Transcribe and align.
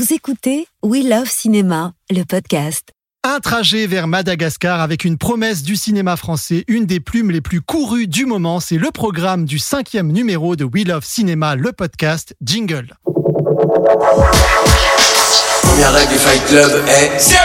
Vous 0.00 0.14
écoutez 0.14 0.66
We 0.82 1.04
Love 1.04 1.28
Cinéma, 1.28 1.92
le 2.08 2.22
podcast. 2.24 2.88
Un 3.22 3.38
trajet 3.38 3.86
vers 3.86 4.08
Madagascar 4.08 4.80
avec 4.80 5.04
une 5.04 5.18
promesse 5.18 5.62
du 5.62 5.76
cinéma 5.76 6.16
français, 6.16 6.64
une 6.68 6.86
des 6.86 7.00
plumes 7.00 7.30
les 7.30 7.42
plus 7.42 7.60
courues 7.60 8.06
du 8.06 8.24
moment, 8.24 8.60
c'est 8.60 8.78
le 8.78 8.90
programme 8.92 9.44
du 9.44 9.58
cinquième 9.58 10.10
numéro 10.10 10.56
de 10.56 10.64
We 10.64 10.86
Love 10.86 11.04
Cinéma, 11.04 11.54
le 11.54 11.72
podcast 11.72 12.34
Jingle. 12.42 12.94
Première 15.64 15.92
règle 15.92 16.12
du 16.14 16.18
Fight 16.18 16.46
Club 16.46 16.82
est 16.88 17.36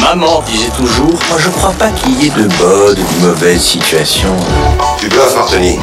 Maman 0.00 0.42
disait 0.50 0.70
toujours 0.70 1.20
Moi 1.28 1.38
je 1.38 1.50
crois 1.50 1.72
pas 1.72 1.90
qu'il 1.90 2.18
y 2.22 2.28
ait 2.28 2.30
de 2.30 2.48
bonnes 2.56 2.98
ou 2.98 3.20
de 3.20 3.26
mauvaises 3.26 3.60
situations. 3.60 4.34
Tu 4.98 5.08
bluffes, 5.08 5.36
Anthony. 5.36 5.78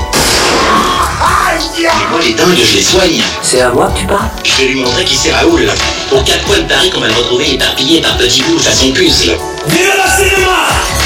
Mais 2.21 2.27
moi, 2.27 2.38
les 2.38 2.55
dingues, 2.55 2.65
je 2.65 2.75
les 2.75 2.83
soigne. 2.83 3.21
C'est 3.41 3.61
à 3.61 3.69
moi 3.69 3.91
que 3.93 3.99
tu 3.99 4.05
parles 4.05 4.29
Je 4.43 4.61
vais 4.61 4.67
lui 4.69 4.81
montrer 4.81 5.05
qui 5.05 5.15
c'est 5.15 5.31
Raoul. 5.31 5.67
Aux 6.11 6.21
quatre 6.21 6.43
coins 6.45 6.59
de 6.59 6.67
Paris, 6.67 6.89
qu'on 6.91 6.99
va 6.99 7.07
le 7.07 7.13
retrouver 7.13 7.54
éparpillé 7.54 8.01
par 8.01 8.18
petits 8.18 8.43
bouts 8.43 8.59
façon 8.59 8.91
puce. 8.91 9.23
Vive 9.68 9.93
le 9.96 10.23
cinéma 10.23 11.00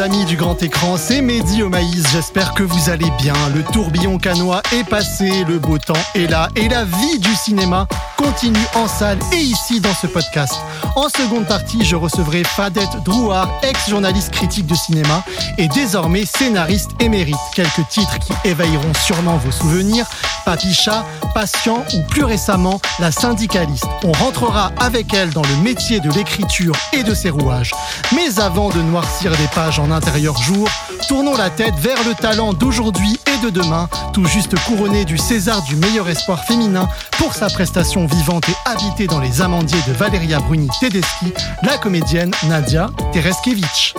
amis 0.00 0.24
du 0.24 0.36
grand 0.36 0.62
écran, 0.62 0.96
c'est 0.96 1.22
Mehdi 1.22 1.62
au 1.62 1.68
maïs, 1.68 2.06
j'espère 2.12 2.52
que 2.54 2.62
vous 2.62 2.90
allez 2.90 3.10
bien. 3.18 3.32
Le 3.54 3.62
tourbillon 3.62 4.18
canois 4.18 4.62
est 4.72 4.84
passé, 4.84 5.44
le 5.46 5.58
beau 5.58 5.78
temps 5.78 5.94
est 6.14 6.26
là 6.26 6.48
et 6.56 6.68
la 6.68 6.84
vie 6.84 7.18
du 7.18 7.34
cinéma 7.34 7.88
continue 8.16 8.58
en 8.74 8.86
salle 8.86 9.18
et 9.32 9.38
ici 9.38 9.80
dans 9.80 9.94
ce 9.94 10.06
podcast. 10.06 10.54
En 10.96 11.08
seconde 11.08 11.46
partie, 11.46 11.84
je 11.84 11.96
recevrai 11.96 12.44
Fadette 12.44 13.02
Drouard, 13.04 13.48
ex-journaliste 13.62 14.30
critique 14.30 14.66
de 14.66 14.74
cinéma 14.74 15.24
et 15.56 15.68
désormais 15.68 16.26
scénariste 16.26 16.90
émérite. 17.00 17.36
Quelques 17.54 17.88
titres 17.88 18.18
qui 18.18 18.32
éveilleront 18.44 18.94
sûrement 18.94 19.36
vos 19.38 19.52
souvenirs. 19.52 20.06
Papicha, 20.44 21.04
Patient 21.34 21.84
ou 21.94 22.02
plus 22.08 22.24
récemment 22.24 22.80
La 22.98 23.12
syndicaliste. 23.12 23.86
On 24.04 24.12
rentrera 24.12 24.72
avec 24.78 25.12
elle 25.12 25.30
dans 25.30 25.42
le 25.42 25.56
métier 25.62 26.00
de 26.00 26.10
l'écriture 26.10 26.74
et 26.92 27.02
de 27.02 27.14
ses 27.14 27.30
rouages. 27.30 27.72
Mais 28.14 28.40
avant 28.40 28.70
de 28.70 28.80
noircir 28.80 29.30
des 29.32 29.48
pages 29.54 29.78
en 29.78 29.87
intérieur 29.92 30.36
jour, 30.42 30.68
tournons 31.08 31.36
la 31.36 31.50
tête 31.50 31.74
vers 31.80 32.02
le 32.08 32.14
talent 32.14 32.52
d'aujourd'hui 32.52 33.18
et 33.26 33.44
de 33.44 33.50
demain, 33.50 33.88
tout 34.12 34.24
juste 34.26 34.54
couronné 34.66 35.04
du 35.04 35.18
César 35.18 35.62
du 35.62 35.76
meilleur 35.76 36.08
espoir 36.08 36.44
féminin 36.44 36.88
pour 37.18 37.34
sa 37.34 37.48
prestation 37.48 38.06
vivante 38.06 38.48
et 38.48 38.54
habitée 38.64 39.06
dans 39.06 39.20
les 39.20 39.42
amandiers 39.42 39.80
de 39.86 39.92
Valeria 39.92 40.38
Bruni 40.40 40.68
Tedeschi, 40.80 41.32
la 41.62 41.78
comédienne 41.78 42.32
Nadia 42.48 42.90
Tereskevich. 43.12 43.94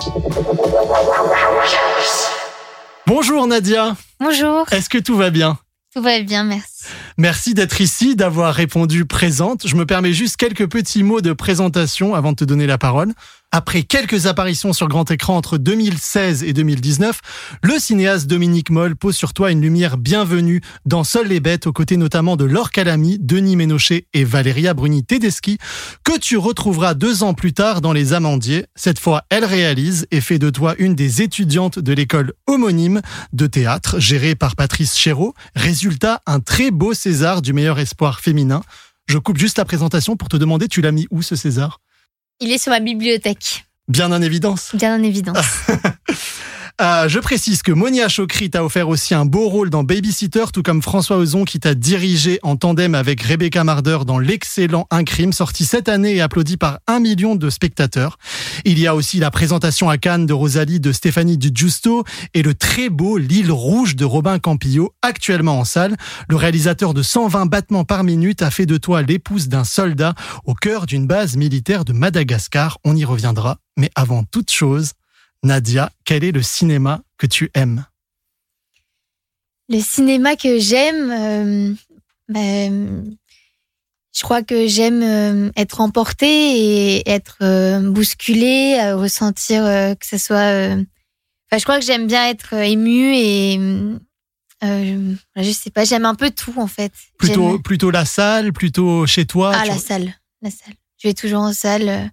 Bonjour 3.06 3.46
Nadia, 3.46 3.96
Bonjour, 4.20 4.66
est-ce 4.70 4.90
que 4.90 4.98
tout 4.98 5.16
va 5.16 5.30
bien? 5.30 5.58
Tout 5.94 6.02
va 6.02 6.20
bien, 6.20 6.44
merci. 6.44 6.84
Merci 7.16 7.54
d'être 7.54 7.80
ici, 7.80 8.14
d'avoir 8.14 8.54
répondu 8.54 9.06
présente. 9.06 9.66
Je 9.66 9.74
me 9.74 9.86
permets 9.86 10.12
juste 10.12 10.36
quelques 10.36 10.68
petits 10.68 11.02
mots 11.02 11.20
de 11.20 11.32
présentation 11.32 12.14
avant 12.14 12.30
de 12.30 12.36
te 12.36 12.44
donner 12.44 12.66
la 12.66 12.78
parole. 12.78 13.12
Après 13.52 13.82
quelques 13.82 14.26
apparitions 14.26 14.72
sur 14.72 14.86
grand 14.86 15.10
écran 15.10 15.36
entre 15.36 15.58
2016 15.58 16.44
et 16.44 16.52
2019, 16.52 17.20
le 17.64 17.80
cinéaste 17.80 18.28
Dominique 18.28 18.70
Moll 18.70 18.94
pose 18.94 19.16
sur 19.16 19.32
toi 19.32 19.50
une 19.50 19.60
lumière 19.60 19.98
bienvenue 19.98 20.60
dans 20.86 21.02
Seuls 21.02 21.26
les 21.26 21.40
bêtes, 21.40 21.66
aux 21.66 21.72
côtés 21.72 21.96
notamment 21.96 22.36
de 22.36 22.44
Laure 22.44 22.70
Calamy, 22.70 23.18
Denis 23.18 23.56
Ménochet 23.56 24.06
et 24.14 24.22
Valéria 24.22 24.72
Bruni 24.72 25.02
Tedeschi, 25.02 25.58
que 26.04 26.16
tu 26.16 26.36
retrouveras 26.36 26.94
deux 26.94 27.24
ans 27.24 27.34
plus 27.34 27.52
tard 27.52 27.80
dans 27.80 27.92
Les 27.92 28.12
Amandiers. 28.12 28.66
Cette 28.76 29.00
fois, 29.00 29.24
elle 29.30 29.44
réalise 29.44 30.06
et 30.12 30.20
fait 30.20 30.38
de 30.38 30.50
toi 30.50 30.76
une 30.78 30.94
des 30.94 31.20
étudiantes 31.20 31.80
de 31.80 31.92
l'école 31.92 32.34
homonyme 32.46 33.00
de 33.32 33.48
théâtre 33.48 33.98
gérée 33.98 34.36
par 34.36 34.54
Patrice 34.54 34.96
Chéreau. 34.96 35.34
Résultat, 35.56 36.22
un 36.24 36.38
très 36.38 36.70
beau 36.70 36.94
César 36.94 37.42
du 37.42 37.52
meilleur 37.52 37.80
espoir 37.80 38.20
féminin. 38.20 38.62
Je 39.08 39.18
coupe 39.18 39.38
juste 39.38 39.58
la 39.58 39.64
présentation 39.64 40.16
pour 40.16 40.28
te 40.28 40.36
demander, 40.36 40.68
tu 40.68 40.82
l'as 40.82 40.92
mis 40.92 41.08
où 41.10 41.20
ce 41.20 41.34
César? 41.34 41.80
Il 42.40 42.50
est 42.52 42.58
sur 42.58 42.70
ma 42.70 42.80
bibliothèque, 42.80 43.66
Bien 43.88 44.10
en 44.12 44.22
évidence. 44.22 44.70
bien 44.74 44.96
en 44.98 45.02
évidence. 45.02 45.36
Euh, 46.80 47.08
je 47.08 47.18
précise 47.18 47.60
que 47.60 47.72
Monia 47.72 48.08
Chokri 48.08 48.48
t'a 48.48 48.64
offert 48.64 48.88
aussi 48.88 49.14
un 49.14 49.26
beau 49.26 49.50
rôle 49.50 49.68
dans 49.68 49.84
Babysitter, 49.84 50.46
tout 50.50 50.62
comme 50.62 50.80
François 50.80 51.18
Ozon 51.18 51.44
qui 51.44 51.60
t'a 51.60 51.74
dirigé 51.74 52.38
en 52.42 52.56
tandem 52.56 52.94
avec 52.94 53.20
Rebecca 53.20 53.64
Marder 53.64 53.98
dans 54.06 54.18
l'excellent 54.18 54.86
Un 54.90 55.04
crime, 55.04 55.34
sorti 55.34 55.66
cette 55.66 55.90
année 55.90 56.16
et 56.16 56.20
applaudi 56.22 56.56
par 56.56 56.78
un 56.86 56.98
million 56.98 57.36
de 57.36 57.50
spectateurs. 57.50 58.16
Il 58.64 58.78
y 58.78 58.86
a 58.86 58.94
aussi 58.94 59.18
la 59.18 59.30
présentation 59.30 59.90
à 59.90 59.98
Cannes 59.98 60.24
de 60.24 60.32
Rosalie 60.32 60.80
de 60.80 60.90
Stéphanie 60.92 61.36
Di 61.36 61.50
Giusto 61.54 62.04
et 62.32 62.42
le 62.42 62.54
très 62.54 62.88
beau 62.88 63.18
L'île 63.18 63.52
rouge 63.52 63.94
de 63.94 64.06
Robin 64.06 64.38
Campillo, 64.38 64.94
actuellement 65.02 65.58
en 65.58 65.66
salle. 65.66 65.98
Le 66.30 66.36
réalisateur 66.36 66.94
de 66.94 67.02
120 67.02 67.44
battements 67.44 67.84
par 67.84 68.04
minute 68.04 68.40
a 68.40 68.50
fait 68.50 68.64
de 68.64 68.78
toi 68.78 69.02
l'épouse 69.02 69.48
d'un 69.48 69.64
soldat 69.64 70.14
au 70.46 70.54
cœur 70.54 70.86
d'une 70.86 71.06
base 71.06 71.36
militaire 71.36 71.84
de 71.84 71.92
Madagascar. 71.92 72.78
On 72.84 72.96
y 72.96 73.04
reviendra. 73.04 73.58
Mais 73.76 73.90
avant 73.94 74.24
toute 74.24 74.50
chose, 74.50 74.92
Nadia, 75.42 75.90
quel 76.04 76.24
est 76.24 76.32
le 76.32 76.42
cinéma 76.42 77.02
que 77.18 77.26
tu 77.26 77.50
aimes? 77.54 77.86
Le 79.68 79.80
cinéma 79.80 80.36
que 80.36 80.58
j'aime, 80.58 81.10
euh, 81.10 81.74
ben, 82.28 83.16
je 84.12 84.22
crois 84.22 84.42
que 84.42 84.66
j'aime 84.66 85.02
euh, 85.02 85.50
être 85.56 85.80
emportée 85.80 86.96
et 86.98 87.08
être 87.08 87.38
euh, 87.42 87.80
bousculée, 87.90 88.78
euh, 88.80 88.96
ressentir 88.96 89.64
euh, 89.64 89.94
que 89.94 90.06
ce 90.06 90.18
soit. 90.18 90.36
euh, 90.52 90.82
Enfin, 91.52 91.58
je 91.58 91.62
crois 91.64 91.80
que 91.80 91.84
j'aime 91.84 92.06
bien 92.06 92.28
être 92.28 92.54
euh, 92.54 92.62
émue 92.62 93.12
et 93.16 93.58
euh, 94.62 95.14
je 95.36 95.50
sais 95.50 95.70
pas, 95.70 95.84
j'aime 95.84 96.04
un 96.04 96.14
peu 96.14 96.30
tout 96.30 96.54
en 96.58 96.68
fait. 96.68 96.92
plutôt, 97.18 97.58
plutôt 97.58 97.90
la 97.90 98.04
salle, 98.04 98.52
plutôt 98.52 99.04
chez 99.06 99.24
toi 99.26 99.52
Ah, 99.54 99.62
tu- 99.62 99.68
la 99.68 99.78
salle, 99.78 100.14
la 100.42 100.50
salle. 100.50 100.74
Je 101.02 101.08
vais 101.08 101.14
toujours 101.14 101.40
en 101.40 101.52
salle. 101.52 102.10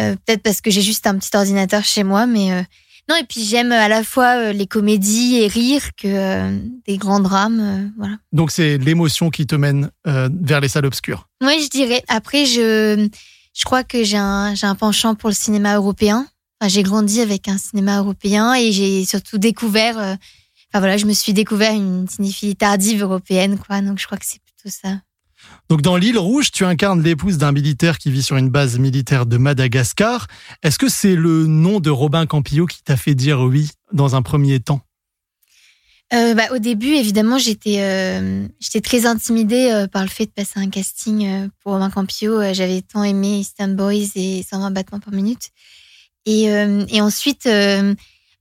Euh, 0.00 0.12
euh, 0.12 0.16
Peut-être 0.26 0.42
parce 0.42 0.60
que 0.60 0.70
j'ai 0.70 0.82
juste 0.82 1.06
un 1.06 1.16
petit 1.18 1.36
ordinateur 1.36 1.84
chez 1.84 2.02
moi, 2.04 2.26
mais 2.26 2.52
euh, 2.52 2.62
non. 3.08 3.16
Et 3.16 3.24
puis 3.24 3.42
j'aime 3.44 3.72
à 3.72 3.88
la 3.88 4.04
fois 4.04 4.36
euh, 4.38 4.52
les 4.52 4.66
comédies 4.66 5.36
et 5.36 5.46
rire 5.48 5.82
que 5.96 6.06
euh, 6.08 6.58
des 6.86 6.96
grands 6.98 7.20
drames. 7.20 7.60
euh, 7.60 7.88
voilà. 7.98 8.16
Donc 8.32 8.50
c'est 8.50 8.78
l'émotion 8.78 9.30
qui 9.30 9.46
te 9.46 9.54
mène 9.54 9.90
euh, 10.06 10.28
vers 10.40 10.60
les 10.60 10.68
salles 10.68 10.86
obscures. 10.86 11.28
Oui, 11.42 11.60
je 11.62 11.68
dirais. 11.68 12.02
Après, 12.08 12.46
je, 12.46 13.08
je 13.54 13.64
crois 13.64 13.84
que 13.84 14.04
j'ai 14.04 14.16
un, 14.18 14.54
j'ai 14.54 14.66
un 14.66 14.74
penchant 14.74 15.14
pour 15.14 15.28
le 15.28 15.34
cinéma 15.34 15.76
européen. 15.76 16.26
Enfin, 16.60 16.68
j'ai 16.68 16.82
grandi 16.84 17.20
avec 17.20 17.48
un 17.48 17.58
cinéma 17.58 17.98
européen 17.98 18.54
et 18.54 18.70
j'ai 18.72 19.04
surtout 19.04 19.38
découvert. 19.38 19.98
euh, 19.98 20.14
Enfin 20.74 20.80
voilà, 20.80 20.96
je 20.96 21.04
me 21.04 21.12
suis 21.12 21.34
découvert 21.34 21.74
une 21.74 22.08
cinéphilie 22.08 22.56
tardive 22.56 23.02
européenne, 23.02 23.58
quoi. 23.58 23.82
Donc 23.82 23.98
je 23.98 24.06
crois 24.06 24.16
que 24.16 24.24
c'est 24.24 24.40
plutôt 24.40 24.74
ça. 24.82 25.00
Donc 25.72 25.80
dans 25.80 25.96
l'île 25.96 26.18
rouge, 26.18 26.50
tu 26.50 26.66
incarnes 26.66 27.02
l'épouse 27.02 27.38
d'un 27.38 27.50
militaire 27.50 27.96
qui 27.96 28.10
vit 28.10 28.22
sur 28.22 28.36
une 28.36 28.50
base 28.50 28.78
militaire 28.78 29.24
de 29.24 29.38
Madagascar. 29.38 30.26
Est-ce 30.62 30.78
que 30.78 30.90
c'est 30.90 31.16
le 31.16 31.46
nom 31.46 31.80
de 31.80 31.88
Robin 31.88 32.26
Campillo 32.26 32.66
qui 32.66 32.82
t'a 32.82 32.98
fait 32.98 33.14
dire 33.14 33.40
oui 33.40 33.70
dans 33.90 34.14
un 34.14 34.20
premier 34.20 34.60
temps? 34.60 34.82
Euh, 36.12 36.34
bah, 36.34 36.48
au 36.52 36.58
début, 36.58 36.92
évidemment, 36.92 37.38
j'étais 37.38 37.78
euh, 37.80 38.46
très 38.84 39.06
intimidée 39.06 39.70
euh, 39.72 39.86
par 39.86 40.02
le 40.02 40.10
fait 40.10 40.26
de 40.26 40.32
passer 40.32 40.60
un 40.60 40.68
casting 40.68 41.48
pour 41.62 41.72
Romain 41.72 41.88
Campillo. 41.88 42.52
J'avais 42.52 42.82
tant 42.82 43.02
aimé 43.02 43.38
Eastern 43.38 43.74
Boys 43.74 44.12
et 44.14 44.42
120 44.42 44.72
battements 44.72 45.00
par 45.00 45.14
minute. 45.14 45.52
Et, 46.26 46.52
ensuite, 47.00 47.46
là, 47.46 47.94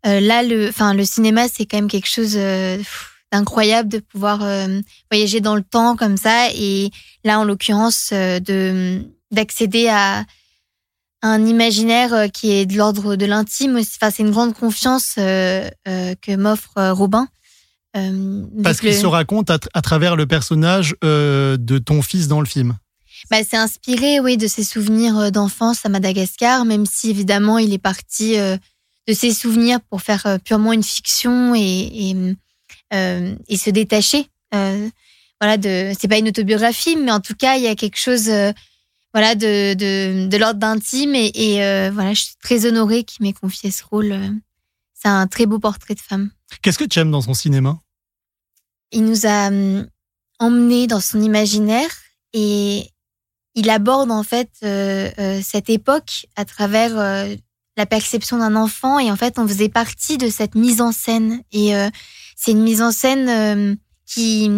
le, 0.03 1.03
cinéma, 1.05 1.47
c'est 1.47 1.65
quand 1.65 1.77
même 1.77 1.87
quelque 1.87 2.09
chose 2.09 2.37
d'incroyable 3.31 3.89
de 3.89 3.99
pouvoir 3.99 4.43
euh, 4.43 4.81
voyager 5.09 5.39
dans 5.41 5.55
le 5.55 5.63
temps 5.63 5.95
comme 5.95 6.17
ça. 6.17 6.49
Et 6.53 6.91
là, 7.23 7.39
en 7.39 7.43
l'occurrence, 7.45 8.09
euh, 8.11 8.39
de 8.39 9.01
d'accéder 9.31 9.87
à 9.87 10.25
un 11.21 11.45
imaginaire 11.45 12.13
euh, 12.13 12.27
qui 12.27 12.51
est 12.51 12.65
de 12.65 12.75
l'ordre 12.75 13.15
de 13.15 13.25
l'intime. 13.25 13.75
aussi. 13.77 13.91
Enfin, 14.01 14.11
c'est 14.11 14.23
une 14.23 14.31
grande 14.31 14.53
confiance 14.53 15.15
euh, 15.17 15.69
que 15.85 16.35
m'offre 16.35 16.89
Robin. 16.91 17.27
Parce 18.63 18.79
qu'il 18.79 18.89
le- 18.89 18.95
se 18.95 19.05
raconte 19.05 19.49
à, 19.49 19.59
à 19.73 19.81
travers 19.81 20.15
le 20.15 20.25
personnage 20.25 20.95
de 21.01 21.77
ton 21.77 22.01
fils 22.01 22.27
dans 22.29 22.39
le 22.39 22.45
film. 22.45 22.77
bah, 23.29 23.37
c'est 23.47 23.57
inspiré, 23.57 24.19
oui, 24.21 24.37
de 24.37 24.47
ses 24.47 24.63
souvenirs 24.63 25.31
d'enfance 25.31 25.85
à 25.85 25.89
Madagascar, 25.89 26.63
même 26.65 26.85
si 26.85 27.09
évidemment 27.09 27.57
il 27.57 27.73
est 27.73 27.77
parti 27.77 28.37
de 28.37 29.13
ses 29.13 29.33
souvenirs 29.33 29.79
pour 29.89 30.01
faire 30.01 30.37
purement 30.45 30.71
une 30.71 30.83
fiction 30.83 31.53
et, 31.53 31.59
et, 32.09 32.15
et 32.91 33.57
se 33.57 33.69
détacher. 33.69 34.27
Euh, 34.53 34.89
voilà, 35.39 35.57
de, 35.57 35.93
c'est 35.99 36.07
pas 36.07 36.17
une 36.17 36.27
autobiographie, 36.27 36.95
mais 36.95 37.11
en 37.11 37.19
tout 37.19 37.35
cas 37.35 37.55
il 37.57 37.63
y 37.63 37.67
a 37.67 37.75
quelque 37.75 37.97
chose, 37.97 38.29
euh, 38.29 38.51
voilà, 39.13 39.33
de, 39.35 39.73
de, 39.73 40.27
de 40.27 40.37
l'ordre 40.37 40.59
d'intime 40.59 41.15
et, 41.15 41.31
et 41.33 41.63
euh, 41.63 41.89
voilà, 41.91 42.13
je 42.13 42.23
suis 42.23 42.35
très 42.43 42.65
honorée 42.65 43.03
qu'il 43.03 43.25
m'ait 43.25 43.33
confié 43.33 43.71
ce 43.71 43.83
rôle. 43.83 44.11
euh. 44.11 44.29
C'est 44.93 45.07
un 45.07 45.25
très 45.25 45.47
beau 45.47 45.57
portrait 45.57 45.95
de 45.95 45.99
femme. 45.99 46.29
Qu'est-ce 46.61 46.77
que 46.77 46.83
tu 46.83 46.99
aimes 46.99 47.09
dans 47.11 47.21
son 47.21 47.33
cinéma? 47.33 47.79
Il 48.91 49.03
nous 49.05 49.25
a 49.25 49.47
hum, 49.47 49.87
emmenés 50.37 50.85
dans 50.85 50.99
son 50.99 51.21
imaginaire 51.21 51.89
et 52.33 52.89
il 53.55 53.69
aborde 53.69 54.11
en 54.11 54.23
fait 54.23 54.49
euh, 54.63 55.09
euh, 55.17 55.41
cette 55.43 55.69
époque 55.69 56.27
à 56.35 56.45
travers 56.45 56.97
euh, 56.99 57.35
la 57.81 57.87
perception 57.87 58.37
d'un 58.37 58.55
enfant 58.55 58.99
et 58.99 59.09
en 59.09 59.15
fait 59.15 59.39
on 59.39 59.47
faisait 59.47 59.67
partie 59.67 60.19
de 60.19 60.29
cette 60.29 60.53
mise 60.53 60.81
en 60.81 60.91
scène 60.91 61.41
et 61.51 61.75
euh, 61.75 61.89
c'est 62.35 62.51
une 62.51 62.61
mise 62.61 62.83
en 62.83 62.91
scène 62.91 63.27
euh, 63.27 63.75
qui 64.05 64.51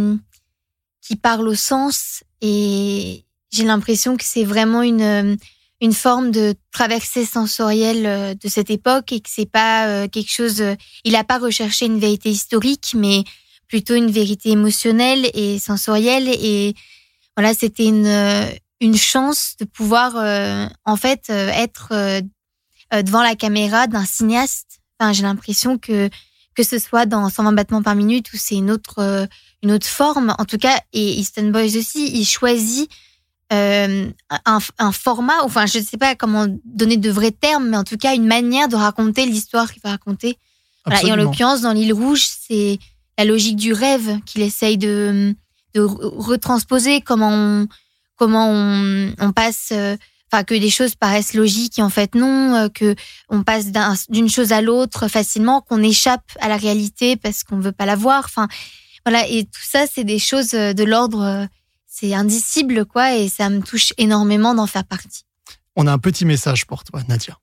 qui 1.01 1.15
parle 1.15 1.47
au 1.47 1.55
sens 1.55 2.25
et 2.41 3.23
j'ai 3.49 3.63
l'impression 3.63 4.17
que 4.17 4.25
c'est 4.25 4.43
vraiment 4.43 4.81
une 4.81 5.37
une 5.79 5.93
forme 5.93 6.31
de 6.31 6.53
traversée 6.71 7.25
sensorielle 7.25 8.37
de 8.37 8.47
cette 8.49 8.69
époque 8.69 9.13
et 9.13 9.21
que 9.21 9.29
c'est 9.29 9.49
pas 9.49 10.07
quelque 10.07 10.31
chose. 10.31 10.63
Il 11.03 11.11
n'a 11.11 11.25
pas 11.25 11.39
recherché 11.39 11.85
une 11.87 11.99
vérité 11.99 12.29
historique, 12.29 12.93
mais 12.95 13.25
plutôt 13.67 13.95
une 13.95 14.09
vérité 14.09 14.51
émotionnelle 14.51 15.29
et 15.33 15.59
sensorielle. 15.59 16.29
Et 16.29 16.73
voilà, 17.35 17.53
c'était 17.53 17.85
une 17.85 18.09
une 18.79 18.95
chance 18.95 19.55
de 19.59 19.65
pouvoir 19.65 20.15
en 20.85 20.95
fait 20.95 21.29
être 21.29 21.91
devant 22.91 23.23
la 23.23 23.35
caméra 23.35 23.87
d'un 23.87 24.05
cinéaste. 24.05 24.79
Enfin, 24.99 25.13
j'ai 25.13 25.23
l'impression 25.23 25.77
que 25.77 26.09
que 26.55 26.63
ce 26.63 26.79
soit 26.79 27.05
dans 27.05 27.29
120 27.29 27.53
battements 27.53 27.81
par 27.81 27.95
minute 27.95 28.31
ou 28.33 28.37
c'est 28.37 28.55
une 28.55 28.71
autre 28.71 28.99
euh, 28.99 29.25
une 29.61 29.71
autre 29.71 29.87
forme. 29.87 30.35
En 30.37 30.45
tout 30.45 30.57
cas 30.57 30.79
et 30.93 31.19
Easton 31.19 31.49
Boys 31.49 31.77
aussi 31.77 32.11
il 32.13 32.25
choisit 32.25 32.89
euh, 33.51 34.09
un, 34.45 34.59
un, 34.79 34.91
format 34.91 35.43
enfin 35.43 35.65
je 35.65 35.79
ne 35.79 35.83
sais 35.83 35.97
pas 35.97 36.15
comment 36.15 36.47
donner 36.65 36.97
de 36.97 37.11
vrais 37.11 37.31
termes 37.31 37.69
mais 37.69 37.77
en 37.77 37.83
tout 37.83 37.97
cas 37.97 38.15
une 38.15 38.25
manière 38.25 38.67
de 38.67 38.75
raconter 38.75 39.25
l'histoire 39.25 39.71
qu'il 39.71 39.81
va 39.83 39.91
raconter. 39.91 40.37
Voilà, 40.85 41.01
et 41.03 41.11
en 41.11 41.15
l'occurrence 41.15 41.61
dans 41.61 41.71
l'île 41.71 41.93
rouge 41.93 42.25
c'est 42.25 42.77
la 43.17 43.25
logique 43.25 43.55
du 43.55 43.73
rêve 43.73 44.19
qu'il 44.25 44.41
essaye 44.41 44.77
de, 44.77 45.33
de 45.75 45.81
retransposer 45.81 47.01
comment 47.01 47.31
on, 47.31 47.67
comment 48.15 48.49
on, 48.49 49.13
on 49.19 49.31
passe 49.31 49.69
euh, 49.71 49.95
enfin 50.33 50.43
que 50.43 50.55
des 50.55 50.71
choses 50.71 50.95
paraissent 50.95 51.35
logiques 51.35 51.77
et 51.77 51.83
en 51.83 51.89
fait 51.89 52.15
non, 52.15 52.55
euh, 52.55 52.69
que 52.69 52.95
on 53.29 53.43
passe 53.43 53.67
d'une 54.09 54.29
chose 54.29 54.51
à 54.51 54.61
l'autre 54.61 55.07
facilement, 55.07 55.61
qu'on 55.61 55.83
échappe 55.83 56.25
à 56.39 56.49
la 56.49 56.57
réalité 56.57 57.15
parce 57.15 57.43
qu'on 57.43 57.59
veut 57.59 57.71
pas 57.71 57.85
la 57.85 57.95
voir. 57.95 58.23
Enfin 58.25 58.47
voilà 59.05 59.27
et 59.27 59.43
tout 59.43 59.61
ça 59.63 59.85
c'est 59.91 60.03
des 60.03 60.19
choses 60.19 60.55
euh, 60.55 60.73
de 60.73 60.83
l'ordre, 60.83 61.21
euh, 61.21 61.45
c'est 61.85 62.15
indicible 62.15 62.85
quoi 62.85 63.15
et 63.15 63.29
ça 63.29 63.49
me 63.49 63.61
touche 63.61 63.93
énormément 63.97 64.55
d'en 64.55 64.65
faire 64.65 64.85
partie. 64.85 65.23
On 65.75 65.85
a 65.85 65.91
un 65.91 65.99
petit 65.99 66.25
message 66.25 66.65
pour 66.65 66.83
toi, 66.83 67.01
Nadia. 67.07 67.37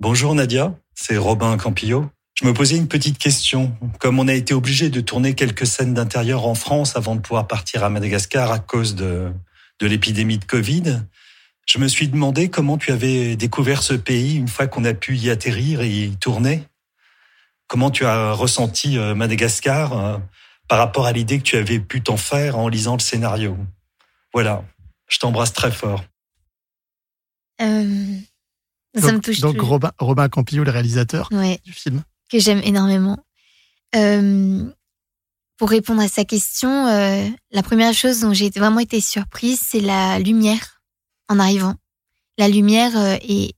Bonjour 0.00 0.34
Nadia, 0.34 0.74
c'est 0.94 1.18
Robin 1.18 1.56
Campillo. 1.58 2.06
Je 2.34 2.46
me 2.46 2.54
posais 2.54 2.76
une 2.76 2.88
petite 2.88 3.18
question. 3.18 3.76
Comme 4.00 4.18
on 4.18 4.26
a 4.28 4.32
été 4.32 4.54
obligé 4.54 4.88
de 4.88 5.02
tourner 5.02 5.34
quelques 5.34 5.66
scènes 5.66 5.92
d'intérieur 5.92 6.46
en 6.46 6.54
France 6.54 6.96
avant 6.96 7.14
de 7.14 7.20
pouvoir 7.20 7.46
partir 7.46 7.84
à 7.84 7.90
Madagascar 7.90 8.50
à 8.50 8.58
cause 8.58 8.94
de, 8.94 9.30
de 9.80 9.86
l'épidémie 9.86 10.38
de 10.38 10.44
Covid, 10.46 11.02
je 11.66 11.78
me 11.78 11.88
suis 11.88 12.08
demandé 12.08 12.50
comment 12.50 12.76
tu 12.76 12.92
avais 12.92 13.36
découvert 13.36 13.82
ce 13.82 13.94
pays 13.94 14.36
une 14.36 14.48
fois 14.48 14.66
qu'on 14.66 14.84
a 14.84 14.94
pu 14.94 15.16
y 15.16 15.30
atterrir 15.30 15.80
et 15.80 16.04
y 16.04 16.16
tourner. 16.16 16.64
Comment 17.68 17.90
tu 17.90 18.04
as 18.04 18.32
ressenti 18.32 18.98
euh, 18.98 19.14
Madagascar 19.14 19.96
euh, 19.96 20.18
par 20.68 20.78
rapport 20.78 21.06
à 21.06 21.12
l'idée 21.12 21.38
que 21.38 21.44
tu 21.44 21.56
avais 21.56 21.78
pu 21.78 22.02
t'en 22.02 22.16
faire 22.16 22.58
en 22.58 22.68
lisant 22.68 22.94
le 22.94 23.00
scénario? 23.00 23.56
Voilà, 24.34 24.64
je 25.08 25.18
t'embrasse 25.18 25.52
très 25.52 25.70
fort. 25.70 26.04
Euh, 27.60 28.16
ça 28.94 29.00
donc, 29.00 29.12
me 29.12 29.20
touche. 29.20 29.40
Donc 29.40 29.60
Robin, 29.60 29.92
Robin, 29.98 30.28
Campillo, 30.28 30.64
le 30.64 30.70
réalisateur 30.70 31.28
du 31.30 31.72
film. 31.72 32.02
Que 32.30 32.38
j'aime 32.38 32.60
énormément. 32.64 33.18
pour 33.92 35.70
répondre 35.70 36.02
à 36.02 36.08
sa 36.08 36.24
question, 36.24 36.86
la 37.52 37.62
première 37.62 37.94
chose 37.94 38.20
dont 38.20 38.32
j'ai 38.32 38.50
vraiment 38.50 38.80
été 38.80 39.00
surprise, 39.00 39.60
c'est 39.62 39.80
la 39.80 40.18
lumière 40.18 40.81
en 41.32 41.38
arrivant. 41.38 41.74
La 42.38 42.48
lumière 42.48 42.96
euh, 42.96 43.16
est 43.22 43.54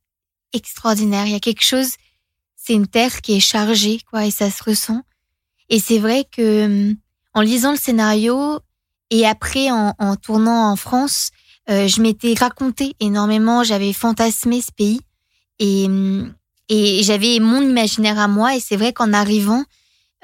extraordinaire. 0.52 1.26
Il 1.26 1.32
y 1.32 1.36
a 1.36 1.40
quelque 1.40 1.64
chose, 1.64 1.92
c'est 2.56 2.74
une 2.74 2.86
terre 2.86 3.20
qui 3.20 3.36
est 3.36 3.40
chargée, 3.40 4.00
quoi, 4.10 4.26
et 4.26 4.30
ça 4.30 4.50
se 4.50 4.62
ressent. 4.62 5.02
Et 5.68 5.78
c'est 5.78 5.98
vrai 5.98 6.24
que 6.30 6.64
hum, 6.64 6.96
en 7.34 7.40
lisant 7.40 7.72
le 7.72 7.78
scénario 7.78 8.60
et 9.10 9.26
après 9.26 9.70
en, 9.70 10.16
tournant 10.16 10.70
en 10.70 10.76
France, 10.76 11.30
euh, 11.70 11.88
je 11.88 12.00
m'étais 12.00 12.34
raconté 12.34 12.94
énormément, 13.00 13.64
j'avais 13.64 13.92
fantasmé 13.92 14.60
ce 14.60 14.70
pays 14.72 15.00
et, 15.58 15.86
et 16.68 17.02
j'avais 17.02 17.38
mon 17.40 17.62
imaginaire 17.62 18.18
à 18.18 18.28
moi. 18.28 18.56
Et 18.56 18.60
c'est 18.60 18.76
vrai 18.76 18.92
qu'en 18.92 19.12
arrivant, 19.12 19.64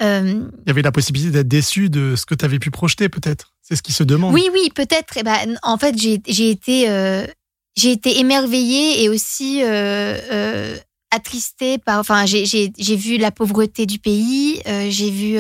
euh, 0.03 0.49
il 0.65 0.69
y 0.69 0.71
avait 0.71 0.83
la 0.83 0.93
possibilité 0.93 1.31
d'être 1.31 1.49
déçu 1.49 1.91
de 1.91 2.17
ce 2.17 2.25
que 2.25 2.35
tu 2.35 2.45
avais 2.45 2.59
pu 2.59 2.71
projeter, 2.71 3.09
peut-être. 3.09 3.55
C'est 3.61 3.77
ce 3.77 3.83
qui 3.83 3.93
se 3.93 4.03
demande. 4.03 4.33
Oui, 4.33 4.49
oui, 4.53 4.71
peut-être. 4.75 5.17
Eh 5.17 5.23
ben, 5.23 5.59
en 5.63 5.77
fait, 5.77 5.95
j'ai 5.99 6.51
été, 6.51 6.89
euh, 6.89 7.27
j'ai 7.77 7.93
été 7.93 8.19
émerveillée 8.19 9.03
et 9.03 9.09
aussi 9.09 9.63
euh, 9.63 10.19
euh, 10.33 10.77
attristée 11.11 11.79
par. 11.79 11.99
Enfin, 12.01 12.25
j'ai 12.27 12.97
vu 12.97 13.17
la 13.17 13.31
pauvreté 13.31 13.87
du 13.87 13.99
pays. 13.99 14.61
Euh, 14.67 14.89
j'ai 14.91 15.11
vu 15.11 15.39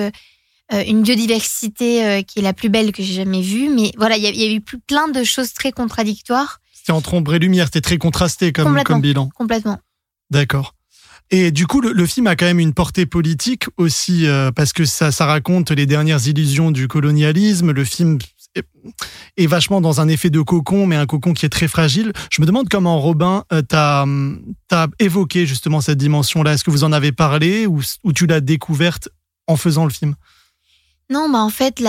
une 0.73 1.03
biodiversité 1.03 2.25
qui 2.25 2.39
est 2.39 2.43
la 2.43 2.53
plus 2.53 2.69
belle 2.69 2.93
que 2.93 3.03
j'ai 3.03 3.15
jamais 3.15 3.43
vue. 3.43 3.69
Mais 3.69 3.93
voilà, 3.97 4.17
il 4.17 4.25
y, 4.25 4.39
y, 4.39 4.45
a 4.45 4.53
eu 4.53 4.61
plein 4.61 5.09
de 5.09 5.25
choses 5.25 5.53
très 5.53 5.73
contradictoires. 5.73 6.61
C'était 6.73 6.93
entre 6.93 7.15
ombre 7.15 7.35
et 7.35 7.39
lumière. 7.39 7.67
C'était 7.67 7.81
très 7.81 7.99
contrasté 7.99 8.53
comme, 8.53 8.83
comme 8.85 9.01
bilan. 9.01 9.31
Complètement. 9.35 9.79
D'accord. 10.31 10.75
Et 11.33 11.53
du 11.53 11.67
coup, 11.69 11.81
le, 11.81 12.07
film 12.07 12.27
a 12.27 12.35
quand 12.35 12.47
même 12.47 12.59
une 12.59 12.75
portée 12.75 13.07
politique 13.07 13.67
aussi, 13.77 14.27
euh, 14.27 14.51
parce 14.51 14.73
que 14.73 14.85
ça, 14.85 15.13
ça 15.13 15.27
raconte 15.27 15.71
les 15.71 15.87
dernières 15.87 16.27
illusions 16.27 16.73
du 16.73 16.89
colonialisme. 16.89 17.71
Le 17.71 17.85
film 17.85 18.19
est, 18.55 19.47
vachement 19.47 19.81
dans 19.81 20.01
un 20.01 20.09
effet 20.09 20.31
de 20.31 20.41
cocon, 20.41 20.87
mais 20.87 20.97
un 20.97 21.07
cocon 21.07 21.33
qui 21.33 21.47
est 21.47 21.51
très 21.51 21.69
fragile. 21.69 22.13
Je 22.31 22.41
me 22.41 22.47
demande 22.47 22.69
comment, 22.69 23.01
Robin, 23.01 23.45
euh, 23.53 23.63
t'as 23.63 24.07
as 24.71 24.89
évoqué 24.99 25.47
justement 25.47 25.81
cette 25.81 25.99
dimension-là. 25.99 26.55
Est-ce 26.55 26.65
que 26.65 26.71
vous 26.71 26.85
en 26.85 26.93
avez 26.93 27.13
parlé 27.13 27.67
ou, 27.67 27.81
ou 28.05 28.13
tu 28.13 28.27
l'as 28.27 28.41
découverte 28.41 29.09
en 29.47 29.57
faisant 29.57 29.85
le 29.85 29.91
film? 29.91 30.15
Non, 31.11 31.29
bah 31.29 31.41
en 31.41 31.51
fait, 31.51 31.83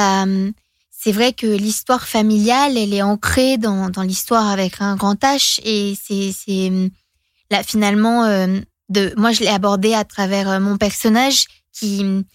c'est 0.90 1.12
vrai 1.12 1.34
que 1.34 1.48
l'histoire 1.48 2.08
familiale, 2.08 2.78
elle 2.78 2.94
est 2.94 3.04
ancrée 3.04 3.58
dans, 3.58 3.90
dans 3.90 4.02
l'histoire 4.02 4.48
avec 4.48 4.82
un 4.82 4.96
grand 4.96 5.22
H, 5.22 5.60
et 5.64 5.96
c'est 5.96 6.72
là 7.50 7.64
finalement... 7.64 8.26
Euh, 8.26 8.60
moi 9.18 9.32
je 9.32 9.42
l'ai 9.42 9.48
abordé 9.48 9.94
à 9.94 10.04
travers 10.04 10.50
euh, 10.50 10.60
mon 10.60 10.78
personnage 10.78 11.46
qui 11.74 12.26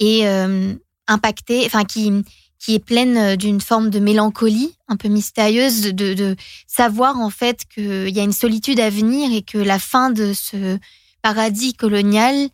est 0.00 0.26
euh, 0.26 0.74
impacté, 1.06 1.62
enfin 1.66 1.84
qui 1.84 2.12
qui 2.60 2.74
est 2.74 2.84
pleine 2.84 3.16
euh, 3.16 3.36
d'une 3.36 3.60
forme 3.60 3.90
de 3.90 3.98
mélancolie 3.98 4.76
un 4.86 4.96
peu 4.96 5.08
mystérieuse, 5.08 5.82
de, 5.82 6.14
de 6.14 6.36
savoir 6.68 7.18
en 7.18 7.30
fait 7.30 7.64
qu'il 7.72 8.10
y 8.10 8.20
a 8.20 8.22
une 8.22 8.32
solitude 8.32 8.78
à 8.78 8.90
venir 8.90 9.32
et 9.32 9.42
que 9.42 9.58
la 9.58 9.80
fin 9.80 10.10
de 10.10 10.32
ce 10.32 10.78
paradis 11.22 11.74
colonial 11.74 12.48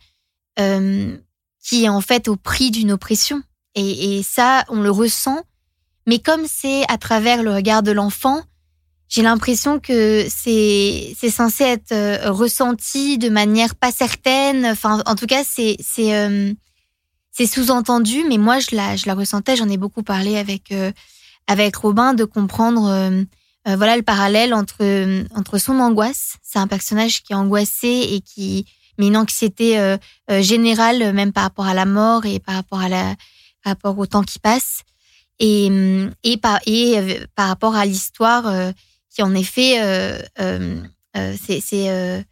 qui 1.67 1.83
est 1.83 1.89
en 1.89 2.01
fait 2.01 2.27
au 2.27 2.35
prix 2.35 2.71
d'une 2.71 2.91
oppression. 2.91 3.43
Et, 3.75 4.17
et, 4.17 4.23
ça, 4.23 4.63
on 4.69 4.81
le 4.81 4.89
ressent. 4.89 5.43
Mais 6.07 6.19
comme 6.19 6.45
c'est 6.47 6.83
à 6.89 6.97
travers 6.97 7.43
le 7.43 7.53
regard 7.53 7.83
de 7.83 7.91
l'enfant, 7.91 8.41
j'ai 9.09 9.21
l'impression 9.21 9.79
que 9.79 10.25
c'est 10.29 11.15
c'est 11.17 11.29
censé 11.29 11.63
être 11.63 11.91
euh, 11.91 12.31
ressenti 12.31 13.17
de 13.17 13.29
manière 13.29 13.75
pas 13.75 13.91
certaine. 13.91 14.65
Enfin, 14.65 15.03
en 15.05 15.15
tout 15.15 15.27
cas, 15.27 15.43
c'est 15.43 15.77
c'est 15.79 16.15
euh, 16.15 16.53
c'est 17.37 17.45
sous-entendu, 17.45 18.23
mais 18.27 18.37
moi 18.37 18.59
je 18.59 18.75
la 18.75 18.95
je 18.95 19.05
la 19.05 19.13
ressentais. 19.13 19.55
J'en 19.55 19.69
ai 19.69 19.77
beaucoup 19.77 20.03
parlé 20.03 20.37
avec 20.37 20.71
euh, 20.71 20.91
avec 21.47 21.75
Robin 21.75 22.13
de 22.13 22.23
comprendre 22.23 23.25
voilà 23.65 23.97
le 23.97 24.03
parallèle 24.03 24.53
entre 24.53 24.83
entre 25.35 25.57
son 25.57 25.79
angoisse. 25.79 26.37
C'est 26.41 26.59
un 26.59 26.67
personnage 26.67 27.21
qui 27.21 27.33
est 27.33 27.35
angoissé 27.35 27.87
et 27.87 28.21
qui 28.21 28.65
mais 28.97 29.07
une 29.07 29.17
anxiété 29.17 29.97
générale 30.39 31.13
même 31.13 31.31
par 31.31 31.43
rapport 31.43 31.67
à 31.67 31.73
la 31.73 31.85
mort 31.85 32.25
et 32.25 32.39
par 32.39 32.55
rapport 32.55 32.79
à 32.81 32.89
la 32.89 33.15
par 33.63 33.71
rapport 33.71 33.97
au 33.97 34.05
temps 34.05 34.23
qui 34.23 34.39
passe 34.39 34.81
et 35.39 35.69
et 36.23 36.37
par 36.37 36.59
et 36.65 37.19
par 37.35 37.47
rapport 37.47 37.75
à 37.75 37.85
l'histoire 37.85 38.73
qui 39.17 39.23
en 39.23 39.33
effet, 39.33 39.81
euh, 39.81 40.19
euh, 40.39 40.79
euh, 41.17 41.35
c'est, 41.41 42.25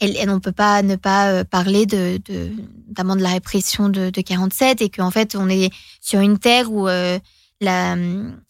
elle, 0.00 0.30
on 0.30 0.40
peut 0.40 0.52
pas 0.52 0.82
ne 0.82 0.96
pas 0.96 1.44
parler 1.44 1.86
de, 1.86 2.20
de 2.24 2.50
notamment 2.88 3.16
de 3.16 3.22
la 3.22 3.30
répression 3.30 3.88
de, 3.88 4.10
de 4.10 4.20
47 4.20 4.82
et 4.82 4.88
qu'en 4.88 5.10
fait 5.10 5.36
on 5.36 5.48
est 5.48 5.72
sur 6.00 6.20
une 6.20 6.38
terre 6.38 6.72
où 6.72 6.86
la, 6.86 7.96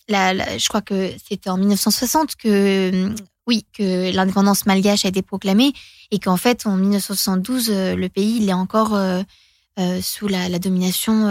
la, 0.09 0.59
je 0.59 0.69
crois 0.69 0.83
que 0.83 1.13
c'était 1.27 1.51
en 1.51 1.57
1960 1.57 2.37
que 2.37 3.15
oui 3.47 3.67
que 3.77 4.15
l'indépendance 4.15 4.67
malgache 4.67 5.05
a 5.05 5.09
été 5.09 5.23
proclamée 5.23 5.73
et 6.11 6.19
qu'en 6.19 6.37
fait 6.37 6.67
en 6.67 6.77
1972 6.77 7.71
le 7.71 8.09
pays 8.09 8.39
il 8.41 8.49
est 8.49 8.55
encore 8.55 8.99
sous 10.01 10.29
la, 10.29 10.49
la 10.49 10.59
domination 10.59 11.29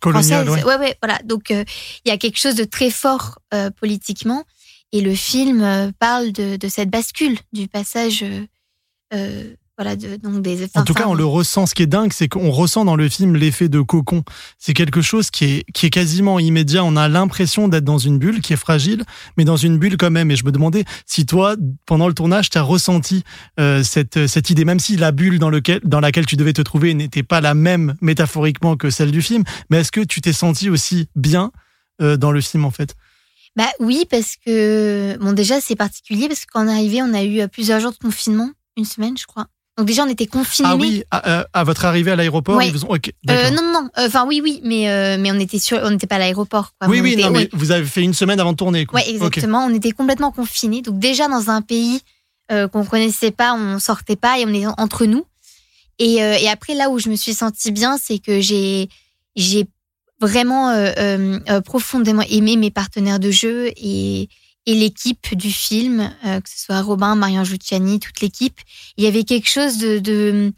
coloniale. 0.00 0.48
Ouais. 0.48 0.64
ouais. 0.64 0.96
voilà. 1.02 1.18
Donc 1.24 1.50
euh, 1.50 1.64
il 2.04 2.08
y 2.08 2.12
a 2.12 2.18
quelque 2.18 2.38
chose 2.38 2.54
de 2.54 2.64
très 2.64 2.90
fort 2.90 3.38
euh, 3.54 3.70
politiquement, 3.70 4.44
et 4.92 5.00
le 5.00 5.14
film 5.14 5.62
euh, 5.62 5.90
parle 5.98 6.32
de, 6.32 6.56
de, 6.56 6.68
cette 6.68 6.90
bascule, 6.90 7.38
du 7.52 7.68
passage. 7.68 8.24
Voilà, 9.78 9.94
de, 9.94 10.16
donc 10.16 10.42
des 10.42 10.64
en 10.74 10.82
tout 10.82 10.92
cas, 10.92 11.06
on 11.06 11.14
le 11.14 11.24
ressent. 11.24 11.66
Ce 11.66 11.72
qui 11.72 11.84
est 11.84 11.86
dingue, 11.86 12.12
c'est 12.12 12.26
qu'on 12.26 12.50
ressent 12.50 12.84
dans 12.84 12.96
le 12.96 13.08
film 13.08 13.36
l'effet 13.36 13.68
de 13.68 13.80
cocon. 13.80 14.24
C'est 14.58 14.74
quelque 14.74 15.02
chose 15.02 15.30
qui 15.30 15.44
est, 15.44 15.64
qui 15.72 15.86
est 15.86 15.90
quasiment 15.90 16.40
immédiat. 16.40 16.82
On 16.82 16.96
a 16.96 17.06
l'impression 17.06 17.68
d'être 17.68 17.84
dans 17.84 17.98
une 17.98 18.18
bulle 18.18 18.40
qui 18.40 18.52
est 18.52 18.56
fragile, 18.56 19.04
mais 19.36 19.44
dans 19.44 19.56
une 19.56 19.78
bulle 19.78 19.96
quand 19.96 20.10
même. 20.10 20.32
Et 20.32 20.36
je 20.36 20.44
me 20.44 20.50
demandais 20.50 20.84
si 21.06 21.26
toi, 21.26 21.54
pendant 21.86 22.08
le 22.08 22.14
tournage, 22.14 22.50
tu 22.50 22.58
as 22.58 22.62
ressenti 22.62 23.22
euh, 23.60 23.84
cette, 23.84 24.26
cette 24.26 24.50
idée, 24.50 24.64
même 24.64 24.80
si 24.80 24.96
la 24.96 25.12
bulle 25.12 25.38
dans, 25.38 25.48
lequel, 25.48 25.78
dans 25.84 26.00
laquelle 26.00 26.26
tu 26.26 26.34
devais 26.34 26.54
te 26.54 26.62
trouver 26.62 26.92
n'était 26.94 27.22
pas 27.22 27.40
la 27.40 27.54
même 27.54 27.94
métaphoriquement 28.00 28.76
que 28.76 28.90
celle 28.90 29.12
du 29.12 29.22
film, 29.22 29.44
mais 29.70 29.78
est-ce 29.78 29.92
que 29.92 30.00
tu 30.00 30.20
t'es 30.20 30.32
senti 30.32 30.70
aussi 30.70 31.08
bien 31.14 31.52
dans 32.00 32.32
le 32.32 32.40
film 32.40 32.64
en 32.64 32.72
fait? 32.72 32.96
Bah 33.56 33.68
oui, 33.80 34.06
parce 34.10 34.34
que 34.44 35.16
bon 35.18 35.32
déjà 35.32 35.60
c'est 35.60 35.74
particulier 35.74 36.28
parce 36.28 36.40
que 36.40 36.46
quand 36.52 36.64
on 36.64 36.68
est 36.68 36.72
arrivé, 36.72 37.02
on 37.02 37.12
a 37.12 37.24
eu 37.24 37.48
plusieurs 37.48 37.80
jours 37.80 37.92
de 37.92 37.96
confinement, 37.96 38.50
une 38.78 38.84
semaine 38.84 39.16
je 39.18 39.26
crois. 39.26 39.46
Donc 39.76 39.86
déjà 39.86 40.04
on 40.04 40.08
était 40.08 40.26
confinés. 40.26 40.68
Ah 40.68 40.76
oui, 40.76 41.04
à, 41.10 41.64
votre 41.64 41.84
arrivée 41.84 42.10
à 42.10 42.16
l'aéroport, 42.16 42.60
vous 42.60 42.84
ont. 42.84 42.96
non 43.28 43.50
non 43.52 43.72
non, 43.72 43.88
enfin 43.96 44.26
oui 44.26 44.40
oui, 44.42 44.60
mais 44.64 45.16
mais 45.18 45.30
on 45.30 45.38
était 45.38 45.60
sûr, 45.60 45.78
on 45.84 45.90
n'était 45.90 46.08
pas 46.08 46.16
à 46.16 46.18
l'aéroport. 46.18 46.72
Oui 46.88 47.00
oui, 47.00 47.16
non, 47.16 47.30
mais 47.30 47.48
vous 47.52 47.70
avez 47.70 47.84
fait 47.84 48.02
une 48.02 48.14
semaine 48.14 48.40
avant 48.40 48.52
de 48.52 48.56
tourner. 48.56 48.86
Oui 48.92 49.02
exactement, 49.06 49.64
on 49.66 49.74
était 49.74 49.92
complètement 49.92 50.32
confinés. 50.32 50.82
Donc 50.82 50.98
déjà 50.98 51.28
dans 51.28 51.50
un 51.50 51.62
pays 51.62 52.00
qu'on 52.48 52.84
connaissait 52.84 53.30
pas, 53.30 53.54
on 53.54 53.78
sortait 53.78 54.16
pas 54.16 54.38
et 54.40 54.46
on 54.46 54.52
est 54.52 54.66
entre 54.66 55.04
nous. 55.06 55.24
Et, 56.00 56.14
et 56.14 56.48
après 56.48 56.74
là 56.74 56.90
où 56.90 56.98
je 56.98 57.08
me 57.08 57.14
suis 57.14 57.34
sentie 57.34 57.70
bien, 57.70 57.98
c'est 57.98 58.18
que 58.18 58.40
j'ai 58.40 58.88
j'ai 59.36 59.68
vraiment 60.20 60.70
euh, 60.70 60.92
euh, 60.98 61.38
euh, 61.48 61.60
profondément 61.60 62.24
aimé 62.28 62.56
mes 62.56 62.70
partenaires 62.70 63.20
de 63.20 63.30
jeu 63.30 63.70
et, 63.76 64.28
et 64.68 64.74
l'équipe 64.74 65.34
du 65.34 65.50
film, 65.50 66.14
que 66.22 66.48
ce 66.48 66.62
soit 66.66 66.82
Robin, 66.82 67.14
Marianne 67.14 67.42
Giucciani, 67.42 68.00
toute 68.00 68.20
l'équipe. 68.20 68.60
Il 68.98 69.04
y 69.04 69.06
avait 69.06 69.24
quelque 69.24 69.48
chose 69.48 69.78
de, 69.78 70.52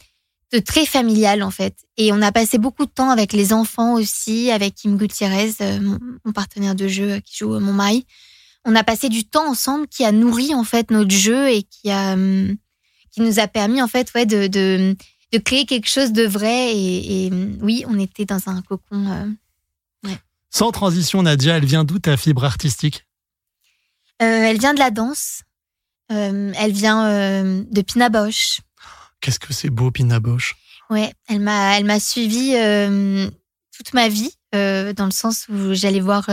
très 0.67 0.85
familial 0.85 1.45
en 1.45 1.53
fait. 1.53 1.77
Et 1.97 2.13
on 2.13 2.21
a 2.21 2.33
passé 2.33 2.59
beaucoup 2.59 2.87
de 2.87 2.91
temps 2.91 3.11
avec 3.11 3.33
les 3.33 3.53
enfants 3.53 3.95
aussi, 3.95 4.51
avec 4.51 4.75
Kim 4.75 4.97
Gutiérrez, 4.97 5.53
mon, 5.81 6.33
partenaire 6.33 6.75
de 6.75 6.89
jeu 6.89 7.21
qui 7.21 7.37
joue 7.37 7.61
mon 7.61 7.73
mari. 7.73 8.05
On 8.65 8.75
a 8.75 8.83
passé 8.83 9.11
du 9.11 9.25
temps 9.25 9.49
ensemble 9.49 9.87
qui 9.87 10.05
a 10.05 10.11
nourri 10.11 10.57
en 10.57 10.65
fait 10.65 10.91
notre 10.91 11.13
jeu 11.13 11.49
et 11.49 11.63
qui 11.63 11.89
a 11.93 12.17
qui 13.13 13.21
nous 13.21 13.39
a 13.39 13.47
permis 13.47 13.81
en 13.81 13.89
fait 13.89 14.13
ouais 14.17 14.27
de, 14.27 14.49
de, 14.49 14.97
créer 15.39 15.67
quelque 15.67 15.89
chose 15.89 16.11
de 16.11 16.27
vrai 16.27 16.77
et, 16.77 17.31
oui 17.61 17.85
on 17.87 17.97
était 17.97 18.25
dans 18.25 18.49
un 18.49 18.61
cocon 18.63 19.37
sans 20.51 20.73
transition, 20.73 21.23
Nadia, 21.23 21.57
elle 21.57 21.65
vient 21.65 21.85
d'où 21.85 22.01
ta 22.01 22.17
fibre 22.17 22.45
artistique? 22.45 23.05
euh, 23.05 23.10
Elle 24.21 24.59
vient 24.59 24.75
de 24.75 24.79
la 24.79 24.91
danse. 24.91 25.43
Euh, 26.13 26.53
elle 26.57 26.73
vient 26.73 27.07
euh, 27.07 27.65
de 27.71 27.83
Pina 27.83 28.09
Bausch. 28.09 28.61
Qu'est-ce 29.21 29.39
que 29.39 29.53
c'est 29.53 29.71
beau, 29.71 29.91
Pina 29.91 30.21
Bausch 30.21 30.57
Ouais, 30.91 31.13
elle 31.29 31.41
m'a, 31.41 31.79
elle 31.79 31.85
m'a 31.85 32.01
suivi 32.01 32.55
toute 33.77 33.95
ma 33.95 34.09
vie, 34.09 34.33
dans 34.53 35.05
le 35.05 35.13
sens 35.13 35.47
où 35.49 35.73
j'allais 35.73 36.01
voir 36.01 36.29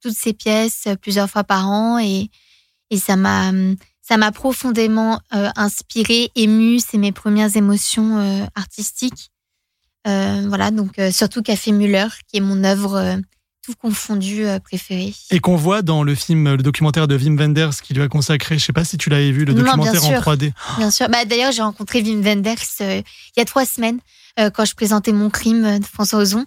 toutes 0.00 0.16
ses 0.16 0.32
pièces 0.32 0.88
plusieurs 1.02 1.28
fois 1.28 1.44
par 1.44 1.68
an 1.68 1.98
et, 1.98 2.30
et 2.88 2.96
ça 2.96 3.16
m'a, 3.16 3.52
ça 4.00 4.16
m'a 4.16 4.32
profondément 4.32 5.20
inspirée, 5.30 6.30
émue. 6.36 6.78
C'est 6.80 6.96
mes 6.96 7.12
premières 7.12 7.54
émotions 7.54 8.48
artistiques. 8.54 9.30
voilà, 10.06 10.70
donc 10.70 10.98
surtout 11.12 11.42
Café 11.42 11.72
Muller, 11.72 12.06
qui 12.28 12.38
est 12.38 12.40
mon 12.40 12.64
œuvre 12.64 13.20
confondu 13.74 14.46
euh, 14.46 14.58
préféré. 14.58 15.14
Et 15.30 15.40
qu'on 15.40 15.56
voit 15.56 15.82
dans 15.82 16.02
le 16.02 16.14
film, 16.14 16.54
le 16.54 16.62
documentaire 16.62 17.08
de 17.08 17.16
Wim 17.16 17.36
Wenders 17.36 17.80
qui 17.82 17.94
lui 17.94 18.02
a 18.02 18.08
consacré, 18.08 18.58
je 18.58 18.64
sais 18.64 18.72
pas 18.72 18.84
si 18.84 18.96
tu 18.98 19.10
l'avais 19.10 19.30
vu, 19.30 19.44
le 19.44 19.54
documentaire 19.54 20.04
en 20.04 20.12
3D. 20.12 20.52
Bien 20.78 20.90
sûr. 20.90 21.08
Bah, 21.08 21.24
D'ailleurs, 21.24 21.52
j'ai 21.52 21.62
rencontré 21.62 22.02
Wim 22.02 22.22
Wenders 22.22 22.56
euh, 22.80 23.02
il 23.36 23.38
y 23.38 23.40
a 23.40 23.44
trois 23.44 23.64
semaines 23.64 23.98
euh, 24.38 24.50
quand 24.50 24.64
je 24.64 24.74
présentais 24.74 25.12
mon 25.12 25.30
crime 25.30 25.78
de 25.78 25.84
François 25.84 26.20
Ozon. 26.20 26.44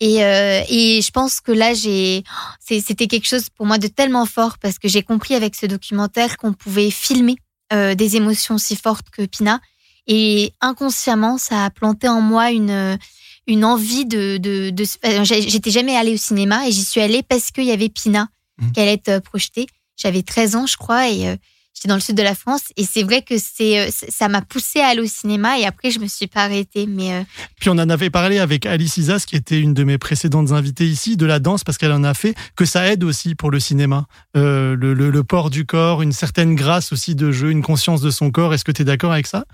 Et, 0.00 0.16
et 0.16 1.00
je 1.00 1.10
pense 1.12 1.40
que 1.40 1.52
là, 1.52 1.72
j'ai, 1.72 2.24
c'était 2.60 3.06
quelque 3.06 3.26
chose 3.26 3.48
pour 3.48 3.64
moi 3.64 3.78
de 3.78 3.86
tellement 3.86 4.26
fort 4.26 4.58
parce 4.58 4.78
que 4.78 4.88
j'ai 4.88 5.02
compris 5.02 5.34
avec 5.34 5.54
ce 5.54 5.66
documentaire 5.66 6.36
qu'on 6.36 6.52
pouvait 6.52 6.90
filmer 6.90 7.36
des 7.72 8.16
émotions 8.16 8.58
si 8.58 8.76
fortes 8.76 9.08
que 9.10 9.24
Pina. 9.24 9.60
Et 10.06 10.52
inconsciemment, 10.60 11.38
ça 11.38 11.64
a 11.64 11.70
planté 11.70 12.08
en 12.08 12.20
moi 12.20 12.50
une, 12.50 12.98
une 13.46 13.64
envie 13.64 14.06
de. 14.06 14.38
de, 14.38 14.70
de 14.70 14.84
J'étais 15.24 15.70
jamais 15.70 15.96
allée 15.96 16.14
au 16.14 16.18
cinéma 16.18 16.66
et 16.66 16.72
j'y 16.72 16.84
suis 16.84 17.00
allée 17.00 17.22
parce 17.22 17.50
qu'il 17.50 17.64
y 17.64 17.72
avait 17.72 17.88
Pina 17.88 18.28
mmh. 18.58 18.72
qui 18.72 18.80
allait 18.80 18.94
être 18.94 19.08
euh, 19.08 19.20
projetée. 19.20 19.66
J'avais 19.96 20.22
13 20.22 20.56
ans, 20.56 20.66
je 20.66 20.76
crois, 20.76 21.08
et 21.08 21.28
euh, 21.28 21.36
j'étais 21.72 21.88
dans 21.88 21.94
le 21.94 22.00
sud 22.00 22.16
de 22.16 22.22
la 22.22 22.34
France. 22.34 22.62
Et 22.76 22.84
c'est 22.84 23.04
vrai 23.04 23.22
que 23.22 23.36
c'est 23.38 23.78
euh, 23.78 23.90
ça 23.90 24.28
m'a 24.28 24.42
poussée 24.42 24.80
à 24.80 24.88
aller 24.88 25.02
au 25.02 25.06
cinéma 25.06 25.58
et 25.58 25.66
après, 25.66 25.90
je 25.90 26.00
me 26.00 26.06
suis 26.08 26.26
pas 26.26 26.44
arrêtée. 26.44 26.86
Mais, 26.86 27.24
Puis 27.60 27.68
on 27.68 27.74
en 27.74 27.88
avait 27.90 28.10
parlé 28.10 28.38
avec 28.38 28.66
Alice 28.66 28.96
Isas, 28.96 29.24
qui 29.26 29.36
était 29.36 29.60
une 29.60 29.74
de 29.74 29.84
mes 29.84 29.98
précédentes 29.98 30.50
invitées 30.52 30.86
ici, 30.86 31.16
de 31.16 31.26
la 31.26 31.38
danse, 31.38 31.64
parce 31.64 31.78
qu'elle 31.78 31.92
en 31.92 32.02
a 32.02 32.14
fait, 32.14 32.34
que 32.56 32.64
ça 32.64 32.90
aide 32.90 33.04
aussi 33.04 33.34
pour 33.34 33.50
le 33.50 33.60
cinéma. 33.60 34.06
le, 34.34 34.74
le, 34.74 34.94
le, 34.94 35.24
port 35.24 35.50
du 35.50 35.64
corps, 35.64 36.02
une 36.02 36.12
certaine 36.12 36.54
grâce 36.54 36.92
aussi 36.92 37.14
de 37.14 37.30
jeu, 37.30 37.50
une 37.50 37.62
conscience 37.62 38.00
de 38.00 38.10
son 38.10 38.30
corps. 38.30 38.52
Est-ce 38.54 38.64
que 38.64 38.72
tu 38.72 38.82
es 38.82 38.84
d'accord 38.84 39.12
avec 39.12 39.26
ça? 39.26 39.44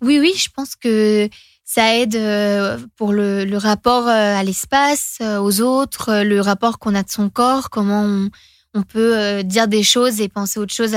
Oui, 0.00 0.18
oui, 0.20 0.32
je 0.36 0.48
pense 0.54 0.76
que 0.76 1.28
ça 1.68 1.98
aide 1.98 2.16
euh, 2.16 2.78
pour 2.96 3.12
le, 3.12 3.44
le 3.44 3.56
rapport 3.58 4.08
euh, 4.08 4.34
à 4.34 4.42
l'espace, 4.42 5.18
euh, 5.20 5.38
aux 5.38 5.60
autres, 5.60 6.22
le 6.24 6.40
rapport 6.40 6.78
qu'on 6.78 6.94
a 6.94 7.02
de 7.02 7.10
son 7.10 7.28
corps, 7.28 7.68
comment 7.68 8.04
on, 8.04 8.30
on 8.72 8.82
peut 8.82 9.42
dire 9.44 9.68
des 9.68 9.82
choses 9.82 10.20
et 10.22 10.28
penser 10.28 10.58
autre 10.58 10.74
chose 10.74 10.94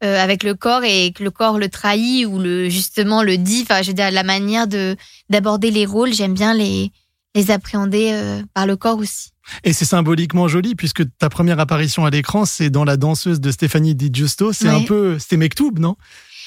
avec 0.00 0.42
le 0.42 0.54
corps 0.54 0.84
et 0.84 1.12
que 1.12 1.24
le 1.24 1.30
corps 1.30 1.58
le 1.58 1.68
trahit 1.68 2.26
ou 2.26 2.38
le 2.38 2.68
justement 2.68 3.22
le 3.22 3.38
dit. 3.38 3.62
Enfin, 3.62 3.82
je 3.82 3.88
veux 3.88 3.94
dire 3.94 4.10
la 4.10 4.24
manière 4.24 4.66
de 4.66 4.96
d'aborder 5.30 5.70
les 5.70 5.86
rôles, 5.86 6.12
j'aime 6.12 6.34
bien 6.34 6.54
les 6.54 6.90
les 7.34 7.50
appréhender 7.50 8.42
par 8.52 8.66
le 8.66 8.76
corps 8.76 8.98
aussi. 8.98 9.30
Et 9.62 9.72
c'est 9.72 9.84
symboliquement 9.84 10.48
joli 10.48 10.74
puisque 10.74 11.02
ta 11.18 11.30
première 11.30 11.60
apparition 11.60 12.04
à 12.04 12.10
l'écran, 12.10 12.44
c'est 12.44 12.68
dans 12.68 12.84
la 12.84 12.96
danseuse 12.96 13.40
de 13.40 13.50
Stéphanie 13.50 13.94
Di 13.94 14.10
Giusto. 14.12 14.52
C'est 14.52 14.68
un 14.68 14.82
peu, 14.82 15.18
c'était 15.18 15.36
Mektoub, 15.36 15.78
non? 15.78 15.96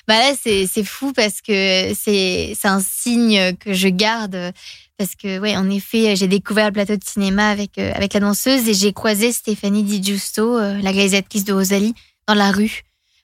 Bah 0.08 0.20
là, 0.20 0.34
c'est, 0.42 0.84
fou 0.84 1.12
parce 1.14 1.42
que 1.42 1.94
c'est, 1.94 2.54
c'est 2.58 2.68
un 2.68 2.80
signe 2.80 3.56
que 3.58 3.74
je 3.74 3.90
garde. 3.90 4.54
Parce 4.98 5.16
que, 5.16 5.38
ouais, 5.40 5.56
en 5.56 5.70
effet, 5.70 6.16
j'ai 6.16 6.28
découvert 6.28 6.68
le 6.68 6.72
plateau 6.72 6.96
de 6.96 7.04
cinéma 7.04 7.50
avec, 7.50 7.78
euh, 7.78 7.92
avec 7.94 8.14
la 8.14 8.20
danseuse 8.20 8.68
et 8.68 8.74
j'ai 8.74 8.94
croisé 8.94 9.32
Stéphanie 9.32 9.84
Di 9.84 10.02
Giusto, 10.02 10.58
euh, 10.58 10.80
la 10.82 10.90
réalisatrice 10.90 11.44
de 11.44 11.54
Rosalie, 11.54 11.94
dans 12.28 12.34
la 12.34 12.52
rue 12.52 12.82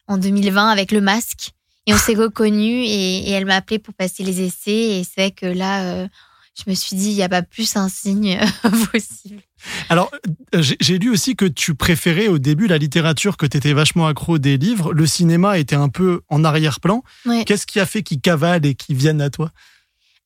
en 0.08 0.18
2020 0.18 0.70
avec 0.70 0.92
le 0.92 1.02
masque. 1.02 1.50
Et 1.88 1.94
on 1.94 1.98
s'est 1.98 2.13
reconnus 2.13 2.88
et, 2.88 3.30
et, 3.30 3.32
elle 3.32 3.46
m'a 3.46 3.56
appelé 3.56 3.80
pour 3.80 3.96
passer 3.96 4.24
les 4.24 4.42
essais. 4.42 5.00
Et 5.00 5.04
c'est 5.04 5.22
vrai 5.22 5.32
que 5.32 5.48
là, 5.48 5.84
euh, 5.84 6.08
je 6.55 6.69
me 6.69 6.75
suis 6.75 6.95
dit, 6.95 7.10
il 7.10 7.15
n'y 7.15 7.24
a 7.24 7.29
pas 7.29 7.41
plus 7.41 7.75
un 7.75 7.89
signe 7.89 8.39
possible. 8.91 9.41
Alors, 9.89 10.12
euh, 10.53 10.62
j'ai 10.62 11.00
lu 11.00 11.10
aussi 11.10 11.36
que 11.36 11.45
tu 11.45 11.74
préférais 11.74 12.27
au 12.27 12.38
début 12.38 12.67
la 12.67 12.77
littérature, 12.77 13.38
que 13.38 13.45
tu 13.45 13.57
étais 13.57 13.74
vachement 13.74 14.05
accro 14.05 14.38
des 14.38 14.57
livres. 14.57 14.93
Le 14.93 15.07
cinéma 15.07 15.57
était 15.57 15.75
un 15.75 15.89
peu 15.89 16.22
en 16.29 16.43
arrière-plan. 16.43 17.03
Qu'est-ce 17.45 17.65
qui 17.65 17.79
a 17.79 17.86
fait 17.86 18.03
qu'ils 18.03 18.22
cavalent 18.22 18.65
et 18.65 18.75
qu'ils 18.75 18.95
viennent 18.95 19.22
à 19.22 19.29
toi? 19.29 19.51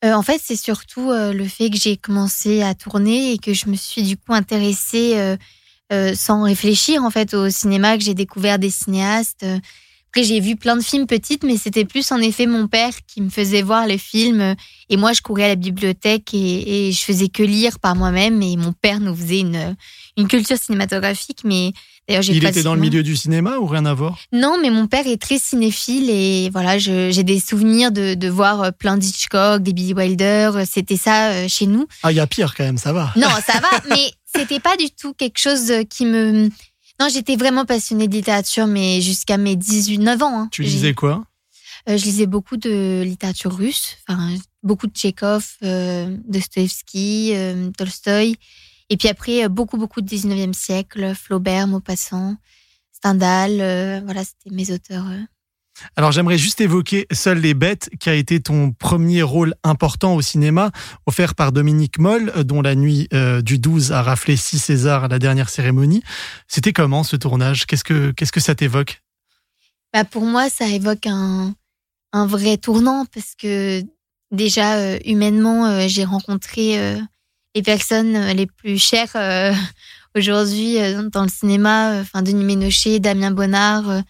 Euh, 0.03 0.13
En 0.13 0.22
fait, 0.22 0.41
c'est 0.43 0.57
surtout 0.57 1.12
euh, 1.12 1.31
le 1.34 1.46
fait 1.46 1.69
que 1.69 1.77
j'ai 1.77 1.98
commencé 1.98 2.62
à 2.62 2.75
tourner 2.75 3.34
et 3.34 3.38
que 3.38 3.53
je 3.53 3.69
me 3.69 3.75
suis 3.75 4.03
du 4.03 4.17
coup 4.17 4.34
intéressée 4.34 5.38
sans 6.15 6.43
réfléchir 6.43 7.01
en 7.03 7.10
fait 7.10 7.34
au 7.34 7.50
cinéma, 7.50 7.98
que 7.98 8.03
j'ai 8.03 8.13
découvert 8.13 8.60
des 8.60 8.69
cinéastes. 8.69 9.46
Après, 10.18 10.28
j'ai 10.28 10.40
vu 10.40 10.56
plein 10.56 10.76
de 10.76 10.82
films 10.82 11.06
petites, 11.06 11.44
mais 11.44 11.58
c'était 11.58 11.86
plus 11.86 12.12
en 12.12 12.18
effet 12.18 12.48
mon 12.48 12.68
père 12.68 12.92
qui 13.06 13.22
me 13.22 13.30
faisait 13.30 13.62
voir 13.62 13.86
les 13.86 14.00
films. 14.00 14.56
Et 14.90 14.98
moi, 14.98 15.14
je 15.14 15.22
courais 15.22 15.44
à 15.44 15.48
la 15.50 15.56
bibliothèque 15.56 16.34
et, 16.34 16.88
et 16.88 16.92
je 16.92 17.00
faisais 17.02 17.28
que 17.28 17.44
lire 17.44 17.78
par 17.78 17.96
moi-même. 17.96 18.42
Et 18.42 18.58
mon 18.58 18.74
père 18.74 19.00
nous 19.00 19.16
faisait 19.16 19.42
une, 19.42 19.76
une 20.18 20.28
culture 20.28 20.58
cinématographique. 20.58 21.42
Mais 21.44 21.72
d'ailleurs, 22.08 22.24
j'ai 22.24 22.34
Il 22.34 22.44
était 22.44 22.64
dans 22.64 22.74
le 22.74 22.82
milieu 22.82 23.04
du 23.04 23.16
cinéma 23.16 23.58
ou 23.58 23.68
rien 23.68 23.86
à 23.86 23.94
voir? 23.94 24.18
Non, 24.34 24.58
mais 24.60 24.72
mon 24.72 24.88
père 24.88 25.06
est 25.06 25.22
très 25.22 25.38
cinéphile 25.38 26.10
et 26.10 26.50
voilà, 26.50 26.80
j'ai 26.80 27.24
des 27.24 27.40
souvenirs 27.40 27.92
de, 27.92 28.16
de 28.16 28.28
voir 28.28 28.74
plein 28.74 28.98
d'Hitchcock, 28.98 29.62
des 29.62 29.72
Billy 29.74 29.94
Wilder. 29.94 30.64
C'était 30.68 30.98
ça 30.98 31.30
euh, 31.30 31.48
chez 31.48 31.68
nous. 31.68 31.86
Ah, 32.02 32.12
il 32.12 32.16
y 32.16 32.20
a 32.20 32.26
pire 32.26 32.56
quand 32.56 32.64
même, 32.64 32.80
ça 32.80 32.92
va. 32.92 33.14
Non, 33.18 33.30
ça 33.46 33.60
va, 33.60 33.88
mais 33.88 34.10
c'était 34.36 34.60
pas 34.60 34.78
du 34.78 34.90
tout 35.00 35.14
quelque 35.14 35.38
chose 35.38 35.72
qui 35.92 36.08
me 36.08 36.50
non, 37.00 37.08
j'étais 37.10 37.36
vraiment 37.36 37.66
passionnée 37.66 38.08
de 38.08 38.13
littérature, 38.13 38.68
mais 38.68 39.01
jusqu'à 39.01 39.38
mes 39.38 39.56
18-9 39.56 40.24
ans. 40.24 40.39
Hein. 40.39 40.50
Tu 40.51 40.63
lisais 40.63 40.94
quoi? 40.94 41.24
Euh, 41.89 41.98
Je 41.98 42.04
lisais 42.04 42.25
beaucoup 42.25 42.58
de 42.58 43.04
littérature 43.06 43.56
russe, 43.56 43.98
enfin, 44.08 44.36
beaucoup 44.63 44.88
de 44.88 44.94
Tchekhov, 44.94 45.46
euh, 45.63 46.18
Dostoevsky, 46.27 47.32
euh, 47.36 47.70
Tolstoï. 47.77 48.36
Et 48.89 48.98
puis 48.98 49.08
après, 49.08 49.46
euh, 49.46 49.50
beaucoup, 49.50 49.77
beaucoup 49.77 50.01
de 50.01 50.08
19e 50.08 50.54
siècle, 50.54 51.13
Flaubert, 51.16 51.68
Maupassant, 51.68 52.36
Stendhal. 52.92 53.62
Euh, 53.62 54.01
voilà, 54.04 54.24
c'était 54.24 54.54
mes 54.56 54.72
auteurs 54.72 55.06
alors 55.96 56.12
j'aimerais 56.12 56.38
juste 56.38 56.62
évoquer 56.62 57.07
Seules 57.12 57.39
les 57.39 57.53
bêtes, 57.53 57.89
qui 58.00 58.10
a 58.10 58.13
été 58.13 58.39
ton 58.39 58.72
premier 58.72 59.22
rôle 59.22 59.55
important 59.63 60.15
au 60.15 60.22
cinéma, 60.22 60.72
offert 61.05 61.36
par 61.36 61.51
Dominique 61.51 62.00
Moll, 62.00 62.31
euh, 62.36 62.43
dont 62.43 62.62
la 62.62 62.75
nuit 62.75 63.07
euh, 63.13 63.41
du 63.41 63.60
12 63.60 63.91
a 63.91 64.01
raflé 64.01 64.38
six 64.38 64.60
Césars 64.60 65.05
à 65.05 65.07
la 65.07 65.19
dernière 65.19 65.50
cérémonie. 65.50 66.03
C'était 66.48 66.74
comment 66.74 67.03
ce 67.03 67.15
tournage? 67.15 67.65
Qu'est-ce 67.65 67.84
que 67.84 68.39
ça 68.39 68.55
t'évoque? 68.55 69.01
Bah 69.93 70.03
Pour 70.03 70.25
moi, 70.25 70.50
ça 70.50 70.67
évoque 70.67 71.07
un, 71.07 71.53
un 72.13 72.25
vrai 72.25 72.57
tournant, 72.57 73.05
parce 73.13 73.36
que 73.36 73.81
déjà, 74.31 74.75
euh, 74.75 75.00
humainement, 75.05 75.88
j'ai 75.88 76.03
rencontré 76.03 77.00
les 77.55 77.62
personnes 77.63 78.31
les 78.31 78.46
plus 78.46 78.77
chères 78.77 79.15
aujourd'hui 80.15 80.77
dans 81.12 81.24
le 81.24 81.29
cinéma, 81.29 82.00
enfin 82.01 82.22
Denis 82.22 82.43
Ménochet, 82.43 83.00
Damien 83.00 83.31
Bonnard 83.31 84.03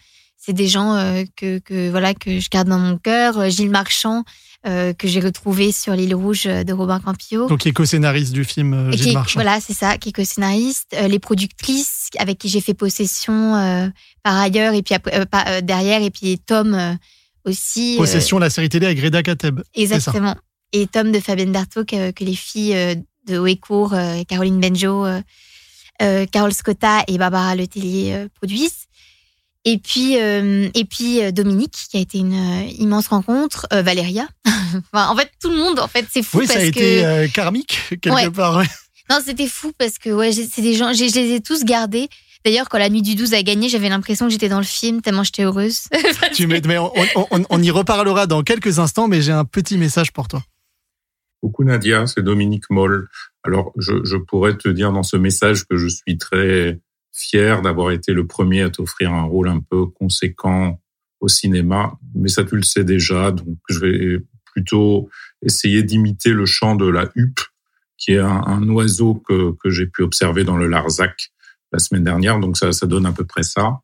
c'est 0.48 0.54
des 0.54 0.66
gens 0.68 0.94
euh, 0.94 1.24
que, 1.36 1.58
que 1.58 1.90
voilà 1.90 2.14
que 2.14 2.40
je 2.40 2.48
garde 2.48 2.68
dans 2.68 2.78
mon 2.78 2.96
cœur. 2.96 3.36
Euh, 3.38 3.50
Gilles 3.50 3.68
Marchand, 3.68 4.24
euh, 4.66 4.94
que 4.94 5.06
j'ai 5.06 5.20
retrouvé 5.20 5.72
sur 5.72 5.92
l'île 5.92 6.14
rouge 6.14 6.44
de 6.44 6.72
Robin 6.72 7.00
Campillo. 7.00 7.48
Donc, 7.48 7.60
qui 7.60 7.68
est 7.68 7.72
co-scénariste 7.72 8.32
du 8.32 8.44
film 8.44 8.72
euh, 8.72 8.90
Gilles 8.92 9.02
qui 9.02 9.10
est- 9.10 9.12
Marchand. 9.12 9.40
Voilà, 9.40 9.60
c'est 9.60 9.74
ça, 9.74 9.98
qui 9.98 10.08
est 10.08 10.12
co-scénariste. 10.12 10.94
Euh, 10.94 11.06
les 11.06 11.18
productrices 11.18 12.08
avec 12.18 12.38
qui 12.38 12.48
j'ai 12.48 12.62
fait 12.62 12.72
possession 12.72 13.92
par 14.22 14.38
ailleurs 14.38 14.72
et 14.72 14.82
puis 14.82 14.94
après, 14.94 15.26
pas- 15.26 15.60
derrière 15.60 16.02
et 16.02 16.10
puis 16.10 16.38
Tom 16.38 16.96
aussi. 17.44 17.96
Possession, 17.98 18.38
la 18.38 18.48
série 18.48 18.70
télé 18.70 18.86
avec 18.86 19.00
Reda 19.02 19.22
Kateb. 19.22 19.60
exactement. 19.74 20.34
Et 20.72 20.86
Tom 20.86 21.12
de 21.12 21.20
Fabienne 21.20 21.52
Berthaud 21.52 21.84
que, 21.84 22.10
que 22.10 22.24
les 22.24 22.34
filles 22.34 23.04
de 23.26 23.38
Haut 23.38 23.88
Caroline 24.26 24.60
Benjo, 24.60 25.04
Carole 26.32 26.52
Scotta 26.54 27.04
et 27.06 27.18
Barbara 27.18 27.54
Letellier 27.54 28.28
produisent. 28.34 28.87
Et 29.64 29.78
puis, 29.78 30.18
euh, 30.20 30.68
et 30.74 30.84
puis 30.84 31.22
euh, 31.22 31.30
Dominique, 31.30 31.74
qui 31.90 31.96
a 31.96 32.00
été 32.00 32.18
une 32.18 32.34
euh, 32.34 32.62
immense 32.78 33.08
rencontre, 33.08 33.66
euh, 33.72 33.82
Valéria. 33.82 34.26
Enfin, 34.92 35.08
en 35.08 35.16
fait, 35.16 35.30
tout 35.42 35.50
le 35.50 35.56
monde, 35.56 35.78
en 35.80 35.88
fait, 35.88 36.06
c'est 36.12 36.22
fou 36.22 36.38
Oui, 36.38 36.46
parce 36.46 36.58
ça 36.58 36.64
a 36.64 36.70
que 36.70 36.78
été 36.78 37.04
euh, 37.04 37.26
karmique, 37.28 37.78
quelque 38.00 38.14
Ouais. 38.14 38.30
part. 38.30 38.62
non, 39.10 39.18
c'était 39.24 39.48
fou 39.48 39.72
parce 39.78 39.98
que 39.98 40.10
ouais, 40.10 40.30
c'est 40.32 40.60
des 40.62 40.74
gens, 40.74 40.92
je 40.92 41.04
les 41.04 41.34
ai 41.34 41.40
tous 41.40 41.64
gardés. 41.64 42.08
D'ailleurs, 42.44 42.68
quand 42.68 42.78
la 42.78 42.88
nuit 42.88 43.02
du 43.02 43.14
12 43.14 43.34
a 43.34 43.42
gagné, 43.42 43.68
j'avais 43.68 43.88
l'impression 43.88 44.26
que 44.26 44.32
j'étais 44.32 44.48
dans 44.48 44.58
le 44.58 44.64
film 44.64 45.00
tellement 45.02 45.24
j'étais 45.24 45.42
heureuse. 45.42 45.84
Tu 46.34 46.46
mais 46.46 46.78
on, 46.78 46.92
on- 47.16 47.26
on- 47.30 47.44
on 47.50 47.62
y 47.62 47.70
reparlera 47.70 48.26
dans 48.26 48.42
quelques 48.42 48.78
instants, 48.78 49.08
mais 49.08 49.20
j'ai 49.22 49.32
un 49.32 49.44
petit 49.44 49.76
message 49.78 50.12
pour 50.12 50.28
toi. 50.28 50.42
Coucou 51.42 51.64
Nadia, 51.64 52.06
c'est 52.06 52.22
Dominique 52.22 52.68
Moll. 52.70 53.08
Alors, 53.44 53.72
je, 53.78 54.04
je 54.04 54.16
pourrais 54.16 54.56
te 54.56 54.68
dire 54.68 54.92
dans 54.92 55.02
ce 55.02 55.16
message 55.16 55.64
que 55.64 55.76
je 55.76 55.88
suis 55.88 56.16
très 56.18 56.78
fier 57.12 57.62
d'avoir 57.62 57.90
été 57.90 58.12
le 58.12 58.26
premier 58.26 58.62
à 58.62 58.70
t'offrir 58.70 59.12
un 59.12 59.24
rôle 59.24 59.48
un 59.48 59.60
peu 59.60 59.86
conséquent 59.86 60.80
au 61.20 61.28
cinéma, 61.28 61.98
mais 62.14 62.28
ça 62.28 62.44
tu 62.44 62.56
le 62.56 62.62
sais 62.62 62.84
déjà, 62.84 63.32
donc 63.32 63.58
je 63.68 63.80
vais 63.80 64.24
plutôt 64.44 65.08
essayer 65.42 65.82
d'imiter 65.82 66.30
le 66.30 66.46
chant 66.46 66.76
de 66.76 66.88
la 66.88 67.10
huppe, 67.14 67.40
qui 67.96 68.12
est 68.12 68.18
un, 68.18 68.42
un 68.46 68.68
oiseau 68.68 69.14
que, 69.14 69.52
que 69.62 69.70
j'ai 69.70 69.86
pu 69.86 70.02
observer 70.02 70.44
dans 70.44 70.56
le 70.56 70.68
Larzac 70.68 71.32
la 71.72 71.78
semaine 71.78 72.04
dernière, 72.04 72.38
donc 72.38 72.56
ça, 72.56 72.72
ça 72.72 72.86
donne 72.86 73.06
à 73.06 73.12
peu 73.12 73.24
près 73.24 73.42
ça. 73.42 73.80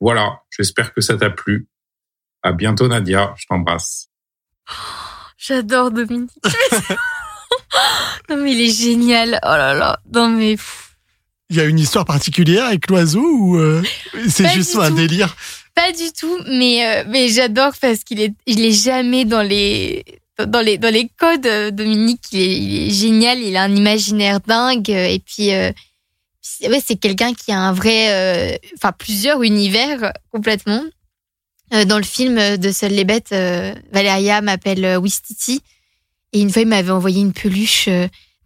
Voilà, 0.00 0.42
j'espère 0.50 0.94
que 0.94 1.00
ça 1.00 1.16
t'a 1.16 1.30
plu. 1.30 1.68
À 2.42 2.52
bientôt 2.52 2.88
Nadia, 2.88 3.34
je 3.36 3.46
t'embrasse. 3.48 4.08
J'adore 5.38 5.90
Dominique. 5.90 6.30
non 8.28 8.36
mais 8.36 8.52
il 8.52 8.60
est 8.60 8.74
génial. 8.74 9.38
Oh 9.42 9.48
là 9.48 9.74
là. 9.74 9.98
Non 10.12 10.28
mais 10.28 10.56
Il 11.50 11.56
y 11.56 11.60
a 11.60 11.64
une 11.64 11.78
histoire 11.78 12.04
particulière 12.04 12.64
avec 12.66 12.88
l'oiseau 12.90 13.22
ou 13.24 13.56
euh, 13.58 13.82
c'est 14.28 14.48
juste 14.48 14.76
un 14.76 14.88
tout. 14.90 14.96
délire? 14.96 15.34
Pas 15.74 15.92
du 15.92 16.12
tout. 16.18 16.38
Mais 16.48 16.84
euh, 16.86 17.04
mais 17.08 17.28
j'adore 17.28 17.72
parce 17.80 18.00
qu'il 18.04 18.20
est 18.20 18.34
il 18.46 18.64
est 18.64 18.72
jamais 18.72 19.24
dans 19.24 19.42
les 19.42 20.04
dans 20.44 20.60
les 20.60 20.76
dans 20.78 20.92
les 20.92 21.08
codes. 21.16 21.46
euh, 21.46 21.70
Dominique, 21.70 22.24
il 22.32 22.40
est, 22.40 22.56
il 22.58 22.88
est 22.88 22.90
génial. 22.94 23.38
Il 23.38 23.56
a 23.56 23.62
un 23.62 23.74
imaginaire 23.74 24.40
dingue 24.40 24.90
et 24.90 25.22
puis. 25.24 25.52
euh, 25.54 25.70
c'est- 26.40 26.68
ouais, 26.68 26.82
c'est 26.84 26.96
quelqu'un 26.96 27.32
qui 27.34 27.52
a 27.52 27.58
un 27.60 27.72
vrai, 27.72 28.54
euh, 28.54 28.56
enfin 28.76 28.90
plusieurs 28.92 29.42
univers 29.42 30.12
complètement. 30.32 30.82
Euh, 31.74 31.84
dans 31.84 31.98
le 31.98 32.04
film 32.04 32.38
euh, 32.38 32.56
de 32.56 32.70
Seules 32.72 32.92
les 32.92 33.04
bêtes, 33.04 33.32
euh, 33.32 33.74
Valéria 33.92 34.40
m'appelle 34.40 34.98
Wistiti 34.98 35.60
et 36.32 36.40
une 36.40 36.50
fois 36.50 36.62
il 36.62 36.68
m'avait 36.68 36.90
envoyé 36.90 37.20
une 37.20 37.32
peluche 37.32 37.88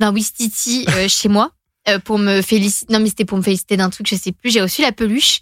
d'un 0.01 0.13
Wistiti 0.13 0.87
chez 1.09 1.29
moi 1.29 1.51
pour 2.05 2.17
me 2.19 2.43
féliciter. 2.43 2.93
Non 2.93 3.01
mais 3.01 3.09
c'était 3.09 3.25
pour 3.25 3.37
me 3.39 3.43
féliciter 3.43 3.77
d'un 3.77 3.91
truc, 3.91 4.07
je 4.09 4.15
sais 4.15 4.31
plus. 4.31 4.53
J'ai 4.53 4.61
reçu 4.61 4.83
la 4.83 4.93
peluche 4.93 5.41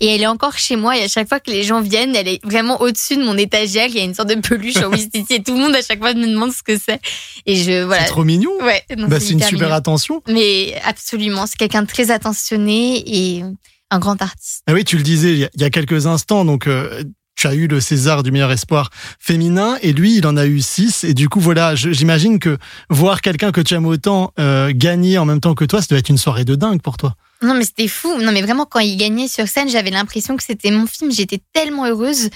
et 0.00 0.06
elle 0.06 0.22
est 0.22 0.26
encore 0.26 0.56
chez 0.56 0.74
moi. 0.76 0.96
Et 0.96 1.02
à 1.02 1.08
chaque 1.08 1.28
fois 1.28 1.38
que 1.38 1.50
les 1.50 1.62
gens 1.64 1.82
viennent, 1.82 2.16
elle 2.16 2.28
est 2.28 2.42
vraiment 2.44 2.80
au-dessus 2.80 3.16
de 3.16 3.22
mon 3.22 3.36
étagère. 3.36 3.86
Il 3.88 3.96
y 3.96 4.00
a 4.00 4.04
une 4.04 4.14
sorte 4.14 4.30
de 4.30 4.36
peluche 4.40 4.78
en 4.78 4.90
Wistiti 4.92 5.34
et 5.34 5.42
tout 5.42 5.52
le 5.52 5.60
monde 5.60 5.74
à 5.74 5.82
chaque 5.82 5.98
fois 5.98 6.14
me 6.14 6.26
demande 6.26 6.52
ce 6.52 6.62
que 6.62 6.78
c'est. 6.78 6.98
Et 7.44 7.56
je 7.56 7.82
voilà. 7.82 8.04
C'est 8.04 8.08
trop 8.08 8.24
mignon. 8.24 8.52
Ouais, 8.62 8.82
Bah, 8.96 9.20
c'est 9.20 9.32
une 9.34 9.42
super 9.42 9.52
mignon. 9.68 9.72
attention. 9.74 10.22
Mais 10.28 10.80
absolument, 10.84 11.46
c'est 11.46 11.56
quelqu'un 11.58 11.82
de 11.82 11.88
très 11.88 12.10
attentionné 12.10 13.02
et 13.06 13.44
un 13.90 13.98
grand 13.98 14.20
artiste. 14.22 14.62
Ah 14.66 14.72
oui, 14.72 14.84
tu 14.84 14.96
le 14.96 15.02
disais 15.02 15.32
il 15.32 15.38
y 15.40 15.44
a, 15.44 15.50
il 15.54 15.60
y 15.60 15.64
a 15.64 15.70
quelques 15.70 16.06
instants, 16.06 16.46
donc 16.46 16.66
euh, 16.66 17.04
tu 17.34 17.46
as 17.46 17.54
eu 17.54 17.66
le 17.66 17.80
César 17.80 18.22
du 18.22 18.30
meilleur 18.30 18.52
espoir 18.52 18.90
féminin 19.18 19.76
et 19.82 19.92
lui, 19.92 20.16
il 20.16 20.26
en 20.26 20.36
a 20.36 20.46
eu 20.46 20.60
six. 20.60 21.04
Et 21.04 21.14
du 21.14 21.28
coup, 21.28 21.40
voilà, 21.40 21.74
j'imagine 21.74 22.38
que 22.38 22.58
voir 22.90 23.20
quelqu'un 23.20 23.52
que 23.52 23.60
tu 23.60 23.74
aimes 23.74 23.86
autant 23.86 24.32
euh, 24.38 24.72
gagner 24.74 25.18
en 25.18 25.24
même 25.24 25.40
temps 25.40 25.54
que 25.54 25.64
toi, 25.64 25.80
ça 25.80 25.88
doit 25.90 25.98
être 25.98 26.08
une 26.08 26.18
soirée 26.18 26.44
de 26.44 26.54
dingue 26.54 26.80
pour 26.80 26.96
toi. 26.96 27.14
Non, 27.42 27.54
mais 27.54 27.64
c'était 27.64 27.88
fou. 27.88 28.18
Non, 28.20 28.32
mais 28.32 28.42
vraiment, 28.42 28.66
quand 28.66 28.80
il 28.80 28.96
gagnait 28.96 29.28
sur 29.28 29.48
scène, 29.48 29.68
j'avais 29.68 29.90
l'impression 29.90 30.36
que 30.36 30.44
c'était 30.44 30.70
mon 30.70 30.86
film. 30.86 31.10
J'étais 31.10 31.40
tellement 31.52 31.86
heureuse. 31.86 32.30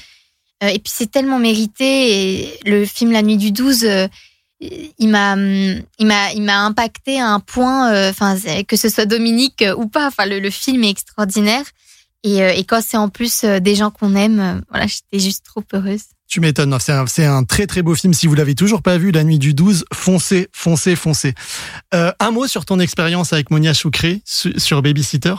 Euh, 0.65 0.69
et 0.69 0.79
puis, 0.79 0.93
c'est 0.93 1.11
tellement 1.11 1.39
mérité. 1.39 2.41
Et 2.43 2.59
le 2.65 2.85
film 2.85 3.13
La 3.13 3.23
Nuit 3.23 3.37
du 3.37 3.53
12, 3.53 3.85
euh, 3.85 4.09
il 4.61 5.09
m'a, 5.09 5.35
hum, 5.35 5.83
il 5.99 6.07
m'a, 6.07 6.33
il 6.33 6.43
m'a 6.43 6.65
impacté 6.65 7.21
à 7.21 7.29
un 7.29 7.41
point, 7.41 8.09
enfin, 8.09 8.37
que 8.67 8.77
ce 8.77 8.89
soit 8.89 9.07
Dominique 9.07 9.63
ou 9.77 9.87
pas. 9.87 10.09
Enfin, 10.09 10.27
le, 10.27 10.41
le 10.41 10.51
film 10.51 10.83
est 10.83 10.91
extraordinaire. 10.91 11.63
Et, 12.27 12.43
euh, 12.43 12.53
et 12.53 12.65
quand 12.65 12.81
c'est 12.85 12.97
en 12.97 13.09
plus 13.09 13.45
euh, 13.45 13.61
des 13.61 13.77
gens 13.77 13.91
qu'on 13.91 14.17
aime, 14.17 14.41
euh, 14.41 14.61
voilà, 14.71 14.87
j'étais 14.89 15.23
juste 15.25 15.45
trop 15.45 15.62
heureuse. 15.73 16.03
Tu 16.27 16.41
m'étonnes. 16.41 16.77
C'est 17.07 17.25
un, 17.25 17.45
très 17.45 17.69
très 17.69 17.83
beau 17.83 17.95
film. 17.95 18.12
Si 18.12 18.27
vous 18.27 18.35
l'avez 18.35 18.57
toujours 18.57 18.83
pas 18.83 18.99
vu, 18.99 19.12
La 19.12 19.23
Nuit 19.23 19.39
du 19.39 19.55
12, 19.55 19.85
foncez, 19.95 20.49
foncez, 20.53 20.97
foncez. 20.97 21.35
Euh, 21.95 22.11
un 22.19 22.33
mot 22.33 22.49
sur 22.49 22.65
ton 22.65 22.81
expérience 22.81 23.33
avec 23.33 23.53
Monia 23.53 23.73
Choukré 23.73 24.23
su- 24.25 24.59
sur 24.59 24.83
Babysitter? 24.83 25.35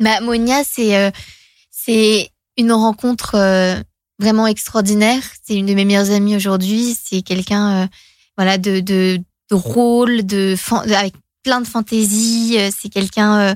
Bah, 0.00 0.20
Monia, 0.20 0.62
c'est 0.68 0.96
euh, 0.96 1.12
c'est 1.70 2.30
une 2.56 2.72
rencontre 2.72 3.36
euh, 3.36 3.76
vraiment 4.18 4.48
extraordinaire. 4.48 5.22
C'est 5.46 5.54
une 5.54 5.66
de 5.66 5.74
mes 5.74 5.84
meilleures 5.84 6.10
amies 6.10 6.34
aujourd'hui. 6.34 6.96
C'est 7.00 7.22
quelqu'un 7.22 7.88
voilà 8.36 8.58
de 8.58 8.80
de 8.80 9.20
drôle, 9.48 10.26
de, 10.26 10.56
fan- 10.58 10.88
de- 10.88 10.92
avec 10.92 11.14
plein 11.44 11.60
de 11.60 11.68
fantaisie. 11.68 12.58
C'est 12.76 12.88
quelqu'un 12.88 13.54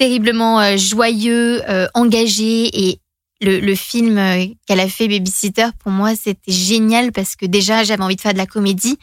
terriblement 0.00 0.58
euh, 0.60 0.78
joyeux, 0.78 1.60
euh, 1.68 1.86
engagé 1.92 2.88
et 2.88 3.00
le, 3.42 3.60
le 3.60 3.74
film 3.74 4.16
euh, 4.16 4.46
qu'elle 4.66 4.80
a 4.80 4.88
fait 4.88 5.08
Babysitter 5.08 5.66
pour 5.78 5.92
moi 5.92 6.14
c'était 6.16 6.50
génial 6.50 7.12
parce 7.12 7.36
que 7.36 7.44
déjà 7.44 7.84
j'avais 7.84 8.02
envie 8.02 8.16
de 8.16 8.20
faire 8.22 8.32
de 8.32 8.38
la 8.38 8.46
comédie 8.46 8.96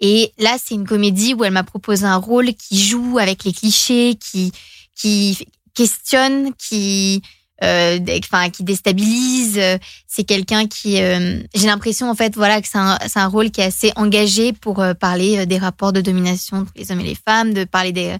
et 0.00 0.32
là 0.38 0.56
c'est 0.62 0.74
une 0.74 0.86
comédie 0.86 1.32
où 1.32 1.44
elle 1.44 1.52
m'a 1.54 1.64
proposé 1.64 2.04
un 2.04 2.18
rôle 2.18 2.52
qui 2.52 2.78
joue 2.78 3.16
avec 3.18 3.44
les 3.44 3.54
clichés, 3.54 4.16
qui 4.20 4.52
qui 4.94 5.38
questionne, 5.72 6.52
qui 6.58 7.22
euh, 7.62 7.98
enfin 8.18 8.50
qui 8.50 8.64
déstabilise. 8.64 9.58
C'est 10.06 10.24
quelqu'un 10.24 10.66
qui, 10.66 10.96
j'ai 10.96 11.66
l'impression 11.66 12.10
en 12.10 12.14
fait, 12.14 12.34
voilà, 12.34 12.60
que 12.60 12.68
c'est 12.68 12.78
un, 12.78 12.98
un 13.14 13.26
rôle 13.26 13.50
qui 13.50 13.62
est 13.62 13.64
assez 13.64 13.92
engagé 13.96 14.52
pour 14.52 14.84
parler 15.00 15.46
des 15.46 15.58
rapports 15.58 15.92
de 15.92 16.00
domination 16.00 16.58
entre 16.58 16.72
les 16.76 16.92
hommes 16.92 17.00
et 17.00 17.04
les 17.04 17.16
femmes, 17.26 17.54
de 17.54 17.64
parler 17.64 17.92
des, 17.92 18.16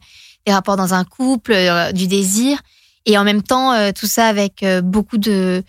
des 0.46 0.52
rapports 0.52 0.76
dans 0.76 0.94
un 0.94 1.04
couple, 1.04 1.52
euh, 1.52 1.92
du 1.92 2.06
désir, 2.06 2.58
et 3.06 3.18
en 3.18 3.24
même 3.24 3.42
temps 3.42 3.72
euh, 3.72 3.92
tout 3.92 4.06
ça 4.06 4.26
avec 4.26 4.62
euh, 4.62 4.80
beaucoup 4.80 5.18
de 5.18 5.62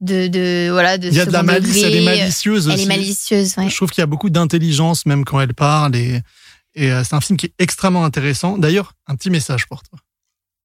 de, 0.00 0.26
de 0.26 0.68
voilà 0.70 0.98
de 0.98 1.08
Il 1.08 1.14
y 1.14 1.20
a 1.20 1.26
de 1.26 1.32
la 1.32 1.42
malice, 1.42 1.82
elle 1.82 1.94
est 1.94 2.04
malicieuse 2.04 2.66
Elle 2.66 2.74
aussi. 2.74 2.82
est 2.82 2.86
malicieuse, 2.86 3.54
ouais. 3.56 3.68
Je 3.68 3.76
trouve 3.76 3.90
qu'il 3.90 4.02
y 4.02 4.04
a 4.04 4.06
beaucoup 4.06 4.30
d'intelligence 4.30 5.06
même 5.06 5.24
quand 5.24 5.40
elle 5.40 5.54
parle 5.54 5.94
et, 5.94 6.20
et 6.74 6.90
c'est 7.04 7.14
un 7.14 7.20
film 7.20 7.36
qui 7.36 7.46
est 7.46 7.54
extrêmement 7.58 8.04
intéressant. 8.04 8.58
D'ailleurs, 8.58 8.94
un 9.06 9.14
petit 9.14 9.30
message 9.30 9.68
pour 9.68 9.82
toi. 9.82 9.98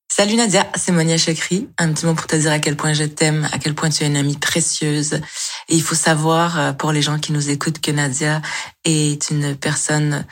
Salut 0.10 0.38
Nadia, 0.38 0.66
c'est 0.76 0.92
Monia 0.92 1.18
Chakri. 1.18 1.68
Un 1.78 1.94
petit 1.94 2.08
mot 2.08 2.16
pour 2.16 2.26
te 2.26 2.36
dire 2.36 2.52
à 2.52 2.58
quel 2.58 2.76
point 2.76 2.94
je 2.94 3.04
t'aime, 3.04 3.48
à 3.52 3.60
quel 3.60 3.76
point 3.76 3.90
tu 3.90 4.04
es 4.04 4.08
une 4.08 4.18
amie 4.18 4.38
précieuse. 4.38 5.14
Et 5.70 5.76
il 5.76 5.84
faut 5.84 5.94
savoir, 5.94 6.76
pour 6.78 6.92
les 6.92 7.04
gens 7.04 7.20
qui 7.20 7.34
nous 7.34 7.52
écoutent, 7.52 7.80
que 7.80 7.92
Nadia 7.92 8.42
est 8.86 9.30
une 9.30 9.56
personne 9.56 10.26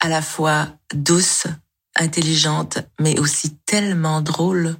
à 0.00 0.08
la 0.08 0.22
fois 0.22 0.68
douce, 0.94 1.46
intelligente, 1.96 2.78
mais 3.00 3.18
aussi 3.18 3.56
tellement 3.66 4.20
drôle. 4.20 4.76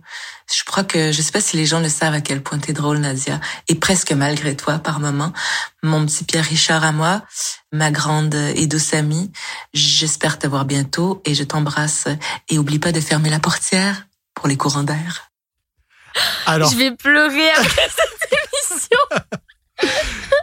Je 0.55 0.65
crois 0.65 0.85
que, 0.85 1.13
je 1.13 1.21
sais 1.23 1.33
pas 1.33 1.41
si 1.41 1.57
les 1.57 1.67
gens 1.67 1.81
le 1.81 1.89
savent 1.89 2.15
à 2.15 2.21
quel 2.21 2.43
point 2.43 2.59
t'es 2.59 2.73
drôle, 2.73 2.99
Nadia, 2.99 3.41
et 3.69 3.75
presque 3.75 4.13
malgré 4.13 4.57
toi 4.57 4.79
par 4.79 5.01
moment. 5.01 5.33
Mon 5.83 6.05
petit 6.07 6.25
Pierre 6.25 6.45
Richard 6.45 6.85
à 6.85 6.93
moi, 6.93 7.23
ma 7.73 7.91
grande 7.91 8.35
et 8.35 8.67
douce 8.67 8.95
amie, 8.95 9.31
j'espère 9.75 10.39
te 10.39 10.47
voir 10.47 10.65
bientôt 10.65 11.21
et 11.25 11.35
je 11.35 11.45
t'embrasse. 11.45 12.07
Et 12.49 12.59
oublie 12.59 12.79
pas 12.79 12.93
de 12.93 13.01
fermer 13.01 13.31
la 13.31 13.41
portière 13.41 14.07
pour 14.35 14.49
les 14.49 14.57
courants 14.57 14.85
d'air. 14.85 15.31
Alors, 16.47 16.71
Je 16.71 16.77
vais 16.77 16.93
pleurer 16.93 17.51
après 17.51 17.89
cette 17.89 18.33
émission. 18.33 18.99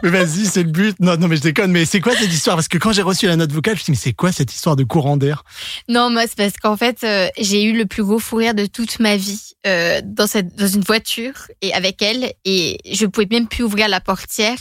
mais 0.02 0.10
vas-y, 0.10 0.46
c'est 0.46 0.62
le 0.62 0.70
but. 0.70 0.96
Non, 1.00 1.16
non, 1.16 1.28
mais 1.28 1.36
je 1.36 1.42
déconne. 1.42 1.70
Mais 1.70 1.84
c'est 1.84 2.00
quoi 2.00 2.14
cette 2.14 2.32
histoire? 2.32 2.56
Parce 2.56 2.68
que 2.68 2.78
quand 2.78 2.92
j'ai 2.92 3.02
reçu 3.02 3.26
la 3.26 3.36
note 3.36 3.52
vocale, 3.52 3.76
je 3.76 3.80
me 3.80 3.84
suis 3.84 3.84
dit, 3.84 3.90
mais 3.92 4.02
c'est 4.02 4.12
quoi 4.12 4.32
cette 4.32 4.52
histoire 4.52 4.76
de 4.76 4.84
courant 4.84 5.16
d'air? 5.16 5.44
Non, 5.88 6.10
moi, 6.10 6.22
c'est 6.22 6.36
parce 6.36 6.54
qu'en 6.54 6.76
fait, 6.76 7.04
euh, 7.04 7.28
j'ai 7.38 7.64
eu 7.64 7.76
le 7.76 7.86
plus 7.86 8.02
gros 8.02 8.18
fou 8.18 8.36
rire 8.36 8.54
de 8.54 8.66
toute 8.66 8.98
ma 9.00 9.16
vie 9.16 9.52
euh, 9.66 10.00
dans, 10.04 10.26
cette, 10.26 10.54
dans 10.56 10.66
une 10.66 10.82
voiture 10.82 11.34
et 11.62 11.72
avec 11.74 12.02
elle. 12.02 12.32
Et 12.44 12.78
je 12.90 13.06
pouvais 13.06 13.26
même 13.30 13.48
plus 13.48 13.64
ouvrir 13.64 13.88
la 13.88 14.00
portière. 14.00 14.58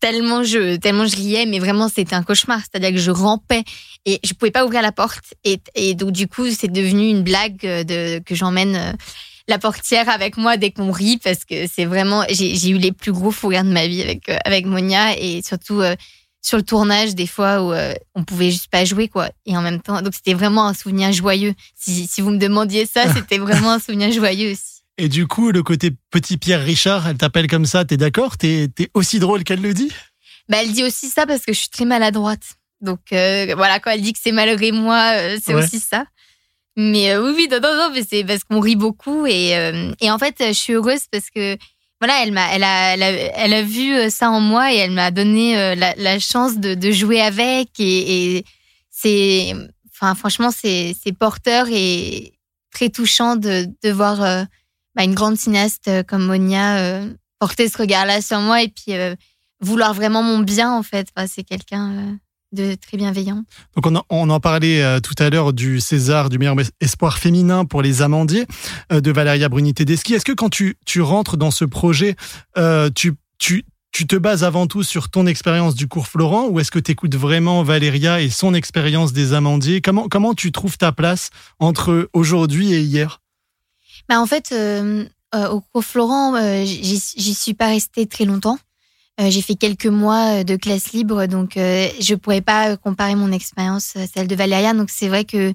tellement 0.00 0.42
je, 0.42 0.76
tellement 0.76 1.06
je 1.06 1.16
riais, 1.16 1.46
mais 1.46 1.58
vraiment 1.58 1.88
c'était 1.88 2.14
un 2.14 2.22
cauchemar. 2.22 2.60
C'est-à-dire 2.60 2.90
que 2.90 2.98
je 2.98 3.10
rampais 3.10 3.64
et 4.06 4.18
je 4.24 4.32
pouvais 4.32 4.50
pas 4.50 4.64
ouvrir 4.64 4.82
la 4.82 4.92
porte. 4.92 5.34
Et, 5.44 5.60
et 5.74 5.94
donc 5.94 6.12
du 6.12 6.26
coup, 6.26 6.48
c'est 6.50 6.72
devenu 6.72 7.08
une 7.08 7.22
blague 7.22 7.60
de, 7.60 8.18
que 8.20 8.34
j'emmène 8.34 8.76
euh, 8.76 8.92
la 9.48 9.58
portière 9.58 10.08
avec 10.08 10.36
moi 10.36 10.56
dès 10.56 10.70
qu'on 10.70 10.90
rit 10.90 11.18
parce 11.18 11.44
que 11.44 11.66
c'est 11.66 11.84
vraiment, 11.84 12.24
j'ai 12.30 12.68
eu 12.68 12.78
les 12.78 12.92
plus 12.92 13.12
gros 13.12 13.30
fous 13.30 13.48
rires 13.48 13.64
de 13.64 13.72
ma 13.72 13.86
vie 13.86 14.02
avec, 14.02 14.28
euh, 14.28 14.36
avec 14.44 14.66
Monia 14.66 15.16
et 15.18 15.42
surtout 15.42 15.80
euh, 15.80 15.94
sur 16.42 16.56
le 16.56 16.64
tournage 16.64 17.14
des 17.14 17.26
fois 17.26 17.62
où 17.62 17.74
on 18.14 18.24
pouvait 18.24 18.50
juste 18.50 18.70
pas 18.70 18.84
jouer 18.84 19.08
quoi. 19.08 19.28
Et 19.44 19.56
en 19.56 19.62
même 19.62 19.80
temps, 19.80 20.00
donc 20.00 20.14
c'était 20.14 20.34
vraiment 20.34 20.66
un 20.66 20.74
souvenir 20.74 21.12
joyeux. 21.12 21.54
Si, 21.76 22.06
si 22.06 22.20
vous 22.22 22.30
me 22.30 22.38
demandiez 22.38 22.86
ça, 22.86 23.12
c'était 23.14 23.38
vraiment 23.38 23.72
un 23.72 23.78
souvenir 23.78 24.10
joyeux 24.10 24.52
aussi. 24.52 24.80
Et 24.96 25.08
du 25.08 25.26
coup, 25.26 25.50
le 25.50 25.62
côté 25.62 25.92
petit 26.10 26.36
Pierre 26.36 26.62
Richard, 26.62 27.08
elle 27.08 27.16
t'appelle 27.16 27.46
comme 27.46 27.64
ça, 27.64 27.84
t'es 27.86 27.96
d'accord? 27.96 28.36
T'es 28.36 28.68
es 28.78 28.90
aussi 28.92 29.18
drôle 29.18 29.44
qu'elle 29.44 29.62
le 29.62 29.72
dit? 29.72 29.90
Bah, 30.50 30.58
Elle 30.62 30.72
dit 30.72 30.84
aussi 30.84 31.08
ça 31.08 31.26
parce 31.26 31.46
que 31.46 31.52
je 31.52 31.58
suis 31.60 31.68
très 31.68 31.84
maladroite. 31.84 32.42
Donc 32.80 33.00
euh, 33.12 33.54
voilà, 33.56 33.78
quand 33.78 33.90
elle 33.90 34.02
dit 34.02 34.12
que 34.12 34.18
c'est 34.22 34.32
malgré 34.32 34.72
moi, 34.72 35.12
euh, 35.14 35.38
c'est 35.42 35.54
aussi 35.54 35.80
ça. 35.80 36.04
Mais 36.76 37.12
euh, 37.12 37.22
oui, 37.22 37.32
oui, 37.36 37.48
non, 37.50 37.60
non, 37.60 37.76
non, 37.76 37.90
mais 37.92 38.02
c'est 38.08 38.24
parce 38.24 38.44
qu'on 38.44 38.60
rit 38.60 38.76
beaucoup 38.76 39.26
et, 39.26 39.50
et 40.00 40.10
en 40.10 40.18
fait, 40.18 40.36
je 40.38 40.52
suis 40.52 40.74
heureuse 40.74 41.02
parce 41.10 41.30
que 41.30 41.56
voilà, 42.00 42.22
elle 42.22 42.32
m'a, 42.32 42.54
elle 42.54 42.62
a, 42.62 42.94
elle 42.94 43.52
a, 43.52 43.62
vu 43.62 44.08
ça 44.08 44.30
en 44.30 44.40
moi 44.40 44.72
et 44.72 44.76
elle 44.76 44.92
m'a 44.92 45.10
donné 45.10 45.74
la, 45.76 46.18
chance 46.18 46.56
de, 46.56 46.90
jouer 46.90 47.20
avec 47.20 47.68
et, 47.78 48.44
c'est, 48.90 49.52
enfin, 49.92 50.14
franchement, 50.14 50.50
c'est, 50.50 50.94
porteur 51.18 51.66
et 51.70 52.32
très 52.72 52.88
touchant 52.88 53.36
de, 53.36 53.66
de 53.82 53.90
voir 53.90 54.46
bah, 54.94 55.04
une 55.04 55.14
grande 55.14 55.36
cinéaste 55.36 55.88
euh, 55.88 56.02
comme 56.02 56.26
Monia 56.26 56.78
euh, 56.78 57.14
porter 57.38 57.68
ce 57.68 57.78
regard-là 57.78 58.20
sur 58.20 58.40
moi 58.40 58.62
et 58.62 58.68
puis 58.68 58.92
euh, 58.94 59.14
vouloir 59.60 59.94
vraiment 59.94 60.22
mon 60.22 60.40
bien 60.40 60.72
en 60.72 60.82
fait. 60.82 61.08
c'est 61.28 61.44
quelqu'un 61.44 62.18
de 62.52 62.74
très 62.74 62.96
bienveillant. 62.96 63.44
Donc 63.76 63.86
on, 63.86 64.02
on 64.10 64.30
en 64.30 64.40
parlait 64.40 65.00
tout 65.00 65.14
à 65.18 65.30
l'heure 65.30 65.52
du 65.52 65.80
César 65.80 66.28
du 66.28 66.38
meilleur 66.38 66.56
espoir 66.80 67.18
féminin 67.18 67.64
pour 67.64 67.82
les 67.82 68.02
Amandiers 68.02 68.46
de 68.90 69.10
Valéria 69.10 69.48
Bruni-Tedeschi. 69.48 70.14
Est-ce 70.14 70.24
que 70.24 70.32
quand 70.32 70.50
tu, 70.50 70.76
tu 70.84 71.00
rentres 71.00 71.36
dans 71.36 71.50
ce 71.50 71.64
projet, 71.64 72.16
tu, 72.94 73.14
tu, 73.38 73.64
tu 73.92 74.06
te 74.06 74.16
bases 74.16 74.44
avant 74.44 74.66
tout 74.66 74.82
sur 74.82 75.10
ton 75.10 75.26
expérience 75.26 75.74
du 75.74 75.88
cours 75.88 76.06
Florent 76.06 76.48
ou 76.48 76.60
est-ce 76.60 76.70
que 76.70 76.78
tu 76.78 76.92
écoutes 76.92 77.16
vraiment 77.16 77.62
Valéria 77.62 78.20
et 78.20 78.30
son 78.30 78.54
expérience 78.54 79.12
des 79.12 79.32
Amandiers? 79.32 79.80
Comment, 79.80 80.08
comment 80.08 80.34
tu 80.34 80.52
trouves 80.52 80.78
ta 80.78 80.92
place 80.92 81.30
entre 81.58 82.08
aujourd'hui 82.12 82.72
et 82.72 82.80
hier? 82.80 83.20
Bah, 84.08 84.20
en 84.20 84.26
fait, 84.26 84.50
euh, 84.52 85.04
euh, 85.34 85.48
au 85.48 85.60
cours 85.60 85.84
Florent, 85.84 86.34
euh, 86.34 86.64
j'y 86.64 87.34
suis 87.34 87.54
pas 87.54 87.68
restée 87.68 88.06
très 88.06 88.24
longtemps. 88.24 88.58
J'ai 89.28 89.42
fait 89.42 89.54
quelques 89.54 89.86
mois 89.86 90.44
de 90.44 90.56
classe 90.56 90.92
libre, 90.92 91.26
donc 91.26 91.52
je 91.56 92.14
pourrais 92.14 92.40
pas 92.40 92.76
comparer 92.76 93.14
mon 93.14 93.32
expérience 93.32 93.94
à 93.96 94.06
celle 94.06 94.26
de 94.26 94.34
Valéria. 94.34 94.72
Donc 94.72 94.88
c'est 94.90 95.08
vrai 95.08 95.24
que 95.24 95.52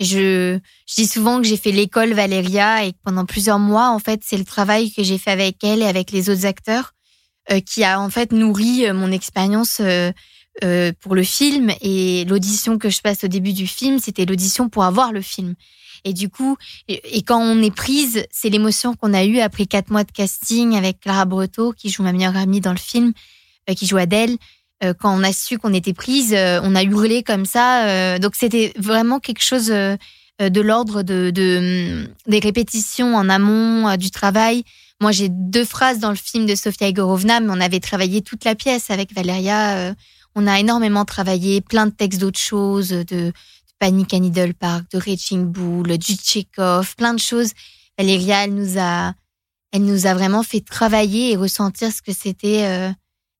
je, 0.00 0.58
je 0.86 0.94
dis 0.94 1.06
souvent 1.06 1.38
que 1.38 1.46
j'ai 1.46 1.56
fait 1.56 1.72
l'école 1.72 2.12
Valéria 2.12 2.84
et 2.84 2.92
que 2.92 2.98
pendant 3.02 3.24
plusieurs 3.24 3.58
mois, 3.58 3.88
en 3.90 3.98
fait, 3.98 4.20
c'est 4.22 4.36
le 4.36 4.44
travail 4.44 4.92
que 4.92 5.02
j'ai 5.02 5.16
fait 5.16 5.30
avec 5.30 5.64
elle 5.64 5.80
et 5.80 5.86
avec 5.86 6.10
les 6.10 6.28
autres 6.28 6.44
acteurs 6.44 6.92
qui 7.64 7.84
a 7.84 8.00
en 8.00 8.10
fait 8.10 8.32
nourri 8.32 8.92
mon 8.92 9.10
expérience 9.10 9.80
pour 11.00 11.14
le 11.14 11.22
film. 11.22 11.72
Et 11.80 12.24
l'audition 12.26 12.76
que 12.76 12.90
je 12.90 13.00
passe 13.00 13.24
au 13.24 13.28
début 13.28 13.52
du 13.52 13.66
film, 13.66 13.98
c'était 13.98 14.26
l'audition 14.26 14.68
pour 14.68 14.84
avoir 14.84 15.12
le 15.12 15.22
film. 15.22 15.54
Et 16.06 16.12
du 16.12 16.28
coup, 16.28 16.56
et, 16.86 17.22
quand 17.22 17.40
on 17.40 17.60
est 17.60 17.74
prise, 17.74 18.24
c'est 18.30 18.48
l'émotion 18.48 18.94
qu'on 18.94 19.12
a 19.12 19.24
eue 19.24 19.40
après 19.40 19.66
quatre 19.66 19.90
mois 19.90 20.04
de 20.04 20.12
casting 20.12 20.76
avec 20.76 21.00
Clara 21.00 21.24
Breteau, 21.24 21.72
qui 21.72 21.90
joue 21.90 22.04
ma 22.04 22.12
meilleure 22.12 22.36
amie 22.36 22.60
dans 22.60 22.70
le 22.70 22.78
film, 22.78 23.12
euh, 23.68 23.74
qui 23.74 23.86
joue 23.86 23.96
Adèle. 23.96 24.36
Euh, 24.84 24.94
quand 24.94 25.12
on 25.12 25.24
a 25.24 25.32
su 25.32 25.58
qu'on 25.58 25.74
était 25.74 25.94
prise, 25.94 26.32
euh, 26.32 26.60
on 26.62 26.76
a 26.76 26.84
hurlé 26.84 27.24
comme 27.24 27.44
ça. 27.44 28.18
donc 28.20 28.36
c'était 28.36 28.72
vraiment 28.78 29.18
quelque 29.18 29.42
chose 29.42 29.66
de 29.66 30.60
l'ordre 30.60 31.02
de, 31.02 31.30
de, 31.30 32.08
des 32.28 32.38
répétitions 32.38 33.16
en 33.16 33.28
amont 33.28 33.96
du 33.96 34.12
travail. 34.12 34.62
Moi, 35.00 35.10
j'ai 35.10 35.28
deux 35.28 35.64
phrases 35.64 35.98
dans 35.98 36.10
le 36.10 36.16
film 36.16 36.46
de 36.46 36.54
Sofia 36.54 36.88
Igorovna, 36.88 37.40
mais 37.40 37.48
on 37.50 37.60
avait 37.60 37.80
travaillé 37.80 38.22
toute 38.22 38.44
la 38.44 38.54
pièce 38.54 38.90
avec 38.90 39.12
Valéria. 39.12 39.92
on 40.36 40.46
a 40.46 40.60
énormément 40.60 41.04
travaillé, 41.04 41.60
plein 41.62 41.86
de 41.86 41.90
textes 41.90 42.20
d'autres 42.20 42.38
choses, 42.38 42.90
de 42.90 43.32
Panic 43.78 44.14
à 44.14 44.18
Needle 44.18 44.54
Park, 44.54 44.84
de 44.92 44.98
Raging 44.98 45.46
Bull, 45.46 45.98
du 45.98 46.14
Tchekhov, 46.14 46.96
plein 46.96 47.14
de 47.14 47.20
choses. 47.20 47.50
Valéria, 47.98 48.44
elle 48.44 48.54
nous 48.54 48.78
a, 48.78 49.12
elle 49.72 49.84
nous 49.84 50.06
a 50.06 50.14
vraiment 50.14 50.42
fait 50.42 50.60
travailler 50.60 51.32
et 51.32 51.36
ressentir 51.36 51.90
ce 51.92 52.02
que 52.02 52.12
c'était 52.12 52.64
euh, 52.64 52.90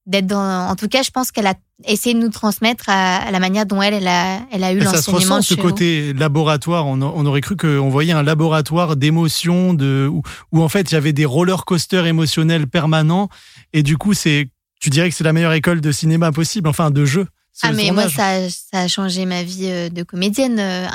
d'être 0.06 0.26
dans. 0.26 0.68
En 0.68 0.76
tout 0.76 0.88
cas, 0.88 1.02
je 1.02 1.10
pense 1.10 1.30
qu'elle 1.30 1.46
a 1.46 1.54
essayé 1.84 2.14
de 2.14 2.20
nous 2.20 2.30
transmettre 2.30 2.84
à, 2.88 3.30
la 3.30 3.38
manière 3.38 3.66
dont 3.66 3.82
elle, 3.82 3.94
elle 3.94 4.08
a, 4.08 4.40
elle 4.50 4.64
a 4.64 4.72
eu 4.72 4.78
l'enseignement. 4.78 4.96
Ça 4.96 5.02
se 5.02 5.10
ressent 5.10 5.42
ce 5.42 5.54
côté 5.54 6.12
laboratoire. 6.14 6.86
On, 6.86 7.02
on, 7.02 7.26
aurait 7.26 7.40
cru 7.42 7.56
qu'on 7.56 7.90
voyait 7.90 8.12
un 8.12 8.22
laboratoire 8.22 8.96
d'émotions, 8.96 9.74
de 9.74 10.08
où, 10.10 10.22
où, 10.52 10.62
en 10.62 10.68
fait 10.68 10.90
il 10.90 10.94
y 10.94 10.96
avait 10.96 11.12
des 11.12 11.26
roller 11.26 11.64
coasters 11.64 12.06
émotionnels 12.06 12.66
permanents. 12.66 13.28
Et 13.72 13.82
du 13.82 13.98
coup, 13.98 14.14
c'est, 14.14 14.48
tu 14.80 14.90
dirais 14.90 15.10
que 15.10 15.16
c'est 15.16 15.24
la 15.24 15.32
meilleure 15.32 15.52
école 15.52 15.80
de 15.80 15.92
cinéma 15.92 16.32
possible, 16.32 16.68
enfin 16.68 16.90
de 16.90 17.04
jeu. 17.04 17.26
Ah, 17.62 17.72
mais 17.72 17.90
moi, 17.90 18.08
ça, 18.08 18.48
ça, 18.50 18.80
a 18.80 18.88
changé 18.88 19.24
ma 19.24 19.42
vie 19.42 19.70
euh, 19.70 19.88
de 19.88 20.02
comédienne 20.02 20.58
euh, 20.58 20.86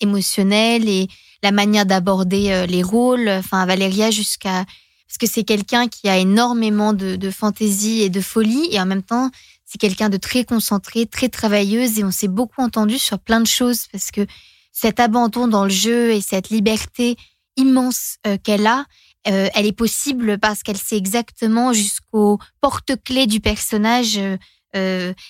émotionnelle 0.00 0.88
et 0.88 1.08
la 1.42 1.52
manière 1.52 1.86
d'aborder 1.86 2.50
euh, 2.50 2.66
les 2.66 2.82
rôles. 2.82 3.28
Enfin, 3.28 3.64
Valéria, 3.66 4.10
jusqu'à. 4.10 4.64
Parce 5.06 5.18
que 5.18 5.26
c'est 5.26 5.44
quelqu'un 5.44 5.88
qui 5.88 6.08
a 6.08 6.18
énormément 6.18 6.92
de, 6.92 7.16
de 7.16 7.30
fantaisie 7.30 8.02
et 8.02 8.10
de 8.10 8.20
folie 8.20 8.68
et 8.70 8.80
en 8.80 8.84
même 8.84 9.02
temps, 9.02 9.30
c'est 9.64 9.78
quelqu'un 9.78 10.10
de 10.10 10.18
très 10.18 10.44
concentré, 10.44 11.06
très 11.06 11.30
travailleuse 11.30 11.98
et 11.98 12.04
on 12.04 12.10
s'est 12.10 12.28
beaucoup 12.28 12.60
entendu 12.60 12.98
sur 12.98 13.18
plein 13.18 13.40
de 13.40 13.46
choses 13.46 13.86
parce 13.90 14.10
que 14.10 14.26
cet 14.70 15.00
abandon 15.00 15.48
dans 15.48 15.64
le 15.64 15.70
jeu 15.70 16.12
et 16.12 16.20
cette 16.20 16.50
liberté 16.50 17.16
immense 17.56 18.18
qu'elle 18.44 18.66
a, 18.66 18.84
elle 19.24 19.66
est 19.66 19.72
possible 19.72 20.38
parce 20.38 20.62
qu'elle 20.62 20.76
sait 20.76 20.98
exactement 20.98 21.72
jusqu'au 21.72 22.38
porte-clés 22.60 23.26
du 23.26 23.40
personnage 23.40 24.18
euh, 24.18 24.36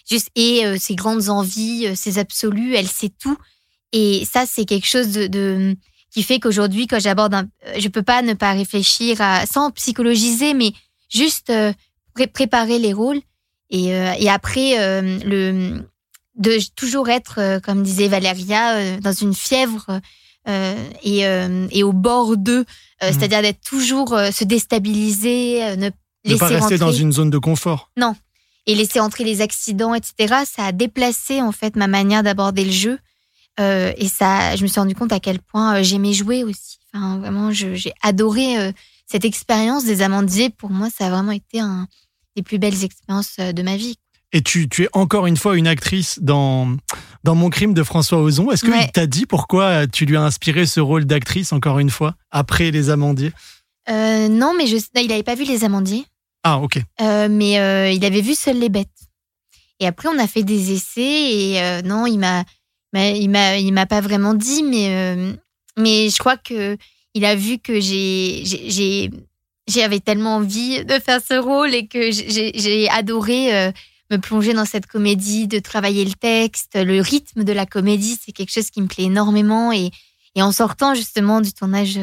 juste, 0.08 0.30
et 0.34 0.66
euh, 0.66 0.76
ses 0.78 0.94
grandes 0.94 1.28
envies, 1.28 1.86
euh, 1.86 1.94
ses 1.94 2.18
absolus, 2.18 2.74
elle 2.74 2.88
sait 2.88 3.12
tout. 3.20 3.36
Et 3.92 4.24
ça, 4.30 4.44
c'est 4.46 4.64
quelque 4.64 4.86
chose 4.86 5.12
de, 5.12 5.76
qui 6.10 6.22
fait 6.22 6.40
qu'aujourd'hui, 6.40 6.86
quand 6.86 7.00
j'aborde 7.00 7.34
un, 7.34 7.48
je 7.78 7.88
peux 7.88 8.02
pas 8.02 8.22
ne 8.22 8.34
pas 8.34 8.52
réfléchir 8.52 9.20
à, 9.20 9.46
sans 9.46 9.70
psychologiser, 9.70 10.54
mais 10.54 10.72
juste 11.08 11.52
préparer 12.34 12.78
les 12.78 12.92
rôles. 12.92 13.20
Et, 13.70 13.86
et 13.86 14.28
après, 14.28 15.02
le, 15.24 15.82
de 16.36 16.58
toujours 16.76 17.08
être, 17.08 17.60
comme 17.62 17.82
disait 17.82 18.08
Valéria, 18.08 18.98
dans 18.98 19.12
une 19.12 19.34
fièvre 19.34 20.00
et, 20.46 21.20
et 21.20 21.82
au 21.82 21.92
bord 21.94 22.36
d'eux, 22.36 22.60
mmh. 22.60 22.64
c'est-à-dire 23.00 23.40
d'être 23.40 23.62
toujours 23.62 24.10
se 24.10 24.44
déstabiliser, 24.44 25.76
ne, 25.76 25.88
ne 26.26 26.36
pas 26.36 26.48
rester 26.48 26.76
dans 26.76 26.92
une 26.92 27.12
zone 27.12 27.30
de 27.30 27.38
confort. 27.38 27.90
Non, 27.96 28.14
et 28.68 28.74
laisser 28.74 29.00
entrer 29.00 29.24
les 29.24 29.40
accidents, 29.40 29.94
etc. 29.94 30.44
Ça 30.44 30.66
a 30.66 30.72
déplacé 30.72 31.40
en 31.40 31.52
fait 31.52 31.74
ma 31.74 31.88
manière 31.88 32.22
d'aborder 32.22 32.64
le 32.64 32.70
jeu. 32.70 32.98
Euh, 33.58 33.92
et 33.96 34.06
ça, 34.06 34.54
je 34.54 34.62
me 34.62 34.68
suis 34.68 34.78
rendu 34.78 34.94
compte 34.94 35.10
à 35.10 35.18
quel 35.18 35.40
point 35.40 35.76
euh, 35.78 35.82
j'aimais 35.82 36.12
jouer 36.12 36.44
aussi. 36.44 36.78
Enfin, 36.94 37.18
vraiment, 37.18 37.50
j'ai 37.50 37.92
adoré 38.02 38.58
euh, 38.58 38.72
cette 39.10 39.24
expérience 39.24 39.84
des 39.84 40.02
Amandiers. 40.02 40.50
Pour 40.50 40.70
moi, 40.70 40.88
ça 40.96 41.06
a 41.06 41.10
vraiment 41.10 41.32
été 41.32 41.60
un 41.60 41.88
des 42.36 42.42
plus 42.42 42.58
belles 42.58 42.84
expériences 42.84 43.38
de 43.38 43.62
ma 43.62 43.76
vie. 43.76 43.96
Et 44.32 44.42
tu, 44.42 44.68
tu 44.68 44.84
es 44.84 44.88
encore 44.92 45.26
une 45.26 45.38
fois 45.38 45.56
une 45.56 45.66
actrice 45.66 46.18
dans, 46.20 46.76
dans 47.24 47.34
Mon 47.34 47.48
crime 47.48 47.72
de 47.72 47.82
François 47.82 48.20
Ozon. 48.20 48.50
Est-ce 48.50 48.66
qu'il 48.66 48.92
t'a 48.92 49.06
dit 49.06 49.24
pourquoi 49.24 49.86
tu 49.86 50.04
lui 50.04 50.18
as 50.18 50.22
inspiré 50.22 50.66
ce 50.66 50.80
rôle 50.80 51.06
d'actrice 51.06 51.52
encore 51.52 51.78
une 51.78 51.88
fois, 51.88 52.14
après 52.30 52.70
Les 52.70 52.90
Amandiers? 52.90 53.32
Non, 53.88 54.52
mais 54.56 54.66
je, 54.66 54.76
il 54.94 55.08
n'avait 55.08 55.22
pas 55.22 55.34
vu 55.34 55.44
Les 55.44 55.64
Amandiers. 55.64 56.04
Ah, 56.42 56.58
ok. 56.58 56.78
Euh, 57.00 57.28
mais 57.30 57.58
euh, 57.58 57.90
il 57.90 58.04
avait 58.04 58.20
vu 58.20 58.34
Seules 58.34 58.58
les 58.58 58.68
bêtes. 58.68 58.88
Et 59.80 59.86
après, 59.86 60.08
on 60.08 60.18
a 60.18 60.26
fait 60.26 60.42
des 60.42 60.72
essais 60.72 61.00
et 61.02 61.62
euh, 61.62 61.82
non, 61.82 62.06
il 62.06 62.18
m'a, 62.18 62.44
il 62.94 63.28
m'a, 63.30 63.58
il 63.58 63.72
m'a 63.72 63.86
pas 63.86 64.00
vraiment 64.00 64.34
dit, 64.34 64.62
mais 64.62 65.16
mais 65.76 66.08
je 66.10 66.18
crois 66.18 66.36
que 66.36 66.76
il 67.14 67.24
a 67.24 67.36
vu 67.36 67.58
que 67.58 67.78
j'ai, 67.78 68.42
j'ai, 68.44 69.10
j'avais 69.68 70.00
tellement 70.00 70.36
envie 70.36 70.84
de 70.84 70.94
faire 70.94 71.20
ce 71.24 71.34
rôle 71.34 71.74
et 71.74 71.86
que 71.86 72.10
j'ai 72.10 72.88
adoré 72.90 73.72
me 74.10 74.16
plonger 74.16 74.52
dans 74.52 74.64
cette 74.64 74.86
comédie, 74.86 75.46
de 75.46 75.60
travailler 75.60 76.04
le 76.04 76.14
texte, 76.14 76.74
le 76.74 77.00
rythme 77.00 77.44
de 77.44 77.52
la 77.52 77.66
comédie, 77.66 78.18
c'est 78.20 78.32
quelque 78.32 78.52
chose 78.52 78.70
qui 78.70 78.82
me 78.82 78.88
plaît 78.88 79.04
énormément 79.04 79.70
et 79.70 79.90
et 80.34 80.42
en 80.42 80.50
sortant 80.50 80.94
justement 80.94 81.40
du 81.40 81.52
tournage 81.52 81.98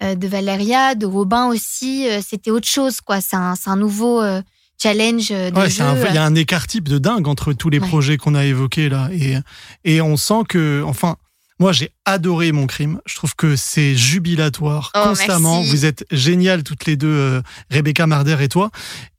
de 0.00 0.26
Valéria, 0.28 0.94
de 0.94 1.06
Robin 1.06 1.46
aussi. 1.46 2.08
Euh, 2.08 2.20
c'était 2.26 2.50
autre 2.50 2.68
chose, 2.68 3.00
quoi. 3.00 3.20
C'est 3.20 3.36
un, 3.36 3.54
un, 3.66 3.76
nouveau 3.76 4.20
euh, 4.22 4.42
challenge 4.82 5.30
de 5.30 6.08
Il 6.08 6.14
y 6.14 6.18
a 6.18 6.24
un 6.24 6.34
écart 6.34 6.66
type 6.66 6.88
de 6.88 6.98
dingue 6.98 7.26
entre 7.28 7.52
tous 7.52 7.70
les 7.70 7.80
projets 7.80 8.16
qu'on 8.18 8.34
a 8.34 8.44
évoqués 8.44 8.88
là. 8.88 9.08
Et, 9.12 9.36
et 9.84 10.00
on 10.02 10.16
sent 10.16 10.42
que, 10.48 10.82
enfin, 10.84 11.16
Moi, 11.58 11.72
j'ai 11.72 11.90
adoré 12.04 12.52
mon 12.52 12.66
crime. 12.66 13.00
Je 13.06 13.14
trouve 13.14 13.34
que 13.34 13.56
c'est 13.56 13.94
jubilatoire 13.96 14.92
Oh, 14.94 15.08
constamment. 15.08 15.60
merci. 15.60 15.70
Vous 15.70 15.84
êtes 15.86 16.04
géniales 16.10 16.62
toutes 16.62 16.84
les 16.84 16.96
deux, 16.98 17.08
euh, 17.08 17.40
Rebecca 17.70 18.06
Marder 18.06 18.36
et 18.40 18.48
toi. 18.50 18.70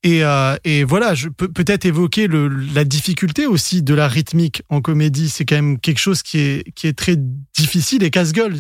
Et, 0.04 0.24
euh, 0.24 0.56
et 0.64 0.84
voilà, 0.84 1.16
je 1.16 1.30
peux 1.30 1.48
peut-être 1.48 1.86
évoquer 1.86 2.28
le, 2.28 2.48
la 2.48 2.84
difficulté 2.84 3.48
aussi 3.48 3.82
de 3.82 3.96
la 3.96 4.08
rythmique 4.08 4.62
en 4.70 4.82
comédie. 4.82 5.30
C'est 5.30 5.46
quand 5.46 5.56
même 5.56 5.80
quelque 5.80 5.98
chose 5.98 6.22
qui 6.22 6.38
est, 6.38 6.72
qui 6.76 6.86
est 6.86 6.94
très 6.98 7.18
difficile 7.58 8.04
et 8.04 8.12
casse-gueule. 8.12 8.56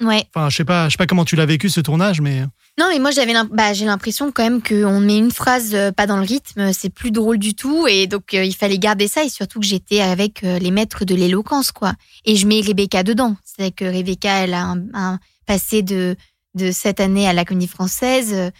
Ouais. 0.00 0.24
Enfin, 0.34 0.48
je 0.50 0.56
sais 0.56 0.64
pas, 0.64 0.88
je 0.88 0.92
sais 0.92 0.96
pas 0.96 1.06
comment 1.06 1.24
tu 1.24 1.36
l'as 1.36 1.46
vécu 1.46 1.68
ce 1.68 1.80
tournage, 1.80 2.20
mais 2.20 2.42
Non, 2.78 2.86
mais 2.90 2.98
moi 2.98 3.10
j'avais 3.10 3.34
bah, 3.50 3.72
j'ai 3.72 3.84
l'impression 3.84 4.32
quand 4.32 4.42
même 4.42 4.62
qu'on 4.62 5.00
met 5.00 5.18
une 5.18 5.30
phrase 5.30 5.74
euh, 5.74 5.92
pas 5.92 6.06
dans 6.06 6.16
le 6.16 6.24
rythme, 6.24 6.72
c'est 6.72 6.90
plus 6.90 7.10
drôle 7.10 7.38
du 7.38 7.54
tout 7.54 7.86
et 7.86 8.06
donc 8.06 8.34
euh, 8.34 8.44
il 8.44 8.54
fallait 8.54 8.78
garder 8.78 9.08
ça 9.08 9.24
et 9.24 9.28
surtout 9.28 9.60
que 9.60 9.66
j'étais 9.66 10.00
avec 10.00 10.42
euh, 10.42 10.58
les 10.58 10.70
maîtres 10.70 11.04
de 11.04 11.14
l'éloquence 11.14 11.70
quoi. 11.72 11.92
Et 12.24 12.36
je 12.36 12.46
mets 12.46 12.60
Rebecca 12.60 13.02
dedans, 13.02 13.36
c'est 13.44 13.70
que 13.70 13.84
Rebecca 13.84 14.44
elle 14.44 14.54
a 14.54 14.64
un, 14.64 14.82
un 14.94 15.18
passé 15.46 15.82
de 15.82 16.16
de 16.54 16.70
cette 16.70 17.00
année 17.00 17.26
à 17.26 17.32
la 17.32 17.44
Comédie 17.44 17.68
Française, 17.68 18.32
euh, 18.32 18.50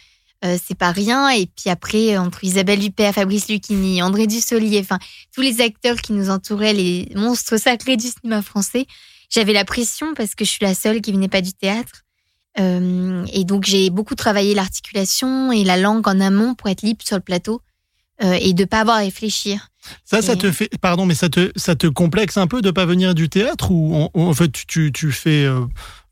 euh, 0.44 0.56
c'est 0.64 0.76
pas 0.76 0.90
rien 0.90 1.28
et 1.30 1.46
puis 1.46 1.70
après 1.70 2.16
entre 2.18 2.42
Isabelle 2.42 2.84
Huppert, 2.84 3.14
Fabrice 3.14 3.48
Lucchini, 3.48 4.02
André 4.02 4.26
Dussolier, 4.26 4.80
enfin 4.80 4.98
tous 5.32 5.40
les 5.40 5.60
acteurs 5.60 5.96
qui 5.96 6.12
nous 6.12 6.30
entouraient, 6.30 6.72
les 6.72 7.08
monstres 7.14 7.58
sacrés 7.58 7.96
du 7.96 8.08
cinéma 8.08 8.42
français, 8.42 8.86
j'avais 9.32 9.52
la 9.52 9.64
pression 9.64 10.14
parce 10.14 10.34
que 10.34 10.44
je 10.44 10.50
suis 10.50 10.64
la 10.64 10.74
seule 10.74 11.00
qui 11.00 11.12
venait 11.12 11.28
pas 11.28 11.40
du 11.40 11.52
théâtre. 11.52 12.02
Euh, 12.60 13.24
et 13.32 13.44
donc 13.44 13.64
j'ai 13.64 13.88
beaucoup 13.88 14.14
travaillé 14.14 14.54
l'articulation 14.54 15.52
et 15.52 15.64
la 15.64 15.78
langue 15.78 16.06
en 16.06 16.20
amont 16.20 16.54
pour 16.54 16.68
être 16.68 16.82
libre 16.82 17.02
sur 17.02 17.16
le 17.16 17.22
plateau 17.22 17.62
euh, 18.22 18.36
et 18.38 18.52
de 18.52 18.66
pas 18.66 18.80
avoir 18.80 18.98
à 18.98 19.00
réfléchir. 19.00 19.68
ça, 20.04 20.20
ça 20.20 20.36
te 20.36 20.52
fait, 20.52 20.68
pardon, 20.80 21.06
mais 21.06 21.14
ça 21.14 21.30
te, 21.30 21.50
ça 21.56 21.74
te 21.74 21.86
complexe 21.86 22.36
un 22.36 22.46
peu 22.46 22.60
de 22.60 22.70
pas 22.70 22.84
venir 22.84 23.14
du 23.14 23.30
théâtre 23.30 23.70
ou 23.70 23.94
en, 23.94 24.10
en 24.12 24.34
fait 24.34 24.52
tu, 24.52 24.66
tu, 24.66 24.92
tu 24.92 25.12
fais, 25.12 25.46
euh, 25.46 25.64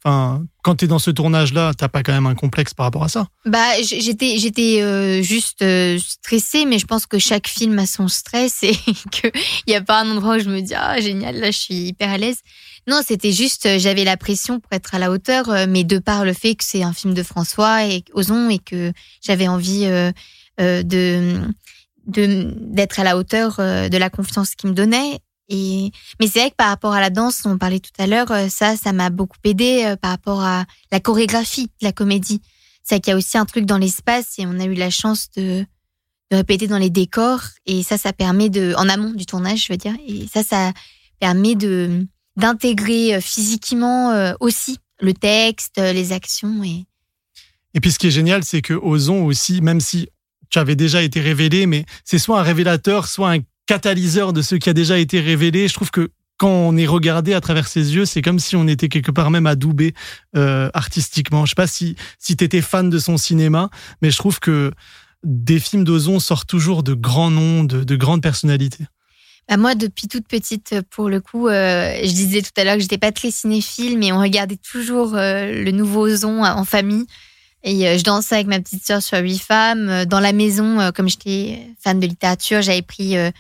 enfin, 0.02 0.42
quand 0.62 0.76
t'es 0.76 0.86
dans 0.86 0.98
ce 0.98 1.10
tournage-là, 1.10 1.72
t'as 1.76 1.88
pas 1.88 2.02
quand 2.02 2.14
même 2.14 2.26
un 2.26 2.34
complexe 2.34 2.72
par 2.72 2.84
rapport 2.86 3.04
à 3.04 3.10
ça? 3.10 3.26
Bah 3.44 3.82
j'étais 3.82 4.38
j'étais 4.38 5.22
juste 5.22 5.62
stressée, 5.98 6.64
mais 6.64 6.78
je 6.78 6.86
pense 6.86 7.04
que 7.04 7.18
chaque 7.18 7.48
film 7.48 7.78
a 7.78 7.84
son 7.84 8.08
stress 8.08 8.58
et 8.62 8.72
que 9.12 9.30
il 9.66 9.72
y 9.72 9.74
a 9.74 9.82
pas 9.82 10.00
un 10.00 10.10
endroit 10.10 10.36
où 10.36 10.40
je 10.40 10.48
me 10.48 10.62
dis 10.62 10.74
ah 10.74 10.98
génial 11.00 11.38
là 11.38 11.50
je 11.50 11.58
suis 11.58 11.74
hyper 11.74 12.08
à 12.08 12.16
l'aise. 12.16 12.38
Non 12.86 13.00
c'était 13.06 13.32
juste 13.32 13.66
euh, 13.66 13.78
j'avais 13.78 14.04
la 14.04 14.16
pression 14.16 14.60
pour 14.60 14.72
être 14.72 14.94
à 14.94 14.98
la 14.98 15.10
hauteur, 15.10 15.50
euh, 15.50 15.66
mais 15.68 15.84
de 15.84 15.98
par 15.98 16.24
le 16.24 16.32
fait 16.32 16.54
que 16.54 16.64
c'est 16.64 16.82
un 16.82 16.92
film 16.92 17.14
de 17.14 17.22
François 17.22 17.84
et 17.84 18.04
Ozon 18.14 18.48
et 18.50 18.58
que 18.58 18.92
j'avais 19.22 19.48
envie 19.48 19.84
euh, 19.86 20.12
de 20.58 21.40
d'être 22.06 22.98
à 22.98 23.04
la 23.04 23.16
hauteur 23.16 23.58
de 23.58 23.96
la 23.96 24.10
confiance 24.10 24.54
qu'il 24.54 24.70
me 24.70 24.74
donnait. 24.74 25.20
Et 25.48 25.92
mais 26.18 26.26
c'est 26.26 26.40
vrai 26.40 26.50
que 26.50 26.56
par 26.56 26.68
rapport 26.68 26.92
à 26.92 27.00
la 27.00 27.10
danse, 27.10 27.42
on 27.44 27.56
parlait 27.58 27.78
tout 27.78 27.92
à 27.98 28.06
l'heure, 28.06 28.28
ça 28.48 28.76
ça 28.76 28.92
m'a 28.92 29.10
beaucoup 29.10 29.36
aidé 29.44 29.94
par 30.00 30.10
rapport 30.12 30.42
à 30.42 30.64
la 30.90 30.98
chorégraphie 30.98 31.66
de 31.66 31.86
la 31.86 31.92
comédie. 31.92 32.40
C'est 32.82 32.98
qu'il 33.00 33.10
y 33.12 33.14
a 33.14 33.16
aussi 33.16 33.38
un 33.38 33.44
truc 33.44 33.64
dans 33.64 33.78
l'espace 33.78 34.38
et 34.38 34.46
on 34.46 34.58
a 34.58 34.64
eu 34.64 34.74
la 34.74 34.90
chance 34.90 35.30
de, 35.36 35.64
de 36.30 36.36
répéter 36.36 36.66
dans 36.66 36.78
les 36.78 36.90
décors. 36.90 37.42
Et 37.66 37.82
ça, 37.82 37.98
ça 37.98 38.12
permet 38.12 38.48
de, 38.48 38.74
en 38.76 38.88
amont 38.88 39.10
du 39.10 39.26
tournage, 39.26 39.66
je 39.66 39.72
veux 39.72 39.76
dire, 39.76 39.94
et 40.06 40.26
ça, 40.32 40.42
ça 40.42 40.72
permet 41.20 41.54
de 41.54 42.06
d'intégrer 42.40 43.14
euh, 43.14 43.20
physiquement 43.20 44.10
euh, 44.10 44.32
aussi 44.40 44.78
le 45.00 45.14
texte, 45.14 45.78
euh, 45.78 45.92
les 45.92 46.12
actions 46.12 46.62
et 46.64 46.84
Et 47.74 47.80
puis 47.80 47.92
ce 47.92 47.98
qui 47.98 48.08
est 48.08 48.12
génial, 48.12 48.44
c'est 48.44 48.62
que 48.62 48.74
Ozon 48.74 49.24
aussi, 49.24 49.60
même 49.60 49.80
si 49.80 50.08
tu 50.50 50.58
avais 50.58 50.76
déjà 50.76 51.02
été 51.02 51.20
révélé, 51.20 51.66
mais 51.66 51.84
c'est 52.04 52.18
soit 52.18 52.40
un 52.40 52.42
révélateur, 52.42 53.06
soit 53.06 53.32
un 53.32 53.38
catalyseur 53.66 54.32
de 54.32 54.42
ce 54.42 54.56
qui 54.56 54.68
a 54.68 54.72
déjà 54.72 54.98
été 54.98 55.20
révélé. 55.20 55.68
Je 55.68 55.74
trouve 55.74 55.90
que 55.90 56.10
quand 56.38 56.48
on 56.48 56.76
est 56.76 56.86
regardé 56.86 57.34
à 57.34 57.40
travers 57.40 57.68
ses 57.68 57.94
yeux, 57.94 58.04
c'est 58.04 58.22
comme 58.22 58.38
si 58.38 58.56
on 58.56 58.66
était 58.66 58.88
quelque 58.88 59.10
part 59.12 59.30
même 59.30 59.46
adoubé 59.46 59.94
euh, 60.36 60.70
artistiquement. 60.74 61.44
Je 61.44 61.50
sais 61.50 61.54
pas 61.54 61.66
si 61.66 61.96
si 62.18 62.34
t'étais 62.36 62.62
fan 62.62 62.90
de 62.90 62.98
son 62.98 63.16
cinéma, 63.16 63.70
mais 64.02 64.10
je 64.10 64.16
trouve 64.16 64.40
que 64.40 64.72
des 65.22 65.60
films 65.60 65.84
d'Ozon 65.84 66.18
sortent 66.18 66.48
toujours 66.48 66.82
de 66.82 66.94
grands 66.94 67.30
noms, 67.30 67.62
de 67.62 67.96
grandes 67.96 68.22
personnalités. 68.22 68.86
Bah, 69.50 69.56
moi, 69.56 69.74
depuis 69.74 70.06
toute 70.06 70.28
petite, 70.28 70.76
pour 70.90 71.08
le 71.08 71.20
coup, 71.20 71.48
euh, 71.48 71.92
je 72.02 72.10
disais 72.12 72.40
tout 72.40 72.52
à 72.56 72.62
l'heure 72.62 72.76
que 72.76 72.80
j'étais 72.82 72.98
pas 72.98 73.10
très 73.10 73.32
cinéphile, 73.32 73.98
mais 73.98 74.12
on 74.12 74.20
regardait 74.20 74.56
toujours 74.56 75.16
euh, 75.16 75.64
le 75.64 75.70
nouveau 75.72 76.06
Ozon 76.06 76.44
en 76.44 76.64
famille. 76.64 77.04
Et 77.64 77.88
euh, 77.88 77.98
je 77.98 78.04
dansais 78.04 78.36
avec 78.36 78.46
ma 78.46 78.60
petite 78.60 78.86
sœur 78.86 79.02
sur 79.02 79.18
Huit 79.18 79.40
femmes. 79.42 79.88
Euh, 79.88 80.04
Dans 80.04 80.20
la 80.20 80.32
maison, 80.32 80.78
euh, 80.80 80.92
comme 80.92 81.08
j'étais 81.08 81.66
fan 81.82 81.98
de 81.98 82.06
littérature, 82.06 82.62
j'avais 82.62 82.80
pris 82.82 83.16
euh, 83.18 83.30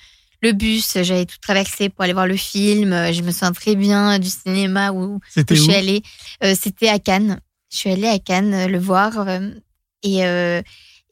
le 0.42 0.50
bus, 0.52 0.98
j'avais 1.00 1.26
tout 1.26 1.38
traversé 1.40 1.88
pour 1.90 2.02
aller 2.02 2.12
voir 2.12 2.26
le 2.26 2.36
film. 2.36 2.92
Euh, 2.92 3.12
Je 3.12 3.22
me 3.22 3.30
souviens 3.30 3.52
très 3.52 3.76
bien 3.76 4.18
du 4.18 4.28
cinéma 4.28 4.90
où, 4.90 5.20
je 5.36 5.62
suis 5.62 5.74
allée. 5.74 6.02
Euh, 6.42 6.54
C'était 6.60 6.88
à 6.88 6.98
Cannes. 6.98 7.38
Je 7.72 7.78
suis 7.78 7.90
allée 7.92 8.08
à 8.08 8.18
Cannes 8.18 8.52
euh, 8.52 8.66
le 8.66 8.78
voir. 8.80 9.26
euh, 9.28 9.48
et, 10.02 10.24
euh, 10.26 10.60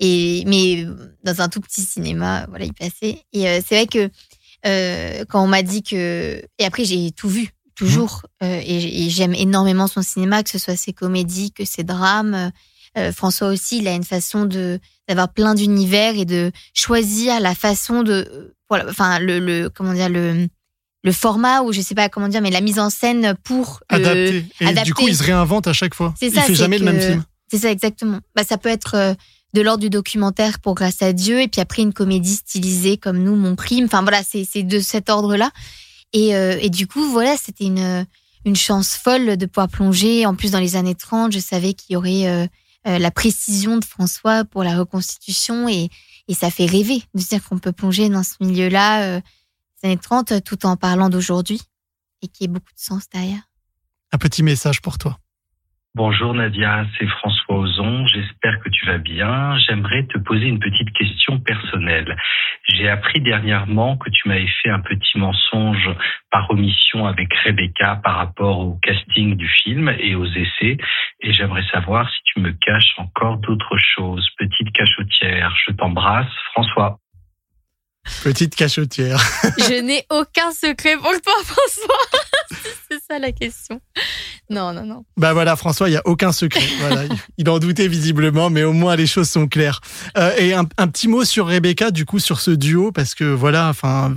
et 0.00 0.44
mais 0.46 0.84
dans 1.24 1.40
un 1.40 1.48
tout 1.48 1.60
petit 1.60 1.82
cinéma, 1.82 2.46
voilà, 2.48 2.64
il 2.64 2.72
passait. 2.74 3.22
Et 3.32 3.48
euh, 3.48 3.60
c'est 3.66 3.74
vrai 3.76 3.86
que 3.86 4.10
euh, 4.66 5.24
quand 5.28 5.42
on 5.42 5.46
m'a 5.46 5.62
dit 5.62 5.82
que 5.82 6.42
et 6.58 6.64
après 6.64 6.84
j'ai 6.84 7.10
tout 7.12 7.28
vu 7.28 7.50
toujours 7.74 8.22
euh, 8.42 8.60
et, 8.64 9.08
j'aime 9.08 9.34
énormément 9.34 9.86
son 9.86 10.02
cinéma 10.02 10.42
que 10.42 10.50
ce 10.50 10.58
soit 10.58 10.76
ses 10.76 10.92
comédies 10.92 11.52
que 11.52 11.64
ses 11.64 11.84
drames 11.84 12.50
Euh, 12.96 13.12
François 13.12 13.48
aussi 13.48 13.78
il 13.78 13.86
a 13.86 13.92
une 13.92 14.02
façon 14.02 14.46
de 14.46 14.80
d'avoir 15.06 15.28
plein 15.32 15.54
d'univers 15.54 16.16
et 16.18 16.24
de 16.24 16.50
choisir 16.74 17.38
la 17.38 17.54
façon 17.54 18.02
de 18.02 18.54
voilà, 18.70 18.86
enfin 18.88 19.18
le, 19.20 19.38
le 19.38 19.68
comment 19.68 19.92
dire 19.92 20.08
le 20.08 20.48
le 21.04 21.12
format 21.12 21.62
ou 21.62 21.72
je 21.72 21.80
sais 21.82 21.94
pas 21.94 22.08
comment 22.08 22.28
dire 22.28 22.40
mais 22.40 22.50
la 22.50 22.62
mise 22.62 22.78
en 22.78 22.90
scène 22.90 23.34
pour 23.44 23.80
le- 23.90 23.96
adapté. 23.96 24.44
Et 24.60 24.84
du 24.84 24.94
coup, 24.94 25.06
il 25.06 25.14
se 25.16 25.22
réinvente 25.22 25.66
à 25.68 25.72
chaque 25.74 25.94
fois. 25.94 26.14
C'est 26.18 26.26
il 26.28 26.34
ça, 26.34 26.42
fait 26.42 26.54
jamais 26.54 26.78
le 26.78 26.86
même 26.86 27.00
film. 27.00 27.24
C'est 27.50 27.58
ça, 27.58 27.70
exactement. 27.70 28.20
Bah, 28.34 28.42
ça 28.42 28.58
peut 28.58 28.68
être 28.68 29.14
de 29.54 29.62
l'ordre 29.62 29.80
du 29.80 29.90
documentaire 29.90 30.60
pour 30.60 30.74
Grâce 30.74 31.02
à 31.02 31.12
Dieu, 31.12 31.40
et 31.40 31.48
puis 31.48 31.60
après 31.60 31.82
une 31.82 31.92
comédie 31.92 32.34
stylisée 32.34 32.96
comme 32.96 33.18
nous, 33.18 33.36
Mon 33.36 33.56
Crime. 33.56 33.86
Enfin 33.86 34.02
voilà, 34.02 34.22
c'est 34.22 34.44
c'est 34.44 34.62
de 34.62 34.78
cet 34.78 35.10
ordre-là. 35.10 35.50
Et, 36.12 36.34
euh, 36.34 36.58
et 36.60 36.70
du 36.70 36.86
coup, 36.86 37.04
voilà, 37.10 37.36
c'était 37.36 37.64
une, 37.64 38.06
une 38.44 38.56
chance 38.56 38.96
folle 38.96 39.36
de 39.36 39.46
pouvoir 39.46 39.68
plonger. 39.68 40.26
En 40.26 40.34
plus, 40.34 40.52
dans 40.52 40.60
les 40.60 40.76
années 40.76 40.94
30, 40.94 41.32
je 41.32 41.38
savais 41.38 41.74
qu'il 41.74 41.94
y 41.94 41.96
aurait 41.96 42.26
euh, 42.26 42.46
euh, 42.86 42.98
la 42.98 43.10
précision 43.10 43.78
de 43.78 43.84
François 43.84 44.44
pour 44.44 44.64
la 44.64 44.76
reconstitution, 44.76 45.68
et, 45.68 45.88
et 46.28 46.34
ça 46.34 46.50
fait 46.50 46.66
rêver 46.66 47.02
de 47.14 47.20
dire 47.20 47.42
qu'on 47.44 47.58
peut 47.58 47.72
plonger 47.72 48.08
dans 48.08 48.22
ce 48.22 48.34
milieu-là, 48.40 49.02
euh, 49.02 49.20
des 49.82 49.88
années 49.88 49.98
30, 49.98 50.44
tout 50.44 50.66
en 50.66 50.76
parlant 50.76 51.08
d'aujourd'hui, 51.08 51.60
et 52.22 52.28
qu'il 52.28 52.46
y 52.46 52.50
ait 52.50 52.52
beaucoup 52.52 52.72
de 52.74 52.80
sens 52.80 53.08
derrière. 53.08 53.42
Un 54.12 54.18
petit 54.18 54.42
message 54.42 54.80
pour 54.80 54.98
toi. 54.98 55.18
Bonjour 55.94 56.32
Nadia, 56.34 56.86
c'est 56.98 57.06
François 57.06 57.37
Ozon. 57.48 58.06
J'espère 58.06 58.60
que 58.60 58.68
tu 58.68 58.86
vas 58.86 58.98
bien. 58.98 59.58
J'aimerais 59.58 60.04
te 60.04 60.18
poser 60.18 60.46
une 60.46 60.58
petite 60.58 60.92
question 60.92 61.38
personnelle. 61.40 62.16
J'ai 62.68 62.88
appris 62.88 63.20
dernièrement 63.20 63.96
que 63.96 64.10
tu 64.10 64.28
m'avais 64.28 64.48
fait 64.62 64.70
un 64.70 64.80
petit 64.80 65.18
mensonge 65.18 65.90
par 66.30 66.50
omission 66.50 67.06
avec 67.06 67.32
Rebecca 67.44 68.00
par 68.02 68.16
rapport 68.16 68.58
au 68.60 68.74
casting 68.82 69.36
du 69.36 69.48
film 69.48 69.88
et 69.98 70.14
aux 70.14 70.26
essais. 70.26 70.76
Et 71.20 71.32
j'aimerais 71.32 71.64
savoir 71.72 72.08
si 72.10 72.18
tu 72.24 72.40
me 72.40 72.52
caches 72.52 72.94
encore 72.98 73.38
d'autres 73.38 73.78
choses. 73.78 74.26
Petite 74.38 74.72
cachotière, 74.72 75.54
je 75.66 75.72
t'embrasse. 75.72 76.32
François. 76.52 76.98
Petite 78.24 78.56
cachotière. 78.56 79.18
Je 79.58 79.82
n'ai 79.82 80.02
aucun 80.10 80.50
secret 80.52 80.96
pour 80.96 81.12
toi, 81.22 81.34
François. 81.44 82.37
C'est 82.90 82.98
ça 83.10 83.18
la 83.18 83.32
question. 83.32 83.80
Non, 84.50 84.72
non, 84.72 84.84
non. 84.86 85.04
Bah 85.18 85.32
voilà, 85.34 85.56
François, 85.56 85.88
il 85.88 85.92
y 85.92 85.96
a 85.96 86.02
aucun 86.06 86.32
secret. 86.32 86.62
Voilà, 86.80 87.04
il- 87.36 87.48
en 87.48 87.58
doutait 87.58 87.88
visiblement, 87.88 88.48
mais 88.50 88.62
au 88.64 88.72
moins 88.72 88.96
les 88.96 89.06
choses 89.06 89.28
sont 89.28 89.46
claires. 89.46 89.80
Euh, 90.16 90.32
et 90.38 90.54
un, 90.54 90.66
un 90.78 90.88
petit 90.88 91.08
mot 91.08 91.24
sur 91.24 91.46
Rebecca, 91.46 91.90
du 91.90 92.04
coup, 92.04 92.18
sur 92.18 92.40
ce 92.40 92.50
duo, 92.50 92.92
parce 92.92 93.14
que 93.14 93.24
voilà, 93.24 93.68
enfin, 93.68 94.14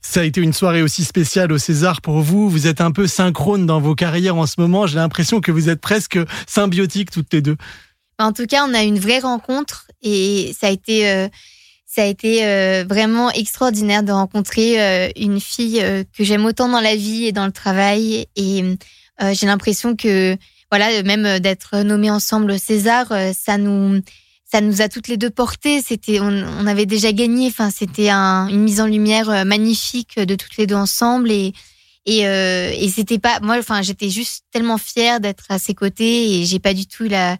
ça 0.00 0.20
a 0.20 0.24
été 0.24 0.40
une 0.40 0.52
soirée 0.52 0.82
aussi 0.82 1.04
spéciale 1.04 1.52
au 1.52 1.58
César 1.58 2.00
pour 2.00 2.20
vous. 2.20 2.48
Vous 2.50 2.66
êtes 2.66 2.80
un 2.80 2.90
peu 2.92 3.06
synchrone 3.06 3.66
dans 3.66 3.80
vos 3.80 3.94
carrières 3.94 4.36
en 4.36 4.46
ce 4.46 4.60
moment. 4.60 4.86
J'ai 4.86 4.96
l'impression 4.96 5.40
que 5.40 5.52
vous 5.52 5.68
êtes 5.68 5.80
presque 5.80 6.18
symbiotiques 6.46 7.10
toutes 7.10 7.32
les 7.32 7.42
deux. 7.42 7.56
En 8.18 8.32
tout 8.32 8.46
cas, 8.46 8.64
on 8.68 8.74
a 8.74 8.82
une 8.82 8.98
vraie 8.98 9.20
rencontre 9.20 9.86
et 10.02 10.52
ça 10.58 10.66
a 10.66 10.70
été, 10.70 11.08
euh, 11.10 11.28
ça 11.98 12.04
a 12.04 12.06
été 12.06 12.46
euh, 12.46 12.84
vraiment 12.88 13.28
extraordinaire 13.32 14.04
de 14.04 14.12
rencontrer 14.12 14.80
euh, 14.80 15.08
une 15.16 15.40
fille 15.40 15.80
euh, 15.82 16.04
que 16.16 16.22
j'aime 16.22 16.44
autant 16.44 16.68
dans 16.68 16.80
la 16.80 16.94
vie 16.94 17.24
et 17.24 17.32
dans 17.32 17.44
le 17.44 17.50
travail. 17.50 18.28
Et 18.36 18.62
j'ai 19.32 19.46
l'impression 19.48 19.96
que, 19.96 20.36
voilà, 20.70 21.02
même 21.02 21.40
d'être 21.40 21.78
nommés 21.78 22.08
ensemble 22.08 22.56
César, 22.56 23.12
ça 23.34 23.58
nous, 23.58 24.00
ça 24.44 24.60
nous 24.60 24.80
a 24.80 24.88
toutes 24.88 25.08
les 25.08 25.16
deux 25.16 25.30
portées. 25.30 25.82
C'était, 25.82 26.20
on, 26.20 26.66
avait 26.68 26.86
déjà 26.86 27.12
gagné. 27.12 27.48
Enfin, 27.48 27.70
c'était 27.70 28.10
un- 28.10 28.46
une 28.46 28.62
mise 28.62 28.80
en 28.80 28.86
lumière 28.86 29.44
magnifique 29.44 30.20
de 30.20 30.36
toutes 30.36 30.56
les 30.56 30.68
deux 30.68 30.76
ensemble 30.76 31.32
et 31.32 31.52
et, 32.06 32.88
c'était 32.94 33.18
pas 33.18 33.40
moi. 33.40 33.56
Enfin, 33.58 33.82
j'étais 33.82 34.08
juste 34.08 34.44
tellement 34.52 34.78
fière 34.78 35.18
d'être 35.18 35.46
à 35.48 35.58
ses 35.58 35.74
côtés 35.74 36.38
et 36.38 36.44
j'ai 36.46 36.60
pas 36.60 36.74
du 36.74 36.86
tout 36.86 37.08
la 37.08 37.36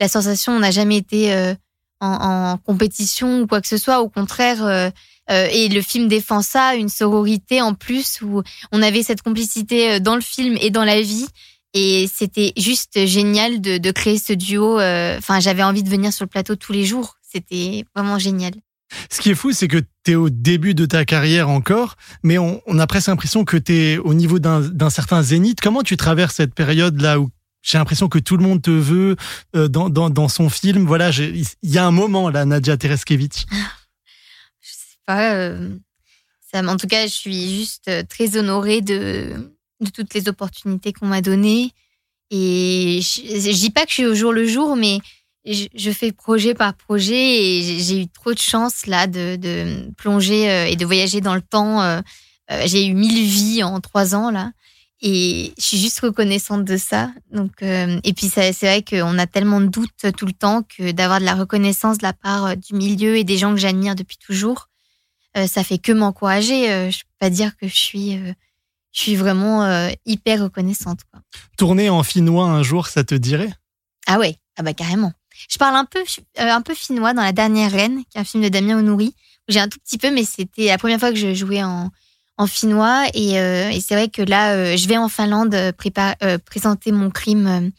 la 0.00 0.08
sensation. 0.08 0.52
On 0.52 0.60
n'a 0.60 0.70
jamais 0.70 0.98
été 0.98 1.54
euh, 2.02 2.06
en, 2.06 2.58
compétition 2.58 3.42
ou 3.42 3.46
quoi 3.46 3.60
que 3.60 3.68
ce 3.68 3.76
soit. 3.76 4.00
Au 4.00 4.08
contraire, 4.08 4.64
euh, 4.64 4.90
euh, 5.30 5.48
et 5.52 5.68
le 5.68 5.80
film 5.82 6.08
défend 6.08 6.42
ça, 6.42 6.74
une 6.74 6.88
sororité 6.88 7.60
en 7.60 7.74
plus 7.74 8.20
où 8.22 8.42
on 8.72 8.82
avait 8.82 9.02
cette 9.02 9.22
complicité 9.22 10.00
dans 10.00 10.16
le 10.16 10.20
film 10.20 10.56
et 10.60 10.70
dans 10.70 10.84
la 10.84 11.00
vie. 11.00 11.26
Et 11.74 12.08
c'était 12.12 12.52
juste 12.56 13.06
génial 13.06 13.60
de, 13.60 13.78
de, 13.78 13.90
créer 13.92 14.18
ce 14.18 14.32
duo. 14.32 14.74
Enfin, 14.76 15.40
j'avais 15.40 15.62
envie 15.62 15.82
de 15.82 15.88
venir 15.88 16.12
sur 16.12 16.24
le 16.24 16.28
plateau 16.28 16.56
tous 16.56 16.72
les 16.72 16.84
jours. 16.84 17.16
C'était 17.22 17.84
vraiment 17.94 18.18
génial. 18.18 18.52
Ce 19.10 19.20
qui 19.20 19.30
est 19.30 19.34
fou, 19.34 19.52
c'est 19.52 19.68
que 19.68 19.78
tu 20.04 20.12
es 20.12 20.14
au 20.14 20.28
début 20.28 20.74
de 20.74 20.86
ta 20.86 21.04
carrière 21.04 21.48
encore, 21.48 21.96
mais 22.22 22.38
on, 22.38 22.60
a 22.78 22.86
presque 22.86 23.08
l'impression 23.08 23.44
que 23.44 23.56
tu 23.56 23.72
es 23.74 23.98
au 23.98 24.14
niveau 24.14 24.38
d'un 24.38 24.90
certain 24.90 25.22
zénith. 25.22 25.60
Comment 25.60 25.82
tu 25.82 25.96
traverses 25.96 26.34
cette 26.34 26.54
période-là 26.54 27.20
où 27.20 27.30
j'ai 27.62 27.78
l'impression 27.78 28.08
que 28.08 28.18
tout 28.18 28.36
le 28.36 28.42
monde 28.42 28.60
te 28.60 28.70
veut 28.70 29.16
euh, 29.54 29.68
dans, 29.68 29.88
dans, 29.88 30.28
son 30.28 30.50
film 30.50 30.84
Voilà, 30.84 31.10
il 31.10 31.46
y 31.62 31.78
a 31.78 31.86
un 31.86 31.92
moment 31.92 32.28
là, 32.28 32.44
Nadia 32.44 32.76
Tereskevich. 32.76 33.46
Je 34.60 34.68
sais 34.68 34.98
pas. 35.06 35.34
Euh, 35.34 35.70
ça, 36.52 36.60
en 36.60 36.76
tout 36.76 36.86
cas, 36.86 37.06
je 37.06 37.12
suis 37.12 37.56
juste 37.56 37.88
euh, 37.88 38.02
très 38.06 38.36
honorée 38.36 38.82
de, 38.82 39.50
de 39.80 39.90
toutes 39.90 40.12
les 40.12 40.28
opportunités 40.28 40.92
qu'on 40.92 41.06
m'a 41.06 41.22
données. 41.22 41.70
Et 42.30 43.00
je, 43.02 43.22
je 43.22 43.58
dis 43.58 43.70
pas 43.70 43.84
que 43.84 43.90
je 43.90 43.94
suis 43.94 44.06
au 44.06 44.14
jour 44.14 44.32
le 44.32 44.46
jour, 44.46 44.76
mais 44.76 44.98
je 45.44 45.90
fais 45.90 46.12
projet 46.12 46.54
par 46.54 46.74
projet 46.74 47.14
et 47.14 47.80
j'ai 47.80 48.02
eu 48.02 48.08
trop 48.08 48.32
de 48.32 48.38
chance 48.38 48.86
là 48.86 49.06
de, 49.06 49.36
de, 49.36 49.90
plonger 49.96 50.70
et 50.70 50.76
de 50.76 50.86
voyager 50.86 51.20
dans 51.20 51.34
le 51.34 51.42
temps. 51.42 52.00
J'ai 52.64 52.86
eu 52.86 52.94
mille 52.94 53.26
vies 53.26 53.64
en 53.64 53.80
trois 53.80 54.14
ans 54.14 54.30
là 54.30 54.52
et 55.02 55.52
je 55.58 55.64
suis 55.64 55.78
juste 55.78 56.00
reconnaissante 56.00 56.64
de 56.64 56.76
ça. 56.76 57.10
Donc 57.32 57.62
et 57.62 58.12
puis 58.14 58.28
c'est 58.28 58.52
vrai 58.52 58.82
qu'on 58.82 59.18
a 59.18 59.26
tellement 59.26 59.60
de 59.60 59.66
doutes 59.66 60.12
tout 60.16 60.26
le 60.26 60.32
temps 60.32 60.62
que 60.62 60.92
d'avoir 60.92 61.20
de 61.20 61.24
la 61.24 61.34
reconnaissance 61.34 61.98
de 61.98 62.04
la 62.04 62.12
part 62.12 62.56
du 62.56 62.74
milieu 62.74 63.16
et 63.16 63.24
des 63.24 63.36
gens 63.36 63.52
que 63.52 63.60
j'admire 63.60 63.94
depuis 63.94 64.16
toujours, 64.16 64.68
ça 65.34 65.64
fait 65.64 65.78
que 65.78 65.92
m'encourager. 65.92 66.90
je 66.90 67.00
peux 67.00 67.16
pas 67.18 67.30
dire 67.30 67.56
que 67.56 67.68
je 67.68 67.76
suis 67.76 68.18
je 68.92 69.00
suis 69.00 69.16
vraiment 69.16 69.88
hyper 70.06 70.42
reconnaissante. 70.42 71.00
Quoi. 71.10 71.20
Tourner 71.58 71.90
en 71.90 72.02
finnois 72.02 72.46
un 72.46 72.62
jour, 72.62 72.86
ça 72.86 73.04
te 73.04 73.14
dirait? 73.14 73.52
Ah 74.06 74.18
ouais, 74.18 74.36
ah 74.56 74.62
bah 74.62 74.74
carrément. 74.74 75.12
Je 75.48 75.58
parle 75.58 75.76
un 75.76 75.84
peu, 75.84 76.00
euh, 76.00 76.50
un 76.50 76.62
peu 76.62 76.74
finnois 76.74 77.14
dans 77.14 77.22
La 77.22 77.32
Dernière 77.32 77.70
Reine, 77.70 78.02
qui 78.10 78.18
est 78.18 78.20
un 78.20 78.24
film 78.24 78.42
de 78.42 78.48
Damien 78.48 78.78
Onouri. 78.78 79.14
J'ai 79.48 79.60
un 79.60 79.68
tout 79.68 79.78
petit 79.78 79.98
peu, 79.98 80.10
mais 80.10 80.24
c'était 80.24 80.66
la 80.66 80.78
première 80.78 81.00
fois 81.00 81.10
que 81.10 81.16
je 81.16 81.34
jouais 81.34 81.62
en, 81.62 81.90
en 82.42 82.46
finnois. 82.46 83.06
Et, 83.14 83.38
euh, 83.38 83.70
et 83.70 83.80
c'est 83.80 83.94
vrai 83.94 84.08
que 84.08 84.22
là, 84.22 84.54
euh, 84.54 84.76
je 84.76 84.88
vais 84.88 84.96
en 84.96 85.08
Finlande 85.08 85.56
présenter 86.44 86.92
mon 86.92 87.10
crime. 87.10 87.70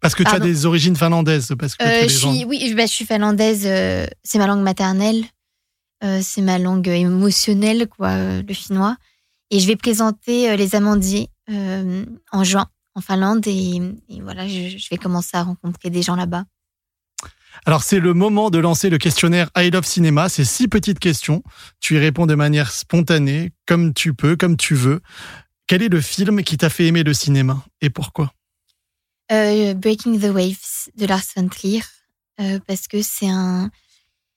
parce 0.00 0.14
que 0.14 0.22
tu 0.22 0.34
as 0.34 0.40
des 0.40 0.66
origines 0.66 0.96
finlandaises 0.96 1.54
parce 1.58 1.76
que 1.76 1.84
je 1.84 2.08
suis, 2.08 2.44
Oui, 2.44 2.74
bah, 2.74 2.86
je 2.86 2.92
suis 2.92 3.06
finlandaise. 3.06 3.62
c'est 4.24 4.38
ma 4.38 4.46
langue 4.46 4.62
maternelle. 4.62 5.24
c'est 6.20 6.42
ma 6.42 6.58
langue 6.58 6.88
émotionnelle, 6.88 7.86
quoi, 7.86 8.16
le 8.42 8.54
finnois. 8.54 8.96
Et 9.50 9.60
je 9.60 9.66
vais 9.66 9.76
présenter 9.76 10.56
Les 10.56 10.74
Amandiers 10.74 11.28
en 11.48 12.44
juin 12.44 12.66
en 12.94 13.00
Finlande. 13.00 13.46
Et, 13.46 13.80
voilà, 14.20 14.48
je 14.48 14.88
vais 14.90 14.98
commencer 14.98 15.36
à 15.36 15.42
rencontrer 15.42 15.90
des 15.90 16.02
gens 16.02 16.16
là-bas. 16.16 16.44
Alors 17.64 17.82
c'est 17.82 18.00
le 18.00 18.14
moment 18.14 18.50
de 18.50 18.58
lancer 18.58 18.90
le 18.90 18.98
questionnaire 18.98 19.50
I 19.56 19.70
Love 19.70 19.84
Cinéma. 19.84 20.28
C'est 20.28 20.44
six 20.44 20.68
petites 20.68 20.98
questions. 20.98 21.42
Tu 21.80 21.96
y 21.96 21.98
réponds 21.98 22.26
de 22.26 22.34
manière 22.34 22.72
spontanée, 22.72 23.52
comme 23.66 23.94
tu 23.94 24.14
peux, 24.14 24.36
comme 24.36 24.56
tu 24.56 24.74
veux. 24.74 25.00
Quel 25.66 25.82
est 25.82 25.88
le 25.88 26.00
film 26.00 26.42
qui 26.42 26.56
t'a 26.56 26.70
fait 26.70 26.86
aimer 26.86 27.02
le 27.02 27.14
cinéma 27.14 27.64
et 27.80 27.90
pourquoi? 27.90 28.32
Euh, 29.30 29.74
Breaking 29.74 30.18
the 30.18 30.30
Waves 30.30 30.90
de 30.96 31.06
Lars 31.06 31.22
von 31.36 31.48
Trier 31.48 31.82
euh, 32.40 32.58
parce 32.66 32.88
que 32.88 33.00
c'est 33.02 33.28
un 33.28 33.70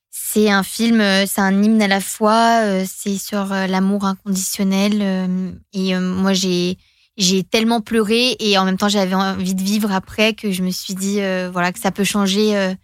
c'est 0.10 0.49
un 0.49 0.63
film, 0.63 1.01
euh, 1.01 1.25
c'est 1.28 1.41
un 1.41 1.62
hymne 1.62 1.82
à 1.82 1.89
la 1.89 1.99
fois. 1.99 2.62
c'est 2.86 3.17
sur 3.17 3.45
l'amour 3.45 4.06
inconditionnel 4.06 5.58
et 5.73 5.97
moi 5.97 6.34
j'ai 6.34 6.78
j'ai 7.17 7.43
tellement 7.43 7.82
pleuré 7.82 8.36
et 8.39 8.58
en 8.58 8.65
même 8.65 8.78
temps 8.78 8.88
j'avais 8.88 9.15
envie 9.15 9.56
de 9.56 9.63
vivre 9.63 9.91
après 9.91 10.34
que 10.34 10.51
je 10.51 10.62
me 10.62 10.71
suis 10.71 10.93
dit 10.93 11.19
voilà 11.51 11.73
que 11.73 11.80
ça 11.80 11.91
peut 11.91 12.04
changer 12.04 12.75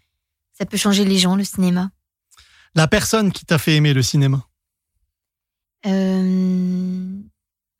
ça 0.61 0.67
peut 0.67 0.77
changer 0.77 1.05
les 1.05 1.17
gens, 1.17 1.35
le 1.35 1.43
cinéma. 1.43 1.89
La 2.75 2.87
personne 2.87 3.31
qui 3.31 3.45
t'a 3.45 3.57
fait 3.57 3.75
aimer 3.75 3.95
le 3.95 4.03
cinéma 4.03 4.45
euh, 5.87 7.19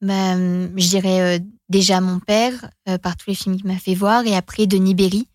bah, 0.01 0.35
Je 0.35 0.89
dirais 0.89 1.37
euh, 1.37 1.39
déjà 1.69 2.01
mon 2.01 2.19
père, 2.19 2.71
euh, 2.89 2.97
par 2.97 3.17
tous 3.17 3.29
les 3.29 3.35
films 3.35 3.57
qu'il 3.57 3.67
m'a 3.67 3.77
fait 3.77 3.93
voir, 3.93 4.25
et 4.25 4.35
après 4.35 4.65
Denis 4.65 4.95
Berry, 4.95 5.27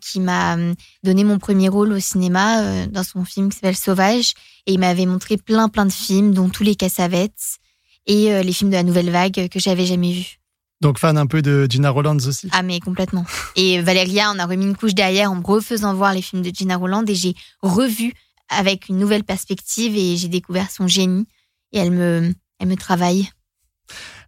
qui 0.00 0.20
m'a 0.20 0.56
donné 1.04 1.22
mon 1.22 1.38
premier 1.38 1.68
rôle 1.68 1.92
au 1.92 2.00
cinéma 2.00 2.86
dans 2.88 3.04
son 3.04 3.24
film 3.24 3.50
qui 3.50 3.54
s'appelle 3.54 3.76
Sauvage. 3.76 4.34
Et 4.66 4.72
il 4.72 4.80
m'avait 4.80 5.06
montré 5.06 5.36
plein, 5.36 5.68
plein 5.68 5.86
de 5.86 5.92
films, 5.92 6.34
dont 6.34 6.48
tous 6.48 6.64
les 6.64 6.74
Cassavetes 6.74 7.58
et 8.04 8.42
les 8.42 8.52
films 8.52 8.70
de 8.70 8.74
la 8.74 8.82
Nouvelle 8.82 9.10
Vague 9.10 9.48
que 9.48 9.60
j'avais 9.60 9.86
jamais 9.86 10.12
vus. 10.12 10.39
Donc 10.80 10.98
fan 10.98 11.18
un 11.18 11.26
peu 11.26 11.42
de 11.42 11.66
Gina 11.68 11.90
Roland 11.90 12.16
aussi. 12.16 12.48
Ah 12.52 12.62
mais 12.62 12.80
complètement. 12.80 13.26
Et 13.54 13.82
Valéria, 13.82 14.32
on 14.34 14.38
a 14.38 14.46
remis 14.46 14.64
une 14.64 14.76
couche 14.76 14.94
derrière 14.94 15.30
en 15.30 15.36
me 15.36 15.44
refaisant 15.44 15.94
voir 15.94 16.14
les 16.14 16.22
films 16.22 16.42
de 16.42 16.50
Gina 16.54 16.76
Roland 16.76 17.04
et 17.06 17.14
j'ai 17.14 17.34
revu 17.60 18.14
avec 18.48 18.88
une 18.88 18.98
nouvelle 18.98 19.24
perspective 19.24 19.94
et 19.94 20.16
j'ai 20.16 20.28
découvert 20.28 20.70
son 20.70 20.86
génie 20.86 21.26
et 21.72 21.78
elle 21.78 21.90
me, 21.90 22.34
elle 22.58 22.68
me 22.68 22.76
travaille. 22.76 23.30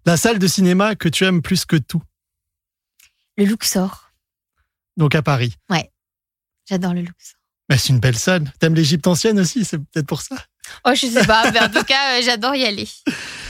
La 0.05 0.17
salle 0.17 0.39
de 0.39 0.47
cinéma 0.47 0.95
que 0.95 1.09
tu 1.09 1.25
aimes 1.25 1.43
plus 1.43 1.65
que 1.65 1.77
tout 1.77 2.03
Le 3.39 3.45
Luxor. 3.45 4.13
Donc 4.97 5.15
à 5.15 5.23
Paris. 5.23 5.55
Ouais, 5.71 5.91
j'adore 6.69 6.93
le 6.93 7.01
Luxor. 7.01 7.39
Mais 7.71 7.79
c'est 7.79 7.89
une 7.91 8.01
belle 8.01 8.19
salle. 8.19 8.53
T'aimes 8.59 8.75
l'Égypte 8.75 9.07
ancienne 9.07 9.41
aussi, 9.41 9.65
c'est 9.65 9.79
peut-être 9.79 10.07
pour 10.07 10.21
ça. 10.21 10.37
Oh, 10.85 10.93
je 10.95 11.07
sais 11.07 11.27
pas, 11.27 11.51
mais 11.51 11.61
en 11.61 11.71
tout 11.71 11.85
cas, 11.85 12.19
euh, 12.19 12.23
j'adore 12.23 12.55
y 12.55 12.65
aller. 12.65 12.89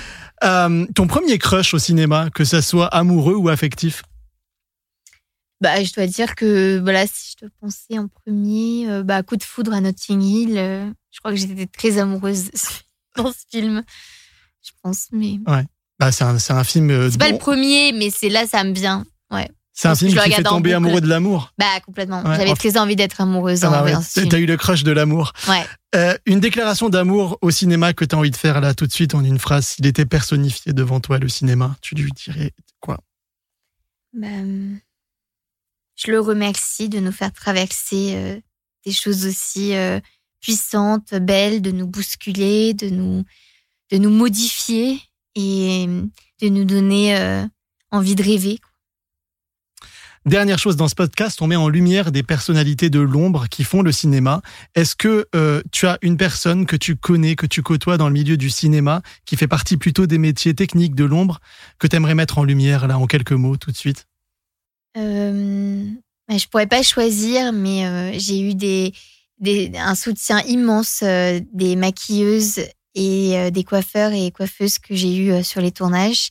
Euh, 0.44 0.86
ton 0.94 1.06
premier 1.06 1.38
crush 1.38 1.74
au 1.74 1.78
cinéma, 1.78 2.30
que 2.30 2.44
ça 2.44 2.62
soit 2.62 2.86
amoureux 2.86 3.34
ou 3.34 3.48
affectif 3.48 4.02
bah, 5.60 5.80
je 5.84 5.92
dois 5.92 6.08
dire 6.08 6.34
que 6.34 6.80
voilà, 6.80 7.06
si 7.06 7.34
je 7.34 7.46
dois 7.46 7.50
penser 7.60 7.96
en 7.96 8.08
premier, 8.08 8.90
euh, 8.90 9.04
bah, 9.04 9.22
coup 9.22 9.36
de 9.36 9.44
foudre 9.44 9.72
à 9.72 9.80
Notting 9.80 10.20
Hill. 10.20 10.58
Euh, 10.58 10.90
je 11.12 11.20
crois 11.20 11.30
que 11.30 11.36
j'étais 11.36 11.66
très 11.66 11.98
amoureuse 11.98 12.50
dans 13.16 13.30
ce 13.30 13.44
film. 13.48 13.84
Je 14.60 14.72
pense, 14.82 15.06
mais. 15.12 15.38
Ouais. 15.46 15.64
Bah, 16.00 16.10
c'est 16.10 16.24
un, 16.24 16.34
un, 16.34 16.64
film. 16.64 17.08
c'est 17.08 17.16
pas 17.16 17.30
le 17.30 17.38
premier, 17.38 17.92
mais 17.92 18.10
c'est 18.10 18.28
là, 18.28 18.44
ça 18.44 18.64
me 18.64 18.72
vient. 18.72 19.04
Ouais. 19.30 19.48
C'est 19.82 19.88
un 19.88 19.94
film 19.96 20.14
qui 20.14 20.32
fait 20.32 20.42
tomber 20.44 20.74
amoureux 20.74 21.00
de 21.00 21.08
l'amour. 21.08 21.52
Bah 21.58 21.80
complètement. 21.84 22.22
J'avais 22.24 22.54
très 22.54 22.76
envie 22.76 22.94
d'être 22.94 23.20
amoureuse. 23.20 23.64
Ah 23.64 23.82
bah 23.82 24.00
T'as 24.30 24.38
eu 24.38 24.46
le 24.46 24.56
crush 24.56 24.84
de 24.84 24.92
l'amour. 24.92 25.32
Ouais. 25.48 25.64
Euh, 25.96 26.16
une 26.24 26.38
déclaration 26.38 26.88
d'amour 26.88 27.36
au 27.42 27.50
cinéma 27.50 27.92
que 27.92 28.04
tu 28.04 28.14
as 28.14 28.18
envie 28.18 28.30
de 28.30 28.36
faire 28.36 28.60
là 28.60 28.74
tout 28.74 28.86
de 28.86 28.92
suite 28.92 29.14
en 29.14 29.24
une 29.24 29.40
phrase. 29.40 29.66
S'il 29.66 29.86
était 29.86 30.06
personnifié 30.06 30.72
devant 30.72 31.00
toi 31.00 31.18
le 31.18 31.28
cinéma, 31.28 31.76
tu 31.82 31.96
lui 31.96 32.12
dirais 32.12 32.52
quoi? 32.78 32.98
Bah, 34.12 34.28
Je 35.96 36.10
le 36.12 36.20
remercie 36.20 36.88
de 36.88 37.00
nous 37.00 37.12
faire 37.12 37.32
traverser 37.32 38.12
euh, 38.14 38.40
des 38.86 38.92
choses 38.92 39.26
aussi 39.26 39.74
euh, 39.74 39.98
puissantes, 40.40 41.12
belles, 41.14 41.60
de 41.60 41.72
nous 41.72 41.88
bousculer, 41.88 42.72
de 42.72 42.88
nous, 42.88 43.24
de 43.90 43.98
nous 43.98 44.10
modifier 44.10 45.00
et 45.34 45.86
de 46.40 46.48
nous 46.48 46.64
donner 46.64 47.46
envie 47.90 48.14
de 48.14 48.22
rêver. 48.22 48.60
Dernière 50.24 50.60
chose 50.60 50.76
dans 50.76 50.86
ce 50.86 50.94
podcast, 50.94 51.42
on 51.42 51.48
met 51.48 51.56
en 51.56 51.68
lumière 51.68 52.12
des 52.12 52.22
personnalités 52.22 52.90
de 52.90 53.00
l'ombre 53.00 53.48
qui 53.48 53.64
font 53.64 53.82
le 53.82 53.90
cinéma. 53.90 54.40
Est-ce 54.76 54.94
que 54.94 55.26
euh, 55.34 55.62
tu 55.72 55.88
as 55.88 55.98
une 56.00 56.16
personne 56.16 56.64
que 56.64 56.76
tu 56.76 56.94
connais, 56.94 57.34
que 57.34 57.46
tu 57.46 57.60
côtoies 57.62 57.96
dans 57.96 58.06
le 58.06 58.14
milieu 58.14 58.36
du 58.36 58.48
cinéma, 58.48 59.02
qui 59.24 59.36
fait 59.36 59.48
partie 59.48 59.76
plutôt 59.76 60.06
des 60.06 60.18
métiers 60.18 60.54
techniques 60.54 60.94
de 60.94 61.04
l'ombre, 61.04 61.40
que 61.80 61.88
tu 61.88 61.96
aimerais 61.96 62.14
mettre 62.14 62.38
en 62.38 62.44
lumière 62.44 62.86
là 62.86 63.00
en 63.00 63.08
quelques 63.08 63.32
mots 63.32 63.56
tout 63.56 63.72
de 63.72 63.76
suite? 63.76 64.06
Euh, 64.96 65.86
Je 66.28 66.46
pourrais 66.46 66.68
pas 66.68 66.84
choisir, 66.84 67.52
mais 67.52 67.84
euh, 67.86 68.16
j'ai 68.16 68.40
eu 68.40 68.54
des, 68.54 68.92
un 69.76 69.96
soutien 69.96 70.40
immense 70.42 71.00
euh, 71.02 71.40
des 71.52 71.74
maquilleuses 71.74 72.60
et 72.94 73.50
des 73.50 73.64
coiffeurs 73.64 74.12
et 74.12 74.30
coiffeuses 74.30 74.78
que 74.78 74.94
j'ai 74.94 75.16
eu 75.16 75.42
sur 75.42 75.62
les 75.62 75.72
tournages. 75.72 76.28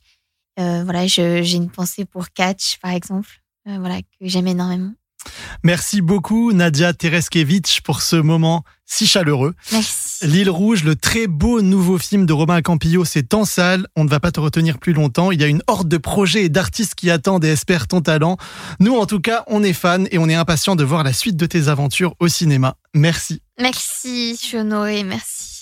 voilà, 0.58 1.08
j'ai 1.08 1.56
une 1.56 1.72
pensée 1.72 2.06
pour 2.06 2.30
Catch, 2.30 2.78
par 2.80 2.92
exemple. 2.92 3.41
Euh, 3.68 3.78
voilà, 3.80 4.02
que 4.02 4.08
j'aime 4.22 4.48
énormément. 4.48 4.94
Merci 5.64 6.02
beaucoup 6.02 6.52
Nadia 6.52 6.94
Tereskevich 6.94 7.82
pour 7.82 8.02
ce 8.02 8.16
moment 8.16 8.64
si 8.86 9.08
chaleureux. 9.08 9.54
Merci. 9.72 10.28
L'île 10.28 10.50
Rouge, 10.50 10.84
le 10.84 10.96
très 10.96 11.28
beau 11.28 11.62
nouveau 11.62 11.98
film 11.98 12.26
de 12.26 12.34
Romain 12.34 12.62
Campillo, 12.62 13.06
c'est 13.06 13.34
en 13.34 13.46
salle. 13.46 13.88
On 13.96 14.04
ne 14.04 14.10
va 14.10 14.20
pas 14.20 14.32
te 14.32 14.40
retenir 14.40 14.80
plus 14.80 14.94
longtemps. 14.94 15.32
Il 15.32 15.40
y 15.40 15.44
a 15.44 15.48
une 15.48 15.64
horde 15.68 15.88
de 15.88 15.98
projets 15.98 16.44
et 16.46 16.50
d'artistes 16.50 16.96
qui 16.96 17.10
attendent 17.10 17.46
et 17.46 17.50
espèrent 17.50 17.88
ton 17.88 18.02
talent. 18.02 18.38
Nous, 18.80 18.96
en 18.96 19.06
tout 19.06 19.22
cas, 19.22 19.44
on 19.48 19.64
est 19.64 19.74
fans 19.74 20.04
et 20.12 20.18
on 20.18 20.28
est 20.28 20.36
impatients 20.36 20.76
de 20.76 20.84
voir 20.84 21.04
la 21.04 21.14
suite 21.14 21.38
de 21.38 21.46
tes 21.46 21.70
aventures 21.70 22.16
au 22.20 22.28
cinéma. 22.28 22.76
Merci. 22.94 23.42
Merci, 23.60 24.36
je 24.36 24.46
suis 24.46 24.58
honorée. 24.58 25.04
Merci. 25.04 25.61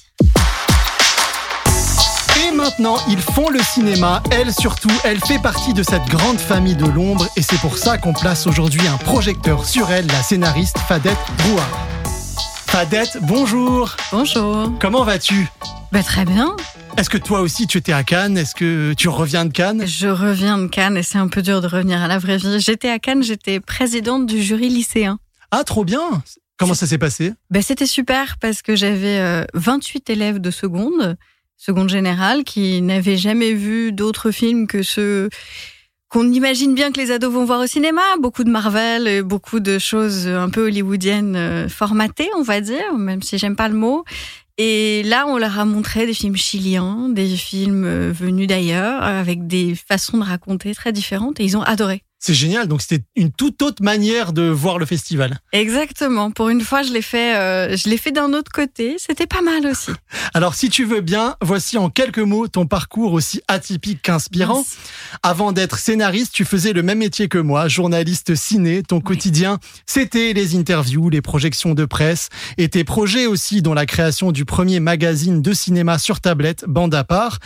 Et 2.47 2.51
maintenant, 2.55 2.95
ils 3.09 3.19
font 3.19 3.49
le 3.49 3.59
cinéma. 3.59 4.23
Elle 4.31 4.53
surtout, 4.53 4.91
elle 5.03 5.19
fait 5.19 5.39
partie 5.39 5.73
de 5.73 5.83
cette 5.83 6.05
grande 6.05 6.39
famille 6.39 6.75
de 6.75 6.85
l'ombre 6.85 7.27
et 7.35 7.41
c'est 7.41 7.59
pour 7.59 7.77
ça 7.77 7.97
qu'on 7.97 8.13
place 8.13 8.47
aujourd'hui 8.47 8.87
un 8.87 8.97
projecteur 8.97 9.65
sur 9.65 9.91
elle, 9.91 10.07
la 10.07 10.23
scénariste 10.23 10.77
Fadette 10.87 11.17
Brouard. 11.39 11.87
Fadette, 12.67 13.17
bonjour. 13.23 13.95
Bonjour. 14.11 14.71
Comment 14.79 15.03
vas-tu? 15.03 15.47
Bah, 15.91 16.01
Très 16.01 16.23
bien. 16.23 16.55
Est-ce 16.97 17.09
que 17.09 17.17
toi 17.17 17.41
aussi 17.41 17.67
tu 17.67 17.77
étais 17.77 17.93
à 17.93 18.03
Cannes? 18.03 18.37
Est-ce 18.37 18.55
que 18.55 18.93
tu 18.93 19.09
reviens 19.09 19.45
de 19.45 19.51
Cannes? 19.51 19.85
Je 19.85 20.07
reviens 20.07 20.57
de 20.57 20.67
Cannes 20.67 20.97
et 20.97 21.03
c'est 21.03 21.17
un 21.17 21.27
peu 21.27 21.41
dur 21.41 21.61
de 21.61 21.67
revenir 21.67 22.01
à 22.01 22.07
la 22.07 22.19
vraie 22.19 22.37
vie. 22.37 22.59
J'étais 22.59 22.89
à 22.89 22.99
Cannes, 22.99 23.23
j'étais 23.23 23.59
présidente 23.59 24.25
du 24.27 24.41
jury 24.41 24.69
lycéen. 24.69 25.19
Ah, 25.51 25.63
trop 25.63 25.83
bien 25.83 26.23
Comment 26.57 26.73
ça 26.73 26.87
s'est 26.87 26.97
passé? 26.97 27.33
Bah, 27.49 27.61
C'était 27.61 27.85
super 27.85 28.37
parce 28.39 28.61
que 28.61 28.75
j'avais 28.75 29.45
28 29.53 30.09
euh, 30.09 30.13
élèves 30.13 30.39
de 30.39 30.51
seconde, 30.51 31.17
seconde 31.59 31.89
générale, 31.89 32.43
qui 32.43 32.81
n'avaient 32.81 33.17
jamais 33.17 33.53
vu 33.53 33.91
d'autres 33.91 34.31
films 34.31 34.65
que 34.65 34.81
ceux 34.81 35.29
qu'on 36.07 36.31
imagine 36.31 36.73
bien 36.73 36.91
que 36.91 36.99
les 36.99 37.11
ados 37.11 37.31
vont 37.31 37.45
voir 37.45 37.59
au 37.59 37.67
cinéma, 37.67 38.01
beaucoup 38.19 38.43
de 38.43 38.49
Marvel, 38.49 39.07
et 39.07 39.21
beaucoup 39.21 39.59
de 39.59 39.77
choses 39.77 40.27
un 40.27 40.49
peu 40.49 40.65
hollywoodiennes 40.65 41.35
euh, 41.35 41.69
formatées, 41.69 42.29
on 42.35 42.41
va 42.41 42.61
dire, 42.61 42.97
même 42.97 43.21
si 43.21 43.37
j'aime 43.37 43.55
pas 43.55 43.69
le 43.69 43.75
mot. 43.75 44.05
Et 44.57 45.03
là, 45.03 45.27
on 45.27 45.37
leur 45.37 45.59
a 45.59 45.65
montré 45.65 46.07
des 46.07 46.13
films 46.13 46.35
chiliens, 46.35 47.09
des 47.09 47.27
films 47.27 47.85
euh, 47.85 48.11
venus 48.11 48.47
d'ailleurs, 48.47 49.03
avec 49.03 49.45
des 49.45 49.75
façons 49.75 50.17
de 50.17 50.23
raconter 50.23 50.73
très 50.73 50.91
différentes, 50.91 51.39
et 51.39 51.43
ils 51.43 51.55
ont 51.55 51.61
adoré. 51.61 52.01
C'est 52.19 52.33
génial. 52.33 52.67
Donc 52.67 52.81
c'était 52.81 53.05
une 53.15 53.31
toute 53.31 53.61
autre 53.61 53.81
manière 53.81 54.33
de 54.33 54.43
voir 54.43 54.77
le 54.77 54.85
festival. 54.85 55.39
Exactement. 55.53 56.31
Pour 56.31 56.49
une 56.49 56.61
fois, 56.61 56.83
je 56.83 56.91
l'ai 56.91 57.01
fait, 57.01 57.35
euh, 57.35 57.77
je 57.77 57.89
l'ai 57.89 57.97
fait 57.97 58.11
d'un 58.11 58.33
autre 58.33 58.51
côté. 58.51 58.97
C'était 58.97 59.25
pas 59.25 59.41
mal 59.41 59.65
aussi. 59.65 59.91
Alors 60.33 60.53
si 60.53 60.69
tu 60.69 60.83
veux 60.83 60.99
bien, 60.99 61.35
voici 61.41 61.77
en 61.77 61.89
quelques 61.89 62.19
mots 62.19 62.49
ton 62.49 62.67
parcours 62.67 63.13
aussi 63.13 63.41
atypique 63.47 64.01
qu'inspirant. 64.01 64.65
Avant 65.23 65.53
d'être 65.53 65.79
scénariste, 65.79 66.33
tu 66.33 66.43
faisais 66.43 66.73
le 66.73 66.83
même 66.83 66.99
métier 66.99 67.29
que 67.29 67.37
moi, 67.37 67.69
journaliste 67.69 68.35
ciné. 68.35 68.83
Ton 68.83 68.99
quotidien, 68.99 69.57
c'était 69.85 70.33
les 70.33 70.57
interviews, 70.57 71.09
les 71.09 71.21
projections 71.21 71.73
de 71.73 71.85
presse 71.85 72.29
et 72.57 72.67
tes 72.67 72.83
projets 72.83 73.27
aussi, 73.27 73.61
dont 73.61 73.73
la 73.73 73.85
création 73.85 74.33
du 74.33 74.43
premier 74.43 74.81
magazine 74.81 75.41
de 75.41 75.53
cinéma 75.53 75.97
sur 75.97 76.19
tablette, 76.19 76.65
bande 76.67 76.93
à 76.93 77.05
part. 77.05 77.39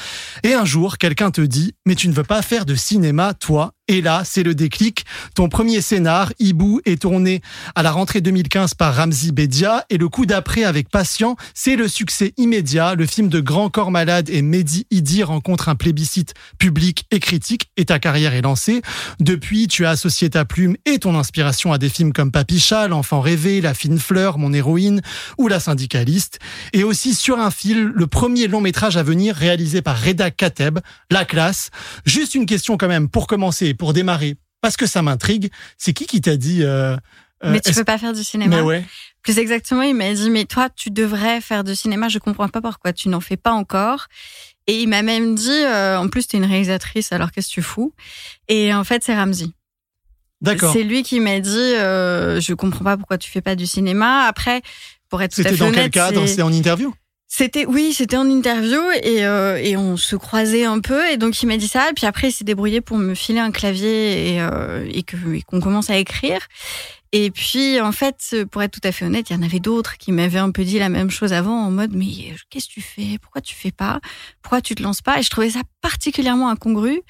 Et 0.43 0.53
un 0.53 0.65
jour, 0.65 0.97
quelqu'un 0.97 1.29
te 1.29 1.41
dit, 1.41 1.73
mais 1.85 1.95
tu 1.95 2.07
ne 2.07 2.13
veux 2.13 2.23
pas 2.23 2.41
faire 2.41 2.65
de 2.65 2.75
cinéma, 2.75 3.33
toi? 3.33 3.73
Et 3.89 4.01
là, 4.01 4.23
c'est 4.23 4.43
le 4.43 4.55
déclic. 4.55 5.05
Ton 5.35 5.49
premier 5.49 5.81
scénar, 5.81 6.31
Hibou, 6.39 6.79
est 6.85 7.01
tourné 7.01 7.41
à 7.75 7.83
la 7.83 7.91
rentrée 7.91 8.21
2015 8.21 8.75
par 8.75 8.95
Ramzi 8.95 9.33
Bedia 9.33 9.85
et 9.89 9.97
le 9.97 10.07
coup 10.07 10.25
d'après 10.25 10.63
avec 10.63 10.87
Patient, 10.87 11.35
c'est 11.53 11.75
le 11.75 11.89
succès 11.89 12.33
immédiat. 12.37 12.95
Le 12.95 13.05
film 13.05 13.27
de 13.27 13.41
Grand 13.41 13.69
Corps 13.69 13.91
Malade 13.91 14.29
et 14.29 14.41
Mehdi 14.41 14.87
Idi 14.89 15.21
rencontre 15.21 15.67
un 15.67 15.75
plébiscite 15.75 16.33
public 16.59 17.05
et 17.11 17.19
critique 17.19 17.71
et 17.75 17.83
ta 17.83 17.99
carrière 17.99 18.33
est 18.33 18.41
lancée. 18.41 18.81
Depuis, 19.19 19.67
tu 19.67 19.85
as 19.85 19.89
associé 19.89 20.29
ta 20.29 20.45
plume 20.45 20.77
et 20.85 20.99
ton 20.99 21.17
inspiration 21.17 21.73
à 21.73 21.77
des 21.77 21.89
films 21.89 22.13
comme 22.13 22.31
Papicha, 22.31 22.87
L'enfant 22.87 23.19
rêvé, 23.19 23.59
La 23.59 23.73
fine 23.73 23.99
fleur, 23.99 24.37
Mon 24.37 24.53
héroïne 24.53 25.01
ou 25.37 25.49
La 25.49 25.59
syndicaliste. 25.59 26.39
Et 26.71 26.85
aussi 26.85 27.13
sur 27.13 27.37
un 27.37 27.51
fil, 27.51 27.91
le 27.93 28.07
premier 28.07 28.47
long 28.47 28.61
métrage 28.61 28.95
à 28.95 29.03
venir 29.03 29.35
réalisé 29.35 29.81
par 29.81 30.01
Reda 30.01 30.31
Kateb, 30.31 30.79
La 31.11 31.25
classe. 31.25 31.69
Juste 32.05 32.33
une 32.33 32.45
question 32.45 32.77
quand 32.77 32.87
même 32.87 33.09
pour 33.09 33.27
commencer 33.27 33.72
pour 33.73 33.93
démarrer, 33.93 34.35
parce 34.61 34.77
que 34.77 34.85
ça 34.85 35.01
m'intrigue, 35.01 35.51
c'est 35.77 35.93
qui 35.93 36.05
qui 36.05 36.21
t'a 36.21 36.37
dit 36.37 36.63
euh, 36.63 36.95
euh, 37.43 37.51
Mais 37.51 37.59
tu 37.59 37.73
peux 37.73 37.83
pas 37.83 37.97
faire 37.97 38.13
du 38.13 38.23
cinéma. 38.23 38.57
Mais 38.57 38.61
ouais. 38.61 38.85
Plus 39.21 39.39
exactement, 39.39 39.81
il 39.81 39.95
m'a 39.95 40.13
dit 40.13 40.29
mais 40.29 40.45
toi 40.45 40.69
tu 40.69 40.89
devrais 40.89 41.41
faire 41.41 41.63
du 41.63 41.75
cinéma. 41.75 42.09
Je 42.09 42.19
comprends 42.19 42.49
pas 42.49 42.61
pourquoi 42.61 42.93
tu 42.93 43.09
n'en 43.09 43.19
fais 43.19 43.37
pas 43.37 43.51
encore. 43.51 44.07
Et 44.67 44.81
il 44.81 44.87
m'a 44.87 45.01
même 45.01 45.35
dit 45.35 45.49
euh, 45.49 45.97
en 45.97 46.07
plus 46.07 46.27
tu 46.27 46.37
es 46.37 46.39
une 46.39 46.45
réalisatrice 46.45 47.11
alors 47.11 47.31
qu'est-ce 47.31 47.49
que 47.49 47.53
tu 47.53 47.61
fous? 47.61 47.93
Et 48.47 48.73
en 48.73 48.83
fait 48.83 49.03
c'est 49.03 49.15
Ramsey. 49.15 49.47
D'accord. 50.41 50.73
C'est 50.73 50.83
lui 50.83 51.03
qui 51.03 51.19
m'a 51.19 51.39
dit 51.39 51.49
je 51.49 52.53
comprends 52.53 52.83
pas 52.83 52.97
pourquoi 52.97 53.17
tu 53.17 53.29
fais 53.29 53.41
pas 53.41 53.55
du 53.55 53.65
cinéma. 53.65 54.25
Après 54.27 54.61
pour 55.09 55.21
être 55.21 55.35
tout 55.35 55.41
à 55.41 55.43
fait 55.43 55.49
C'était 55.51 55.65
dans 55.65 55.71
quel 55.71 55.89
cadre 55.89 56.25
C'est 56.25 56.41
en 56.41 56.51
interview? 56.51 56.93
C'était 57.35 57.65
oui, 57.65 57.93
c'était 57.93 58.15
en 58.15 58.29
interview 58.29 58.79
et, 59.01 59.25
euh, 59.25 59.55
et 59.55 59.75
on 59.75 59.97
se 59.97 60.15
croisait 60.15 60.65
un 60.65 60.79
peu 60.79 61.09
et 61.09 61.17
donc 61.17 61.41
il 61.41 61.47
m'a 61.47 61.57
dit 61.57 61.67
ça. 61.67 61.89
Et 61.89 61.93
puis 61.93 62.05
après 62.05 62.29
il 62.29 62.31
s'est 62.31 62.43
débrouillé 62.43 62.79
pour 62.79 62.99
me 62.99 63.15
filer 63.15 63.39
un 63.39 63.49
clavier 63.49 64.35
et, 64.35 64.39
euh, 64.39 64.87
et 64.93 65.01
que 65.01 65.17
qu'on 65.47 65.59
commence 65.59 65.89
à 65.89 65.97
écrire. 65.97 66.47
Et 67.11 67.31
puis 67.31 67.81
en 67.81 67.91
fait 67.91 68.35
pour 68.51 68.61
être 68.61 68.79
tout 68.79 68.87
à 68.87 68.91
fait 68.91 69.05
honnête, 69.05 69.31
il 69.31 69.33
y 69.33 69.35
en 69.35 69.41
avait 69.41 69.59
d'autres 69.59 69.97
qui 69.97 70.11
m'avaient 70.11 70.37
un 70.37 70.51
peu 70.51 70.63
dit 70.63 70.77
la 70.77 70.89
même 70.89 71.09
chose 71.09 71.33
avant 71.33 71.59
en 71.65 71.71
mode 71.71 71.93
mais 71.95 72.35
qu'est-ce 72.51 72.67
que 72.67 72.73
tu 72.73 72.81
fais? 72.81 73.17
Pourquoi 73.19 73.41
tu 73.41 73.55
fais 73.55 73.71
pas? 73.71 73.99
Pourquoi 74.43 74.61
tu 74.61 74.75
te 74.75 74.83
lances 74.83 75.01
pas? 75.01 75.17
Et 75.17 75.23
je 75.23 75.31
trouvais 75.31 75.49
ça 75.49 75.61
particulièrement 75.81 76.49
incongru 76.49 77.01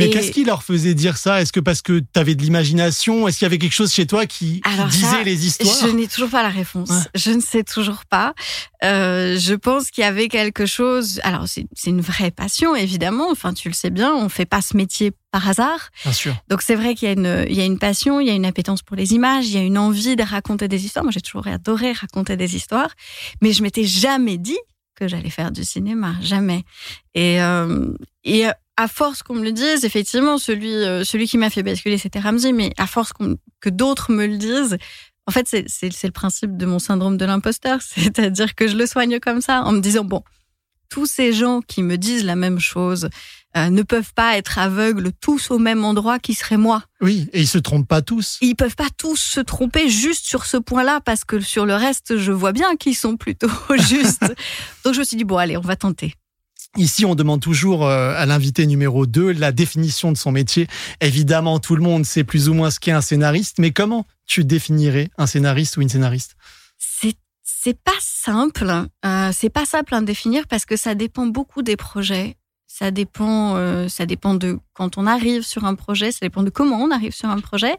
mais 0.00 0.10
qu'est-ce 0.10 0.30
qui 0.32 0.44
leur 0.44 0.62
faisait 0.62 0.94
dire 0.94 1.16
ça? 1.16 1.40
Est-ce 1.40 1.52
que 1.52 1.60
parce 1.60 1.82
que 1.82 2.00
tu 2.00 2.20
avais 2.20 2.34
de 2.34 2.42
l'imagination 2.42 3.28
Est-ce 3.28 3.38
qu'il 3.38 3.46
y 3.46 3.50
avait 3.50 3.58
quelque 3.58 3.74
chose 3.74 3.92
chez 3.92 4.06
toi 4.06 4.26
qui, 4.26 4.60
disait 4.90 5.24
les 5.24 5.46
histoires? 5.46 5.76
Je 5.86 5.94
n'ai 5.94 6.08
toujours 6.08 6.30
pas 6.30 6.42
la 6.42 6.48
réponse. 6.48 6.90
Je 7.14 7.30
ne 7.30 7.40
sais 7.40 7.64
toujours 7.64 8.04
pas. 8.06 8.34
Euh, 8.82 9.38
je 9.38 9.54
pense 9.54 9.90
qu'il 9.90 10.02
y 10.02 10.06
avait 10.06 10.28
quelque 10.28 10.66
chose. 10.66 11.20
Alors 11.22 11.46
c'est 11.46 11.66
une 11.86 12.00
vraie 12.00 12.30
passion 12.30 12.74
évidemment. 12.74 13.30
Enfin 13.30 13.52
tu 13.52 13.68
le 13.68 13.74
sais 13.74 13.90
bien, 13.90 14.14
on 14.14 14.28
fait 14.28 14.46
pas 14.46 14.62
ce 14.62 14.76
métier 14.76 15.12
par 15.30 15.48
hasard. 15.48 15.90
Bien 16.04 16.12
sûr. 16.12 16.34
Donc 16.48 16.62
c'est 16.62 16.74
vrai 16.74 16.94
qu'il 16.94 17.06
y 17.06 17.10
a 17.10 17.14
une 17.14 17.46
il 17.48 17.56
y 17.56 17.60
a 17.60 17.64
une 17.64 17.78
passion, 17.78 18.20
il 18.20 18.26
y 18.26 18.30
a 18.30 18.34
une 18.34 18.46
appétence 18.46 18.82
pour 18.82 18.96
les 18.96 19.12
images, 19.12 19.46
il 19.48 19.54
y 19.54 19.58
a 19.58 19.62
une 19.62 19.78
envie 19.78 20.16
de 20.16 20.22
raconter 20.22 20.68
des 20.68 20.84
histoires. 20.84 21.04
Moi 21.04 21.12
j'ai 21.12 21.20
toujours 21.20 21.46
adoré 21.46 21.92
raconter 21.92 22.36
des 22.36 22.56
histoires, 22.56 22.90
mais 23.42 23.52
je 23.52 23.62
m'étais 23.62 23.84
jamais 23.84 24.38
dit 24.38 24.58
que 25.00 25.08
j'allais 25.08 25.30
faire 25.30 25.50
du 25.50 25.64
cinéma, 25.64 26.14
jamais. 26.20 26.64
Et, 27.14 27.42
euh, 27.42 27.92
et 28.22 28.46
à 28.80 28.88
force 28.88 29.22
qu'on 29.22 29.34
me 29.34 29.44
le 29.44 29.52
dise, 29.52 29.84
effectivement, 29.84 30.38
celui, 30.38 30.72
euh, 30.72 31.04
celui 31.04 31.28
qui 31.28 31.36
m'a 31.36 31.50
fait 31.50 31.62
basculer, 31.62 31.98
c'était 31.98 32.18
Ramsey, 32.18 32.52
mais 32.52 32.72
à 32.78 32.86
force 32.86 33.12
que 33.60 33.68
d'autres 33.68 34.10
me 34.10 34.26
le 34.26 34.38
disent, 34.38 34.78
en 35.26 35.32
fait, 35.32 35.46
c'est 35.46 36.02
le 36.02 36.10
principe 36.12 36.56
de 36.56 36.64
mon 36.64 36.78
syndrome 36.78 37.18
de 37.18 37.26
l'imposteur, 37.26 37.80
c'est-à-dire 37.82 38.54
que 38.54 38.68
je 38.68 38.78
le 38.78 38.86
soigne 38.86 39.20
comme 39.20 39.42
ça, 39.42 39.64
en 39.64 39.72
me 39.72 39.80
disant, 39.80 40.04
bon, 40.04 40.22
tous 40.88 41.04
ces 41.04 41.34
gens 41.34 41.60
qui 41.60 41.82
me 41.82 41.98
disent 41.98 42.24
la 42.24 42.36
même 42.36 42.58
chose 42.58 43.10
euh, 43.54 43.68
ne 43.68 43.82
peuvent 43.82 44.14
pas 44.14 44.38
être 44.38 44.58
aveugles 44.58 45.12
tous 45.20 45.50
au 45.50 45.58
même 45.58 45.84
endroit 45.84 46.18
qui 46.18 46.32
serait 46.32 46.56
moi. 46.56 46.82
Oui, 47.02 47.28
et 47.34 47.40
ils 47.42 47.48
se 47.48 47.58
trompent 47.58 47.86
pas 47.86 48.00
tous. 48.00 48.38
Ils 48.40 48.56
peuvent 48.56 48.76
pas 48.76 48.88
tous 48.96 49.20
se 49.20 49.40
tromper 49.40 49.90
juste 49.90 50.24
sur 50.24 50.46
ce 50.46 50.56
point-là, 50.56 51.02
parce 51.04 51.24
que 51.24 51.38
sur 51.40 51.66
le 51.66 51.74
reste, 51.74 52.16
je 52.16 52.32
vois 52.32 52.52
bien 52.52 52.76
qu'ils 52.76 52.96
sont 52.96 53.18
plutôt 53.18 53.50
justes. 53.76 54.24
Donc 54.84 54.94
je 54.94 55.00
me 55.00 55.04
suis 55.04 55.18
dit, 55.18 55.24
bon, 55.24 55.36
allez, 55.36 55.58
on 55.58 55.60
va 55.60 55.76
tenter. 55.76 56.14
Ici, 56.76 57.04
on 57.04 57.16
demande 57.16 57.40
toujours 57.40 57.84
euh, 57.84 58.14
à 58.16 58.26
l'invité 58.26 58.64
numéro 58.64 59.04
2 59.04 59.32
la 59.32 59.50
définition 59.50 60.12
de 60.12 60.16
son 60.16 60.30
métier. 60.30 60.68
Évidemment, 61.00 61.58
tout 61.58 61.74
le 61.74 61.82
monde 61.82 62.06
sait 62.06 62.22
plus 62.22 62.48
ou 62.48 62.54
moins 62.54 62.70
ce 62.70 62.78
qu'est 62.78 62.92
un 62.92 63.00
scénariste, 63.00 63.58
mais 63.58 63.72
comment 63.72 64.06
tu 64.26 64.44
définirais 64.44 65.10
un 65.18 65.26
scénariste 65.26 65.76
ou 65.76 65.82
une 65.82 65.88
scénariste? 65.88 66.36
C'est 66.78 67.16
c'est 67.42 67.78
pas 67.78 67.98
simple. 68.00 68.70
Euh, 69.04 69.30
c'est 69.34 69.50
pas 69.50 69.66
simple 69.66 69.94
à 69.94 70.00
définir 70.00 70.46
parce 70.46 70.64
que 70.64 70.76
ça 70.76 70.94
dépend 70.94 71.26
beaucoup 71.26 71.60
des 71.62 71.76
projets. 71.76 72.36
Ça 72.66 72.90
dépend, 72.90 73.56
euh, 73.56 73.88
ça 73.88 74.06
dépend 74.06 74.34
de 74.34 74.58
quand 74.72 74.96
on 74.96 75.06
arrive 75.06 75.42
sur 75.42 75.66
un 75.66 75.74
projet. 75.74 76.12
Ça 76.12 76.20
dépend 76.22 76.42
de 76.42 76.48
comment 76.48 76.76
on 76.76 76.90
arrive 76.90 77.12
sur 77.12 77.28
un 77.28 77.40
projet. 77.40 77.76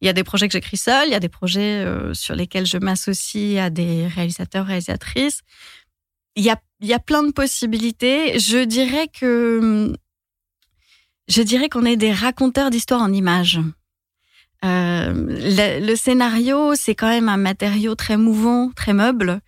Il 0.00 0.06
y 0.06 0.08
a 0.08 0.14
des 0.14 0.24
projets 0.24 0.46
que 0.46 0.52
j'écris 0.52 0.78
seul. 0.78 1.08
Il 1.08 1.10
y 1.10 1.16
a 1.16 1.20
des 1.20 1.28
projets 1.28 1.84
sur 2.14 2.36
lesquels 2.36 2.64
je 2.64 2.78
m'associe 2.78 3.58
à 3.58 3.68
des 3.68 4.06
réalisateurs, 4.06 4.64
réalisatrices 4.64 5.42
il 6.38 6.44
y 6.44 6.50
a, 6.50 6.56
y 6.86 6.92
a 6.92 6.98
plein 6.98 7.22
de 7.22 7.32
possibilités. 7.32 8.38
Je 8.38 8.64
dirais 8.64 9.08
que 9.08 9.92
je 11.28 11.42
dirais 11.42 11.68
qu'on 11.68 11.84
est 11.84 11.96
des 11.96 12.12
raconteurs 12.12 12.70
d'histoires 12.70 13.02
en 13.02 13.12
images. 13.12 13.60
Euh, 14.64 15.12
le, 15.80 15.94
scénario, 15.94 16.74
c'est 16.74 16.94
quand 16.94 17.08
même 17.08 17.28
un 17.28 17.36
matériau 17.36 17.94
très 17.94 18.16
mouvant, 18.16 18.70
très 18.74 18.92
meuble, 18.92 19.40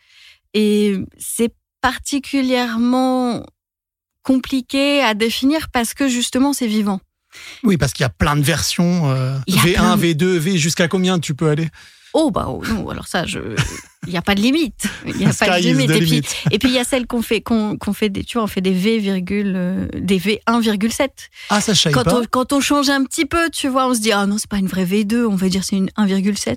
et 0.54 0.96
c'est 1.18 1.52
particulièrement 1.80 3.44
compliqué 4.22 5.02
à 5.02 5.14
définir 5.14 5.70
parce 5.70 5.94
que 5.94 6.06
justement 6.08 6.52
c'est 6.52 6.66
vivant. 6.66 7.00
Oui, 7.64 7.76
parce 7.76 7.92
qu'il 7.92 8.04
y 8.04 8.06
a 8.06 8.10
plein 8.10 8.36
de 8.36 8.42
versions, 8.42 9.12
V1, 9.48 9.98
V2, 9.98 10.24
V, 10.36 10.58
jusqu'à 10.58 10.88
combien 10.88 11.18
tu 11.18 11.34
peux 11.34 11.48
aller? 11.48 11.68
Oh 12.12 12.30
bah 12.30 12.46
oh, 12.48 12.62
non, 12.66 12.88
alors 12.88 13.06
ça, 13.06 13.24
je, 13.24 13.38
il 14.06 14.12
n'y 14.12 14.18
a 14.18 14.22
pas 14.22 14.34
de 14.34 14.40
limite. 14.40 14.84
Il 15.06 15.16
n'y 15.16 15.26
a 15.26 15.32
pas 15.38 15.60
de 15.60 15.62
limite. 15.62 15.90
Et 15.90 16.00
puis, 16.00 16.22
et 16.50 16.58
puis 16.58 16.68
il 16.68 16.74
y 16.74 16.78
a 16.78 16.84
celles 16.84 17.06
qu'on 17.06 17.22
fait, 17.22 17.40
qu'on 17.40 17.76
fait 17.92 18.08
des, 18.08 18.24
tu 18.24 18.38
vois, 18.38 18.44
on 18.44 18.48
fait 18.48 18.60
des 18.60 18.72
V, 18.72 19.00
euh, 19.30 19.86
des 19.94 20.18
V 20.18 20.40
1,7. 20.46 21.08
Ah 21.50 21.60
ça, 21.60 21.72
quand 21.90 22.04
pas. 22.04 22.20
On, 22.20 22.24
quand 22.24 22.52
on 22.52 22.60
change 22.60 22.88
un 22.88 23.04
petit 23.04 23.26
peu, 23.26 23.50
tu 23.50 23.68
vois, 23.68 23.86
on 23.86 23.94
se 23.94 24.00
dit 24.00 24.12
ah 24.12 24.26
non, 24.26 24.38
c'est 24.38 24.50
pas 24.50 24.58
une 24.58 24.66
vraie 24.66 24.84
V2, 24.84 25.24
on 25.26 25.36
va 25.36 25.48
dire 25.48 25.62
c'est 25.62 25.76
une 25.76 25.90
1,7. 25.96 26.56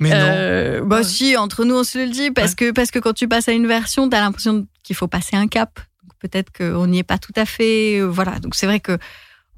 Mais 0.00 0.10
euh, 0.12 0.80
non. 0.80 0.86
Bah 0.86 1.04
si, 1.04 1.36
entre 1.36 1.64
nous 1.64 1.76
on 1.76 1.84
se 1.84 1.98
le 1.98 2.10
dit 2.10 2.30
parce 2.30 2.54
que 2.54 2.72
parce 2.72 2.90
que 2.90 2.98
quand 2.98 3.12
tu 3.12 3.28
passes 3.28 3.48
à 3.48 3.52
une 3.52 3.66
version, 3.66 4.08
t'as 4.08 4.20
l'impression 4.20 4.66
qu'il 4.82 4.96
faut 4.96 5.08
passer 5.08 5.36
un 5.36 5.46
cap. 5.46 5.78
Peut-être 6.18 6.50
qu'on 6.52 6.86
n'y 6.86 6.98
est 6.98 7.04
pas 7.04 7.18
tout 7.18 7.32
à 7.36 7.46
fait. 7.46 8.00
Euh, 8.00 8.04
voilà. 8.04 8.40
Donc 8.40 8.54
c'est 8.54 8.66
vrai 8.66 8.80
que 8.80 8.98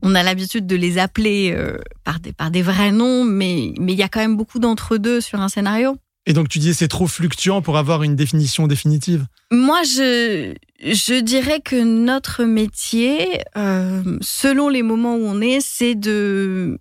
on 0.03 0.15
a 0.15 0.23
l'habitude 0.23 0.67
de 0.67 0.77
les 0.77 0.99
appeler 0.99 1.53
euh, 1.57 1.79
par, 2.05 2.21
des, 2.21 2.33
par 2.33 2.51
des 2.51 2.63
vrais 2.63 2.91
noms, 2.93 3.25
mais 3.25 3.69
il 3.69 3.95
y 3.95 4.03
a 4.03 4.09
quand 4.09 4.21
même 4.21 4.37
beaucoup 4.37 4.59
d'entre-deux 4.59 5.21
sur 5.21 5.41
un 5.41 5.49
scénario. 5.49 5.97
Et 6.27 6.33
donc 6.35 6.49
tu 6.49 6.59
dis 6.59 6.75
c'est 6.75 6.89
trop 6.89 7.07
fluctuant 7.07 7.63
pour 7.63 7.79
avoir 7.79 8.03
une 8.03 8.15
définition 8.15 8.67
définitive 8.67 9.27
Moi, 9.51 9.83
je, 9.83 10.55
je 10.81 11.21
dirais 11.21 11.61
que 11.61 11.83
notre 11.83 12.45
métier, 12.45 13.41
euh, 13.57 14.19
selon 14.21 14.69
les 14.69 14.83
moments 14.83 15.17
où 15.17 15.25
on 15.25 15.41
est, 15.41 15.61
c'est 15.61 15.95
de, 15.95 16.79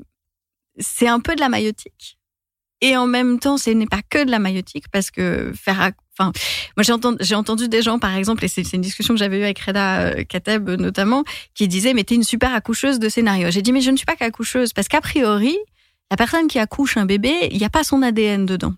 c'est 0.80 1.08
un 1.08 1.20
peu 1.20 1.36
de 1.36 1.40
la 1.40 1.50
maïotique. 1.50 2.20
Et 2.82 2.98
en 2.98 3.06
même 3.06 3.40
temps, 3.40 3.58
ce 3.58 3.70
n'est 3.70 3.86
pas 3.86 4.02
que 4.08 4.24
de 4.24 4.32
la 4.32 4.40
maïotique 4.40 4.86
parce 4.92 5.12
que 5.12 5.54
faire, 5.56 5.92
enfin, 6.18 6.32
moi 6.76 6.84
j'ai 6.84 6.92
entendu, 6.92 7.34
entendu 7.34 7.70
des 7.70 7.84
gens, 7.84 8.00
par 8.00 8.16
exemple, 8.16 8.44
et 8.44 8.48
c'est 8.48 8.74
une 8.74 8.82
discussion 8.82 9.14
que 9.14 9.20
j'avais 9.20 9.40
eue 9.40 9.44
avec 9.44 9.60
Reda 9.60 10.00
euh, 10.00 10.24
Kateb 10.24 10.70
notamment, 10.70 11.24
qui 11.54 11.68
disaient 11.68 11.94
mais 11.94 12.04
t'es 12.04 12.16
une 12.16 12.24
super 12.24 12.54
accoucheuse 12.54 12.98
de 12.98 13.08
scénario. 13.08 13.52
J'ai 13.52 13.62
dit 13.62 13.72
mais 13.72 13.82
je 13.82 13.92
ne 13.92 13.98
suis 13.98 14.06
pas 14.06 14.16
qu'accoucheuse 14.16 14.74
parce 14.74 14.88
qu'a 14.88 15.02
priori, 15.02 15.58
la 16.10 16.18
personne 16.18 16.48
qui 16.48 16.58
accouche 16.58 16.98
un 16.98 17.06
bébé, 17.06 17.50
il 17.52 17.58
n'y 17.58 17.66
a 17.66 17.70
pas 17.70 17.84
son 17.84 18.02
ADN 18.02 18.48
dedans. 18.48 18.74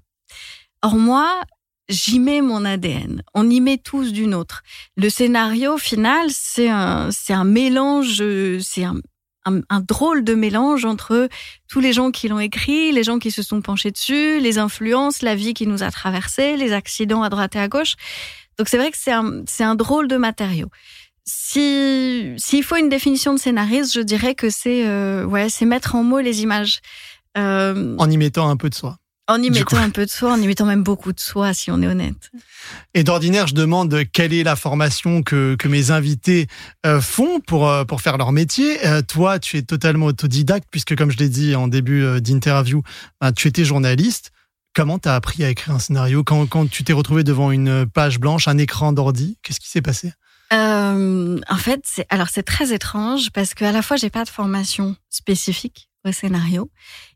Or 0.81 0.95
moi, 0.95 1.41
j'y 1.87 2.19
mets 2.19 2.41
mon 2.41 2.65
ADN. 2.65 3.23
On 3.33 3.49
y 3.49 3.61
met 3.61 3.77
tous 3.77 4.11
d'une 4.11 4.33
autre. 4.33 4.63
Le 4.97 5.09
scénario 5.09 5.77
final, 5.77 6.27
c'est 6.29 6.69
un, 6.69 7.09
c'est 7.11 7.33
un 7.33 7.45
mélange, 7.45 8.21
c'est 8.59 8.83
un, 8.83 8.95
un, 9.45 9.79
drôle 9.81 10.23
de 10.23 10.33
mélange 10.33 10.85
entre 10.85 11.27
tous 11.67 11.79
les 11.79 11.93
gens 11.93 12.11
qui 12.11 12.27
l'ont 12.27 12.39
écrit, 12.39 12.91
les 12.91 13.03
gens 13.03 13.19
qui 13.19 13.31
se 13.31 13.41
sont 13.41 13.61
penchés 13.61 13.91
dessus, 13.91 14.39
les 14.39 14.57
influences, 14.57 15.21
la 15.21 15.35
vie 15.35 15.53
qui 15.53 15.67
nous 15.67 15.83
a 15.83 15.91
traversés, 15.91 16.57
les 16.57 16.73
accidents 16.73 17.23
à 17.23 17.29
droite 17.29 17.55
et 17.55 17.59
à 17.59 17.67
gauche. 17.67 17.95
Donc 18.57 18.69
c'est 18.69 18.77
vrai 18.77 18.91
que 18.91 18.97
c'est 18.97 19.11
un, 19.11 19.43
un 19.59 19.75
drôle 19.75 20.07
de 20.07 20.17
matériau. 20.17 20.67
Si 21.25 22.33
s'il 22.37 22.63
faut 22.63 22.75
une 22.75 22.89
définition 22.89 23.33
de 23.33 23.39
scénariste, 23.39 23.93
je 23.93 24.01
dirais 24.01 24.35
que 24.35 24.49
c'est 24.49 24.85
euh, 24.85 25.23
ouais, 25.25 25.49
c'est 25.49 25.65
mettre 25.65 25.95
en 25.95 26.03
mots 26.03 26.19
les 26.19 26.43
images. 26.43 26.81
Euh, 27.37 27.95
en 27.97 28.09
y 28.09 28.17
mettant 28.17 28.49
un 28.49 28.57
peu 28.57 28.69
de 28.69 28.75
soi. 28.75 28.97
En 29.29 29.41
y 29.41 29.49
mettant 29.49 29.77
un 29.77 29.89
peu 29.89 30.05
de 30.05 30.11
soi, 30.11 30.33
en 30.33 30.41
y 30.41 30.47
mettant 30.47 30.65
même 30.65 30.83
beaucoup 30.83 31.13
de 31.13 31.19
soi, 31.19 31.53
si 31.53 31.71
on 31.71 31.81
est 31.81 31.87
honnête. 31.87 32.29
Et 32.93 33.05
d'ordinaire, 33.05 33.47
je 33.47 33.53
demande 33.55 34.03
quelle 34.11 34.33
est 34.33 34.43
la 34.43 34.57
formation 34.57 35.23
que, 35.23 35.55
que 35.55 35.69
mes 35.69 35.91
invités 35.91 36.47
euh, 36.85 36.99
font 36.99 37.39
pour, 37.39 37.69
euh, 37.69 37.85
pour 37.85 38.01
faire 38.01 38.17
leur 38.17 38.33
métier. 38.33 38.85
Euh, 38.85 39.01
toi, 39.01 39.39
tu 39.39 39.55
es 39.55 39.61
totalement 39.61 40.07
autodidacte, 40.07 40.67
puisque 40.69 40.97
comme 40.97 41.09
je 41.09 41.17
l'ai 41.17 41.29
dit 41.29 41.55
en 41.55 41.69
début 41.69 42.19
d'interview, 42.19 42.83
bah, 43.21 43.31
tu 43.31 43.47
étais 43.47 43.63
journaliste. 43.63 44.31
Comment 44.75 44.99
tu 44.99 45.07
as 45.07 45.15
appris 45.15 45.45
à 45.45 45.49
écrire 45.49 45.75
un 45.75 45.79
scénario? 45.79 46.25
Quand, 46.25 46.45
quand 46.45 46.69
tu 46.69 46.83
t'es 46.83 46.93
retrouvé 46.93 47.23
devant 47.23 47.51
une 47.51 47.85
page 47.85 48.19
blanche, 48.19 48.49
un 48.49 48.57
écran 48.57 48.91
d'ordi 48.91 49.37
Qu'est-ce 49.41 49.61
qui 49.61 49.69
s'est 49.69 49.81
passé? 49.81 50.11
En 50.53 51.57
fait, 51.57 51.81
c'est 51.85 52.05
alors 52.09 52.29
c'est 52.29 52.43
très 52.43 52.73
étrange 52.73 53.31
parce 53.31 53.53
qu'à 53.53 53.71
la 53.71 53.81
fois 53.81 53.97
j'ai 53.97 54.09
pas 54.09 54.23
de 54.23 54.29
formation 54.29 54.95
spécifique 55.09 55.89
au 56.05 56.11
scénario 56.11 56.69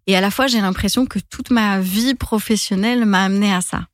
et 0.07 0.15
à 0.15 0.21
la 0.21 0.31
fois, 0.31 0.47
j'ai 0.47 0.61
l'impression 0.61 1.05
que 1.05 1.19
toute 1.19 1.51
ma 1.51 1.79
vie 1.81 2.15
professionnelle 2.15 3.05
m'a 3.05 3.25
amené 3.25 3.53
à 3.53 3.59
ça. 3.59 3.87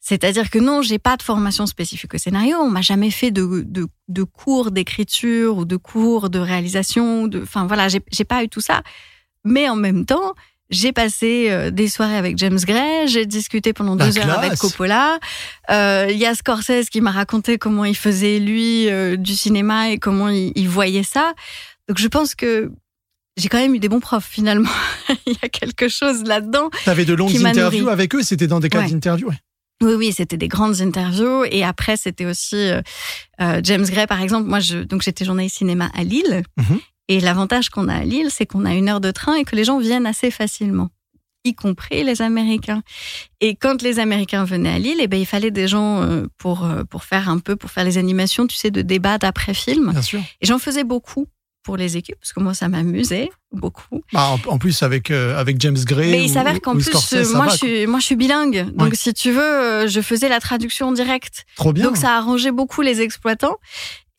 C'est-à-dire 0.00 0.48
que 0.48 0.58
non, 0.58 0.80
j'ai 0.80 0.98
pas 0.98 1.18
de 1.18 1.22
formation 1.22 1.66
spécifique 1.66 2.14
au 2.14 2.18
scénario. 2.18 2.56
On 2.56 2.70
m'a 2.70 2.80
jamais 2.80 3.10
fait 3.10 3.30
de, 3.30 3.66
de, 3.66 4.22
cours 4.22 4.70
d'écriture 4.70 5.58
ou 5.58 5.66
de 5.66 5.76
cours 5.76 6.30
de 6.30 6.38
réalisation. 6.38 7.26
De, 7.26 7.42
enfin 7.42 7.66
voilà, 7.66 7.88
j'ai 7.88 8.24
pas 8.24 8.42
eu 8.42 8.48
tout 8.48 8.62
ça. 8.62 8.82
Mais 9.44 9.68
en 9.68 9.76
même 9.76 10.06
temps, 10.06 10.34
j'ai 10.70 10.92
passé 10.92 11.48
euh, 11.50 11.70
des 11.70 11.88
soirées 11.88 12.16
avec 12.16 12.38
James 12.38 12.58
Gray, 12.58 13.08
j'ai 13.08 13.26
discuté 13.26 13.72
pendant 13.72 13.96
deux 13.96 14.18
heures 14.18 14.38
avec 14.38 14.56
Coppola. 14.56 15.18
Euh, 15.70 16.06
il 16.10 16.16
y 16.16 16.26
a 16.26 16.34
Scorsese 16.34 16.88
qui 16.90 17.00
m'a 17.00 17.10
raconté 17.10 17.58
comment 17.58 17.84
il 17.84 17.96
faisait 17.96 18.38
lui 18.38 18.88
euh, 18.88 19.16
du 19.16 19.34
cinéma 19.34 19.90
et 19.90 19.98
comment 19.98 20.28
il, 20.28 20.52
il 20.54 20.68
voyait 20.68 21.02
ça. 21.02 21.34
Donc 21.88 21.98
je 21.98 22.08
pense 22.08 22.34
que 22.34 22.70
j'ai 23.36 23.48
quand 23.48 23.58
même 23.58 23.74
eu 23.74 23.78
des 23.78 23.88
bons 23.88 24.00
profs 24.00 24.28
finalement. 24.28 24.70
Il 25.26 25.32
y 25.32 25.38
a 25.42 25.48
quelque 25.48 25.88
chose 25.88 26.24
là-dedans. 26.24 26.70
Tu 26.84 26.90
avais 26.90 27.04
de 27.04 27.14
longues 27.14 27.34
interviews 27.44 27.88
avec 27.88 28.14
eux, 28.14 28.22
c'était 28.22 28.46
dans 28.46 28.60
des 28.60 28.68
cas 28.68 28.86
d'interview. 28.86 29.30
Oui, 29.82 29.94
oui, 29.94 30.12
c'était 30.12 30.36
des 30.36 30.48
grandes 30.48 30.80
interviews. 30.82 31.44
Et 31.50 31.64
après, 31.64 31.96
c'était 31.96 32.26
aussi 32.26 32.56
euh, 32.56 32.82
euh, 33.40 33.60
James 33.64 33.84
Gray, 33.84 34.06
par 34.06 34.20
exemple. 34.20 34.46
Moi, 34.46 34.60
je, 34.60 34.78
donc 34.78 35.02
j'étais 35.02 35.24
journaliste 35.24 35.56
cinéma 35.56 35.90
à 35.94 36.04
Lille. 36.04 36.42
Mhm. 36.58 36.80
Et 37.10 37.20
l'avantage 37.20 37.68
qu'on 37.68 37.88
a 37.88 37.96
à 37.96 38.04
Lille, 38.04 38.28
c'est 38.30 38.46
qu'on 38.46 38.64
a 38.64 38.72
une 38.72 38.88
heure 38.88 39.00
de 39.00 39.10
train 39.10 39.34
et 39.34 39.44
que 39.44 39.56
les 39.56 39.64
gens 39.64 39.78
viennent 39.78 40.06
assez 40.06 40.30
facilement 40.30 40.88
y 41.44 41.54
compris 41.54 42.04
les 42.04 42.20
Américains. 42.20 42.82
Et 43.40 43.54
quand 43.54 43.80
les 43.80 43.98
Américains 43.98 44.44
venaient 44.44 44.74
à 44.74 44.78
Lille, 44.78 44.98
eh 45.00 45.08
ben, 45.08 45.18
il 45.18 45.24
fallait 45.24 45.50
des 45.50 45.68
gens 45.68 46.02
euh, 46.02 46.26
pour, 46.36 46.68
pour 46.90 47.02
faire 47.02 47.30
un 47.30 47.38
peu, 47.38 47.56
pour 47.56 47.70
faire 47.70 47.84
les 47.84 47.96
animations, 47.96 48.46
tu 48.46 48.56
sais, 48.56 48.70
de 48.70 48.82
débat 48.82 49.16
d'après-film. 49.16 49.90
Bien 49.90 50.02
sûr. 50.02 50.20
Et 50.42 50.46
j'en 50.46 50.58
faisais 50.58 50.84
beaucoup 50.84 51.28
pour 51.62 51.76
les 51.76 51.96
équipes 51.96 52.16
parce 52.20 52.32
que 52.32 52.40
moi 52.40 52.54
ça 52.54 52.68
m'amusait 52.68 53.30
beaucoup. 53.52 54.00
Bah, 54.12 54.36
en, 54.46 54.58
plus 54.58 54.82
avec 54.82 55.10
euh, 55.10 55.38
avec 55.38 55.60
James 55.60 55.76
Gray. 55.84 56.10
Mais 56.10 56.24
il 56.24 56.30
s'avère 56.30 56.60
qu'en 56.60 56.74
plus 56.74 57.12
euh, 57.12 57.24
moi 57.34 57.48
je 57.48 57.56
suis 57.56 57.86
moi 57.86 58.00
je 58.00 58.06
suis 58.06 58.16
bilingue 58.16 58.70
donc 58.74 58.94
si 58.94 59.12
tu 59.12 59.30
veux 59.30 59.40
euh, 59.40 59.88
je 59.88 60.00
faisais 60.00 60.28
la 60.28 60.40
traduction 60.40 60.92
directe. 60.92 61.44
Trop 61.56 61.72
bien. 61.72 61.84
Donc 61.84 61.96
ça 61.96 62.16
arrangeait 62.16 62.52
beaucoup 62.52 62.82
les 62.82 63.00
exploitants. 63.00 63.56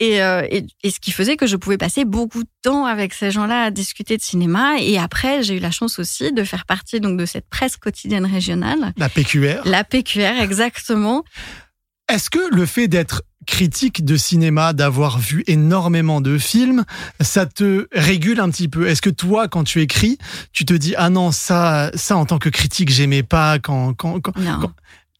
Et, 0.01 0.17
et, 0.17 0.65
et, 0.81 0.89
ce 0.89 0.99
qui 0.99 1.11
faisait 1.11 1.37
que 1.37 1.45
je 1.45 1.55
pouvais 1.55 1.77
passer 1.77 2.05
beaucoup 2.05 2.43
de 2.43 2.49
temps 2.63 2.85
avec 2.85 3.13
ces 3.13 3.29
gens-là 3.29 3.65
à 3.65 3.71
discuter 3.71 4.17
de 4.17 4.21
cinéma. 4.21 4.79
Et 4.79 4.97
après, 4.97 5.43
j'ai 5.43 5.57
eu 5.57 5.59
la 5.59 5.69
chance 5.69 5.99
aussi 5.99 6.31
de 6.31 6.43
faire 6.43 6.65
partie 6.65 6.99
donc 6.99 7.19
de 7.19 7.25
cette 7.27 7.47
presse 7.47 7.77
quotidienne 7.77 8.25
régionale. 8.25 8.93
La 8.97 9.09
PQR. 9.09 9.61
La 9.65 9.83
PQR, 9.83 10.41
exactement. 10.41 11.23
Est-ce 12.09 12.29
que 12.29 12.53
le 12.53 12.65
fait 12.65 12.87
d'être 12.87 13.21
critique 13.47 14.03
de 14.03 14.17
cinéma, 14.17 14.73
d'avoir 14.73 15.17
vu 15.17 15.43
énormément 15.47 16.21
de 16.21 16.37
films, 16.37 16.83
ça 17.21 17.45
te 17.45 17.87
régule 17.93 18.39
un 18.39 18.49
petit 18.49 18.67
peu? 18.67 18.87
Est-ce 18.87 19.01
que 19.01 19.09
toi, 19.09 19.47
quand 19.47 19.63
tu 19.63 19.81
écris, 19.81 20.17
tu 20.51 20.65
te 20.65 20.73
dis 20.73 20.93
ah 20.97 21.09
non 21.09 21.31
ça, 21.31 21.89
ça 21.95 22.17
en 22.17 22.25
tant 22.25 22.37
que 22.37 22.49
critique, 22.49 22.89
j'aimais 22.89 23.23
pas 23.23 23.59
quand 23.59 23.93
quand, 23.93 24.19
quand, 24.19 24.33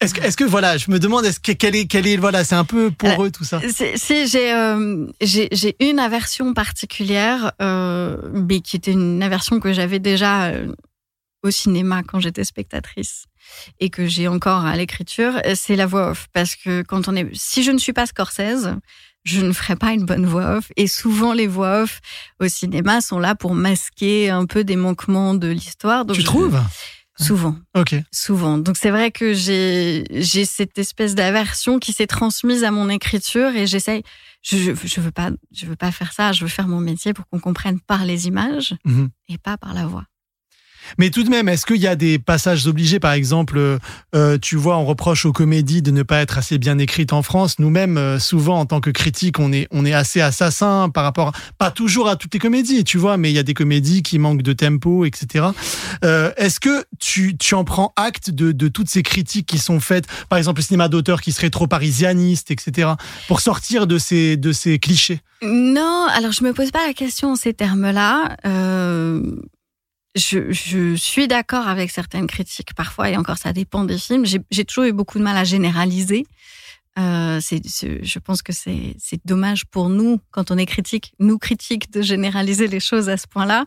est-ce 0.02 0.36
que, 0.36 0.44
voilà, 0.44 0.76
je 0.76 0.90
me 0.90 0.98
demande 0.98 1.24
est-ce 1.24 1.40
que 1.40 1.52
quelle 1.52 1.76
est 1.76 1.86
quelle 1.86 2.06
est 2.06 2.16
voilà, 2.16 2.44
c'est 2.44 2.54
un 2.54 2.64
peu 2.64 2.90
pour 2.90 3.08
euh, 3.08 3.26
eux 3.26 3.30
tout 3.30 3.44
ça? 3.44 3.60
Si 3.96 4.26
j'ai 4.26 4.52
euh, 4.52 5.06
j'ai 5.20 5.76
une 5.80 5.98
aversion 5.98 6.54
particulière, 6.54 7.52
euh, 7.60 8.16
mais 8.32 8.60
qui 8.60 8.76
était 8.76 8.92
une 8.92 9.22
aversion 9.22 9.60
que 9.60 9.72
j'avais 9.72 9.98
déjà 9.98 10.52
au 11.42 11.50
cinéma 11.50 12.02
quand 12.02 12.20
j'étais 12.20 12.44
spectatrice 12.44 13.24
et 13.80 13.90
que 13.90 14.06
j'ai 14.06 14.28
encore 14.28 14.64
à 14.64 14.76
l'écriture, 14.76 15.40
c'est 15.54 15.76
la 15.76 15.86
voix 15.86 16.10
off. 16.10 16.26
Parce 16.32 16.54
que 16.54 16.82
quand 16.82 17.08
on 17.08 17.16
est, 17.16 17.28
si 17.32 17.62
je 17.62 17.72
ne 17.72 17.78
suis 17.78 17.92
pas 17.92 18.06
Scorsese, 18.06 18.76
je 19.24 19.40
ne 19.40 19.52
ferai 19.52 19.76
pas 19.76 19.92
une 19.92 20.04
bonne 20.04 20.26
voix 20.26 20.56
off. 20.56 20.72
Et 20.76 20.86
souvent, 20.86 21.32
les 21.32 21.46
voix 21.46 21.82
off 21.82 22.00
au 22.40 22.48
cinéma 22.48 23.00
sont 23.00 23.18
là 23.18 23.34
pour 23.34 23.54
masquer 23.54 24.30
un 24.30 24.46
peu 24.46 24.64
des 24.64 24.76
manquements 24.76 25.34
de 25.34 25.48
l'histoire. 25.48 26.06
Tu 26.06 26.24
trouves? 26.24 26.60
Souvent. 27.22 27.56
Ok. 27.74 27.94
Souvent. 28.10 28.58
Donc 28.58 28.76
c'est 28.76 28.90
vrai 28.90 29.10
que 29.10 29.32
j'ai 29.32 30.04
j'ai 30.10 30.44
cette 30.44 30.78
espèce 30.78 31.14
d'aversion 31.14 31.78
qui 31.78 31.92
s'est 31.92 32.06
transmise 32.06 32.64
à 32.64 32.70
mon 32.70 32.88
écriture 32.88 33.54
et 33.56 33.66
j'essaye. 33.66 34.02
Je, 34.42 34.74
je, 34.74 35.00
veux 35.00 35.12
pas 35.12 35.30
je 35.52 35.66
veux 35.66 35.76
pas 35.76 35.92
faire 35.92 36.12
ça. 36.12 36.32
Je 36.32 36.42
veux 36.42 36.50
faire 36.50 36.68
mon 36.68 36.80
métier 36.80 37.12
pour 37.12 37.26
qu'on 37.28 37.38
comprenne 37.38 37.80
par 37.80 38.04
les 38.04 38.26
images 38.26 38.74
mhm. 38.84 39.08
et 39.28 39.38
pas 39.38 39.56
par 39.56 39.72
la 39.72 39.86
voix. 39.86 40.04
Mais 40.98 41.10
tout 41.10 41.22
de 41.22 41.30
même, 41.30 41.48
est-ce 41.48 41.66
qu'il 41.66 41.76
y 41.76 41.86
a 41.86 41.96
des 41.96 42.18
passages 42.18 42.66
obligés? 42.66 43.00
Par 43.00 43.12
exemple, 43.12 43.58
euh, 43.58 43.78
euh, 44.14 44.38
tu 44.38 44.56
vois, 44.56 44.76
on 44.78 44.84
reproche 44.84 45.24
aux 45.24 45.32
comédies 45.32 45.82
de 45.82 45.90
ne 45.90 46.02
pas 46.02 46.20
être 46.20 46.38
assez 46.38 46.58
bien 46.58 46.78
écrites 46.78 47.12
en 47.12 47.22
France. 47.22 47.58
Nous-mêmes, 47.58 47.98
euh, 47.98 48.18
souvent, 48.18 48.58
en 48.60 48.66
tant 48.66 48.80
que 48.80 48.90
critiques, 48.90 49.38
on 49.38 49.52
est, 49.52 49.68
on 49.70 49.84
est 49.84 49.92
assez 49.92 50.20
assassin 50.20 50.90
par 50.92 51.04
rapport, 51.04 51.32
pas 51.58 51.70
toujours 51.70 52.08
à 52.08 52.16
toutes 52.16 52.34
les 52.34 52.40
comédies, 52.40 52.84
tu 52.84 52.98
vois, 52.98 53.16
mais 53.16 53.30
il 53.30 53.34
y 53.34 53.38
a 53.38 53.42
des 53.42 53.54
comédies 53.54 54.02
qui 54.02 54.18
manquent 54.18 54.42
de 54.42 54.52
tempo, 54.52 55.04
etc. 55.04 55.46
est-ce 56.02 56.60
que 56.60 56.84
tu, 56.98 57.36
tu 57.36 57.54
en 57.54 57.64
prends 57.64 57.92
acte 57.96 58.30
de, 58.30 58.52
de 58.52 58.68
toutes 58.68 58.88
ces 58.88 59.02
critiques 59.02 59.46
qui 59.46 59.58
sont 59.58 59.80
faites 59.80 60.06
Par 60.28 60.38
exemple, 60.38 60.60
le 60.60 60.64
cinéma 60.64 60.88
d'auteur 60.88 61.20
qui 61.20 61.32
serait 61.32 61.50
trop 61.50 61.66
parisianiste, 61.66 62.50
etc. 62.50 62.90
Pour 63.28 63.40
sortir 63.40 63.86
de 63.86 63.98
ces, 63.98 64.36
de 64.36 64.52
ces 64.52 64.78
clichés? 64.78 65.20
Non, 65.42 66.06
alors 66.10 66.32
je 66.32 66.44
me 66.44 66.52
pose 66.52 66.70
pas 66.70 66.86
la 66.86 66.94
question 66.94 67.32
en 67.32 67.36
ces 67.36 67.52
termes-là. 67.52 68.36
Je, 70.14 70.52
je, 70.52 70.94
suis 70.94 71.26
d'accord 71.26 71.68
avec 71.68 71.90
certaines 71.90 72.26
critiques 72.26 72.74
parfois, 72.74 73.10
et 73.10 73.16
encore 73.16 73.38
ça 73.38 73.52
dépend 73.52 73.84
des 73.84 73.98
films. 73.98 74.24
J'ai 74.26 74.64
toujours 74.64 74.84
eu 74.84 74.92
beaucoup 74.92 75.18
de 75.18 75.24
mal 75.24 75.36
à 75.36 75.44
généraliser. 75.44 76.26
Euh, 76.98 77.38
c'est, 77.40 77.62
je 78.02 78.18
pense 78.18 78.42
que 78.42 78.52
c'est, 78.52 78.96
dommage 79.24 79.64
pour 79.64 79.88
nous, 79.88 80.20
quand 80.30 80.50
on 80.50 80.58
est 80.58 80.66
critique, 80.66 81.14
nous 81.18 81.38
critiques, 81.38 81.90
de 81.90 82.02
généraliser 82.02 82.68
les 82.68 82.80
choses 82.80 83.08
à 83.08 83.16
ce 83.16 83.26
point-là. 83.26 83.64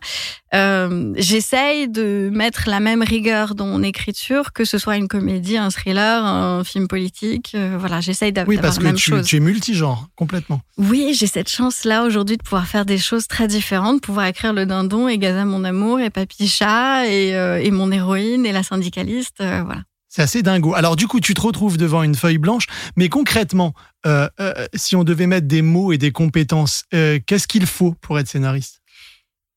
Euh, 0.54 1.12
j'essaye 1.16 1.88
de 1.88 2.30
mettre 2.32 2.68
la 2.68 2.78
même 2.78 3.02
rigueur 3.02 3.56
dans 3.56 3.66
mon 3.66 3.82
écriture, 3.82 4.52
que 4.52 4.64
ce 4.64 4.78
soit 4.78 4.96
une 4.96 5.08
comédie, 5.08 5.56
un 5.56 5.70
thriller, 5.70 6.24
un 6.24 6.62
film 6.62 6.86
politique. 6.86 7.52
Euh, 7.54 7.76
voilà, 7.78 8.00
j'essaye 8.00 8.32
d'avoir 8.32 8.56
oui, 8.56 8.62
parce 8.62 8.78
que 8.78 8.88
tu, 8.94 9.20
tu, 9.22 9.36
es 9.36 9.40
multigenre, 9.40 10.08
complètement. 10.14 10.60
Oui, 10.78 11.16
j'ai 11.18 11.26
cette 11.26 11.50
chance-là 11.50 12.04
aujourd'hui 12.04 12.36
de 12.36 12.42
pouvoir 12.42 12.68
faire 12.68 12.86
des 12.86 12.98
choses 12.98 13.26
très 13.26 13.48
différentes, 13.48 14.02
pouvoir 14.02 14.26
écrire 14.26 14.52
Le 14.52 14.66
Dindon 14.66 15.08
et 15.08 15.18
Gaza 15.18 15.44
mon 15.44 15.64
amour 15.64 15.98
et 15.98 16.10
Papy 16.10 16.46
Chat 16.46 17.08
et, 17.08 17.30
et 17.30 17.70
mon 17.72 17.90
héroïne 17.90 18.46
et 18.46 18.52
la 18.52 18.62
syndicaliste. 18.62 19.38
voilà. 19.38 19.82
C'est 20.16 20.22
assez 20.22 20.42
dingo. 20.42 20.72
Alors 20.72 20.96
du 20.96 21.06
coup, 21.06 21.20
tu 21.20 21.34
te 21.34 21.42
retrouves 21.42 21.76
devant 21.76 22.02
une 22.02 22.14
feuille 22.14 22.38
blanche, 22.38 22.64
mais 22.96 23.10
concrètement, 23.10 23.74
euh, 24.06 24.30
euh, 24.40 24.66
si 24.72 24.96
on 24.96 25.04
devait 25.04 25.26
mettre 25.26 25.46
des 25.46 25.60
mots 25.60 25.92
et 25.92 25.98
des 25.98 26.10
compétences, 26.10 26.84
euh, 26.94 27.18
qu'est-ce 27.26 27.46
qu'il 27.46 27.66
faut 27.66 27.92
pour 28.00 28.18
être 28.18 28.26
scénariste? 28.26 28.80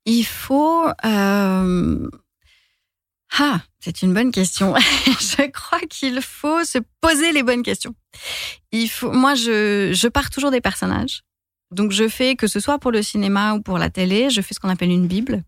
Il 0.03 0.25
faut... 0.25 0.85
Ah, 1.01 1.63
c'est 3.79 4.01
une 4.01 4.13
bonne 4.13 4.33
question. 4.33 4.75
je 5.05 5.49
crois 5.49 5.79
qu'il 5.89 6.21
faut 6.21 6.65
se 6.65 6.79
poser 6.99 7.31
les 7.31 7.43
bonnes 7.43 7.63
questions. 7.63 7.95
Il 8.73 8.89
faut, 8.89 9.13
moi, 9.13 9.35
je, 9.35 9.93
je 9.93 10.07
pars 10.09 10.29
toujours 10.29 10.51
des 10.51 10.59
personnages. 10.59 11.21
Donc, 11.71 11.93
je 11.93 12.09
fais, 12.09 12.35
que 12.35 12.47
ce 12.47 12.59
soit 12.59 12.79
pour 12.79 12.91
le 12.91 13.01
cinéma 13.01 13.53
ou 13.53 13.61
pour 13.61 13.77
la 13.77 13.89
télé, 13.89 14.29
je 14.29 14.41
fais 14.41 14.53
ce 14.53 14.59
qu'on 14.59 14.67
appelle 14.67 14.91
une 14.91 15.07
bible. 15.07 15.41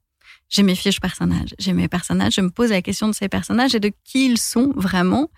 J'ai 0.51 0.63
mes 0.63 0.75
fiches 0.75 0.99
personnages, 0.99 1.55
j'ai 1.57 1.73
mes 1.73 1.87
personnages, 1.87 2.33
je 2.35 2.41
me 2.41 2.49
pose 2.49 2.69
la 2.69 2.81
question 2.81 3.07
de 3.07 3.13
ces 3.13 3.29
personnages 3.29 3.73
et 3.73 3.79
de 3.79 3.91
qui 4.03 4.25
ils 4.25 4.37
sont 4.37 4.71
vraiment, 4.75 5.31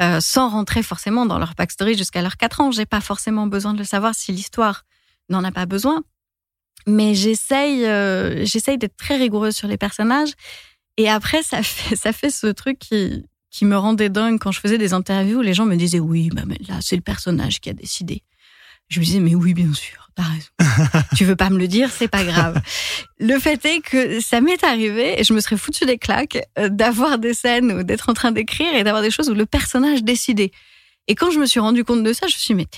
euh, 0.00 0.20
sans 0.20 0.48
rentrer 0.48 0.82
forcément 0.82 1.26
dans 1.26 1.38
leur 1.38 1.54
backstory 1.54 1.98
jusqu'à 1.98 2.22
leurs 2.22 2.36
4 2.36 2.60
ans. 2.60 2.70
J'ai 2.70 2.86
pas 2.86 3.00
forcément 3.00 3.48
besoin 3.48 3.74
de 3.74 3.78
le 3.78 3.84
savoir 3.84 4.14
si 4.14 4.32
l'histoire 4.32 4.84
n'en 5.28 5.42
a 5.42 5.50
pas 5.50 5.66
besoin. 5.66 6.04
Mais 6.86 7.14
j'essaye, 7.14 7.84
euh, 7.84 8.44
j'essaye 8.44 8.78
d'être 8.78 8.96
très 8.96 9.16
rigoureuse 9.16 9.54
sur 9.54 9.68
les 9.68 9.76
personnages. 9.76 10.32
Et 10.96 11.08
après, 11.08 11.42
ça 11.42 11.62
fait, 11.62 11.96
ça 11.96 12.12
fait 12.12 12.30
ce 12.30 12.46
truc 12.46 12.78
qui, 12.78 13.24
qui 13.50 13.64
me 13.64 13.76
rendait 13.76 14.10
dingue 14.10 14.38
quand 14.38 14.52
je 14.52 14.60
faisais 14.60 14.78
des 14.78 14.92
interviews. 14.92 15.42
Les 15.42 15.54
gens 15.54 15.66
me 15.66 15.76
disaient 15.76 16.00
oui, 16.00 16.30
bah, 16.32 16.42
mais 16.46 16.58
là, 16.68 16.78
c'est 16.80 16.96
le 16.96 17.02
personnage 17.02 17.60
qui 17.60 17.68
a 17.68 17.72
décidé. 17.72 18.22
Je 18.88 19.00
me 19.00 19.04
disais, 19.04 19.20
mais 19.20 19.34
oui, 19.34 19.54
bien 19.54 19.72
sûr, 19.72 20.01
raison. 20.18 21.00
tu 21.16 21.24
veux 21.24 21.36
pas 21.36 21.50
me 21.50 21.58
le 21.58 21.68
dire, 21.68 21.90
c'est 21.90 22.08
pas 22.08 22.24
grave. 22.24 22.60
Le 23.18 23.38
fait 23.38 23.64
est 23.64 23.80
que 23.80 24.20
ça 24.20 24.40
m'est 24.40 24.62
arrivé, 24.64 25.20
et 25.20 25.24
je 25.24 25.32
me 25.32 25.40
serais 25.40 25.56
foutu 25.56 25.84
des 25.84 25.98
claques, 25.98 26.38
euh, 26.58 26.68
d'avoir 26.68 27.18
des 27.18 27.34
scènes 27.34 27.72
ou 27.72 27.82
d'être 27.82 28.08
en 28.08 28.14
train 28.14 28.32
d'écrire 28.32 28.74
et 28.74 28.84
d'avoir 28.84 29.02
des 29.02 29.10
choses 29.10 29.30
où 29.30 29.34
le 29.34 29.46
personnage 29.46 30.02
décidait. 30.02 30.50
Et 31.08 31.14
quand 31.14 31.30
je 31.30 31.38
me 31.38 31.46
suis 31.46 31.60
rendu 31.60 31.84
compte 31.84 32.02
de 32.02 32.12
ça, 32.12 32.26
je 32.26 32.34
me 32.34 32.38
suis 32.38 32.54
dit, 32.54 32.66
mais 32.66 32.68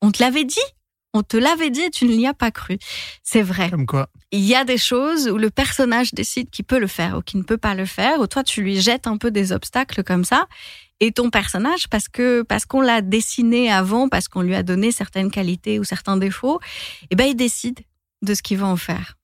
on 0.00 0.10
te 0.10 0.22
l'avait 0.22 0.44
dit 0.44 0.58
on 1.14 1.22
te 1.22 1.36
l'avait 1.36 1.70
dit 1.70 1.80
et 1.80 1.90
tu 1.90 2.04
ne 2.04 2.10
l'y 2.10 2.26
as 2.26 2.34
pas 2.34 2.50
cru. 2.50 2.76
C'est 3.22 3.42
vrai. 3.42 3.70
Comme 3.70 3.86
quoi 3.86 4.10
Il 4.32 4.40
y 4.40 4.54
a 4.54 4.64
des 4.64 4.76
choses 4.76 5.28
où 5.28 5.38
le 5.38 5.48
personnage 5.48 6.12
décide 6.12 6.50
qu'il 6.50 6.64
peut 6.64 6.80
le 6.80 6.88
faire 6.88 7.16
ou 7.16 7.22
qu'il 7.22 7.38
ne 7.38 7.44
peut 7.44 7.56
pas 7.56 7.74
le 7.74 7.86
faire, 7.86 8.20
ou 8.20 8.26
toi 8.26 8.42
tu 8.42 8.62
lui 8.62 8.80
jettes 8.80 9.06
un 9.06 9.16
peu 9.16 9.30
des 9.30 9.52
obstacles 9.52 10.02
comme 10.02 10.24
ça. 10.24 10.46
Et 11.00 11.12
ton 11.12 11.30
personnage, 11.30 11.88
parce 11.88 12.08
que 12.08 12.42
parce 12.42 12.66
qu'on 12.66 12.80
l'a 12.80 13.00
dessiné 13.00 13.70
avant, 13.70 14.08
parce 14.08 14.28
qu'on 14.28 14.42
lui 14.42 14.54
a 14.54 14.62
donné 14.62 14.92
certaines 14.92 15.30
qualités 15.30 15.78
ou 15.78 15.84
certains 15.84 16.16
défauts, 16.16 16.60
eh 17.10 17.16
ben 17.16 17.24
il 17.24 17.36
décide 17.36 17.80
de 18.22 18.34
ce 18.34 18.42
qu'il 18.42 18.58
va 18.58 18.66
en 18.66 18.76
faire. 18.76 19.16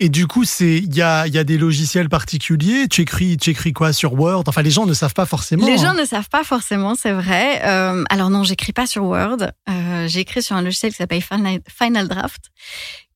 Et 0.00 0.08
du 0.08 0.26
coup, 0.26 0.44
c'est 0.44 0.78
il 0.78 0.94
y 0.94 1.02
a, 1.02 1.26
y 1.26 1.38
a 1.38 1.44
des 1.44 1.58
logiciels 1.58 2.08
particuliers. 2.08 2.88
Tu 2.88 3.02
écris, 3.02 3.36
tu 3.36 3.50
écris 3.50 3.72
quoi 3.72 3.92
sur 3.92 4.14
Word? 4.14 4.44
Enfin, 4.46 4.62
les 4.62 4.70
gens 4.70 4.86
ne 4.86 4.94
savent 4.94 5.14
pas 5.14 5.26
forcément. 5.26 5.66
Les 5.66 5.74
hein. 5.74 5.76
gens 5.76 5.94
ne 5.94 6.04
savent 6.04 6.28
pas 6.28 6.44
forcément, 6.44 6.94
c'est 6.94 7.12
vrai. 7.12 7.62
Euh, 7.64 8.04
alors 8.10 8.30
non, 8.30 8.42
j'écris 8.44 8.72
pas 8.72 8.86
sur 8.86 9.04
Word. 9.04 9.38
Euh, 9.68 10.08
j'écris 10.08 10.42
sur 10.42 10.56
un 10.56 10.62
logiciel 10.62 10.92
qui 10.92 10.98
s'appelle 10.98 11.22
Final, 11.22 12.08
Draft, 12.08 12.50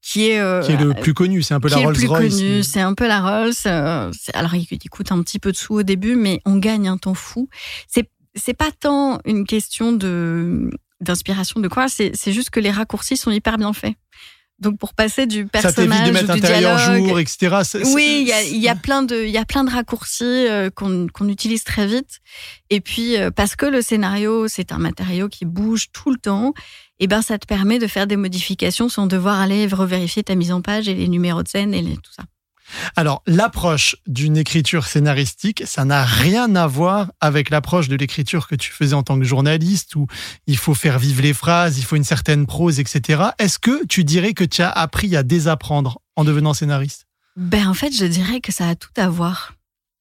qui 0.00 0.28
est 0.28 0.38
euh, 0.38 0.62
qui 0.62 0.72
est 0.72 0.76
le 0.76 0.94
plus 0.94 1.14
connu. 1.14 1.42
C'est 1.42 1.54
un 1.54 1.60
peu 1.60 1.68
la 1.68 1.78
Rolls 1.78 1.94
plus 1.94 2.06
Royce. 2.06 2.36
connu. 2.36 2.62
C'est 2.62 2.80
un 2.80 2.94
peu 2.94 3.08
la 3.08 3.20
Rolls. 3.20 3.52
euh, 3.66 4.10
alors 4.34 4.54
il, 4.54 4.66
il 4.70 4.90
coûte 4.90 5.12
un 5.12 5.22
petit 5.22 5.38
peu 5.38 5.52
de 5.52 5.56
sous 5.56 5.74
au 5.74 5.82
début, 5.82 6.14
mais 6.14 6.40
on 6.44 6.56
gagne 6.56 6.88
un 6.88 6.98
temps 6.98 7.14
fou. 7.14 7.48
C'est 7.88 8.08
c'est 8.34 8.54
pas 8.54 8.70
tant 8.70 9.20
une 9.24 9.44
question 9.46 9.92
de 9.92 10.70
d'inspiration 11.00 11.60
de 11.60 11.68
quoi. 11.68 11.86
C'est 11.88 12.32
juste 12.32 12.50
que 12.50 12.60
les 12.60 12.70
raccourcis 12.70 13.16
sont 13.16 13.30
hyper 13.30 13.56
bien 13.56 13.72
faits. 13.72 13.94
Donc 14.60 14.76
pour 14.78 14.92
passer 14.94 15.26
du 15.26 15.42
Ça 15.54 15.62
personnage 15.62 16.08
de 16.08 16.12
mettre 16.12 16.24
ou 16.24 16.32
du 16.32 16.44
intérieur 16.44 16.76
dialogue, 16.76 17.06
jour, 17.08 17.20
etc. 17.20 17.48
Oui, 17.94 18.18
il 18.22 18.26
y 18.28 18.32
a, 18.32 18.42
y 18.42 18.68
a 18.68 18.74
plein 18.74 19.02
de, 19.04 19.22
il 19.24 19.30
y 19.30 19.38
a 19.38 19.44
plein 19.44 19.62
de 19.62 19.70
raccourcis 19.70 20.24
euh, 20.24 20.68
qu'on 20.70 21.06
qu'on 21.12 21.28
utilise 21.28 21.62
très 21.62 21.86
vite. 21.86 22.18
Et 22.70 22.80
puis 22.80 23.16
euh, 23.16 23.30
parce 23.30 23.54
que 23.56 23.66
le 23.66 23.82
scénario 23.82 24.48
c'est 24.48 24.72
un 24.72 24.78
matériau 24.78 25.28
qui 25.28 25.44
bouge 25.44 25.86
tout 25.92 26.10
le 26.10 26.16
temps, 26.18 26.54
et 26.98 27.06
ben 27.06 27.22
ça 27.22 27.38
te 27.38 27.46
permet 27.46 27.78
de 27.78 27.86
faire 27.86 28.06
des 28.08 28.16
modifications 28.16 28.88
sans 28.88 29.06
devoir 29.06 29.38
aller 29.40 29.66
revérifier 29.68 30.24
ta 30.24 30.34
mise 30.34 30.50
en 30.50 30.60
page 30.60 30.88
et 30.88 30.94
les 30.94 31.06
numéros 31.08 31.42
de 31.44 31.48
scène 31.48 31.72
et 31.72 31.80
les- 31.82 31.96
tout 31.96 32.12
ça. 32.16 32.24
Alors, 32.96 33.22
l'approche 33.26 33.96
d'une 34.06 34.36
écriture 34.36 34.86
scénaristique, 34.86 35.62
ça 35.66 35.84
n'a 35.84 36.04
rien 36.04 36.54
à 36.54 36.66
voir 36.66 37.12
avec 37.20 37.50
l'approche 37.50 37.88
de 37.88 37.96
l'écriture 37.96 38.48
que 38.48 38.54
tu 38.54 38.72
faisais 38.72 38.94
en 38.94 39.02
tant 39.02 39.18
que 39.18 39.24
journaliste, 39.24 39.96
où 39.96 40.06
il 40.46 40.56
faut 40.56 40.74
faire 40.74 40.98
vivre 40.98 41.22
les 41.22 41.34
phrases, 41.34 41.78
il 41.78 41.84
faut 41.84 41.96
une 41.96 42.04
certaine 42.04 42.46
prose, 42.46 42.80
etc. 42.80 43.22
Est-ce 43.38 43.58
que 43.58 43.84
tu 43.86 44.04
dirais 44.04 44.34
que 44.34 44.44
tu 44.44 44.62
as 44.62 44.70
appris 44.70 45.16
à 45.16 45.22
désapprendre 45.22 46.00
en 46.16 46.24
devenant 46.24 46.54
scénariste? 46.54 47.06
Ben 47.36 47.68
en 47.68 47.74
fait, 47.74 47.92
je 47.92 48.04
dirais 48.04 48.40
que 48.40 48.52
ça 48.52 48.68
a 48.68 48.74
tout 48.74 48.88
à 48.96 49.08
voir. 49.08 49.52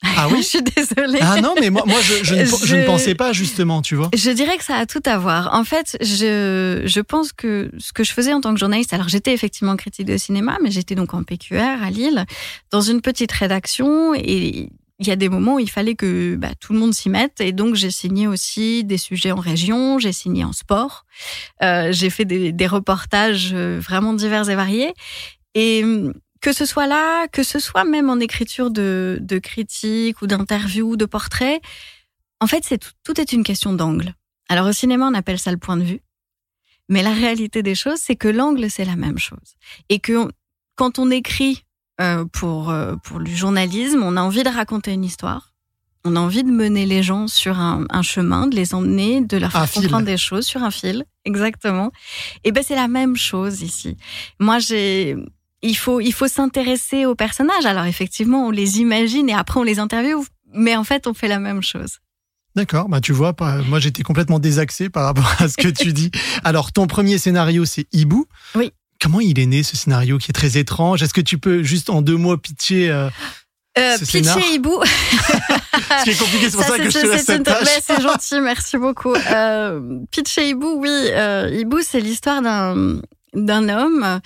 Ah 0.03 0.27
oui 0.29 0.37
je 0.41 0.47
suis 0.47 0.61
désolée. 0.61 1.19
Ah 1.21 1.41
non, 1.41 1.55
mais 1.59 1.69
moi, 1.69 1.83
moi 1.85 1.99
je, 2.01 2.23
je 2.23 2.35
ne, 2.35 2.45
je 2.45 2.75
ne 2.75 2.81
Je- 2.81 2.85
pensais 2.85 3.15
pas 3.15 3.33
justement, 3.33 3.81
tu 3.81 3.95
vois. 3.95 4.09
Je 4.15 4.29
dirais 4.31 4.57
que 4.57 4.63
ça 4.63 4.75
a 4.77 4.85
tout 4.85 5.01
à 5.05 5.17
voir. 5.17 5.49
En 5.53 5.63
fait, 5.63 5.97
je, 6.01 6.83
je 6.85 6.99
pense 7.01 7.33
que 7.33 7.71
ce 7.79 7.93
que 7.93 8.03
je 8.03 8.11
faisais 8.13 8.33
en 8.33 8.41
tant 8.41 8.53
que 8.53 8.59
journaliste, 8.59 8.93
alors 8.93 9.09
j'étais 9.09 9.33
effectivement 9.33 9.75
critique 9.75 10.05
de 10.05 10.17
cinéma, 10.17 10.57
mais 10.63 10.69
j'étais 10.71 10.95
donc 10.95 11.13
en 11.13 11.23
PQR 11.23 11.81
à 11.83 11.89
Lille, 11.89 12.25
dans 12.71 12.81
une 12.81 13.01
petite 13.01 13.31
rédaction, 13.31 14.13
et 14.13 14.69
il 14.99 15.07
y 15.07 15.11
a 15.11 15.15
des 15.15 15.29
moments 15.29 15.55
où 15.55 15.59
il 15.59 15.69
fallait 15.69 15.93
que 15.95 16.35
bah, 16.35 16.49
tout 16.59 16.73
le 16.73 16.79
monde 16.79 16.93
s'y 16.93 17.09
mette, 17.09 17.39
et 17.41 17.51
donc 17.51 17.75
j'ai 17.75 17.91
signé 17.91 18.27
aussi 18.27 18.83
des 18.83 18.97
sujets 18.97 19.31
en 19.31 19.39
région, 19.39 19.99
j'ai 19.99 20.11
signé 20.11 20.43
en 20.43 20.53
sport, 20.53 21.05
euh, 21.63 21.89
j'ai 21.91 22.09
fait 22.09 22.25
des, 22.25 22.51
des 22.51 22.67
reportages 22.67 23.51
euh, 23.53 23.79
vraiment 23.79 24.13
divers 24.13 24.49
et 24.49 24.55
variés, 24.55 24.93
et 25.53 25.83
que 26.47 26.53
ce 26.53 26.65
soit 26.65 26.87
là, 26.87 27.27
que 27.27 27.43
ce 27.43 27.59
soit 27.59 27.83
même 27.83 28.09
en 28.09 28.21
écriture 28.21 28.71
de, 28.71 29.17
de 29.19 29.37
critiques 29.37 30.21
ou 30.21 30.27
d'interviews, 30.27 30.95
de 30.95 31.03
portraits, 31.03 31.59
en 32.39 32.47
fait, 32.47 32.63
c'est 32.63 32.77
tout, 32.77 32.91
tout 33.03 33.19
est 33.19 33.33
une 33.33 33.43
question 33.43 33.73
d'angle. 33.73 34.13
Alors 34.47 34.65
au 34.67 34.71
cinéma, 34.71 35.09
on 35.11 35.13
appelle 35.13 35.39
ça 35.39 35.51
le 35.51 35.57
point 35.57 35.75
de 35.75 35.83
vue. 35.83 35.99
Mais 36.87 37.03
la 37.03 37.11
réalité 37.11 37.63
des 37.63 37.75
choses, 37.75 37.99
c'est 38.01 38.15
que 38.15 38.29
l'angle, 38.29 38.69
c'est 38.69 38.85
la 38.85 38.95
même 38.95 39.17
chose. 39.17 39.49
Et 39.89 39.99
que 39.99 40.13
on- 40.27 40.31
quand 40.75 40.99
on 40.99 41.11
écrit 41.11 41.65
euh, 41.99 42.23
pour, 42.31 42.69
euh, 42.69 42.95
pour 43.03 43.19
le 43.19 43.25
journalisme, 43.29 44.01
on 44.01 44.15
a 44.15 44.21
envie 44.21 44.43
de 44.43 44.49
raconter 44.49 44.93
une 44.93 45.03
histoire. 45.03 45.51
On 46.05 46.15
a 46.15 46.19
envie 46.21 46.45
de 46.45 46.51
mener 46.51 46.85
les 46.85 47.03
gens 47.03 47.27
sur 47.27 47.59
un, 47.59 47.85
un 47.89 48.03
chemin, 48.03 48.47
de 48.47 48.55
les 48.55 48.73
emmener, 48.73 49.19
de 49.19 49.35
leur 49.35 49.51
faire 49.51 49.61
comprendre 49.83 50.05
des 50.05 50.15
choses 50.15 50.45
sur 50.45 50.63
un 50.63 50.71
fil. 50.71 51.03
Exactement. 51.25 51.91
Et 52.45 52.53
ben 52.53 52.63
c'est 52.65 52.75
la 52.75 52.87
même 52.87 53.17
chose 53.17 53.61
ici. 53.63 53.97
Moi, 54.39 54.59
j'ai 54.59 55.17
il 55.61 55.75
faut 55.75 55.99
il 55.99 56.13
faut 56.13 56.27
s'intéresser 56.27 57.05
aux 57.05 57.15
personnages. 57.15 57.65
Alors 57.65 57.85
effectivement, 57.85 58.47
on 58.47 58.51
les 58.51 58.79
imagine 58.79 59.29
et 59.29 59.33
après 59.33 59.59
on 59.59 59.63
les 59.63 59.79
interviewe, 59.79 60.25
mais 60.53 60.75
en 60.75 60.83
fait, 60.83 61.07
on 61.07 61.13
fait 61.13 61.27
la 61.27 61.39
même 61.39 61.61
chose. 61.61 61.99
D'accord, 62.55 62.89
bah 62.89 63.01
tu 63.01 63.11
vois, 63.13 63.35
moi 63.67 63.79
j'étais 63.79 64.01
complètement 64.01 64.39
désaxé 64.39 64.89
par 64.89 65.05
rapport 65.05 65.31
à 65.39 65.47
ce 65.47 65.57
que 65.57 65.67
tu 65.67 65.93
dis. 65.93 66.09
Alors, 66.43 66.71
ton 66.71 66.87
premier 66.87 67.19
scénario, 67.19 67.65
c'est 67.65 67.85
Hibou. 67.93 68.25
Oui. 68.55 68.71
Comment 68.99 69.19
il 69.19 69.39
est 69.39 69.45
né 69.45 69.61
ce 69.61 69.77
scénario 69.77 70.17
qui 70.17 70.31
est 70.31 70.33
très 70.33 70.57
étrange? 70.57 71.03
Est-ce 71.03 71.13
que 71.13 71.21
tu 71.21 71.37
peux 71.37 71.61
juste 71.61 71.91
en 71.91 72.01
deux 72.01 72.17
mots 72.17 72.35
pitcher 72.35 72.89
euh, 72.89 73.09
Euh, 73.77 73.97
Ce. 73.97 74.05
Pitcher 74.05 74.53
Hibou. 74.53 74.81
Ce 74.83 76.03
qui 76.03 76.09
est 76.09 76.17
compliqué, 76.19 76.49
c'est 76.49 76.57
pour 76.57 76.65
ça, 76.65 76.77
que 76.79 76.89
je 76.89 76.99
te 76.99 77.05
laisse 77.05 77.25
cette 77.25 77.43
tâche. 77.43 77.67
C'est 77.83 78.01
gentil, 78.01 78.39
merci 78.41 78.77
beaucoup. 78.77 79.13
Euh, 79.13 79.99
Pitcher 80.09 80.49
Hibou, 80.49 80.79
oui. 80.79 80.89
Euh, 80.89 81.49
Hibou, 81.53 81.79
c'est 81.83 81.99
l'histoire 81.99 82.41
d'un 82.41 83.01
d'un 83.35 83.69
homme 83.69 84.19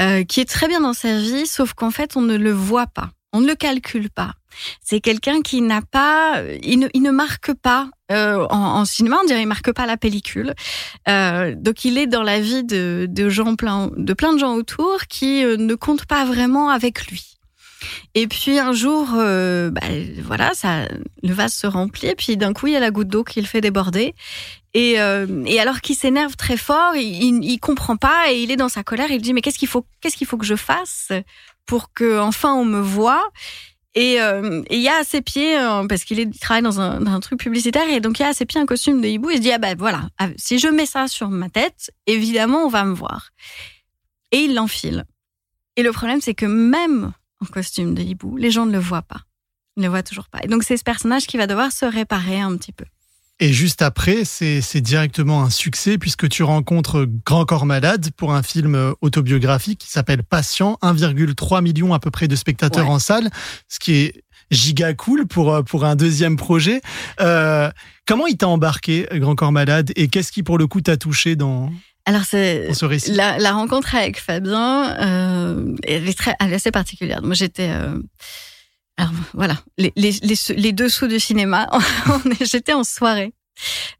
euh, 0.00 0.24
qui 0.24 0.40
est 0.40 0.48
très 0.48 0.68
bien 0.68 0.80
dans 0.80 0.92
sa 0.92 1.18
vie, 1.18 1.46
sauf 1.46 1.72
qu'en 1.72 1.90
fait, 1.90 2.16
on 2.16 2.22
ne 2.22 2.36
le 2.36 2.52
voit 2.52 2.86
pas. 2.86 3.10
On 3.32 3.40
ne 3.40 3.48
le 3.48 3.56
calcule 3.56 4.10
pas. 4.10 4.34
C'est 4.80 5.00
quelqu'un 5.00 5.42
qui 5.42 5.60
n'a 5.60 5.82
pas, 5.82 6.42
il 6.62 6.78
ne, 6.78 6.88
il 6.94 7.02
ne 7.02 7.10
marque 7.10 7.52
pas 7.54 7.90
euh, 8.12 8.46
en, 8.48 8.80
en 8.80 8.84
cinéma, 8.84 9.16
on 9.20 9.26
dirait 9.26 9.42
il 9.42 9.48
marque 9.48 9.72
pas 9.72 9.86
la 9.86 9.96
pellicule. 9.96 10.54
Euh, 11.08 11.54
donc 11.56 11.84
il 11.84 11.98
est 11.98 12.06
dans 12.06 12.22
la 12.22 12.38
vie 12.38 12.62
de, 12.62 13.06
de 13.10 13.28
gens 13.28 13.56
plein, 13.56 13.90
de 13.96 14.12
plein 14.12 14.32
de 14.32 14.38
gens 14.38 14.54
autour 14.54 15.06
qui 15.08 15.44
euh, 15.44 15.56
ne 15.56 15.74
comptent 15.74 16.06
pas 16.06 16.24
vraiment 16.24 16.70
avec 16.70 17.08
lui. 17.08 17.34
Et 18.14 18.28
puis 18.28 18.58
un 18.58 18.72
jour, 18.72 19.10
euh, 19.14 19.70
bah, 19.70 19.82
voilà, 20.22 20.54
ça, 20.54 20.86
le 21.22 21.32
vase 21.32 21.54
se 21.54 21.66
remplit, 21.66 22.08
et 22.08 22.14
puis 22.14 22.36
d'un 22.36 22.52
coup 22.52 22.68
il 22.68 22.74
y 22.74 22.76
a 22.76 22.80
la 22.80 22.90
goutte 22.90 23.08
d'eau 23.08 23.24
qui 23.24 23.40
le 23.40 23.46
fait 23.46 23.60
déborder. 23.60 24.14
Et, 24.74 25.00
euh, 25.00 25.42
et 25.46 25.60
alors 25.60 25.80
qu'il 25.80 25.94
s'énerve 25.94 26.36
très 26.36 26.56
fort, 26.56 26.96
il, 26.96 27.22
il, 27.22 27.44
il 27.44 27.58
comprend 27.58 27.96
pas 27.96 28.32
et 28.32 28.42
il 28.42 28.50
est 28.50 28.56
dans 28.56 28.68
sa 28.68 28.82
colère. 28.82 29.10
Il 29.10 29.22
dit 29.22 29.32
mais 29.32 29.40
qu'est-ce 29.40 29.58
qu'il 29.58 29.68
faut, 29.68 29.86
qu'est-ce 30.00 30.16
qu'il 30.16 30.26
faut 30.26 30.36
que 30.36 30.44
je 30.44 30.56
fasse 30.56 31.12
pour 31.64 31.92
que 31.92 32.18
enfin 32.18 32.52
on 32.54 32.64
me 32.64 32.80
voit? 32.80 33.30
Et 33.94 34.20
euh, 34.20 34.62
il 34.70 34.80
y 34.80 34.88
a 34.88 34.96
à 34.96 35.04
ses 35.04 35.22
pieds, 35.22 35.56
euh, 35.56 35.86
parce 35.86 36.02
qu'il 36.02 36.28
travaille 36.38 36.64
dans 36.64 36.80
un, 36.80 37.00
dans 37.00 37.12
un 37.12 37.20
truc 37.20 37.38
publicitaire, 37.38 37.88
et 37.88 38.00
donc 38.00 38.18
il 38.18 38.22
y 38.22 38.24
a 38.24 38.30
à 38.30 38.34
ses 38.34 38.44
pieds 38.44 38.60
un 38.60 38.66
costume 38.66 39.00
de 39.00 39.06
hibou. 39.06 39.30
Il 39.30 39.36
se 39.36 39.42
dit, 39.42 39.52
ah 39.52 39.58
ben 39.58 39.76
voilà, 39.78 40.08
ah, 40.18 40.28
si 40.36 40.58
je 40.58 40.66
mets 40.66 40.86
ça 40.86 41.06
sur 41.06 41.28
ma 41.28 41.48
tête, 41.48 41.92
évidemment, 42.06 42.64
on 42.64 42.68
va 42.68 42.84
me 42.84 42.94
voir. 42.94 43.30
Et 44.32 44.38
il 44.38 44.54
l'enfile. 44.54 45.04
Et 45.76 45.84
le 45.84 45.92
problème, 45.92 46.20
c'est 46.20 46.34
que 46.34 46.46
même 46.46 47.12
en 47.40 47.46
costume 47.46 47.94
de 47.94 48.02
hibou, 48.02 48.36
les 48.36 48.50
gens 48.50 48.66
ne 48.66 48.72
le 48.72 48.80
voient 48.80 49.02
pas. 49.02 49.20
Ils 49.76 49.80
ne 49.80 49.86
le 49.86 49.90
voient 49.90 50.02
toujours 50.02 50.28
pas. 50.28 50.40
Et 50.42 50.48
donc 50.48 50.64
c'est 50.64 50.76
ce 50.76 50.84
personnage 50.84 51.28
qui 51.28 51.36
va 51.36 51.46
devoir 51.46 51.70
se 51.70 51.84
réparer 51.84 52.40
un 52.40 52.56
petit 52.56 52.72
peu. 52.72 52.84
Et 53.40 53.52
juste 53.52 53.82
après, 53.82 54.24
c'est 54.24 54.80
directement 54.80 55.42
un 55.42 55.50
succès 55.50 55.98
puisque 55.98 56.28
tu 56.28 56.42
rencontres 56.44 57.06
Grand 57.26 57.44
Corps 57.44 57.66
Malade 57.66 58.10
pour 58.16 58.32
un 58.32 58.42
film 58.44 58.74
euh, 58.76 58.92
autobiographique 59.00 59.80
qui 59.80 59.90
s'appelle 59.90 60.22
Patient, 60.22 60.78
1,3 60.82 61.60
million 61.62 61.92
à 61.94 61.98
peu 61.98 62.10
près 62.12 62.28
de 62.28 62.36
spectateurs 62.36 62.86
Ouais. 62.86 62.92
en 62.92 62.98
salle, 63.00 63.30
ce 63.68 63.78
qui 63.80 63.94
est 63.94 64.22
giga 64.52 64.94
cool 64.94 65.26
pour 65.26 65.52
euh, 65.52 65.62
pour 65.62 65.84
un 65.84 65.96
deuxième 65.96 66.36
projet. 66.36 66.80
Euh, 67.20 67.70
comment 68.06 68.26
il 68.28 68.36
t'a 68.36 68.46
embarqué 68.46 69.08
Grand 69.14 69.34
Corps 69.34 69.52
Malade 69.52 69.90
et 69.96 70.06
qu'est-ce 70.08 70.30
qui 70.30 70.42
pour 70.44 70.56
le 70.56 70.68
coup 70.68 70.80
t'a 70.80 70.96
touché 70.96 71.34
dans, 71.34 71.70
Alors 72.06 72.22
c'est 72.22 72.72
ce 72.72 72.84
récit? 72.84 73.12
la, 73.14 73.38
la 73.38 73.52
rencontre 73.52 73.96
avec 73.96 74.20
Fabien, 74.20 74.96
euh, 75.00 75.74
elle 75.82 76.08
est 76.08 76.16
très, 76.16 76.34
elle 76.38 76.52
est 76.52 76.56
assez 76.56 76.70
particulière. 76.70 77.20
Moi, 77.22 77.34
j'étais, 77.34 77.70
euh, 77.70 77.98
alors 78.96 79.12
voilà, 79.32 79.56
les, 79.78 79.92
les, 79.96 80.12
les, 80.22 80.36
les 80.56 80.72
dessous 80.72 81.06
du 81.06 81.18
cinéma. 81.18 81.68
J'étais 82.40 82.72
en 82.72 82.84
soirée. 82.84 83.32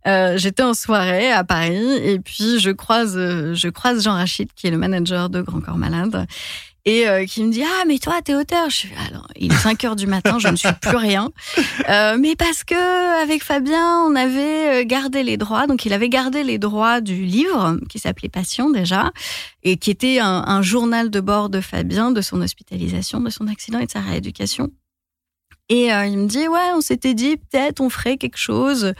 Euh, 0.06 0.36
J'étais 0.36 0.62
en 0.62 0.74
soirée 0.74 1.30
à 1.30 1.44
Paris 1.44 1.96
et 2.02 2.18
puis 2.18 2.58
je 2.58 2.70
croise, 2.70 3.14
je 3.16 3.68
croise 3.68 4.02
Jean 4.02 4.14
Rachid 4.14 4.52
qui 4.54 4.66
est 4.66 4.70
le 4.70 4.78
manager 4.78 5.30
de 5.30 5.42
Grand 5.42 5.60
Corps 5.60 5.78
Malade 5.78 6.26
et 6.84 7.08
euh, 7.08 7.24
qui 7.24 7.42
me 7.42 7.50
dit 7.50 7.62
ah 7.64 7.84
mais 7.86 7.98
toi 7.98 8.20
t'es 8.22 8.34
auteur 8.34 8.68
je 8.68 8.76
suis 8.76 8.92
alors 9.08 9.26
il 9.36 9.52
est 9.52 9.56
5 9.56 9.82
heures 9.84 9.96
du 9.96 10.06
matin 10.06 10.38
je 10.38 10.48
ne 10.48 10.56
suis 10.56 10.72
plus 10.80 10.96
rien. 10.96 11.30
Euh, 11.88 12.16
mais 12.18 12.36
parce 12.36 12.64
que 12.64 13.22
avec 13.22 13.42
Fabien 13.42 14.04
on 14.06 14.14
avait 14.14 14.82
euh, 14.82 14.84
gardé 14.84 15.22
les 15.22 15.36
droits 15.36 15.66
donc 15.66 15.84
il 15.84 15.92
avait 15.92 16.08
gardé 16.08 16.42
les 16.42 16.58
droits 16.58 17.00
du 17.00 17.24
livre 17.24 17.78
qui 17.88 17.98
s'appelait 17.98 18.28
Passion 18.28 18.70
déjà 18.70 19.12
et 19.62 19.76
qui 19.76 19.90
était 19.90 20.18
un, 20.18 20.44
un, 20.46 20.62
journal 20.62 21.10
de 21.10 21.20
bord 21.20 21.48
de 21.48 21.60
Fabien 21.60 22.10
de 22.10 22.20
son 22.20 22.42
hospitalisation 22.42 23.20
de 23.20 23.30
son 23.30 23.46
accident 23.46 23.78
et 23.78 23.86
de 23.86 23.90
sa 23.90 24.00
rééducation 24.00 24.70
et 25.68 25.92
euh, 25.92 26.06
il 26.06 26.18
me 26.18 26.26
dit 26.26 26.46
ouais 26.48 26.70
on 26.74 26.80
s'était 26.80 27.14
dit 27.14 27.36
peut-être 27.36 27.80
on 27.80 27.90
ferait 27.90 28.16
quelque 28.16 28.36
chose 28.36 28.92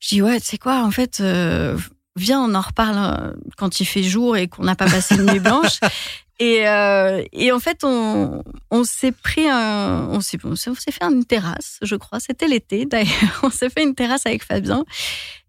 je 0.00 0.08
dis 0.08 0.22
ouais 0.22 0.40
tu 0.40 0.46
sais 0.46 0.58
quoi 0.58 0.82
en 0.82 0.90
fait 0.90 1.20
euh, 1.20 1.76
viens, 2.18 2.42
on 2.42 2.54
en 2.54 2.60
reparle 2.60 3.36
quand 3.56 3.80
il 3.80 3.86
fait 3.86 4.02
jour 4.02 4.36
et 4.36 4.48
qu'on 4.48 4.64
n'a 4.64 4.76
pas 4.76 4.86
passé 4.86 5.14
une 5.14 5.30
nuit 5.30 5.40
blanche. 5.40 5.80
Et, 6.40 6.68
euh, 6.68 7.24
et 7.32 7.50
en 7.50 7.58
fait, 7.58 7.82
on, 7.82 8.44
on 8.70 8.84
s'est 8.84 9.10
pris 9.10 9.48
un, 9.48 10.06
on 10.08 10.20
s'est, 10.20 10.38
on 10.44 10.54
s'est 10.54 10.92
fait 10.92 11.02
une 11.02 11.24
terrasse, 11.24 11.80
je 11.82 11.96
crois. 11.96 12.20
C'était 12.20 12.46
l'été 12.46 12.86
d'ailleurs. 12.86 13.40
On 13.42 13.50
s'est 13.50 13.68
fait 13.68 13.82
une 13.82 13.96
terrasse 13.96 14.24
avec 14.24 14.44
Fabien. 14.44 14.84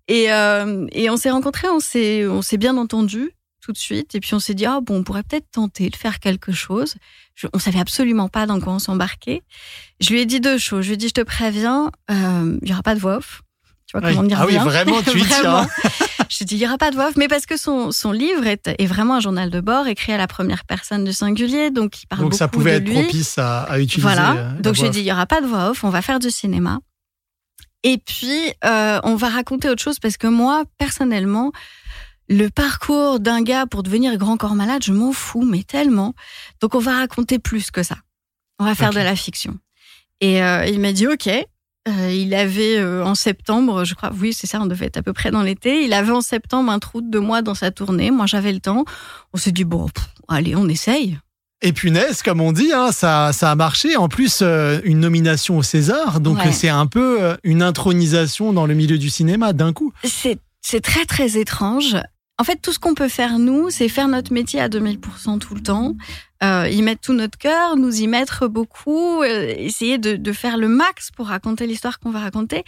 Et, 0.08 0.32
euh, 0.34 0.88
et 0.92 1.12
on 1.12 1.18
s'est 1.18 1.30
rencontrés, 1.30 1.70
on 1.70 1.80
s'est, 1.80 2.26
on 2.26 2.42
s'est 2.42 2.58
bien 2.58 2.76
entendu 2.76 3.30
tout 3.62 3.72
de 3.72 3.78
suite. 3.78 4.16
Et 4.16 4.20
puis 4.20 4.34
on 4.34 4.40
s'est 4.40 4.56
dit, 4.56 4.66
ah 4.66 4.80
bon, 4.82 4.98
on 4.98 5.04
pourrait 5.04 5.22
peut-être 5.22 5.52
tenter 5.52 5.92
de 5.92 5.96
faire 5.96 6.20
quelque 6.20 6.52
chose. 6.52 6.96
Je, 7.40 7.48
on 7.54 7.60
savait 7.60 7.80
absolument 7.80 8.28
pas 8.28 8.46
dans 8.46 8.60
quoi 8.60 8.74
on 8.74 8.80
s'embarquait. 8.80 9.44
Je 10.02 10.10
lui 10.10 10.20
ai 10.20 10.26
dit 10.26 10.42
deux 10.42 10.58
choses. 10.58 10.82
Je 10.82 10.88
lui 10.88 10.94
ai 10.96 10.98
dit, 10.98 11.08
je 11.08 11.14
te 11.14 11.22
préviens, 11.22 11.90
euh, 12.12 12.58
il 12.62 12.68
y 12.68 12.74
aura 12.74 12.84
pas 12.84 12.96
de 12.96 13.00
voix 13.00 13.18
off. 13.18 13.42
Tu 13.88 13.98
vois 13.98 14.06
oui. 14.06 14.14
comment 14.14 14.28
dire 14.28 14.40
Ah 14.42 14.46
oui, 14.46 14.58
vraiment, 14.58 15.02
tu 15.02 15.18
y 15.18 15.24
tiens. 15.42 15.66
Je 16.28 16.44
dis, 16.44 16.56
il 16.56 16.60
n'y 16.60 16.68
aura 16.68 16.78
pas 16.78 16.92
de 16.92 16.96
voix 16.96 17.08
off, 17.08 17.16
mais 17.16 17.30
parce 17.30 17.46
que 17.46 17.56
son, 17.56 17.94
son 17.94 18.12
livre 18.12 18.46
est, 18.46 18.68
est, 18.68 18.86
vraiment 18.86 19.16
un 19.16 19.20
journal 19.22 19.50
de 19.50 19.62
bord 19.62 19.88
écrit 19.88 20.12
à 20.12 20.18
la 20.18 20.28
première 20.28 20.66
personne 20.66 21.06
du 21.06 21.14
singulier, 21.14 21.72
donc 21.72 22.04
il 22.04 22.08
parle 22.08 22.22
donc 22.22 22.32
beaucoup 22.32 22.38
ça 22.38 22.50
pouvait 22.50 22.74
être 22.74 22.88
lui. 22.88 23.02
propice 23.02 23.38
à, 23.38 23.62
à 23.62 23.80
utiliser. 23.80 24.02
Voilà. 24.02 24.32
euh, 24.34 24.52
donc 24.56 24.66
la 24.66 24.74
j'ai 24.74 24.82
voix 24.82 24.90
dit, 24.90 25.00
il 25.00 25.06
n'y 25.06 25.12
aura 25.14 25.26
pas 25.26 25.40
de 25.40 25.48
voix 25.48 25.70
off, 25.70 25.84
on 25.86 25.90
va 25.90 26.02
faire 26.02 26.20
du 26.20 26.30
cinéma. 26.30 26.80
Et 27.84 27.98
puis, 27.98 28.52
euh, 28.66 29.00
on 29.04 29.16
va 29.16 29.30
raconter 29.30 29.70
autre 29.70 29.82
chose 29.82 30.00
parce 30.00 30.18
que 30.18 30.28
moi, 30.28 30.66
personnellement, 30.78 31.52
le 32.30 32.50
parcours 32.50 33.20
d'un 33.20 33.42
gars 33.42 33.66
pour 33.66 33.84
devenir 33.84 34.16
grand 34.18 34.38
corps 34.38 34.56
malade, 34.56 34.84
je 34.84 34.94
m'en 34.94 35.12
fous, 35.12 35.44
mais 35.44 35.64
tellement. 35.64 36.14
Donc, 36.62 36.76
on 36.76 36.80
va 36.80 36.98
raconter 36.98 37.40
plus 37.40 37.72
que 37.72 37.82
ça. 37.84 37.96
On 38.60 38.66
va 38.66 38.76
faire 38.76 38.92
de 38.92 39.00
la 39.00 39.16
fiction. 39.16 39.58
Et 40.22 40.44
euh, 40.44 40.66
il 40.66 40.80
m'a 40.80 40.92
dit, 40.94 41.08
OK. 41.08 41.28
Euh, 41.88 42.12
il 42.12 42.34
avait 42.36 42.78
euh, 42.78 43.04
en 43.06 43.16
septembre, 43.16 43.84
je 43.86 43.96
crois, 43.96 44.12
oui, 44.20 44.34
c'est 44.34 44.46
ça, 44.48 44.60
on 44.62 44.68
devait 44.68 44.88
être 44.88 44.98
à 44.98 45.02
peu 45.02 45.14
près 45.14 45.32
dans 45.32 45.42
l'été. 45.42 45.86
Il 45.86 45.94
avait 45.94 46.12
en 46.12 46.22
septembre 46.22 46.72
un 46.72 46.78
trou 46.78 47.02
de 47.02 47.10
deux 47.10 47.22
mois 47.22 47.42
dans 47.42 47.56
sa 47.56 47.72
tournée. 47.72 48.12
Moi, 48.12 48.26
j'avais 48.28 48.52
le 48.52 48.60
temps. 48.60 48.84
On 49.34 49.38
s'est 49.38 49.54
dit, 49.54 49.64
bon, 49.64 49.88
pff, 49.88 50.06
allez, 50.28 50.56
on 50.56 50.68
essaye. 50.68 51.18
Et 51.62 51.74
punaise, 51.74 52.22
comme 52.22 52.42
on 52.42 52.52
dit, 52.52 52.72
hein, 52.74 52.92
ça, 52.92 53.32
ça 53.34 53.50
a 53.52 53.56
marché. 53.56 53.96
En 53.96 54.08
plus, 54.08 54.40
euh, 54.42 54.80
une 54.84 55.00
nomination 55.00 55.58
au 55.58 55.64
César. 55.64 56.20
Donc, 56.20 56.38
Ouais. 56.38 56.52
c'est 56.52 56.70
un 56.70 56.86
peu 56.86 57.38
une 57.44 57.64
intronisation 57.64 58.54
dans 58.54 58.66
le 58.68 58.76
milieu 58.76 58.98
du 58.98 59.10
cinéma 59.10 59.54
d'un 59.54 59.74
coup. 59.74 59.92
C'est 60.04 60.82
très 60.82 61.06
très 61.06 61.38
étrange. 61.40 61.96
En 62.40 62.44
fait, 62.46 62.56
tout 62.62 62.72
ce 62.72 62.80
qu'on 62.80 62.94
peut 62.96 63.10
faire 63.10 63.38
nous, 63.38 63.70
c'est 63.70 63.90
faire 63.90 64.08
notre 64.08 64.32
métier 64.34 64.62
à 64.62 64.70
2000% 64.70 65.40
tout 65.40 65.54
le 65.56 65.62
temps, 65.62 65.96
euh, 66.42 66.70
y 66.70 66.82
mettre 66.82 67.02
tout 67.02 67.14
notre 67.14 67.38
cœur, 67.38 67.76
nous 67.76 68.02
y 68.02 68.08
mettre 68.08 68.48
beaucoup, 68.48 69.22
euh, 69.22 69.54
essayer 69.58 69.98
de, 69.98 70.16
de 70.16 70.32
faire 70.32 70.58
le 70.58 70.70
max 70.70 71.12
pour 71.12 71.28
raconter 71.28 71.68
l'histoire 71.68 72.00
qu'on 72.00 72.12
va 72.12 72.20
raconter. 72.22 72.64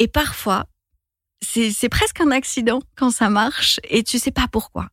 Et 0.00 0.08
parfois, 0.08 0.66
c'est 1.40 1.88
presque 1.88 2.20
un 2.20 2.32
accident 2.32 2.80
quand 2.96 3.10
ça 3.10 3.30
marche 3.30 3.78
et 3.88 4.02
tu 4.02 4.18
sais 4.18 4.32
pas 4.32 4.46
pourquoi. 4.50 4.88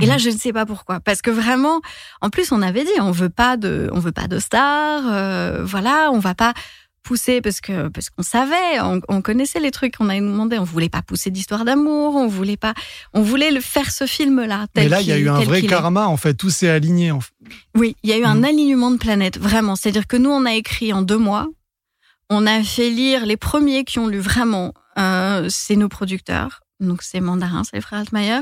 Et 0.00 0.06
là, 0.06 0.14
Mhm. 0.14 0.20
je 0.20 0.30
ne 0.30 0.38
sais 0.38 0.52
pas 0.54 0.64
pourquoi, 0.64 1.00
parce 1.00 1.20
que 1.20 1.30
vraiment, 1.30 1.82
en 2.22 2.30
plus, 2.30 2.50
on 2.50 2.62
avait 2.62 2.84
dit, 2.84 2.90
on 3.00 3.10
veut 3.10 3.28
pas 3.28 3.58
de, 3.58 3.90
on 3.92 3.98
veut 3.98 4.12
pas 4.12 4.26
de 4.26 4.38
stars, 4.38 5.02
euh, 5.06 5.62
voilà, 5.64 6.10
on 6.12 6.18
va 6.18 6.34
pas 6.34 6.54
pousser 7.02 7.40
parce 7.40 7.60
que 7.60 7.88
parce 7.88 8.10
qu'on 8.10 8.22
savait, 8.22 8.80
on, 8.80 9.00
on 9.08 9.22
connaissait 9.22 9.60
les 9.60 9.70
trucs 9.70 9.96
qu'on 9.96 10.08
avait 10.08 10.20
demandé, 10.20 10.58
on 10.58 10.64
voulait 10.64 10.88
pas 10.88 11.02
pousser 11.02 11.30
d'histoire 11.30 11.64
d'amour, 11.64 12.14
on 12.14 12.26
voulait 12.28 12.56
pas, 12.56 12.74
on 13.12 13.22
voulait 13.22 13.50
le 13.50 13.60
faire 13.60 13.90
ce 13.90 14.06
film-là. 14.06 14.66
tel 14.72 14.84
Mais 14.84 14.88
là, 14.88 15.00
il 15.00 15.06
y 15.08 15.12
a 15.12 15.18
eu 15.18 15.28
un 15.28 15.40
vrai 15.40 15.62
karma, 15.62 16.06
en 16.06 16.16
fait. 16.16 16.34
Tout 16.34 16.50
s'est 16.50 16.68
aligné. 16.70 17.10
En 17.10 17.20
fait. 17.20 17.32
Oui, 17.74 17.96
il 18.02 18.10
y 18.10 18.12
a 18.12 18.18
eu 18.18 18.24
un 18.24 18.36
Mhm. 18.36 18.44
alignement 18.44 18.90
de 18.90 18.98
planètes, 18.98 19.38
vraiment. 19.38 19.76
C'est-à-dire 19.76 20.06
que 20.06 20.16
nous, 20.16 20.30
on 20.30 20.44
a 20.46 20.54
écrit 20.54 20.92
en 20.92 21.02
deux 21.02 21.18
mois. 21.18 21.48
On 22.30 22.46
a 22.46 22.62
fait 22.62 22.88
lire 22.90 23.26
les 23.26 23.36
premiers 23.36 23.84
qui 23.84 23.98
ont 23.98 24.06
lu 24.08 24.18
vraiment, 24.18 24.72
euh, 24.98 25.46
c'est 25.50 25.76
nos 25.76 25.88
producteurs. 25.88 26.60
Donc, 26.80 27.02
c'est 27.02 27.20
Mandarin, 27.20 27.62
c'est 27.64 27.76
les 27.76 27.82
frères 27.82 28.00
Altmaier. 28.00 28.40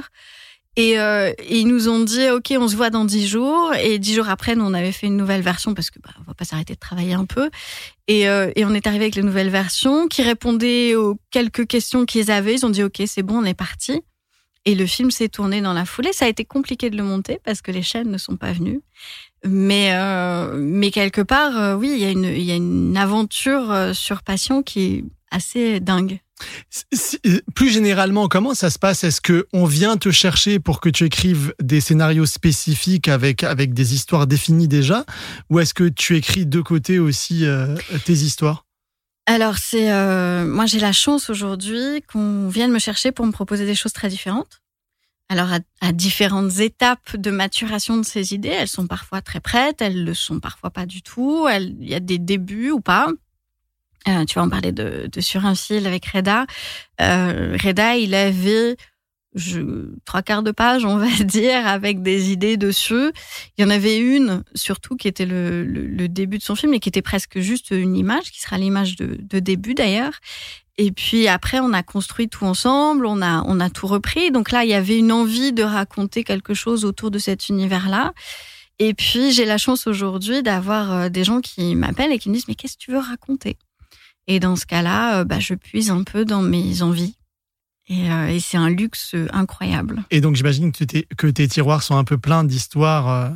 Et, 0.76 0.98
euh, 0.98 1.32
ils 1.48 1.66
nous 1.66 1.88
ont 1.88 2.00
dit, 2.00 2.28
OK, 2.30 2.54
on 2.56 2.68
se 2.68 2.76
voit 2.76 2.90
dans 2.90 3.04
dix 3.04 3.26
jours. 3.26 3.72
Et 3.74 3.98
dix 3.98 4.14
jours 4.14 4.28
après, 4.28 4.54
nous, 4.54 4.64
on 4.64 4.74
avait 4.74 4.92
fait 4.92 5.06
une 5.06 5.16
nouvelle 5.16 5.42
version 5.42 5.74
parce 5.74 5.90
que 5.90 5.98
bah, 5.98 6.10
on 6.20 6.22
va 6.22 6.34
pas 6.34 6.44
s'arrêter 6.44 6.74
de 6.74 6.78
travailler 6.78 7.14
un 7.14 7.24
peu. 7.24 7.50
Et, 8.06 8.28
euh, 8.28 8.52
on 8.58 8.74
est 8.74 8.86
arrivé 8.86 9.04
avec 9.04 9.16
les 9.16 9.22
nouvelles 9.22 9.50
versions 9.50 10.08
qui 10.08 10.22
répondaient 10.22 10.94
aux 10.94 11.18
quelques 11.30 11.66
questions 11.66 12.06
qu'ils 12.06 12.30
avaient. 12.30 12.54
Ils 12.54 12.66
ont 12.66 12.70
dit, 12.70 12.82
OK, 12.82 13.02
c'est 13.06 13.22
bon, 13.22 13.38
on 13.38 13.44
est 13.44 13.54
parti. 13.54 14.00
Et 14.66 14.74
le 14.74 14.86
film 14.86 15.10
s'est 15.10 15.28
tourné 15.28 15.60
dans 15.60 15.72
la 15.72 15.84
foulée. 15.84 16.12
Ça 16.12 16.26
a 16.26 16.28
été 16.28 16.44
compliqué 16.44 16.90
de 16.90 16.96
le 16.96 17.02
monter 17.02 17.40
parce 17.44 17.62
que 17.62 17.72
les 17.72 17.82
chaînes 17.82 18.10
ne 18.10 18.18
sont 18.18 18.36
pas 18.36 18.52
venues. 18.52 18.80
Mais, 19.44 19.90
euh, 19.94 20.90
quelque 20.90 21.22
part, 21.22 21.78
oui, 21.78 21.92
il 21.94 21.98
y, 21.98 22.04
a 22.04 22.10
une, 22.10 22.24
il 22.24 22.42
y 22.42 22.52
a 22.52 22.56
une 22.56 22.96
aventure 22.96 23.94
sur 23.94 24.22
Passion 24.22 24.62
qui 24.62 24.82
est 24.82 25.04
assez 25.30 25.80
dingue. 25.80 26.20
Plus 27.54 27.70
généralement, 27.70 28.28
comment 28.28 28.54
ça 28.54 28.70
se 28.70 28.78
passe? 28.78 29.04
Est-ce 29.04 29.20
que 29.20 29.46
on 29.52 29.64
vient 29.64 29.96
te 29.96 30.10
chercher 30.10 30.58
pour 30.58 30.80
que 30.80 30.88
tu 30.88 31.04
écrives 31.04 31.54
des 31.60 31.80
scénarios 31.80 32.26
spécifiques 32.26 33.08
avec 33.08 33.44
avec 33.44 33.74
des 33.74 33.94
histoires 33.94 34.26
définies 34.26 34.68
déjà, 34.68 35.04
ou 35.48 35.60
est-ce 35.60 35.74
que 35.74 35.88
tu 35.88 36.16
écris 36.16 36.46
de 36.46 36.60
côté 36.60 36.98
aussi 36.98 37.44
euh, 37.44 37.76
tes 38.04 38.12
histoires? 38.12 38.64
Alors, 39.26 39.58
c'est 39.58 39.92
euh, 39.92 40.44
moi, 40.46 40.66
j'ai 40.66 40.80
la 40.80 40.92
chance 40.92 41.30
aujourd'hui 41.30 42.02
qu'on 42.10 42.48
vienne 42.48 42.72
me 42.72 42.78
chercher 42.78 43.12
pour 43.12 43.26
me 43.26 43.32
proposer 43.32 43.64
des 43.64 43.76
choses 43.76 43.92
très 43.92 44.08
différentes. 44.08 44.60
Alors, 45.28 45.52
à, 45.52 45.58
à 45.80 45.92
différentes 45.92 46.58
étapes 46.58 47.16
de 47.16 47.30
maturation 47.30 47.96
de 47.96 48.04
ces 48.04 48.34
idées, 48.34 48.48
elles 48.48 48.66
sont 48.66 48.88
parfois 48.88 49.20
très 49.22 49.38
prêtes, 49.38 49.80
elles 49.80 50.04
le 50.04 50.14
sont 50.14 50.40
parfois 50.40 50.70
pas 50.70 50.86
du 50.86 51.02
tout. 51.02 51.46
Il 51.48 51.88
y 51.88 51.94
a 51.94 52.00
des 52.00 52.18
débuts 52.18 52.72
ou 52.72 52.80
pas. 52.80 53.06
Euh, 54.08 54.24
tu 54.24 54.36
vas 54.36 54.42
en 54.42 54.48
parler 54.48 54.72
de, 54.72 55.08
de 55.12 55.20
sur 55.20 55.44
un 55.44 55.54
fil 55.54 55.86
avec 55.86 56.06
Reda. 56.06 56.46
Euh, 57.00 57.56
Reda, 57.62 57.96
il 57.96 58.14
avait 58.14 58.76
je, 59.34 59.60
trois 60.04 60.22
quarts 60.22 60.42
de 60.42 60.50
page, 60.50 60.84
on 60.84 60.96
va 60.96 61.10
dire, 61.24 61.66
avec 61.66 62.02
des 62.02 62.32
idées 62.32 62.56
dessus. 62.56 63.12
Il 63.56 63.62
y 63.62 63.64
en 63.64 63.70
avait 63.70 63.98
une, 63.98 64.42
surtout, 64.54 64.96
qui 64.96 65.08
était 65.08 65.26
le, 65.26 65.64
le, 65.64 65.86
le 65.86 66.08
début 66.08 66.38
de 66.38 66.42
son 66.42 66.56
film 66.56 66.74
et 66.74 66.80
qui 66.80 66.88
était 66.88 67.02
presque 67.02 67.38
juste 67.38 67.70
une 67.70 67.96
image, 67.96 68.30
qui 68.30 68.40
sera 68.40 68.58
l'image 68.58 68.96
de, 68.96 69.18
de 69.20 69.38
début 69.38 69.74
d'ailleurs. 69.74 70.14
Et 70.78 70.92
puis 70.92 71.28
après, 71.28 71.60
on 71.60 71.72
a 71.72 71.82
construit 71.82 72.28
tout 72.28 72.44
ensemble, 72.44 73.04
on 73.04 73.20
a, 73.20 73.42
on 73.46 73.60
a 73.60 73.68
tout 73.68 73.86
repris. 73.86 74.30
Donc 74.30 74.50
là, 74.50 74.64
il 74.64 74.70
y 74.70 74.74
avait 74.74 74.98
une 74.98 75.12
envie 75.12 75.52
de 75.52 75.62
raconter 75.62 76.24
quelque 76.24 76.54
chose 76.54 76.84
autour 76.84 77.10
de 77.10 77.18
cet 77.18 77.48
univers-là. 77.48 78.14
Et 78.78 78.94
puis, 78.94 79.30
j'ai 79.30 79.44
la 79.44 79.58
chance 79.58 79.86
aujourd'hui 79.86 80.42
d'avoir 80.42 80.92
euh, 80.92 81.08
des 81.10 81.22
gens 81.22 81.42
qui 81.42 81.74
m'appellent 81.74 82.12
et 82.12 82.18
qui 82.18 82.30
me 82.30 82.34
disent, 82.34 82.48
mais 82.48 82.54
qu'est-ce 82.54 82.78
que 82.78 82.82
tu 82.82 82.92
veux 82.92 82.98
raconter? 82.98 83.58
Et 84.30 84.38
dans 84.40 84.54
ce 84.56 84.64
cas-là, 84.66 85.20
euh, 85.20 85.24
bah, 85.24 85.40
je 85.40 85.54
puise 85.54 85.90
un 85.90 86.04
peu 86.04 86.24
dans 86.24 86.40
mes 86.42 86.82
envies. 86.82 87.16
Et, 87.88 88.10
euh, 88.10 88.28
et 88.28 88.38
c'est 88.38 88.56
un 88.56 88.70
luxe 88.70 89.16
incroyable. 89.32 90.04
Et 90.12 90.20
donc 90.20 90.36
j'imagine 90.36 90.70
que, 90.70 90.84
tes- 90.84 91.08
que 91.16 91.26
tes 91.26 91.48
tiroirs 91.48 91.82
sont 91.82 91.96
un 91.96 92.04
peu 92.04 92.16
pleins 92.16 92.44
d'histoires 92.44 93.08
euh, 93.08 93.30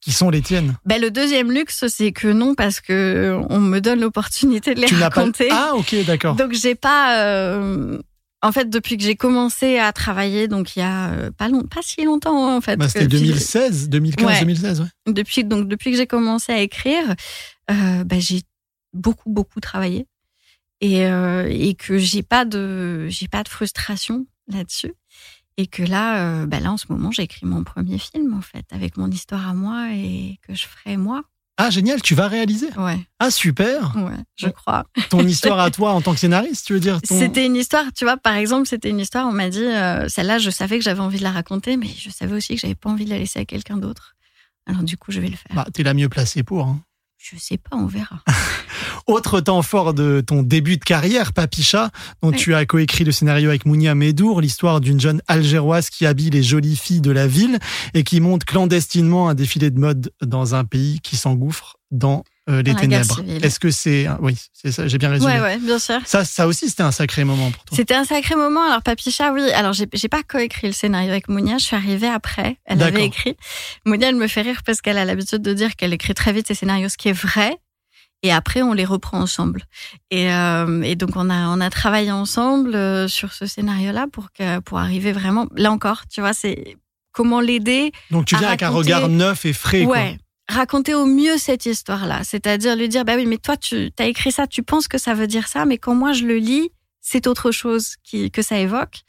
qui 0.00 0.12
sont 0.12 0.30
les 0.30 0.42
tiennes. 0.42 0.76
Ben, 0.84 1.00
le 1.00 1.10
deuxième 1.10 1.50
luxe, 1.50 1.84
c'est 1.88 2.12
que 2.12 2.28
non, 2.28 2.54
parce 2.54 2.80
que 2.80 3.36
on 3.50 3.58
me 3.58 3.80
donne 3.80 3.98
l'opportunité 4.00 4.74
de 4.76 4.80
les 4.80 4.86
tu 4.86 4.94
n'as 4.94 5.10
pas 5.10 5.20
raconter. 5.20 5.48
Ah 5.50 5.72
ok 5.74 5.96
d'accord. 6.06 6.36
Donc 6.36 6.52
j'ai 6.52 6.76
pas. 6.76 7.18
euh, 7.24 7.98
En 8.42 8.52
fait, 8.52 8.70
depuis 8.70 8.96
que 8.96 9.02
j'ai 9.02 9.16
commencé 9.16 9.78
à 9.80 9.92
travailler, 9.92 10.46
donc 10.46 10.76
il 10.76 10.80
y 10.80 10.82
a 10.82 11.08
euh, 11.10 11.30
pas 11.32 11.48
long, 11.48 11.62
pas 11.64 11.80
si 11.82 12.04
longtemps 12.04 12.48
hein, 12.48 12.56
en 12.56 12.60
fait. 12.60 12.76
Bah, 12.76 12.88
C'était 12.88 13.08
Depuis- 13.08 13.26
2016, 13.26 13.88
2015, 13.88 14.24
Ouais. 14.26 14.38
2016. 14.40 14.80
Ouais. 14.82 15.12
Depuis 15.12 15.42
donc 15.42 15.66
depuis 15.66 15.90
que 15.90 15.96
j'ai 15.96 16.06
commencé 16.06 16.52
à 16.52 16.60
écrire, 16.60 17.02
euh, 17.72 18.04
ben, 18.04 18.20
j'ai 18.20 18.42
beaucoup 18.92 19.30
beaucoup 19.30 19.58
travaillé 19.58 20.06
et 20.80 21.06
euh, 21.06 21.48
et 21.50 21.74
que 21.74 21.98
j'ai 21.98 22.22
pas 22.22 22.44
de 22.44 23.06
j'ai 23.08 23.28
pas 23.28 23.42
de 23.42 23.48
frustration 23.48 24.26
là-dessus 24.48 24.92
et 25.56 25.66
que 25.66 25.82
là 25.82 26.18
euh, 26.42 26.46
ben 26.46 26.62
là 26.62 26.72
en 26.72 26.76
ce 26.76 26.86
moment 26.90 27.10
j'écris 27.10 27.46
mon 27.46 27.64
premier 27.64 27.98
film 27.98 28.34
en 28.34 28.42
fait 28.42 28.66
avec 28.72 28.96
mon 28.96 29.10
histoire 29.10 29.48
à 29.48 29.54
moi 29.54 29.88
et 29.92 30.38
que 30.46 30.54
je 30.54 30.66
ferai 30.66 30.96
moi. 30.96 31.22
Ah 31.58 31.70
génial, 31.70 32.02
tu 32.02 32.14
vas 32.14 32.28
réaliser? 32.28 32.68
Ouais, 32.76 32.98
Ah 33.18 33.30
super. 33.30 33.96
ouais, 33.96 34.22
je 34.34 34.48
crois. 34.48 34.84
Ton 35.08 35.26
histoire 35.26 35.58
à 35.58 35.70
toi 35.70 35.92
en 35.94 36.02
tant 36.02 36.12
que 36.12 36.20
scénariste, 36.20 36.66
tu 36.66 36.74
veux 36.74 36.80
dire 36.80 37.00
ton... 37.00 37.18
C'était 37.18 37.46
une 37.46 37.56
histoire, 37.56 37.86
tu 37.94 38.04
vois, 38.04 38.18
par 38.18 38.34
exemple, 38.34 38.68
c'était 38.68 38.90
une 38.90 39.00
histoire, 39.00 39.26
on 39.26 39.32
m'a 39.32 39.48
dit, 39.48 39.64
euh, 39.64 40.06
celle-là, 40.06 40.36
je 40.38 40.50
savais 40.50 40.76
que 40.76 40.84
j'avais 40.84 41.00
envie 41.00 41.16
de 41.16 41.22
la 41.22 41.30
raconter, 41.30 41.78
mais 41.78 41.86
je 41.98 42.10
savais 42.10 42.34
aussi 42.36 42.56
que 42.56 42.60
j'avais 42.60 42.74
pas 42.74 42.90
envie 42.90 43.06
de 43.06 43.10
la 43.10 43.16
laisser 43.16 43.38
à 43.38 43.46
quelqu'un 43.46 43.78
d'autre. 43.78 44.16
Alors 44.66 44.82
du 44.82 44.98
coup, 44.98 45.12
je 45.12 45.20
vais 45.20 45.28
le 45.30 45.36
faire. 45.36 45.54
Bah, 45.56 45.64
t'es 45.72 45.82
la 45.82 45.94
mieux 45.94 46.10
placée 46.10 46.42
pour. 46.42 46.66
hein. 46.66 46.82
Je 47.32 47.36
sais 47.40 47.58
pas, 47.58 47.76
on 47.76 47.86
verra. 47.86 48.22
Autre 49.08 49.40
temps 49.40 49.62
fort 49.62 49.94
de 49.94 50.22
ton 50.24 50.44
début 50.44 50.76
de 50.76 50.84
carrière, 50.84 51.32
Papicha, 51.32 51.90
dont 52.22 52.30
tu 52.30 52.54
as 52.54 52.64
coécrit 52.66 53.02
le 53.02 53.10
scénario 53.10 53.48
avec 53.48 53.66
Mounia 53.66 53.96
Medour, 53.96 54.40
l'histoire 54.40 54.80
d'une 54.80 55.00
jeune 55.00 55.20
algéroise 55.26 55.90
qui 55.90 56.06
habille 56.06 56.30
les 56.30 56.44
jolies 56.44 56.76
filles 56.76 57.00
de 57.00 57.10
la 57.10 57.26
ville 57.26 57.58
et 57.94 58.04
qui 58.04 58.20
monte 58.20 58.44
clandestinement 58.44 59.28
un 59.28 59.34
défilé 59.34 59.70
de 59.70 59.80
mode 59.80 60.12
dans 60.22 60.54
un 60.54 60.64
pays 60.64 61.00
qui 61.00 61.16
s'engouffre 61.16 61.78
dans 61.90 62.22
euh, 62.48 62.62
les 62.62 62.74
ténèbres. 62.74 63.22
Est-ce 63.42 63.58
que 63.58 63.70
c'est 63.70 64.06
oui, 64.20 64.36
c'est 64.52 64.72
ça, 64.72 64.86
j'ai 64.86 64.98
bien 64.98 65.10
résumé. 65.10 65.32
Ouais, 65.32 65.40
ouais, 65.40 65.58
bien 65.58 65.78
sûr. 65.78 66.00
Ça, 66.04 66.24
ça 66.24 66.46
aussi, 66.46 66.68
c'était 66.68 66.82
un 66.82 66.92
sacré 66.92 67.24
moment 67.24 67.50
pour 67.50 67.64
toi. 67.64 67.76
C'était 67.76 67.94
un 67.94 68.04
sacré 68.04 68.36
moment. 68.36 68.62
Alors 68.62 68.82
Papicha, 68.82 69.32
oui. 69.32 69.50
Alors 69.52 69.72
j'ai, 69.72 69.86
j'ai 69.92 70.08
pas 70.08 70.22
coécrit 70.22 70.68
le 70.68 70.72
scénario 70.72 71.10
avec 71.10 71.28
Mounia. 71.28 71.58
Je 71.58 71.64
suis 71.64 71.76
arrivée 71.76 72.08
après. 72.08 72.58
Elle 72.64 72.82
avait 72.82 73.04
écrit. 73.04 73.36
Mounia, 73.84 74.08
elle 74.08 74.16
me 74.16 74.28
fait 74.28 74.42
rire 74.42 74.62
parce 74.64 74.80
qu'elle 74.80 74.98
a 74.98 75.04
l'habitude 75.04 75.42
de 75.42 75.52
dire 75.52 75.76
qu'elle 75.76 75.92
écrit 75.92 76.14
très 76.14 76.32
vite 76.32 76.46
ses 76.46 76.54
scénarios, 76.54 76.88
ce 76.88 76.96
qui 76.96 77.08
est 77.08 77.12
vrai. 77.12 77.58
Et 78.22 78.32
après, 78.32 78.62
on 78.62 78.72
les 78.72 78.84
reprend 78.84 79.20
ensemble. 79.20 79.62
Et, 80.10 80.32
euh, 80.32 80.82
et 80.82 80.96
donc, 80.96 81.10
on 81.16 81.28
a, 81.28 81.48
on 81.48 81.60
a 81.60 81.70
travaillé 81.70 82.10
ensemble 82.10 82.74
euh, 82.74 83.08
sur 83.08 83.32
ce 83.32 83.46
scénario-là 83.46 84.06
pour 84.10 84.32
que, 84.32 84.58
pour 84.60 84.78
arriver 84.78 85.12
vraiment. 85.12 85.46
Là 85.54 85.70
encore, 85.70 86.04
tu 86.08 86.22
vois, 86.22 86.32
c'est 86.32 86.76
comment 87.12 87.40
l'aider. 87.40 87.92
Donc, 88.10 88.24
tu 88.24 88.36
viens 88.36 88.48
avec 88.48 88.62
un 88.62 88.70
regard 88.70 89.08
neuf 89.08 89.44
et 89.44 89.52
frais. 89.52 89.84
Ouais. 89.84 90.18
Raconter 90.48 90.94
au 90.94 91.06
mieux 91.06 91.38
cette 91.38 91.66
histoire-là, 91.66 92.22
c'est-à-dire 92.22 92.76
lui 92.76 92.88
dire 92.88 93.04
bah 93.04 93.16
oui 93.16 93.26
mais 93.26 93.38
toi 93.38 93.56
tu 93.56 93.90
as 93.98 94.06
écrit 94.06 94.30
ça, 94.30 94.46
tu 94.46 94.62
penses 94.62 94.86
que 94.86 94.96
ça 94.96 95.12
veut 95.12 95.26
dire 95.26 95.48
ça, 95.48 95.64
mais 95.64 95.76
quand 95.76 95.94
moi 95.94 96.12
je 96.12 96.24
le 96.24 96.36
lis, 96.36 96.70
c'est 97.00 97.26
autre 97.26 97.52
chose 97.52 97.96
qui, 98.02 98.30
que 98.30 98.42
ça 98.42 98.58
évoque. 98.58 99.02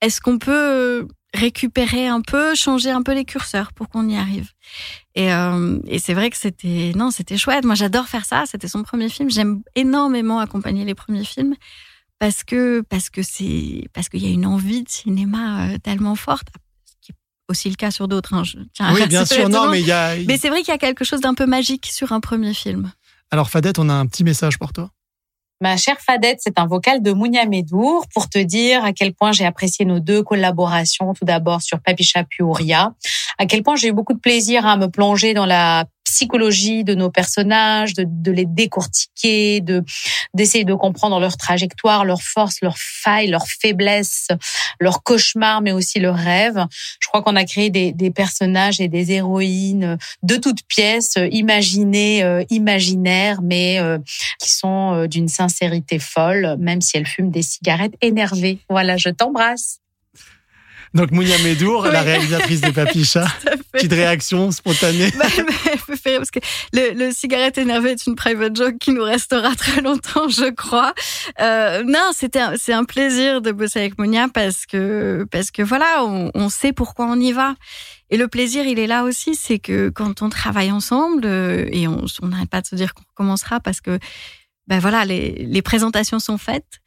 Est-ce 0.00 0.20
qu'on 0.20 0.38
peut 0.38 1.08
récupérer 1.34 2.06
un 2.06 2.20
peu, 2.20 2.54
changer 2.54 2.90
un 2.90 3.02
peu 3.02 3.14
les 3.14 3.24
curseurs 3.24 3.72
pour 3.72 3.88
qu'on 3.88 4.08
y 4.08 4.16
arrive? 4.16 4.50
Et, 5.14 5.32
euh, 5.32 5.78
et 5.86 5.98
c'est 5.98 6.14
vrai 6.14 6.30
que 6.30 6.36
c'était 6.36 6.92
non, 6.94 7.10
c'était 7.10 7.36
chouette. 7.36 7.64
Moi, 7.64 7.74
j'adore 7.74 8.06
faire 8.06 8.24
ça. 8.24 8.44
C'était 8.46 8.68
son 8.68 8.82
premier 8.82 9.08
film. 9.08 9.30
J'aime 9.30 9.62
énormément 9.74 10.40
accompagner 10.40 10.84
les 10.84 10.94
premiers 10.94 11.24
films 11.24 11.54
parce 12.18 12.44
que 12.44 12.82
parce 12.82 13.10
que 13.10 13.22
c'est 13.22 13.88
parce 13.92 14.08
qu'il 14.08 14.22
y 14.22 14.26
a 14.26 14.30
une 14.30 14.46
envie 14.46 14.82
de 14.82 14.88
cinéma 14.88 15.70
euh, 15.70 15.78
tellement 15.78 16.14
forte. 16.14 16.48
Aussi 17.48 17.70
le 17.70 17.76
cas 17.76 17.90
sur 17.90 18.08
d'autres. 18.08 18.34
Hein. 18.34 18.42
oui, 18.94 19.06
bien 19.06 19.24
sûr. 19.24 19.48
Non, 19.48 19.70
mais 19.70 19.80
il 19.80 19.86
y 19.86 19.92
a. 19.92 20.16
Mais 20.26 20.36
c'est 20.36 20.50
vrai 20.50 20.60
qu'il 20.60 20.68
y 20.68 20.74
a 20.74 20.78
quelque 20.78 21.04
chose 21.04 21.20
d'un 21.20 21.34
peu 21.34 21.46
magique 21.46 21.86
sur 21.86 22.12
un 22.12 22.20
premier 22.20 22.52
film. 22.52 22.92
Alors 23.30 23.50
Fadette, 23.50 23.78
on 23.78 23.88
a 23.88 23.94
un 23.94 24.06
petit 24.06 24.24
message 24.24 24.58
pour 24.58 24.72
toi. 24.72 24.90
Ma 25.60 25.76
chère 25.76 25.98
Fadette, 25.98 26.38
c'est 26.40 26.58
un 26.58 26.66
vocal 26.66 27.02
de 27.02 27.12
Mounia 27.12 27.44
Medour 27.44 28.06
pour 28.14 28.28
te 28.28 28.38
dire 28.38 28.84
à 28.84 28.92
quel 28.92 29.12
point 29.12 29.32
j'ai 29.32 29.44
apprécié 29.44 29.84
nos 29.84 29.98
deux 29.98 30.22
collaborations, 30.22 31.14
tout 31.14 31.24
d'abord 31.24 31.62
sur 31.62 31.80
Papicha 31.80 32.22
puis 32.22 32.44
à 33.38 33.46
quel 33.46 33.62
point 33.64 33.74
j'ai 33.74 33.88
eu 33.88 33.92
beaucoup 33.92 34.14
de 34.14 34.20
plaisir 34.20 34.66
à 34.66 34.76
me 34.76 34.86
plonger 34.86 35.34
dans 35.34 35.46
la 35.46 35.86
psychologie 36.12 36.84
de 36.84 36.94
nos 36.94 37.10
personnages, 37.10 37.94
de, 37.94 38.04
de 38.06 38.30
les 38.32 38.46
décortiquer, 38.46 39.60
de 39.60 39.84
d'essayer 40.34 40.64
de 40.64 40.74
comprendre 40.74 41.18
leur 41.20 41.36
trajectoire, 41.36 42.04
leurs 42.04 42.22
forces, 42.22 42.60
leurs 42.62 42.78
failles, 42.78 43.28
leurs 43.28 43.46
faiblesses, 43.46 44.28
leurs 44.80 45.02
cauchemars, 45.02 45.60
mais 45.60 45.72
aussi 45.72 46.00
leurs 46.00 46.16
rêves. 46.16 46.64
Je 47.00 47.08
crois 47.08 47.22
qu'on 47.22 47.36
a 47.36 47.44
créé 47.44 47.70
des, 47.70 47.92
des, 47.92 48.10
personnages 48.10 48.80
et 48.80 48.88
des 48.88 49.12
héroïnes 49.12 49.98
de 50.22 50.36
toutes 50.36 50.62
pièces, 50.66 51.18
imaginées, 51.30 52.22
euh, 52.22 52.44
imaginaires, 52.50 53.40
mais 53.42 53.80
euh, 53.80 53.98
qui 54.38 54.50
sont 54.50 54.94
euh, 54.94 55.06
d'une 55.06 55.28
sincérité 55.28 55.98
folle, 55.98 56.56
même 56.58 56.80
si 56.80 56.96
elles 56.96 57.06
fument 57.06 57.30
des 57.30 57.42
cigarettes 57.42 57.94
énervées. 58.00 58.58
Voilà, 58.68 58.96
je 58.96 59.08
t'embrasse. 59.10 59.80
Donc 60.94 61.10
Mounia 61.10 61.36
Medour, 61.38 61.86
la 61.86 62.02
réalisatrice 62.02 62.60
des 62.60 62.72
Papichas. 62.72 63.28
Petite 63.72 63.92
réaction 63.92 64.50
spontanée. 64.50 65.10
Bah, 65.18 65.26
parce 66.04 66.30
que 66.30 66.40
le, 66.72 66.94
le, 66.94 67.12
cigarette 67.12 67.58
énervé 67.58 67.90
est 67.90 68.06
une 68.06 68.16
private 68.16 68.56
joke 68.56 68.78
qui 68.78 68.92
nous 68.92 69.02
restera 69.02 69.54
très 69.54 69.80
longtemps, 69.82 70.28
je 70.28 70.50
crois. 70.50 70.94
Euh, 71.40 71.82
non, 71.86 72.10
c'était 72.12 72.40
c'est 72.56 72.72
un 72.72 72.84
plaisir 72.84 73.40
de 73.42 73.52
bosser 73.52 73.80
avec 73.80 73.98
Mounia 73.98 74.28
parce 74.32 74.66
que 74.66 75.26
parce 75.30 75.50
que 75.50 75.62
voilà, 75.62 76.04
on, 76.04 76.30
on 76.34 76.48
sait 76.48 76.72
pourquoi 76.72 77.06
on 77.06 77.20
y 77.20 77.32
va. 77.32 77.54
Et 78.10 78.16
le 78.16 78.28
plaisir, 78.28 78.66
il 78.66 78.78
est 78.78 78.86
là 78.86 79.04
aussi, 79.04 79.34
c'est 79.34 79.58
que 79.58 79.90
quand 79.90 80.22
on 80.22 80.30
travaille 80.30 80.72
ensemble, 80.72 81.22
euh, 81.26 81.68
et 81.70 81.86
on 81.86 82.06
n'arrête 82.22 82.48
pas 82.48 82.62
de 82.62 82.66
se 82.66 82.74
dire 82.74 82.94
qu'on 82.94 83.04
recommencera 83.10 83.60
parce 83.60 83.80
que 83.80 83.98
ben 84.68 84.80
voilà, 84.80 85.06
les, 85.06 85.30
les, 85.30 85.62
présentations 85.62 86.18
sont 86.18 86.36
faites. 86.36 86.80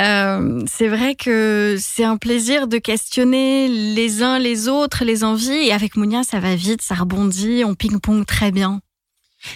Euh, 0.00 0.60
c'est 0.66 0.88
vrai 0.88 1.14
que 1.14 1.76
c'est 1.80 2.02
un 2.02 2.16
plaisir 2.16 2.66
de 2.66 2.78
questionner 2.78 3.68
les 3.68 4.24
uns 4.24 4.40
les 4.40 4.66
autres, 4.66 5.04
les 5.04 5.22
envies. 5.22 5.68
Et 5.68 5.72
avec 5.72 5.96
Mounia, 5.96 6.24
ça 6.24 6.40
va 6.40 6.56
vite, 6.56 6.82
ça 6.82 6.96
rebondit, 6.96 7.62
on 7.64 7.76
ping-pong 7.76 8.26
très 8.26 8.50
bien. 8.50 8.80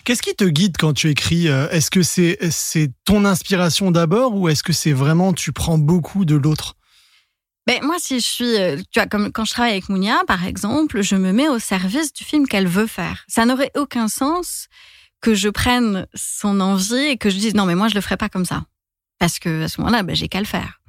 Qu'est-ce 0.05 0.23
qui 0.23 0.33
te 0.37 0.45
guide 0.45 0.77
quand 0.79 0.93
tu 0.93 1.11
écris 1.11 1.49
euh, 1.49 1.69
Est-ce 1.71 1.91
que 1.91 2.05
c'est 2.05 2.39
c'est 2.53 2.93
ton 3.05 3.25
inspiration 3.25 3.91
d'abord 3.91 4.37
ou 4.37 4.49
est-ce 4.49 4.63
que 4.63 4.73
c'est 4.73 4.93
vraiment 4.93 5.33
tu 5.33 5.51
prends 5.51 5.77
beaucoup 5.77 6.25
de 6.25 6.37
l'autre? 6.37 6.77
Ben, 7.67 7.81
moi, 7.83 7.97
si 7.99 8.21
je 8.21 8.27
suis, 8.27 8.57
euh, 8.61 8.77
tu 8.77 9.01
vois, 9.01 9.07
comme 9.07 9.31
quand 9.33 9.45
je 9.45 9.53
travaille 9.53 9.73
avec 9.73 9.89
Mounia, 9.89 10.23
par 10.29 10.45
exemple, 10.45 11.03
je 11.03 11.17
me 11.17 11.33
mets 11.33 11.49
au 11.49 11.59
service 11.59 12.13
du 12.13 12.23
film 12.23 12.47
qu'elle 12.47 12.67
veut 12.69 12.87
faire. 12.89 13.25
Ça 13.27 13.45
n'aurait 13.45 13.71
aucun 13.77 14.07
sens 14.07 14.69
que 15.23 15.35
je 15.35 15.49
prenne 15.49 16.07
son 16.15 16.61
envie 16.61 16.97
et 16.97 17.17
que 17.17 17.31
je 17.31 17.37
dise 17.37 17.55
non 17.55 17.65
mais 17.65 17.75
moi 17.75 17.89
je 17.89 17.95
le 17.95 18.03
ferai 18.03 18.19
pas 18.19 18.29
comme 18.29 18.45
ça 18.45 18.65
parce 19.19 19.39
que 19.39 19.63
à 19.63 19.69
ce 19.69 19.81
moment-là 19.81 20.03
ben, 20.03 20.15
j'ai 20.15 20.29
qu'à 20.29 20.41
le 20.41 20.47
faire. 20.47 20.81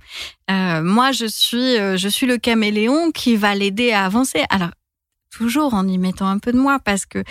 Euh, 0.52 0.82
moi 0.84 1.12
je 1.12 1.26
suis 1.26 1.78
euh, 1.78 1.96
je 1.96 2.10
suis 2.10 2.28
le 2.28 2.38
caméléon 2.38 3.12
qui 3.12 3.38
va 3.38 3.56
l'aider 3.56 3.92
à 3.92 4.06
avancer. 4.06 4.44
Alors 4.50 4.72
toujours 5.32 5.74
en 5.74 5.88
y 5.88 5.98
mettant 5.98 6.28
un 6.28 6.40
peu 6.40 6.52
de 6.52 6.58
moi 6.58 6.80
parce 6.80 7.06
que 7.06 7.24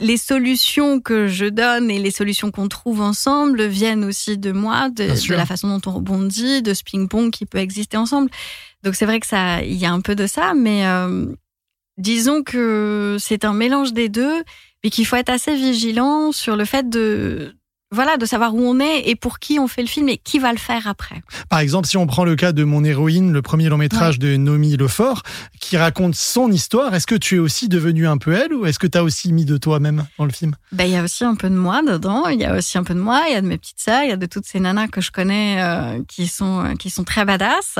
les 0.00 0.16
solutions 0.16 1.00
que 1.00 1.28
je 1.28 1.46
donne 1.46 1.90
et 1.90 1.98
les 1.98 2.10
solutions 2.10 2.50
qu'on 2.50 2.68
trouve 2.68 3.00
ensemble 3.00 3.64
viennent 3.66 4.04
aussi 4.04 4.36
de 4.36 4.50
moi, 4.50 4.88
de, 4.90 5.28
de, 5.28 5.34
la 5.34 5.46
façon 5.46 5.68
dont 5.68 5.90
on 5.90 5.94
rebondit, 5.94 6.62
de 6.62 6.74
ce 6.74 6.82
ping-pong 6.82 7.30
qui 7.30 7.46
peut 7.46 7.58
exister 7.58 7.96
ensemble. 7.96 8.28
Donc 8.82 8.96
c'est 8.96 9.06
vrai 9.06 9.20
que 9.20 9.26
ça, 9.26 9.62
il 9.62 9.76
y 9.76 9.86
a 9.86 9.92
un 9.92 10.00
peu 10.00 10.16
de 10.16 10.26
ça, 10.26 10.52
mais 10.54 10.84
euh, 10.84 11.26
disons 11.96 12.42
que 12.42 13.18
c'est 13.20 13.44
un 13.44 13.52
mélange 13.52 13.92
des 13.92 14.08
deux 14.08 14.42
mais 14.82 14.90
qu'il 14.90 15.06
faut 15.06 15.16
être 15.16 15.30
assez 15.30 15.54
vigilant 15.54 16.32
sur 16.32 16.56
le 16.56 16.64
fait 16.64 16.88
de 16.88 17.57
voilà, 17.90 18.18
de 18.18 18.26
savoir 18.26 18.54
où 18.54 18.60
on 18.60 18.80
est 18.80 19.08
et 19.08 19.16
pour 19.16 19.38
qui 19.38 19.58
on 19.58 19.66
fait 19.66 19.80
le 19.80 19.88
film 19.88 20.10
et 20.10 20.18
qui 20.18 20.38
va 20.38 20.52
le 20.52 20.58
faire 20.58 20.86
après. 20.86 21.22
Par 21.48 21.60
exemple, 21.60 21.88
si 21.88 21.96
on 21.96 22.06
prend 22.06 22.24
le 22.24 22.36
cas 22.36 22.52
de 22.52 22.62
Mon 22.64 22.84
héroïne, 22.84 23.32
le 23.32 23.40
premier 23.40 23.70
long 23.70 23.78
métrage 23.78 24.18
de 24.18 24.36
Nomi 24.36 24.76
Lefort, 24.76 25.22
qui 25.58 25.78
raconte 25.78 26.14
son 26.14 26.52
histoire, 26.52 26.94
est-ce 26.94 27.06
que 27.06 27.14
tu 27.14 27.36
es 27.36 27.38
aussi 27.38 27.68
devenu 27.68 28.06
un 28.06 28.18
peu 28.18 28.32
elle 28.32 28.52
ou 28.52 28.66
est-ce 28.66 28.78
que 28.78 28.86
tu 28.86 28.98
as 28.98 29.02
aussi 29.02 29.32
mis 29.32 29.46
de 29.46 29.56
toi-même 29.56 30.06
dans 30.18 30.26
le 30.26 30.32
film? 30.32 30.54
Ben, 30.72 30.84
Il 30.84 30.90
y 30.90 30.96
a 30.96 31.02
aussi 31.02 31.24
un 31.24 31.34
peu 31.34 31.48
de 31.48 31.54
moi 31.54 31.80
dedans, 31.82 32.26
il 32.26 32.38
y 32.38 32.44
a 32.44 32.56
aussi 32.56 32.76
un 32.76 32.84
peu 32.84 32.92
de 32.92 33.00
moi, 33.00 33.22
il 33.28 33.32
y 33.32 33.36
a 33.36 33.40
de 33.40 33.46
mes 33.46 33.56
petites 33.56 33.80
sœurs, 33.80 34.02
il 34.02 34.10
y 34.10 34.12
a 34.12 34.16
de 34.16 34.26
toutes 34.26 34.44
ces 34.44 34.60
nanas 34.60 34.88
que 34.88 35.00
je 35.00 35.10
connais 35.10 35.62
euh, 35.62 36.02
qui, 36.08 36.26
sont, 36.26 36.64
euh, 36.64 36.74
qui 36.74 36.90
sont 36.90 37.04
très 37.04 37.24
badass. 37.24 37.78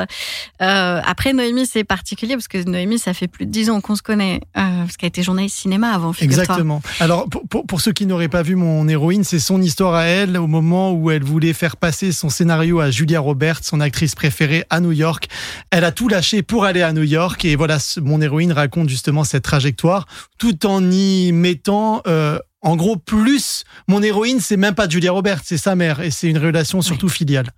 Euh, 0.62 1.00
après, 1.04 1.34
Noémie, 1.34 1.66
c'est 1.66 1.84
particulier 1.84 2.34
parce 2.34 2.48
que 2.48 2.62
Noémie, 2.64 2.98
ça 2.98 3.12
fait 3.12 3.28
plus 3.28 3.44
de 3.44 3.50
dix 3.50 3.68
ans 3.68 3.82
qu'on 3.82 3.96
se 3.96 4.02
connaît, 4.02 4.40
euh, 4.56 4.84
parce 4.84 4.96
qu'elle 4.96 5.08
a 5.08 5.08
été 5.08 5.22
journaliste 5.22 5.58
cinéma 5.58 5.90
avant. 5.92 6.12
Exactement. 6.18 6.80
Alors, 7.00 7.28
pour, 7.28 7.46
pour, 7.46 7.66
pour 7.66 7.80
ceux 7.82 7.92
qui 7.92 8.06
n'auraient 8.06 8.28
pas 8.28 8.42
vu 8.42 8.54
Mon 8.54 8.88
héroïne, 8.88 9.22
c'est 9.22 9.38
son 9.38 9.60
histoire 9.60 9.97
elle 10.04 10.36
au 10.36 10.46
moment 10.46 10.92
où 10.92 11.10
elle 11.10 11.22
voulait 11.22 11.52
faire 11.52 11.76
passer 11.76 12.12
son 12.12 12.28
scénario 12.28 12.80
à 12.80 12.90
Julia 12.90 13.20
Roberts, 13.20 13.60
son 13.62 13.80
actrice 13.80 14.14
préférée 14.14 14.64
à 14.70 14.80
New 14.80 14.92
York. 14.92 15.28
Elle 15.70 15.84
a 15.84 15.92
tout 15.92 16.08
lâché 16.08 16.42
pour 16.42 16.64
aller 16.64 16.82
à 16.82 16.92
New 16.92 17.02
York 17.02 17.44
et 17.44 17.56
voilà, 17.56 17.78
mon 18.02 18.20
héroïne 18.20 18.52
raconte 18.52 18.88
justement 18.88 19.24
cette 19.24 19.44
trajectoire 19.44 20.06
tout 20.38 20.66
en 20.66 20.90
y 20.90 21.32
mettant 21.32 22.02
euh, 22.06 22.38
en 22.60 22.74
gros, 22.74 22.96
plus 22.96 23.64
mon 23.86 24.02
héroïne, 24.02 24.40
c'est 24.40 24.56
même 24.56 24.74
pas 24.74 24.88
Julia 24.88 25.12
Roberts, 25.12 25.40
c'est 25.44 25.56
sa 25.56 25.76
mère, 25.76 26.00
et 26.00 26.10
c'est 26.10 26.28
une 26.28 26.38
relation 26.38 26.82
surtout 26.82 27.08
filiale. 27.08 27.50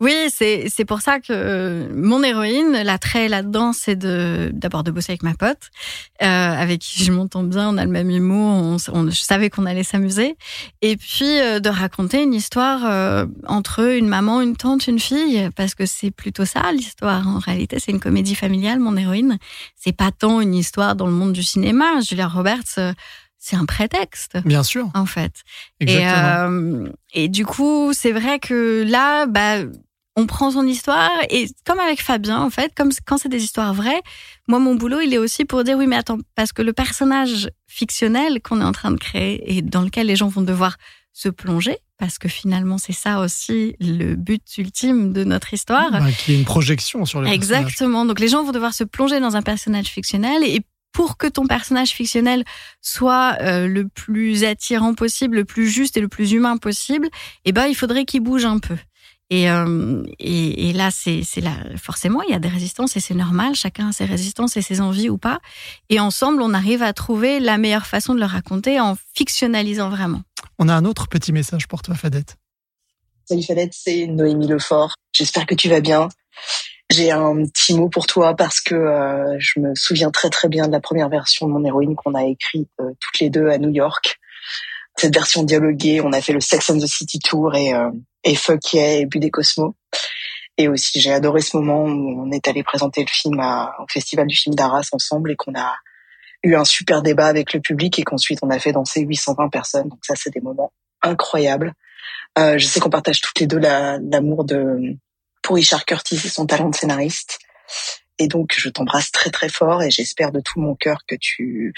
Oui, 0.00 0.12
c'est 0.28 0.84
pour 0.86 1.00
ça 1.00 1.18
que 1.18 1.26
euh, 1.30 1.88
mon 1.94 2.22
héroïne, 2.22 2.72
l'attrait 2.82 3.28
là-dedans, 3.28 3.72
c'est 3.72 3.96
d'abord 3.96 4.84
de 4.84 4.90
bosser 4.90 5.12
avec 5.12 5.22
ma 5.22 5.34
pote, 5.34 5.70
euh, 6.22 6.26
avec 6.26 6.80
qui 6.80 7.04
je 7.04 7.12
m'entends 7.12 7.42
bien, 7.42 7.70
on 7.70 7.78
a 7.78 7.84
le 7.84 7.90
même 7.90 8.10
humour, 8.10 8.76
on, 8.92 9.10
je 9.10 9.22
savais 9.22 9.48
qu'on 9.48 9.64
allait 9.64 9.82
s'amuser, 9.82 10.36
et 10.82 10.96
puis 10.96 11.40
euh, 11.40 11.58
de 11.58 11.70
raconter 11.70 12.22
une 12.22 12.34
histoire 12.34 13.26
entre 13.46 13.80
une 13.96 14.08
maman, 14.08 14.42
une 14.42 14.56
tante, 14.56 14.86
une 14.88 15.00
fille, 15.00 15.48
parce 15.56 15.74
que 15.74 15.86
c'est 15.86 16.10
plutôt 16.10 16.44
ça 16.44 16.70
l'histoire. 16.72 17.26
En 17.26 17.38
réalité, 17.38 17.78
c'est 17.80 17.92
une 17.92 18.00
comédie 18.00 18.34
familiale. 18.34 18.78
Mon 18.78 18.96
héroïne, 18.96 19.38
c'est 19.76 19.96
pas 19.96 20.10
tant 20.10 20.40
une 20.40 20.54
histoire 20.54 20.96
dans 20.96 21.06
le 21.06 21.12
monde 21.12 21.32
du 21.32 21.42
cinéma. 21.42 22.00
Julia 22.00 22.28
Roberts 22.28 22.94
c'est 23.44 23.56
un 23.56 23.66
prétexte. 23.66 24.38
Bien 24.46 24.62
sûr. 24.62 24.88
En 24.94 25.04
fait. 25.04 25.42
Et, 25.78 25.98
euh, 26.06 26.88
et, 27.12 27.28
du 27.28 27.44
coup, 27.44 27.92
c'est 27.92 28.12
vrai 28.12 28.38
que 28.38 28.84
là, 28.88 29.26
bah, 29.26 29.56
on 30.16 30.24
prend 30.24 30.50
son 30.50 30.66
histoire 30.66 31.10
et 31.28 31.48
comme 31.66 31.78
avec 31.78 32.00
Fabien, 32.00 32.40
en 32.40 32.48
fait, 32.48 32.72
comme 32.74 32.90
quand 33.04 33.18
c'est 33.18 33.28
des 33.28 33.44
histoires 33.44 33.74
vraies, 33.74 34.00
moi, 34.48 34.60
mon 34.60 34.76
boulot, 34.76 35.00
il 35.00 35.12
est 35.12 35.18
aussi 35.18 35.44
pour 35.44 35.62
dire 35.62 35.76
oui, 35.76 35.86
mais 35.86 35.96
attends, 35.96 36.18
parce 36.34 36.52
que 36.52 36.62
le 36.62 36.72
personnage 36.72 37.50
fictionnel 37.66 38.40
qu'on 38.40 38.62
est 38.62 38.64
en 38.64 38.72
train 38.72 38.92
de 38.92 38.96
créer 38.96 39.54
et 39.54 39.60
dans 39.60 39.82
lequel 39.82 40.06
les 40.06 40.16
gens 40.16 40.28
vont 40.28 40.42
devoir 40.42 40.78
se 41.12 41.28
plonger, 41.28 41.76
parce 41.98 42.18
que 42.18 42.28
finalement, 42.28 42.78
c'est 42.78 42.94
ça 42.94 43.20
aussi 43.20 43.76
le 43.78 44.14
but 44.14 44.42
ultime 44.56 45.12
de 45.12 45.22
notre 45.22 45.52
histoire. 45.52 45.90
Bah, 45.92 46.00
qui 46.10 46.32
est 46.32 46.38
une 46.38 46.44
projection 46.46 47.04
sur 47.04 47.20
le 47.20 47.28
Exactement. 47.28 48.06
Donc, 48.06 48.20
les 48.20 48.28
gens 48.28 48.42
vont 48.42 48.52
devoir 48.52 48.72
se 48.72 48.84
plonger 48.84 49.20
dans 49.20 49.36
un 49.36 49.42
personnage 49.42 49.88
fictionnel 49.88 50.42
et 50.44 50.62
pour 50.94 51.18
que 51.18 51.26
ton 51.26 51.46
personnage 51.46 51.90
fictionnel 51.90 52.44
soit 52.80 53.36
euh, 53.42 53.66
le 53.66 53.86
plus 53.88 54.44
attirant 54.44 54.94
possible, 54.94 55.36
le 55.36 55.44
plus 55.44 55.68
juste 55.68 55.98
et 55.98 56.00
le 56.00 56.08
plus 56.08 56.32
humain 56.32 56.56
possible, 56.56 57.10
eh 57.44 57.52
ben 57.52 57.66
il 57.66 57.74
faudrait 57.74 58.06
qu'il 58.06 58.22
bouge 58.22 58.46
un 58.46 58.60
peu. 58.60 58.76
Et, 59.28 59.50
euh, 59.50 60.04
et, 60.20 60.68
et, 60.68 60.72
là, 60.72 60.90
c'est 60.92 61.24
là, 61.40 61.56
forcément, 61.76 62.22
il 62.22 62.30
y 62.30 62.34
a 62.34 62.38
des 62.38 62.48
résistances 62.48 62.96
et 62.96 63.00
c'est 63.00 63.14
normal. 63.14 63.54
Chacun 63.54 63.88
a 63.88 63.92
ses 63.92 64.04
résistances 64.04 64.56
et 64.56 64.62
ses 64.62 64.80
envies 64.80 65.08
ou 65.08 65.18
pas. 65.18 65.40
Et 65.88 65.98
ensemble, 65.98 66.42
on 66.42 66.54
arrive 66.54 66.82
à 66.82 66.92
trouver 66.92 67.40
la 67.40 67.58
meilleure 67.58 67.86
façon 67.86 68.14
de 68.14 68.20
le 68.20 68.26
raconter 68.26 68.78
en 68.78 68.96
fictionnalisant 69.14 69.88
vraiment. 69.88 70.22
On 70.58 70.68
a 70.68 70.74
un 70.74 70.84
autre 70.84 71.08
petit 71.08 71.32
message 71.32 71.66
pour 71.66 71.82
toi, 71.82 71.96
Fadette. 71.96 72.36
Salut 73.24 73.42
Fadette, 73.42 73.72
c'est 73.74 74.06
Noémie 74.06 74.46
Lefort. 74.46 74.94
J'espère 75.12 75.46
que 75.46 75.54
tu 75.54 75.68
vas 75.68 75.80
bien. 75.80 76.08
J'ai 76.96 77.10
un 77.10 77.44
petit 77.46 77.74
mot 77.74 77.88
pour 77.88 78.06
toi 78.06 78.36
parce 78.36 78.60
que 78.60 78.76
euh, 78.76 79.36
je 79.40 79.58
me 79.58 79.74
souviens 79.74 80.12
très 80.12 80.30
très 80.30 80.48
bien 80.48 80.68
de 80.68 80.72
la 80.72 80.78
première 80.78 81.08
version 81.08 81.48
de 81.48 81.52
mon 81.52 81.64
héroïne 81.64 81.96
qu'on 81.96 82.14
a 82.14 82.22
écrite 82.22 82.70
euh, 82.80 82.92
toutes 83.00 83.18
les 83.18 83.30
deux 83.30 83.48
à 83.48 83.58
New 83.58 83.70
York. 83.70 84.20
Cette 84.96 85.12
version 85.12 85.42
dialoguée, 85.42 86.00
on 86.00 86.12
a 86.12 86.20
fait 86.20 86.32
le 86.32 86.38
Sex 86.38 86.70
and 86.70 86.78
the 86.78 86.86
City 86.86 87.18
Tour 87.18 87.56
et, 87.56 87.74
euh, 87.74 87.90
et 88.22 88.36
Fuck 88.36 88.74
Yeah 88.74 89.00
et 89.00 89.06
Bu 89.06 89.18
des 89.18 89.32
Cosmos. 89.32 89.74
Et 90.56 90.68
aussi, 90.68 91.00
j'ai 91.00 91.12
adoré 91.12 91.40
ce 91.40 91.56
moment 91.56 91.82
où 91.82 92.22
on 92.22 92.30
est 92.30 92.46
allé 92.46 92.62
présenter 92.62 93.00
le 93.00 93.10
film 93.10 93.40
à, 93.40 93.74
au 93.80 93.86
Festival 93.90 94.28
du 94.28 94.36
film 94.36 94.54
d'Arras 94.54 94.88
ensemble 94.92 95.32
et 95.32 95.36
qu'on 95.36 95.58
a 95.58 95.74
eu 96.44 96.54
un 96.54 96.64
super 96.64 97.02
débat 97.02 97.26
avec 97.26 97.54
le 97.54 97.60
public 97.60 97.98
et 97.98 98.04
qu'ensuite 98.04 98.38
on 98.42 98.50
a 98.50 98.58
fait 98.60 98.70
danser 98.70 99.00
820 99.00 99.48
personnes. 99.48 99.88
Donc 99.88 99.98
ça, 100.02 100.14
c'est 100.16 100.30
des 100.32 100.40
moments 100.40 100.72
incroyables. 101.02 101.72
Euh, 102.38 102.56
je 102.56 102.66
sais 102.66 102.78
qu'on 102.78 102.90
partage 102.90 103.20
toutes 103.20 103.40
les 103.40 103.48
deux 103.48 103.58
l'amour 103.58 104.44
de 104.44 104.96
pour 105.44 105.56
Richard 105.56 105.84
Curtis 105.84 106.16
et 106.24 106.28
son 106.28 106.46
talent 106.46 106.70
de 106.70 106.74
scénariste. 106.74 107.38
Et 108.18 108.26
donc, 108.26 108.54
je 108.56 108.68
t'embrasse 108.68 109.12
très 109.12 109.30
très 109.30 109.48
fort 109.48 109.82
et 109.82 109.90
j'espère 109.90 110.32
de 110.32 110.40
tout 110.40 110.60
mon 110.60 110.74
cœur 110.74 110.98
que 111.06 111.14
tu 111.20 111.72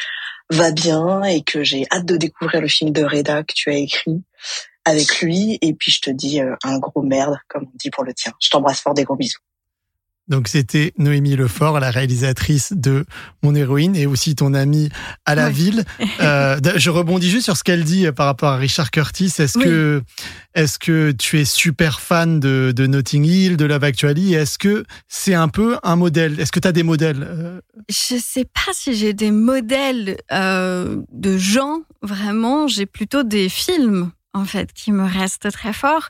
vas 0.51 0.71
bien 0.71 1.25
et 1.25 1.43
que 1.43 1.65
j'ai 1.65 1.85
hâte 1.91 2.07
de 2.07 2.17
découvrir 2.17 2.61
le 2.61 2.69
film 2.69 2.91
de 2.91 3.05
Reda 3.05 3.43
que 3.43 3.55
tu 3.55 3.71
as 3.71 3.77
écrit 3.77 4.23
avec 4.85 5.21
lui. 5.21 5.59
Et 5.63 5.75
puis, 5.75 5.91
je 5.91 6.01
te 6.01 6.11
dis 6.11 6.41
euh, 6.41 6.55
un 6.63 6.79
gros 6.79 7.03
merde, 7.03 7.39
comme 7.49 7.65
on 7.65 7.77
dit 7.77 7.91
pour 7.91 8.05
le 8.05 8.15
tien. 8.15 8.33
Je 8.41 8.51
t'embrasse 8.51 8.81
fort, 8.81 8.95
des 8.95 9.05
gros 9.05 9.17
bisous. 9.17 9.41
Donc 10.29 10.49
c'était 10.49 10.93
Noémie 10.99 11.37
Lefort, 11.37 11.79
la 11.79 11.91
réalisatrice 11.91 12.73
de 12.75 13.05
Mon 13.43 13.55
héroïne 13.55 13.95
et 13.95 14.07
aussi 14.07 14.35
ton 14.35 14.55
amie 14.55 14.89
à 15.25 15.35
la 15.35 15.51
ville. 15.51 15.85
Euh, 16.21 16.59
je 16.77 16.89
rebondis 16.89 17.31
juste 17.31 17.45
sur 17.45 17.57
ce 17.57 17.63
qu'elle 17.63 17.85
dit 17.85 18.11
par 18.13 18.27
rapport 18.27 18.51
à 18.51 18.57
Richard 18.57 18.91
Curtis. 18.91 19.33
Est-ce 19.39 19.59
que 19.59 20.03
est-ce 20.55 20.79
que 20.79 21.13
tu 21.13 21.39
es 21.39 21.45
super 21.45 22.01
fan 22.01 22.41
de, 22.41 22.73
de 22.75 22.87
Notting 22.87 23.25
Hill, 23.25 23.57
de 23.59 23.67
Love 23.67 23.85
Actually? 23.85 24.33
Est-ce 24.33 24.57
que 24.57 24.85
c'est 25.09 25.35
un 25.35 25.49
peu 25.49 25.77
un 25.83 25.97
modèle? 25.97 26.41
Est-ce 26.41 26.53
que 26.53 26.61
tu 26.61 26.69
as 26.69 26.73
des 26.73 26.83
modèles 26.83 27.27
euh? 27.29 27.61
Je 27.91 28.17
sais 28.19 28.45
pas 28.45 28.73
si 28.73 28.95
j'ai 28.95 29.13
des 29.13 29.31
modèles 29.31 30.17
euh, 30.33 31.03
de 31.13 31.37
gens 31.37 31.83
vraiment. 32.01 32.67
J'ai 32.69 32.87
plutôt 32.87 33.23
des 33.23 33.51
films 33.51 34.11
en 34.37 34.45
fait, 34.45 34.73
qui 34.73 34.93
me 34.93 35.05
reste 35.05 35.51
très 35.51 35.73
fort. 35.73 36.09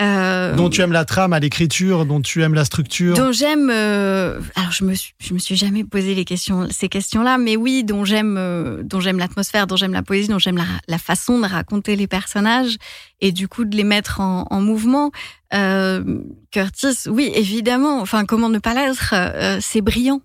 Euh, 0.00 0.54
dont 0.54 0.68
tu 0.68 0.80
aimes 0.80 0.92
la 0.92 1.04
trame 1.04 1.32
à 1.32 1.40
l'écriture, 1.40 2.04
dont 2.06 2.20
tu 2.20 2.42
aimes 2.42 2.54
la 2.54 2.64
structure. 2.64 3.14
Dont 3.14 3.32
j'aime. 3.32 3.70
Euh, 3.70 4.40
alors 4.56 4.72
je 4.72 4.84
me 4.84 4.94
suis, 4.94 5.14
je 5.20 5.32
me 5.32 5.38
suis 5.38 5.56
jamais 5.56 5.84
posé 5.84 6.14
les 6.14 6.24
questions, 6.24 6.66
ces 6.70 6.88
questions-là, 6.88 7.38
mais 7.38 7.56
oui, 7.56 7.84
dont 7.84 8.04
j'aime, 8.04 8.36
euh, 8.38 8.82
dont 8.82 9.00
j'aime 9.00 9.18
l'atmosphère, 9.18 9.66
dont 9.66 9.76
j'aime 9.76 9.92
la 9.92 10.02
poésie, 10.02 10.28
dont 10.28 10.38
j'aime 10.38 10.56
la, 10.56 10.66
la, 10.88 10.98
façon 10.98 11.38
de 11.38 11.46
raconter 11.46 11.96
les 11.96 12.06
personnages 12.06 12.76
et 13.20 13.32
du 13.32 13.48
coup 13.48 13.64
de 13.64 13.76
les 13.76 13.84
mettre 13.84 14.20
en, 14.20 14.46
en 14.50 14.60
mouvement. 14.60 15.10
Curtis, 16.50 17.08
oui, 17.08 17.30
évidemment. 17.34 18.00
Enfin, 18.00 18.24
comment 18.24 18.48
ne 18.48 18.58
pas 18.58 18.74
l'être 18.74 19.14
C'est 19.60 19.82
brillant 19.82 20.22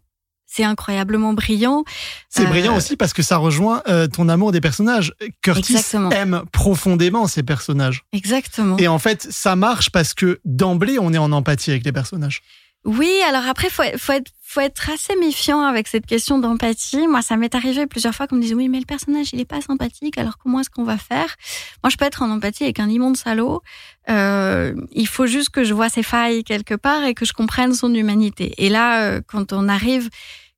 c'est 0.47 0.63
incroyablement 0.63 1.33
brillant. 1.33 1.83
C'est 2.29 2.45
brillant 2.45 2.73
euh, 2.73 2.77
aussi 2.77 2.95
parce 2.95 3.13
que 3.13 3.21
ça 3.21 3.37
rejoint 3.37 3.83
euh, 3.87 4.07
ton 4.07 4.29
amour 4.29 4.51
des 4.51 4.61
personnages. 4.61 5.13
Curtis 5.41 5.77
aime 6.11 6.43
profondément 6.51 7.27
ces 7.27 7.43
personnages. 7.43 8.03
Exactement. 8.13 8.77
Et 8.77 8.87
en 8.87 8.97
fait, 8.97 9.27
ça 9.29 9.55
marche 9.55 9.89
parce 9.91 10.13
que 10.13 10.39
d'emblée, 10.45 10.97
on 10.99 11.13
est 11.13 11.17
en 11.17 11.31
empathie 11.31 11.71
avec 11.71 11.83
les 11.83 11.91
personnages. 11.91 12.41
Oui, 12.85 13.11
alors 13.27 13.45
après, 13.45 13.69
faut, 13.69 13.83
faut 13.97 14.13
être, 14.13 14.31
faut 14.57 14.63
être 14.63 14.89
assez 14.89 15.15
méfiant 15.17 15.61
avec 15.61 15.87
cette 15.87 16.07
question 16.07 16.39
d'empathie. 16.39 17.07
Moi, 17.07 17.21
ça 17.21 17.37
m'est 17.37 17.53
arrivé 17.53 17.85
plusieurs 17.85 18.15
fois 18.15 18.25
qu'on 18.25 18.37
me 18.37 18.41
dise 18.41 18.55
oui, 18.55 18.69
mais 18.69 18.79
le 18.79 18.85
personnage, 18.85 19.27
il 19.31 19.39
est 19.39 19.45
pas 19.45 19.61
sympathique. 19.61 20.17
Alors 20.17 20.39
comment 20.39 20.61
est-ce 20.61 20.71
qu'on 20.71 20.83
va 20.83 20.97
faire 20.97 21.35
Moi, 21.83 21.91
je 21.91 21.97
peux 21.97 22.05
être 22.05 22.23
en 22.23 22.31
empathie 22.31 22.63
avec 22.63 22.79
un 22.79 22.89
immonde 22.89 23.17
salaud. 23.17 23.61
Euh, 24.09 24.73
il 24.93 25.07
faut 25.07 25.27
juste 25.27 25.51
que 25.51 25.63
je 25.63 25.75
vois 25.75 25.89
ses 25.89 26.01
failles 26.01 26.43
quelque 26.43 26.73
part 26.73 27.03
et 27.03 27.13
que 27.13 27.23
je 27.23 27.33
comprenne 27.33 27.75
son 27.75 27.93
humanité. 27.93 28.55
Et 28.57 28.69
là, 28.69 29.03
euh, 29.03 29.21
quand 29.27 29.53
on 29.53 29.69
arrive 29.69 30.09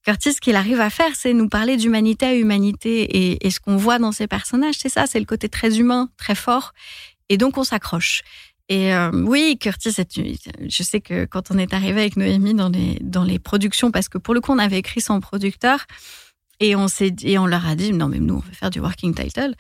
Curtis, 0.06 0.32
ce 0.32 0.40
qu'il 0.40 0.56
arrive 0.56 0.80
à 0.80 0.90
faire, 0.90 1.14
c'est 1.14 1.34
nous 1.34 1.50
parler 1.50 1.76
d'humanité 1.76 2.26
à 2.26 2.36
humanité. 2.36 3.02
Et, 3.02 3.46
et 3.46 3.52
ce 3.52 3.60
qu'on 3.60 3.76
voit 3.76 4.00
dans 4.00 4.14
ces 4.14 4.28
personnages, 4.28 4.76
c'est 4.80 4.88
ça, 4.88 5.08
c'est 5.08 5.20
le 5.20 5.26
côté 5.26 5.50
très 5.50 5.78
humain, 5.78 6.08
très 6.16 6.36
fort. 6.36 6.72
Et 7.28 7.36
donc, 7.36 7.58
on 7.58 7.66
s'accroche. 7.66 8.22
Et 8.70 8.94
euh, 8.94 9.10
oui, 9.12 9.58
Curtis, 9.60 9.96
je 9.96 10.84
sais 10.84 11.02
que 11.02 11.26
quand 11.26 11.50
on 11.50 11.58
est 11.58 11.74
arrivé 11.74 12.02
avec 12.02 12.18
Noémie 12.18 12.54
dans 12.54 12.70
les, 12.70 13.00
dans 13.02 13.24
les 13.24 13.40
productions, 13.40 13.90
parce 13.90 14.10
que 14.10 14.20
pour 14.20 14.36
le 14.36 14.42
coup, 14.42 14.52
on 14.52 14.60
avait 14.60 14.78
écrit 14.78 15.02
son 15.02 15.20
producteur, 15.20 15.86
et 16.60 16.76
on, 16.76 16.88
s'est 16.88 17.16
et 17.24 17.40
on 17.40 17.48
leur 17.48 17.66
a 17.66 17.76
dit, 17.76 17.92
non, 17.94 18.08
mais 18.08 18.20
nous, 18.20 18.36
on 18.36 18.40
veut 18.40 18.54
faire 18.54 18.70
du 18.70 18.80
working 18.80 19.16
title. 19.16 19.56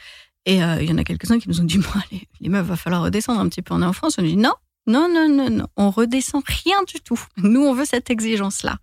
Et 0.45 0.63
euh, 0.63 0.81
il 0.81 0.89
y 0.89 0.93
en 0.93 0.97
a 0.97 1.03
quelques-uns 1.03 1.39
qui 1.39 1.49
nous 1.49 1.59
ont 1.59 1.63
dit, 1.63 1.77
moi, 1.93 2.03
les, 2.11 2.27
les 2.39 2.49
meufs, 2.49 2.65
va 2.65 2.75
falloir 2.75 3.01
redescendre 3.01 3.39
un 3.39 3.49
petit 3.49 3.63
peu. 3.63 3.73
On 3.73 3.81
est 3.81 3.85
en 3.85 3.93
France. 3.93 4.15
On 4.19 4.23
a 4.23 4.27
dit, 4.27 4.37
non, 4.37 4.53
non, 4.85 5.09
non, 5.11 5.27
non, 5.27 5.49
non, 5.49 5.67
on 5.75 5.89
redescend 5.89 6.43
rien 6.45 6.83
du 6.87 7.01
tout. 7.01 7.19
Nous, 7.37 7.61
on 7.61 7.73
veut 7.73 7.85
cette 7.85 8.11
exigence-là. 8.11 8.77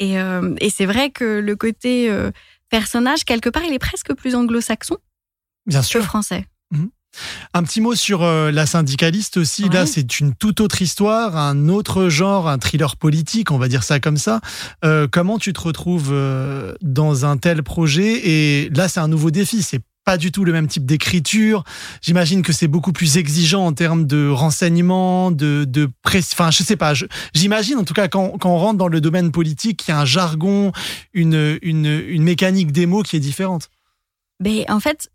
Et, 0.00 0.18
euh, 0.18 0.56
et 0.60 0.70
c'est 0.70 0.86
vrai 0.86 1.10
que 1.10 1.38
le 1.38 1.54
côté 1.54 2.12
personnage, 2.68 3.24
quelque 3.24 3.48
part, 3.48 3.62
il 3.62 3.72
est 3.72 3.78
presque 3.78 4.12
plus 4.14 4.34
anglo-saxon 4.34 4.96
sûr. 5.70 6.00
que 6.00 6.06
français. 6.06 6.46
Mmh. 6.72 6.86
Un 7.54 7.62
petit 7.62 7.80
mot 7.80 7.94
sur 7.94 8.22
euh, 8.22 8.50
la 8.50 8.66
syndicaliste 8.66 9.36
aussi. 9.36 9.68
Là, 9.68 9.86
c'est 9.86 10.20
une 10.20 10.34
toute 10.34 10.60
autre 10.60 10.80
histoire, 10.80 11.36
un 11.36 11.68
autre 11.68 12.08
genre, 12.08 12.48
un 12.48 12.58
thriller 12.58 12.96
politique, 12.96 13.50
on 13.50 13.58
va 13.58 13.68
dire 13.68 13.82
ça 13.82 14.00
comme 14.00 14.16
ça. 14.16 14.40
Euh, 14.84 15.06
comment 15.10 15.38
tu 15.38 15.52
te 15.52 15.60
retrouves 15.60 16.10
euh, 16.12 16.74
dans 16.80 17.26
un 17.26 17.36
tel 17.36 17.62
projet? 17.62 18.28
Et 18.28 18.70
là, 18.70 18.88
c'est 18.88 19.00
un 19.00 19.08
nouveau 19.08 19.30
défi. 19.30 19.62
C'est 19.62 19.80
pas 20.04 20.16
du 20.16 20.32
tout 20.32 20.44
le 20.44 20.52
même 20.52 20.66
type 20.66 20.84
d'écriture. 20.84 21.62
J'imagine 22.00 22.42
que 22.42 22.52
c'est 22.52 22.66
beaucoup 22.66 22.92
plus 22.92 23.18
exigeant 23.18 23.66
en 23.66 23.72
termes 23.72 24.06
de 24.06 24.28
renseignements, 24.28 25.30
de, 25.30 25.64
de 25.64 25.88
Enfin, 26.32 26.50
je 26.50 26.62
sais 26.62 26.76
pas. 26.76 26.92
J'imagine 27.34 27.78
en 27.78 27.84
tout 27.84 27.94
cas 27.94 28.08
quand, 28.08 28.36
quand 28.38 28.50
on 28.50 28.58
rentre 28.58 28.78
dans 28.78 28.88
le 28.88 29.00
domaine 29.00 29.30
politique, 29.30 29.84
il 29.86 29.90
y 29.92 29.94
a 29.94 30.00
un 30.00 30.04
jargon, 30.04 30.72
une, 31.12 31.58
une, 31.62 31.86
une 31.86 32.22
mécanique 32.22 32.72
des 32.72 32.86
mots 32.86 33.02
qui 33.02 33.16
est 33.16 33.20
différente. 33.20 33.70
Mais 34.40 34.68
en 34.68 34.80
fait, 34.80 35.08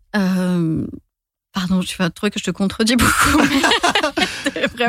Pardon, 1.52 1.80
tu 1.80 1.96
vas 1.96 2.10
trouver 2.10 2.30
que 2.30 2.38
je 2.38 2.44
te 2.44 2.50
contredis 2.50 2.96
beaucoup. 2.96 3.42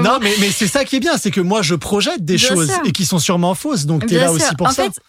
Non, 0.01 0.19
mais, 0.21 0.33
mais 0.39 0.51
c'est 0.51 0.67
ça 0.67 0.85
qui 0.85 0.97
est 0.97 0.99
bien, 0.99 1.17
c'est 1.17 1.31
que 1.31 1.41
moi 1.41 1.61
je 1.61 1.75
projette 1.75 2.23
des 2.23 2.37
choses 2.37 2.71
et 2.85 2.91
qui 2.91 3.05
sont 3.05 3.19
sûrement 3.19 3.55
fausses, 3.55 3.85
donc 3.85 4.05
tu 4.05 4.15
es 4.15 4.19
là 4.19 4.31
aussi 4.31 4.55
pour 4.55 4.67
en 4.67 4.71
ça. 4.71 4.83
Fait, 4.83 5.01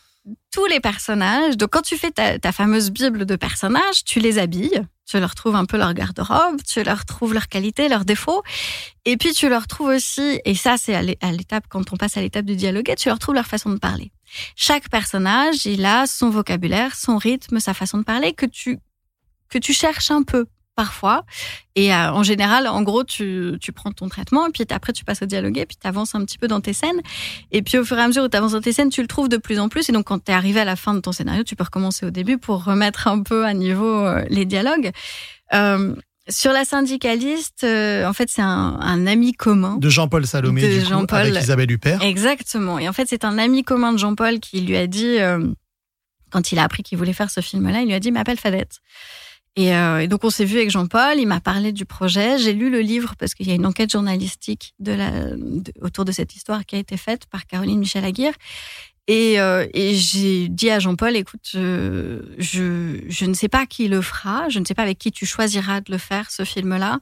tous 0.53 0.67
les 0.67 0.81
personnages, 0.81 1.57
donc 1.57 1.71
quand 1.71 1.83
tu 1.83 1.97
fais 1.97 2.11
ta, 2.11 2.53
fameuse 2.53 2.91
bible 2.91 3.25
de 3.25 3.37
personnages, 3.37 4.05
tu 4.05 4.21
les 4.21 4.39
habilles, 4.39 4.83
tu 5.07 5.19
leur 5.19 5.35
trouves 5.35 5.57
un 5.57 5.65
peu 5.65 5.77
leur 5.77 5.95
garde-robe, 5.95 6.61
tu 6.67 6.83
leur 6.83 7.05
trouves 7.05 7.35
leurs 7.35 7.49
qualités, 7.49 7.89
leurs 7.89 8.05
défauts, 8.05 8.43
et 9.05 9.17
puis 9.17 9.33
tu 9.33 9.49
leur 9.49 9.67
trouves 9.67 9.89
aussi, 9.89 10.41
et 10.45 10.55
ça 10.55 10.77
c'est 10.77 10.95
à 10.95 11.33
l'étape 11.33 11.65
quand 11.69 11.93
on 11.93 11.97
passe 11.97 12.17
à 12.17 12.21
l'étape 12.21 12.45
du 12.45 12.57
dialogue, 12.57 12.93
tu 12.97 13.09
leur 13.09 13.19
trouves 13.19 13.35
leur 13.35 13.47
façon 13.47 13.71
de 13.71 13.79
parler. 13.79 14.13
Chaque 14.57 14.89
personnage, 14.89 15.67
il 15.67 15.85
a 15.85 16.07
son 16.07 16.31
vocabulaire, 16.31 16.95
son 16.95 17.17
rythme, 17.17 17.61
sa 17.61 17.75
façon 17.75 17.99
de 17.99 18.05
parler 18.05 18.33
que 18.33 18.47
tu 18.47 18.79
que 19.49 19.59
tu 19.59 19.73
cherches 19.73 20.13
un 20.13 20.23
peu 20.23 20.47
parfois. 20.81 21.25
Et 21.77 21.93
euh, 21.93 22.11
en 22.11 22.23
général, 22.23 22.67
en 22.67 22.81
gros, 22.81 23.05
tu, 23.05 23.59
tu 23.61 23.71
prends 23.71 23.93
ton 23.93 24.09
traitement 24.09 24.47
et 24.47 24.51
puis 24.51 24.65
après 24.71 24.95
tu 24.95 25.05
passes 25.05 25.21
au 25.21 25.27
dialogue 25.27 25.59
et 25.59 25.67
puis 25.67 25.77
tu 25.79 25.87
avances 25.87 26.15
un 26.15 26.25
petit 26.25 26.39
peu 26.39 26.49
dans 26.49 26.63
tes 26.63 26.73
scènes. 26.73 27.03
Et 27.53 27.61
puis 27.61 27.77
au 27.77 27.85
fur 27.85 27.99
et 27.99 28.01
à 28.01 28.07
mesure 28.07 28.25
où 28.25 28.29
tu 28.29 28.37
avances 28.39 28.53
dans 28.53 28.63
tes 28.63 28.73
scènes, 28.73 28.89
tu 28.89 29.03
le 29.03 29.07
trouves 29.07 29.29
de 29.29 29.37
plus 29.37 29.59
en 29.59 29.69
plus. 29.69 29.91
Et 29.91 29.93
donc 29.93 30.07
quand 30.07 30.25
tu 30.25 30.33
es 30.33 30.35
arrivé 30.35 30.59
à 30.59 30.65
la 30.65 30.77
fin 30.77 30.95
de 30.95 31.01
ton 31.01 31.13
scénario, 31.13 31.43
tu 31.45 31.55
peux 31.55 31.65
recommencer 31.65 32.07
au 32.07 32.11
début 32.11 32.39
pour 32.39 32.65
remettre 32.65 33.09
un 33.09 33.23
peu 33.23 33.45
à 33.45 33.53
niveau 33.53 34.07
euh, 34.07 34.25
les 34.31 34.47
dialogues. 34.47 34.91
Euh, 35.53 35.95
sur 36.31 36.53
la 36.53 36.65
syndicaliste, 36.65 37.65
euh, 37.65 38.07
en 38.07 38.15
fait, 38.15 38.31
c'est 38.31 38.41
un, 38.41 38.79
un, 38.81 39.07
ami 39.07 39.35
commun. 39.35 39.77
De 39.77 39.91
Jean-Paul 39.91 40.27
Salomé, 40.27 40.63
du 40.63 40.81
Jean 40.87 41.05
-Paul. 41.05 41.17
avec 41.17 41.43
Isabelle 41.43 41.71
Huppert. 41.71 42.03
Exactement. 42.03 42.79
Et 42.79 42.89
en 42.89 42.95
fait, 42.95 43.07
c'est 43.07 43.27
un 43.27 43.37
ami 43.37 43.65
commun 43.65 43.93
de 43.93 43.99
Jean-Paul 43.99 44.41
qui 44.41 44.63
lui 44.63 44.79
a 44.79 44.87
dit, 44.87 45.19
quand 46.31 46.53
il 46.53 46.59
a 46.59 46.63
appris 46.63 46.83
qu'il 46.83 46.97
voulait 46.97 47.13
faire 47.13 47.31
ce 47.31 47.41
film-là, 47.41 47.83
il 47.83 47.89
lui 47.89 47.95
a 47.95 48.01
dit, 48.01 48.13
m'appelle 48.13 48.39
Fadette. 48.39 48.79
Euh, 49.59 49.99
et, 49.99 50.09
donc 50.09 50.25
on 50.25 50.31
s'est 50.31 50.45
vu 50.45 50.57
avec 50.57 50.71
Jean-Paul, 50.71 51.19
il 51.19 51.27
m'a 51.27 51.41
parlé 51.41 51.73
du 51.73 51.85
projet, 51.85 52.39
j'ai 52.39 52.53
lu 52.53 52.71
le 52.71 52.81
livre 52.81 53.15
parce 53.19 53.35
qu'il 53.35 53.49
y 53.49 53.51
a 53.51 53.55
une 53.55 53.67
enquête 53.67 53.91
journalistique 53.91 54.75
de 54.79 54.93
la, 54.93 55.11
autour 55.83 56.05
de 56.05 56.13
cette 56.13 56.35
histoire 56.35 56.65
qui 56.65 56.77
a 56.77 56.79
été 56.79 56.97
faite 56.97 57.27
par 57.27 57.47
Caroline 57.47 57.79
Michel 57.81 58.05
Aguirre. 58.05 58.35
Et, 59.07 59.41
euh, 59.41 59.67
et 59.75 59.97
j'ai 59.97 60.49
dit 60.49 60.71
à 60.71 60.79
Jean-Paul, 60.79 61.17
écoute, 61.17 61.51
je, 61.53 62.21
je, 62.39 63.25
ne 63.25 63.35
sais 63.35 63.49
pas 63.49 63.67
qui 63.67 63.89
le 63.89 64.03
fera, 64.03 64.49
je 64.49 64.61
ne 64.61 64.65
sais 64.65 64.75
pas 64.75 64.83
avec 64.83 64.99
qui 64.99 65.11
tu 65.11 65.27
choisiras 65.27 65.81
de 65.81 65.91
le 65.91 65.99
faire, 65.99 66.31
ce 66.31 66.45
film-là, 66.45 67.01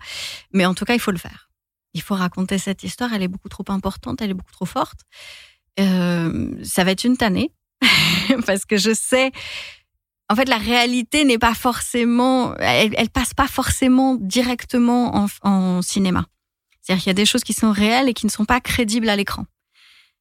mais 0.53 0.65
en 0.65 0.73
tout 0.73 0.87
cas, 0.87 0.95
il 0.95 1.01
faut 1.01 1.11
le 1.11 1.19
faire. 1.19 1.51
Il 1.93 2.01
faut 2.01 2.15
raconter 2.15 2.57
cette 2.57 2.83
histoire, 2.83 3.13
elle 3.13 3.23
est 3.23 3.29
beaucoup 3.29 3.51
trop 3.51 3.65
importante, 3.69 4.23
elle 4.23 4.31
est 4.31 4.35
beaucoup 4.35 4.53
trop 4.53 4.65
forte. 4.65 5.01
Euh, 5.81 6.55
ça 6.63 6.83
va 6.83 6.93
être 6.93 7.05
une 7.05 7.19
tannée, 7.19 7.51
parce 8.47 8.65
que 8.65 8.79
je 8.79 8.95
sais 8.95 9.31
en 10.31 10.37
fait, 10.37 10.49
la 10.49 10.59
réalité 10.59 11.25
n'est 11.25 11.39
pas 11.39 11.55
forcément, 11.55 12.55
elle, 12.57 13.11
passe 13.11 13.33
pas 13.35 13.49
forcément 13.49 14.17
directement 14.17 15.17
en, 15.17 15.27
en 15.43 15.83
cinéma. 15.83 16.27
C'est-à-dire 16.81 17.03
qu'il 17.03 17.11
y 17.11 17.13
a 17.13 17.15
des 17.15 17.27
choses 17.27 17.45
qui 17.45 17.55
sont 17.55 17.73
réelles 17.73 18.09
et 18.09 18.15
qui 18.15 18.27
ne 18.27 18.31
sont 18.31 18.45
pas 18.45 18.61
crédibles 18.61 19.09
à 19.09 19.17
l'écran. 19.17 19.47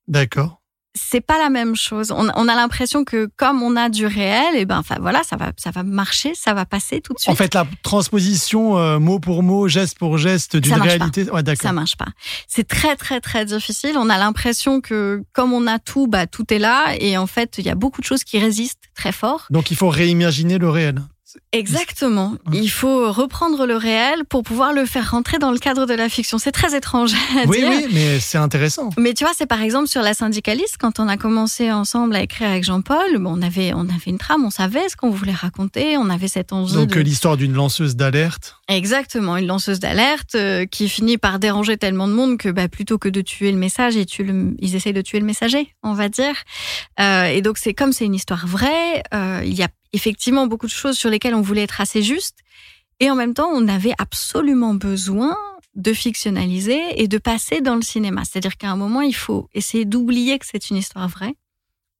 D'accord 0.07 0.61
c'est 0.97 1.21
pas 1.21 1.37
la 1.37 1.49
même 1.49 1.75
chose. 1.75 2.11
On, 2.11 2.27
on 2.35 2.47
a 2.47 2.55
l'impression 2.55 3.03
que 3.03 3.29
comme 3.37 3.61
on 3.61 3.75
a 3.75 3.89
du 3.89 4.05
réel, 4.05 4.55
et 4.55 4.61
eh 4.61 4.65
ben, 4.65 4.79
enfin 4.79 4.97
voilà, 4.99 5.23
ça 5.23 5.35
va, 5.37 5.51
ça 5.57 5.71
va 5.71 5.83
marcher, 5.83 6.33
ça 6.35 6.53
va 6.53 6.65
passer 6.65 7.01
tout 7.01 7.13
de 7.13 7.19
suite. 7.19 7.31
En 7.31 7.35
fait, 7.35 7.53
la 7.53 7.67
transposition 7.83 8.77
euh, 8.77 8.99
mot 8.99 9.19
pour 9.19 9.43
mot, 9.43 9.67
geste 9.67 9.97
pour 9.97 10.17
geste 10.17 10.57
d'une 10.57 10.73
réalité, 10.73 11.29
ouais, 11.29 11.43
d'accord. 11.43 11.69
Ça 11.69 11.73
marche 11.73 11.95
pas. 11.95 12.07
C'est 12.47 12.67
très 12.67 12.95
très 12.95 13.21
très 13.21 13.45
difficile. 13.45 13.97
On 13.97 14.09
a 14.09 14.17
l'impression 14.17 14.81
que 14.81 15.23
comme 15.33 15.53
on 15.53 15.67
a 15.67 15.79
tout, 15.79 16.07
bah 16.07 16.27
tout 16.27 16.53
est 16.53 16.59
là, 16.59 16.95
et 16.99 17.17
en 17.17 17.27
fait, 17.27 17.55
il 17.57 17.65
y 17.65 17.69
a 17.69 17.75
beaucoup 17.75 18.01
de 18.01 18.05
choses 18.05 18.23
qui 18.23 18.39
résistent 18.39 18.89
très 18.95 19.11
fort. 19.11 19.47
Donc 19.49 19.71
il 19.71 19.77
faut 19.77 19.89
réimaginer 19.89 20.57
le 20.57 20.69
réel. 20.69 21.01
Exactement. 21.51 22.36
Il 22.53 22.69
faut 22.69 23.11
reprendre 23.11 23.65
le 23.65 23.75
réel 23.75 24.23
pour 24.25 24.43
pouvoir 24.43 24.73
le 24.73 24.86
faire 24.86 25.11
rentrer 25.11 25.39
dans 25.39 25.51
le 25.51 25.57
cadre 25.57 25.86
de 25.86 25.93
la 25.93 26.09
fiction. 26.09 26.38
C'est 26.38 26.51
très 26.51 26.75
étrange 26.75 27.13
à 27.13 27.47
oui, 27.47 27.59
dire. 27.59 27.69
Oui, 27.69 27.86
mais 27.91 28.19
c'est 28.19 28.38
intéressant. 28.38 28.89
Mais 28.97 29.13
tu 29.13 29.23
vois, 29.23 29.34
c'est 29.36 29.45
par 29.45 29.61
exemple 29.61 29.88
sur 29.88 30.01
la 30.01 30.13
syndicaliste, 30.13 30.78
quand 30.80 30.99
on 30.99 31.07
a 31.07 31.17
commencé 31.17 31.71
ensemble 31.71 32.15
à 32.15 32.21
écrire 32.21 32.49
avec 32.49 32.63
Jean-Paul, 32.63 33.25
on 33.25 33.41
avait 33.41 33.73
on 33.73 33.82
avait 33.82 34.07
une 34.07 34.17
trame, 34.17 34.45
on 34.45 34.49
savait 34.49 34.88
ce 34.89 34.95
qu'on 34.95 35.09
voulait 35.09 35.34
raconter, 35.34 35.97
on 35.97 36.09
avait 36.09 36.28
cette 36.28 36.53
envie. 36.53 36.73
Donc 36.73 36.89
de... 36.89 36.99
l'histoire 37.01 37.38
d'une 37.38 37.53
lanceuse 37.53 37.95
d'alerte. 37.95 38.55
Exactement, 38.69 39.38
une 39.38 39.47
lanceuse 39.47 39.80
d'alerte 39.80 40.36
euh, 40.36 40.65
qui 40.65 40.89
finit 40.89 41.17
par 41.17 41.39
déranger 41.39 41.78
tellement 41.78 42.07
de 42.07 42.13
monde 42.13 42.38
que 42.38 42.49
bah, 42.49 42.67
plutôt 42.67 42.97
que 42.97 43.09
de 43.09 43.21
tuer 43.21 43.51
le 43.51 43.57
message, 43.57 43.95
ils, 43.95 44.05
tuent 44.05 44.23
le... 44.23 44.55
ils 44.59 44.75
essayent 44.75 44.93
de 44.93 45.01
tuer 45.01 45.19
le 45.19 45.25
messager, 45.25 45.73
on 45.84 45.93
va 45.93 46.09
dire. 46.09 46.36
Euh, 46.99 47.25
et 47.25 47.41
donc 47.41 47.57
c'est 47.57 47.73
comme 47.73 47.93
c'est 47.93 48.05
une 48.05 48.15
histoire 48.15 48.45
vraie, 48.45 49.03
euh, 49.13 49.41
il 49.45 49.53
y 49.53 49.63
a 49.63 49.69
effectivement 49.97 50.47
beaucoup 50.47 50.67
de 50.67 50.71
choses 50.71 50.97
sur 50.97 51.09
lesquelles 51.09 51.35
on 51.35 51.41
voulait 51.41 51.63
être 51.63 51.81
assez 51.81 52.01
juste. 52.01 52.37
Et 52.99 53.11
en 53.11 53.15
même 53.15 53.33
temps, 53.33 53.49
on 53.51 53.67
avait 53.67 53.93
absolument 53.97 54.73
besoin 54.73 55.35
de 55.75 55.93
fictionnaliser 55.93 57.01
et 57.01 57.07
de 57.07 57.17
passer 57.17 57.61
dans 57.61 57.75
le 57.75 57.81
cinéma. 57.81 58.23
C'est-à-dire 58.23 58.57
qu'à 58.57 58.71
un 58.71 58.75
moment, 58.75 59.01
il 59.01 59.15
faut 59.15 59.49
essayer 59.53 59.85
d'oublier 59.85 60.39
que 60.39 60.45
c'est 60.45 60.69
une 60.69 60.77
histoire 60.77 61.07
vraie 61.07 61.35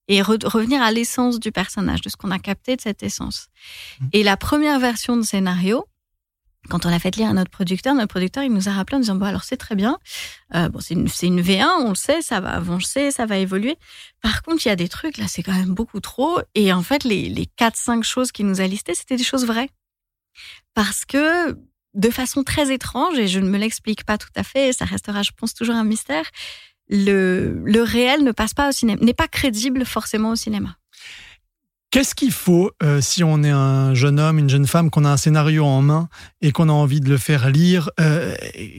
et 0.07 0.21
re 0.21 0.37
revenir 0.45 0.81
à 0.81 0.91
l'essence 0.91 1.39
du 1.39 1.51
personnage, 1.51 2.01
de 2.01 2.09
ce 2.09 2.15
qu'on 2.15 2.31
a 2.31 2.39
capté 2.39 2.75
de 2.75 2.81
cette 2.81 3.03
essence. 3.03 3.49
Et 4.13 4.23
la 4.23 4.37
première 4.37 4.79
version 4.79 5.17
de 5.17 5.21
scénario, 5.21 5.85
quand 6.70 6.86
on 6.86 6.89
l'a 6.89 6.99
fait 6.99 7.15
lire 7.15 7.30
à 7.30 7.34
notre 7.34 7.51
producteur, 7.51 7.93
notre 7.95 8.09
producteur, 8.09 8.43
il 8.43 8.51
nous 8.51 8.70
a 8.70 8.72
rappelé 8.72 8.97
en 8.97 8.99
disant, 8.99 9.15
bon, 9.15 9.26
alors 9.26 9.43
c'est 9.43 9.57
très 9.57 9.76
bien. 9.76 9.97
Euh, 10.55 10.70
bon, 10.70 10.80
c'est 10.80 10.93
une, 10.93 11.07
une, 11.22 11.41
V1, 11.41 11.68
on 11.82 11.89
le 11.89 11.95
sait, 11.95 12.22
ça 12.22 12.39
va 12.39 12.49
avancer, 12.49 13.11
ça 13.11 13.26
va 13.26 13.38
évoluer. 13.38 13.78
Par 14.22 14.43
contre, 14.43 14.65
il 14.65 14.70
y 14.70 14.72
a 14.72 14.76
des 14.76 14.89
trucs, 14.89 15.18
là, 15.18 15.26
c'est 15.28 15.43
quand 15.43 15.53
même 15.53 15.74
beaucoup 15.74 15.99
trop. 15.99 16.39
Et 16.55 16.74
en 16.74 16.84
fait, 16.84 17.03
les, 17.03 17.30
les 17.30 17.45
4-5 17.57 18.03
choses 18.03 18.32
qu'il 18.32 18.45
nous 18.47 18.61
a 18.61 18.68
listées, 18.68 18.95
c'était 18.95 19.18
des 19.18 19.24
choses 19.24 19.45
vraies. 19.45 19.70
Parce 20.74 21.05
que, 21.05 21.57
de 21.93 22.09
façon 22.09 22.43
très 22.43 22.72
étrange, 22.72 23.18
et 23.18 23.28
je 23.28 23.39
ne 23.39 23.49
me 23.49 23.57
l'explique 23.57 24.03
pas 24.03 24.18
tout 24.18 24.30
à 24.36 24.43
fait, 24.43 24.74
ça 24.74 24.86
restera, 24.86 25.24
je 25.24 25.32
pense, 25.36 25.53
toujours 25.53 25.76
un 25.76 25.84
mystère, 25.84 26.26
le, 26.89 27.61
le 27.65 27.82
réel 27.82 28.24
ne 28.24 28.32
passe 28.32 28.53
pas 28.53 28.70
au 28.70 28.72
cinéma, 28.72 29.03
n'est 29.03 29.13
pas 29.13 29.28
crédible 29.28 29.86
forcément 29.86 30.32
au 30.32 30.36
cinéma. 30.36 30.78
Qu'est-ce 31.97 32.13
qu'il 32.13 32.31
faut 32.31 32.69
euh, 32.83 33.01
si 33.01 33.23
on 33.23 33.41
est 33.41 33.49
un 33.49 33.95
jeune 33.95 34.19
homme, 34.19 34.37
une 34.37 34.51
jeune 34.51 34.67
femme, 34.67 34.91
qu'on 34.91 35.03
a 35.03 35.09
un 35.09 35.17
scénario 35.17 35.65
en 35.65 35.81
main 35.81 36.09
et 36.41 36.51
qu'on 36.51 36.69
a 36.69 36.71
envie 36.71 37.01
de 37.01 37.09
le 37.09 37.17
faire 37.17 37.49
lire 37.49 37.89
euh, 37.99 38.35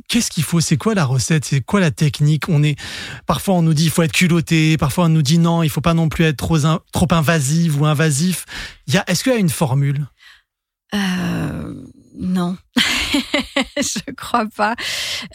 Qu'est-ce 0.08 0.30
qu'il 0.30 0.44
faut? 0.44 0.60
C'est 0.60 0.76
quoi 0.76 0.94
la 0.94 1.04
recette? 1.04 1.44
C'est 1.44 1.60
quoi 1.60 1.80
la 1.80 1.90
technique? 1.90 2.48
On 2.48 2.62
est 2.62 2.78
parfois 3.26 3.54
on 3.54 3.62
nous 3.62 3.74
dit 3.74 3.86
il 3.86 3.90
faut 3.90 4.02
être 4.02 4.12
culotté, 4.12 4.76
parfois 4.76 5.06
on 5.06 5.08
nous 5.08 5.22
dit 5.22 5.38
non, 5.38 5.64
il 5.64 5.68
faut 5.68 5.80
pas 5.80 5.94
non 5.94 6.08
plus 6.08 6.26
être 6.26 6.36
trop 6.36 6.58
trop 6.92 7.08
invasif 7.10 7.76
ou 7.80 7.86
invasif. 7.86 8.44
Il 8.86 8.94
y 8.94 8.98
a 8.98 9.04
est-ce 9.08 9.24
qu'il 9.24 9.32
y 9.32 9.34
a 9.34 9.40
une 9.40 9.48
formule? 9.48 10.06
Euh, 10.94 11.74
non, 12.20 12.56
je 13.76 14.12
crois 14.16 14.46
pas. 14.56 14.74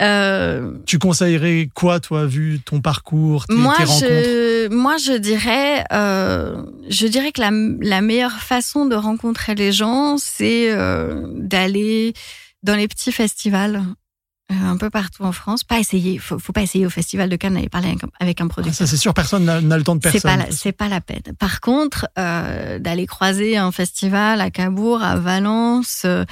Euh... 0.01 0.77
Tu 0.85 0.99
conseillerais 0.99 1.69
quoi, 1.73 1.99
toi, 1.99 2.25
vu 2.25 2.59
ton 2.59 2.81
parcours, 2.81 3.45
tes, 3.47 3.55
moi, 3.55 3.75
tes 3.77 3.83
rencontres? 3.83 4.05
je, 4.05 4.69
Moi, 4.69 4.97
je 4.97 5.13
dirais, 5.13 5.83
euh, 5.91 6.63
je 6.89 7.07
dirais 7.07 7.31
que 7.31 7.41
la, 7.41 7.51
la, 7.81 8.01
meilleure 8.01 8.39
façon 8.39 8.85
de 8.85 8.95
rencontrer 8.95 9.55
les 9.55 9.71
gens, 9.71 10.17
c'est 10.17 10.71
euh, 10.71 11.25
d'aller 11.35 12.13
dans 12.63 12.75
les 12.75 12.87
petits 12.87 13.11
festivals. 13.11 13.83
Un 14.49 14.77
peu 14.77 14.89
partout 14.89 15.23
en 15.23 15.31
France. 15.31 15.63
Pas 15.63 15.79
essayer, 15.79 16.19
faut, 16.19 16.37
faut 16.37 16.53
pas 16.53 16.61
essayer 16.61 16.85
au 16.85 16.89
festival 16.89 17.29
de 17.29 17.35
Cannes 17.35 17.55
d'aller 17.55 17.69
parler 17.69 17.89
avec, 17.89 18.01
avec 18.19 18.41
un 18.41 18.47
producteur. 18.47 18.75
Ah, 18.75 18.85
ça 18.85 18.87
c'est 18.87 18.97
sûr, 18.97 19.13
personne 19.13 19.45
n'a 19.45 19.59
le 19.77 19.83
temps 19.83 19.95
de 19.95 20.01
personne. 20.01 20.19
C'est 20.21 20.27
pas, 20.27 20.37
la, 20.37 20.51
c'est 20.51 20.71
pas 20.71 20.89
la 20.89 21.01
peine. 21.01 21.23
Par 21.39 21.61
contre, 21.61 22.07
euh, 22.19 22.77
d'aller 22.77 23.07
croiser 23.07 23.57
un 23.57 23.71
festival 23.71 24.41
à 24.41 24.51
Cabourg, 24.51 25.01
à 25.01 25.15
Valence, 25.15 26.03
euh, 26.05 26.25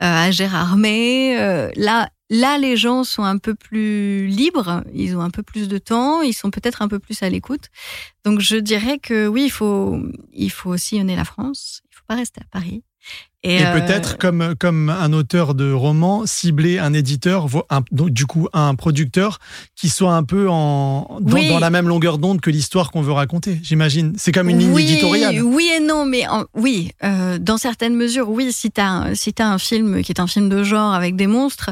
à 0.00 0.30
Gérardmer, 0.30 1.38
euh, 1.38 1.70
là, 1.76 2.08
là 2.30 2.58
les 2.58 2.76
gens 2.76 3.04
sont 3.04 3.24
un 3.24 3.38
peu 3.38 3.54
plus 3.54 4.26
libres, 4.26 4.82
ils 4.92 5.16
ont 5.16 5.20
un 5.20 5.30
peu 5.30 5.42
plus 5.42 5.68
de 5.68 5.78
temps, 5.78 6.22
ils 6.22 6.34
sont 6.34 6.50
peut-être 6.50 6.82
un 6.82 6.88
peu 6.88 6.98
plus 6.98 7.22
à 7.22 7.28
l'écoute. 7.28 7.68
Donc 8.24 8.40
je 8.40 8.56
dirais 8.56 8.98
que 8.98 9.26
oui, 9.26 9.44
il 9.44 9.50
faut, 9.50 9.98
il 10.32 10.50
faut 10.50 10.76
sillonner 10.76 11.16
la 11.16 11.24
France. 11.24 11.82
Il 11.90 11.96
faut 11.96 12.04
pas 12.06 12.16
rester 12.16 12.40
à 12.40 12.46
Paris. 12.50 12.82
Et, 13.44 13.58
et 13.58 13.64
peut-être, 13.72 14.14
euh... 14.14 14.16
comme, 14.18 14.54
comme 14.58 14.90
un 14.90 15.12
auteur 15.12 15.54
de 15.54 15.70
roman, 15.70 16.26
cibler 16.26 16.78
un 16.78 16.92
éditeur, 16.92 17.46
un, 17.70 17.82
donc, 17.92 18.10
du 18.10 18.26
coup 18.26 18.48
un 18.52 18.74
producteur 18.74 19.38
qui 19.76 19.88
soit 19.88 20.12
un 20.14 20.24
peu 20.24 20.48
en, 20.50 21.18
dans, 21.20 21.36
oui. 21.36 21.48
dans 21.48 21.60
la 21.60 21.70
même 21.70 21.86
longueur 21.86 22.18
d'onde 22.18 22.40
que 22.40 22.50
l'histoire 22.50 22.90
qu'on 22.90 23.02
veut 23.02 23.12
raconter, 23.12 23.60
j'imagine. 23.62 24.14
C'est 24.18 24.32
comme 24.32 24.48
une 24.48 24.58
ligne 24.58 24.72
oui, 24.72 24.82
éditoriale. 24.82 25.40
Oui 25.42 25.70
et 25.72 25.80
non, 25.80 26.04
mais 26.04 26.26
en, 26.26 26.46
oui, 26.54 26.90
euh, 27.04 27.38
dans 27.38 27.58
certaines 27.58 27.94
mesures, 27.94 28.28
oui, 28.28 28.52
si 28.52 28.72
tu 28.72 28.80
as, 28.80 29.14
si 29.14 29.32
as 29.38 29.48
un 29.48 29.58
film 29.58 30.02
qui 30.02 30.10
est 30.10 30.20
un 30.20 30.26
film 30.26 30.48
de 30.48 30.64
genre 30.64 30.92
avec 30.92 31.14
des 31.14 31.28
monstres, 31.28 31.70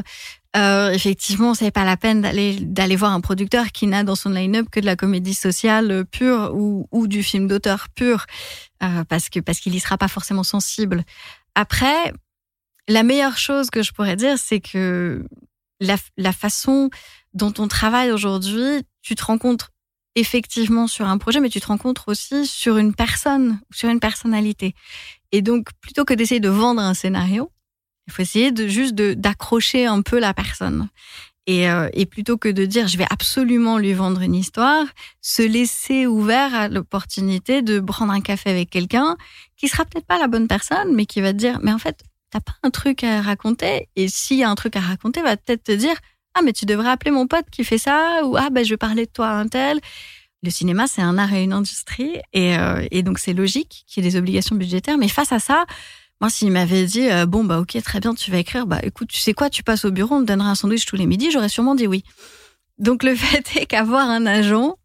euh, 0.55 0.91
effectivement, 0.91 1.53
c'est 1.53 1.71
pas 1.71 1.83
la 1.83 1.97
peine 1.97 2.21
d'aller 2.21 2.57
d'aller 2.61 2.95
voir 2.95 3.11
un 3.11 3.19
producteur 3.21 3.71
qui 3.73 3.85
n'a 3.85 4.03
dans 4.03 4.15
son 4.15 4.29
line-up 4.29 4.67
que 4.71 4.79
de 4.79 4.85
la 4.85 4.95
comédie 4.95 5.33
sociale 5.33 6.05
pure 6.09 6.51
ou, 6.55 6.87
ou 6.91 7.07
du 7.07 7.21
film 7.21 7.47
d'auteur 7.47 7.87
pur, 7.93 8.25
euh, 8.81 9.03
parce 9.03 9.27
que 9.29 9.39
parce 9.41 9.59
qu'il 9.59 9.75
y 9.75 9.79
sera 9.79 9.97
pas 9.97 10.07
forcément 10.07 10.43
sensible. 10.43 11.03
Après, 11.59 12.13
la 12.87 13.01
meilleure 13.01 13.39
chose 13.39 13.71
que 13.71 13.81
je 13.81 13.91
pourrais 13.91 14.15
dire, 14.15 14.37
c'est 14.37 14.59
que 14.59 15.25
la, 15.79 16.31
façon 16.31 16.91
dont 17.33 17.51
on 17.57 17.67
travaille 17.67 18.11
aujourd'hui, 18.11 18.83
tu 19.01 19.15
te 19.15 19.25
rencontres 19.25 19.71
effectivement 20.13 20.85
sur 20.85 21.07
un 21.07 21.17
projet, 21.17 21.39
mais 21.39 21.49
tu 21.49 21.59
te 21.59 21.65
rencontres 21.65 22.09
aussi 22.09 22.45
sur 22.45 22.77
une 22.77 22.93
personne, 22.93 23.59
sur 23.71 23.89
une 23.89 23.99
personnalité. 23.99 24.75
Et 25.31 25.41
donc, 25.41 25.69
plutôt 25.81 26.05
que 26.05 26.13
d'essayer 26.13 26.39
de 26.39 26.47
vendre 26.47 26.79
un 26.79 26.93
scénario, 26.93 27.51
il 28.05 28.13
faut 28.13 28.21
essayer 28.21 28.51
de 28.51 28.67
juste 28.67 28.93
d'accrocher 28.93 29.87
un 29.87 30.03
peu 30.03 30.19
la 30.19 30.35
personne. 30.35 30.89
Et, 31.47 31.69
euh, 31.69 31.89
et, 31.93 32.05
plutôt 32.05 32.37
que 32.37 32.49
de 32.49 32.65
dire 32.65 32.89
je 32.89 32.97
vais 32.97 33.07
absolument 33.09 33.77
lui 33.77 33.93
vendre 33.93 34.21
une 34.21 34.35
histoire, 34.35 34.85
se 35.21 35.41
laisser 35.41 36.05
ouvert 36.05 36.53
à 36.53 36.67
l'opportunité 36.67 37.61
de 37.61 37.79
prendre 37.79 38.11
un 38.11 38.19
café 38.19 38.49
avec 38.49 38.69
quelqu'un 38.69 39.15
qui 39.55 39.69
sera 39.69 39.85
peut-être 39.85 40.05
pas 40.05 40.19
la 40.19 40.27
bonne 40.27 40.49
personne, 40.49 40.93
mais 40.93 41.05
qui 41.05 41.21
va 41.21 41.31
te 41.31 41.37
dire 41.37 41.59
mais 41.63 41.71
en 41.71 41.77
fait 41.77 42.03
t'as 42.31 42.41
pas 42.41 42.55
un 42.63 42.69
truc 42.69 43.05
à 43.05 43.21
raconter. 43.21 43.87
Et 43.95 44.09
s'il 44.09 44.37
y 44.37 44.43
a 44.43 44.49
un 44.49 44.55
truc 44.55 44.75
à 44.75 44.81
raconter, 44.81 45.21
va 45.21 45.37
peut-être 45.37 45.63
te 45.63 45.71
dire 45.71 45.95
ah 46.33 46.41
mais 46.43 46.51
tu 46.51 46.65
devrais 46.65 46.89
appeler 46.89 47.11
mon 47.11 47.27
pote 47.27 47.45
qui 47.49 47.63
fait 47.63 47.77
ça 47.77 48.25
ou 48.25 48.35
ah 48.35 48.49
ben 48.51 48.65
je 48.65 48.71
vais 48.71 48.77
parler 48.77 49.05
de 49.05 49.11
toi 49.11 49.29
à 49.29 49.33
un 49.35 49.47
tel. 49.47 49.79
Le 50.43 50.49
cinéma 50.49 50.85
c'est 50.87 51.01
un 51.01 51.17
art 51.17 51.33
et 51.33 51.43
une 51.43 51.53
industrie. 51.53 52.17
Et, 52.33 52.57
euh, 52.57 52.85
et 52.91 53.03
donc 53.03 53.19
c'est 53.19 53.33
logique 53.33 53.85
qu'il 53.87 54.03
y 54.03 54.07
ait 54.07 54.11
des 54.11 54.17
obligations 54.17 54.57
budgétaires, 54.57 54.97
mais 54.97 55.07
face 55.07 55.31
à 55.31 55.39
ça 55.39 55.65
moi, 56.21 56.29
s'il 56.29 56.51
m'avait 56.51 56.85
dit 56.85 57.09
euh, 57.09 57.25
bon 57.25 57.43
bah 57.43 57.59
ok 57.59 57.81
très 57.83 57.99
bien 57.99 58.15
tu 58.15 58.31
vas 58.31 58.37
écrire 58.37 58.65
bah 58.65 58.79
écoute 58.83 59.09
tu 59.09 59.19
sais 59.19 59.33
quoi 59.33 59.49
tu 59.49 59.63
passes 59.63 59.85
au 59.85 59.91
bureau 59.91 60.15
on 60.15 60.21
te 60.21 60.25
donnera 60.25 60.49
un 60.49 60.55
sandwich 60.55 60.85
tous 60.85 60.95
les 60.95 61.05
midis 61.05 61.31
j'aurais 61.31 61.49
sûrement 61.49 61.75
dit 61.75 61.87
oui. 61.87 62.03
Donc 62.79 63.03
le 63.03 63.15
fait 63.15 63.55
est 63.55 63.65
qu'avoir 63.65 64.09
un 64.09 64.25
agent 64.25 64.75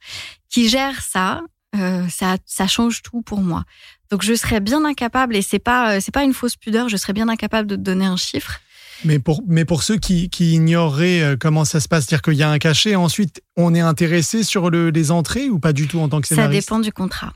qui 0.48 0.68
gère 0.68 1.02
ça 1.02 1.42
euh, 1.76 2.06
ça 2.08 2.36
ça 2.44 2.66
change 2.66 3.02
tout 3.02 3.22
pour 3.22 3.40
moi. 3.40 3.64
Donc 4.10 4.22
je 4.22 4.34
serais 4.34 4.60
bien 4.60 4.84
incapable 4.84 5.36
et 5.36 5.42
c'est 5.42 5.58
pas 5.58 6.00
c'est 6.00 6.12
pas 6.12 6.22
une 6.22 6.34
fausse 6.34 6.56
pudeur 6.56 6.88
je 6.88 6.96
serais 6.96 7.14
bien 7.14 7.28
incapable 7.28 7.66
de 7.66 7.76
te 7.76 7.80
donner 7.80 8.06
un 8.06 8.16
chiffre. 8.16 8.60
Mais 9.04 9.18
pour, 9.18 9.42
mais 9.46 9.64
pour 9.64 9.82
ceux 9.82 9.96
qui, 9.96 10.28
qui 10.30 10.54
ignoreraient 10.54 11.22
euh, 11.22 11.36
comment 11.38 11.64
ça 11.64 11.80
se 11.80 11.88
passe, 11.88 12.04
c'est-à-dire 12.04 12.22
qu'il 12.22 12.34
y 12.34 12.42
a 12.42 12.50
un 12.50 12.58
cachet, 12.58 12.94
ensuite 12.94 13.42
on 13.56 13.74
est 13.74 13.80
intéressé 13.80 14.44
sur 14.44 14.70
le, 14.70 14.90
les 14.90 15.10
entrées 15.10 15.48
ou 15.48 15.58
pas 15.58 15.72
du 15.72 15.88
tout 15.88 15.98
en 15.98 16.08
tant 16.08 16.20
que 16.20 16.28
scénariste? 16.28 16.68
Ça 16.68 16.74
dépend 16.74 16.80
du 16.80 16.92
contrat. 16.92 17.32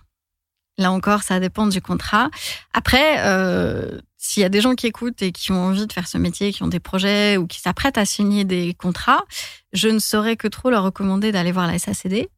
Là 0.79 0.93
encore, 0.93 1.23
ça 1.23 1.41
dépend 1.41 1.67
du 1.67 1.81
contrat. 1.81 2.31
Après, 2.75 3.17
euh, 3.21 3.99
s'il 4.19 4.43
y 4.43 4.45
a 4.45 4.49
des 4.49 4.61
gens 4.61 4.75
qui 4.75 4.87
écoutent 4.87 5.23
et 5.23 5.33
qui 5.33 5.53
ont 5.53 5.63
envie 5.67 5.87
de 5.87 5.93
faire 5.93 6.07
ce 6.07 6.19
métier, 6.19 6.53
qui 6.53 6.63
ont 6.63 6.69
des 6.69 6.81
projets 6.81 7.37
ou 7.37 7.47
qui 7.47 7.61
s'apprêtent 7.61 7.99
à 7.99 8.05
signer 8.05 8.45
des 8.45 8.75
contrats, 8.75 9.25
je 9.73 9.89
ne 9.89 9.99
saurais 9.99 10.37
que 10.37 10.49
trop 10.49 10.69
leur 10.69 10.83
recommander 10.83 11.33
d'aller 11.33 11.53
voir 11.53 11.67
la 11.67 11.79
SACD, 11.79 12.29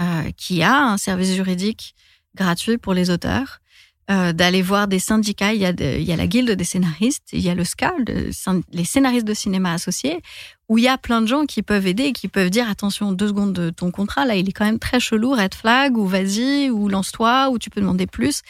euh, 0.00 0.30
qui 0.36 0.62
a 0.62 0.82
un 0.82 0.96
service 0.98 1.34
juridique 1.34 1.94
gratuit 2.34 2.78
pour 2.78 2.94
les 2.94 3.10
auteurs. 3.10 3.60
Euh, 4.10 4.34
d'aller 4.34 4.60
voir 4.60 4.86
des 4.86 4.98
syndicats. 4.98 5.54
Il 5.54 5.62
y, 5.62 5.64
a 5.64 5.70
il 5.70 6.02
y 6.02 6.12
a 6.12 6.16
la 6.16 6.26
guilde 6.26 6.50
des 6.50 6.64
scénaristes, 6.64 7.30
il 7.32 7.40
y 7.40 7.48
a 7.48 7.54
le 7.54 7.64
SCA, 7.64 7.94
le, 8.06 8.28
les 8.70 8.84
scénaristes 8.84 9.26
de 9.26 9.32
cinéma 9.32 9.72
associés, 9.72 10.20
où 10.68 10.78
il 10.78 10.84
y 10.84 10.88
a 10.88 10.98
plein 10.98 11.20
de 11.20 11.26
gens 11.26 11.44
qui 11.46 11.62
peuvent 11.62 11.86
aider 11.86 12.12
qui 12.12 12.28
peuvent 12.28 12.50
dire 12.50 12.68
attention, 12.68 13.12
deux 13.12 13.28
secondes 13.28 13.52
de 13.52 13.70
ton 13.70 13.90
contrat, 13.90 14.24
là, 14.24 14.36
il 14.36 14.48
est 14.48 14.52
quand 14.52 14.64
même 14.64 14.78
très 14.78 15.00
chelou, 15.00 15.32
red 15.32 15.54
flag, 15.54 15.96
ou 15.96 16.06
vas-y, 16.06 16.70
ou 16.70 16.88
lance-toi, 16.88 17.50
ou 17.50 17.58
tu 17.58 17.70
peux 17.70 17.80
demander 17.80 18.06
plus. 18.06 18.42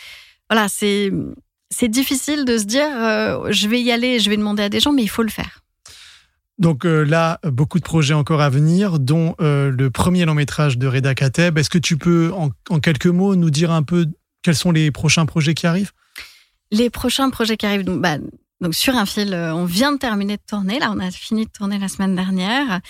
Voilà, 0.49 0.69
c'est 0.69 1.11
c'est 1.70 1.89
difficile 1.89 2.45
de 2.45 2.57
se 2.57 2.65
dire 2.65 2.86
euh, 2.86 3.49
je 3.51 3.69
vais 3.69 3.81
y 3.81 3.91
aller, 3.91 4.20
je 4.20 4.31
vais 4.31 4.36
demander 4.36 4.62
à 4.62 4.69
des 4.69 4.81
gens, 4.81 4.93
mais 4.93 5.03
il 5.03 5.09
faut 5.09 5.23
le 5.23 5.31
faire. 5.31 5.61
Donc 6.59 6.86
euh, 6.86 7.03
là, 7.03 7.41
beaucoup 7.43 7.78
de 7.78 7.85
projets 7.85 8.15
encore 8.15 8.41
à 8.41 8.49
venir, 8.49 9.01
dont 9.01 9.35
euh, 9.41 9.70
le 9.70 9.91
premier 9.91 10.24
long 10.24 10.35
métrage 10.35 10.78
de 10.78 10.86
Reda 10.86 11.15
Kateb. 11.15 11.59
Est-ce 11.59 11.70
que 11.70 11.78
tu 11.78 11.97
peux, 11.97 12.32
en, 12.32 12.51
quelques 12.78 13.07
mots, 13.07 13.35
nous 13.35 13.51
dire 13.51 13.73
un 13.73 13.82
peu 13.82 14.07
quels 14.43 14.55
sont 14.55 14.70
les 14.70 14.91
prochains 14.93 15.27
projets 15.27 15.55
qui 15.55 15.66
arrivent? 15.66 15.93
Les 16.70 16.91
prochains 16.91 17.31
projets 17.31 17.57
qui 17.57 17.66
arrivent, 17.66 17.85
donc, 17.85 18.01
bah, 18.01 18.19
donc 18.60 18.74
sur 18.74 18.97
un 18.97 19.06
fil, 19.06 19.35
on 19.35 19.64
vient 19.64 19.93
de 19.93 19.98
terminer 19.98 20.36
de 20.36 20.43
tourner. 20.47 20.78
Là, 20.78 20.93
on 20.94 21.01
a 21.01 21.10
fini 21.10 21.47
de 21.47 21.51
tourner 21.51 21.78
la 21.78 21.89
semaine 21.89 22.14
dernière. 22.14 22.81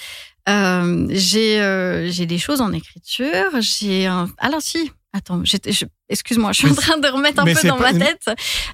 j'ai 1.10 2.10
j'ai 2.10 2.26
des 2.26 2.38
choses 2.38 2.60
en 2.60 2.72
écriture. 2.72 3.60
J'ai 3.60 4.06
alors 4.06 4.60
si 4.60 4.90
Attends, 5.16 5.44
excuse-moi, 6.08 6.50
je 6.50 6.58
suis 6.58 6.68
en 6.68 6.74
train 6.74 6.98
de 6.98 7.06
remettre 7.06 7.40
un 7.40 7.44
peu 7.44 7.68
dans 7.68 7.78
ma 7.78 7.92
tête. 7.92 8.24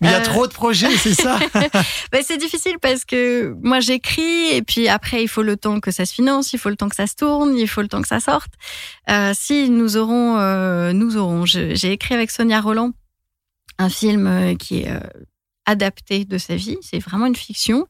Mais 0.01 0.09
il 0.09 0.11
y 0.11 0.15
a 0.15 0.21
euh, 0.21 0.25
trop 0.25 0.47
de 0.47 0.53
projets, 0.53 0.91
c'est 0.97 1.12
ça 1.12 1.39
ben, 2.12 2.23
C'est 2.27 2.39
difficile 2.39 2.79
parce 2.81 3.05
que 3.05 3.55
moi 3.61 3.81
j'écris 3.81 4.49
et 4.51 4.62
puis 4.62 4.89
après 4.89 5.23
il 5.23 5.29
faut 5.29 5.43
le 5.43 5.59
temps 5.59 5.81
que 5.81 5.91
ça 5.91 6.07
se 6.07 6.15
finance, 6.15 6.55
il 6.55 6.59
faut 6.59 6.71
le 6.71 6.77
temps 6.77 6.89
que 6.89 6.97
ça 6.97 7.07
se 7.07 7.15
tourne, 7.15 7.59
il 7.59 7.69
faut 7.69 7.83
le 7.83 7.89
temps 7.89 8.01
que 8.01 8.09
ça 8.09 8.21
sorte. 8.21 8.53
Euh, 9.11 9.35
si 9.37 9.69
nous 9.69 9.99
aurons, 9.99 10.39
euh, 10.39 10.95
nous 10.95 11.19
aurons, 11.19 11.45
j'ai 11.45 11.93
écrit 11.93 12.15
avec 12.15 12.31
Sonia 12.31 12.62
Roland 12.62 12.93
un 13.77 13.91
film 13.91 14.57
qui 14.57 14.79
est 14.79 14.93
adapté 15.66 16.24
de 16.24 16.39
sa 16.39 16.57
vie, 16.57 16.78
c'est 16.81 16.99
vraiment 16.99 17.27
une 17.27 17.37
fiction 17.37 17.87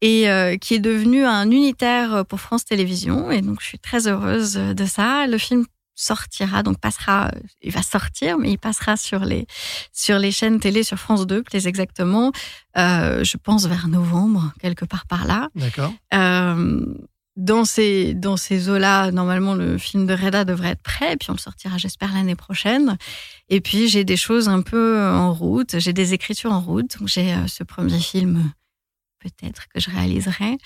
et 0.00 0.26
qui 0.60 0.74
est 0.74 0.80
devenu 0.80 1.24
un 1.24 1.50
unitaire 1.50 2.26
pour 2.26 2.38
France 2.38 2.66
Télévisions 2.66 3.30
et 3.30 3.40
donc 3.40 3.62
je 3.62 3.66
suis 3.66 3.78
très 3.78 4.06
heureuse 4.06 4.54
de 4.54 4.84
ça. 4.84 5.26
Le 5.26 5.38
film 5.38 5.64
sortira, 5.94 6.62
donc 6.62 6.78
passera, 6.78 7.30
il 7.62 7.72
va 7.72 7.82
sortir, 7.82 8.38
mais 8.38 8.50
il 8.50 8.58
passera 8.58 8.96
sur 8.96 9.20
les 9.20 9.46
sur 9.92 10.18
les 10.18 10.30
chaînes 10.30 10.60
télé 10.60 10.82
sur 10.82 10.98
France 10.98 11.26
2, 11.26 11.42
plus 11.42 11.66
exactement. 11.66 12.32
Euh, 12.76 13.22
je 13.24 13.36
pense 13.36 13.66
vers 13.66 13.88
novembre, 13.88 14.52
quelque 14.60 14.84
part 14.84 15.06
par 15.06 15.26
là. 15.26 15.48
D'accord. 15.54 15.92
Euh, 16.12 16.84
dans 17.36 17.64
ces 17.64 18.14
dans 18.14 18.36
ces 18.36 18.68
eaux-là, 18.68 19.10
normalement 19.10 19.54
le 19.54 19.78
film 19.78 20.06
de 20.06 20.14
Reda 20.14 20.44
devrait 20.44 20.70
être 20.70 20.82
prêt, 20.82 21.16
puis 21.16 21.30
on 21.30 21.34
le 21.34 21.38
sortira, 21.38 21.78
j'espère 21.78 22.12
l'année 22.14 22.36
prochaine. 22.36 22.96
Et 23.48 23.60
puis 23.60 23.88
j'ai 23.88 24.04
des 24.04 24.16
choses 24.16 24.48
un 24.48 24.62
peu 24.62 25.00
en 25.00 25.32
route, 25.32 25.78
j'ai 25.78 25.92
des 25.92 26.14
écritures 26.14 26.52
en 26.52 26.60
route. 26.60 26.98
Donc 26.98 27.08
j'ai 27.08 27.32
euh, 27.32 27.46
ce 27.46 27.64
premier 27.64 27.98
film 27.98 28.52
peut-être 29.24 29.66
que 29.72 29.80
je 29.80 29.90
réaliserai. 29.90 30.58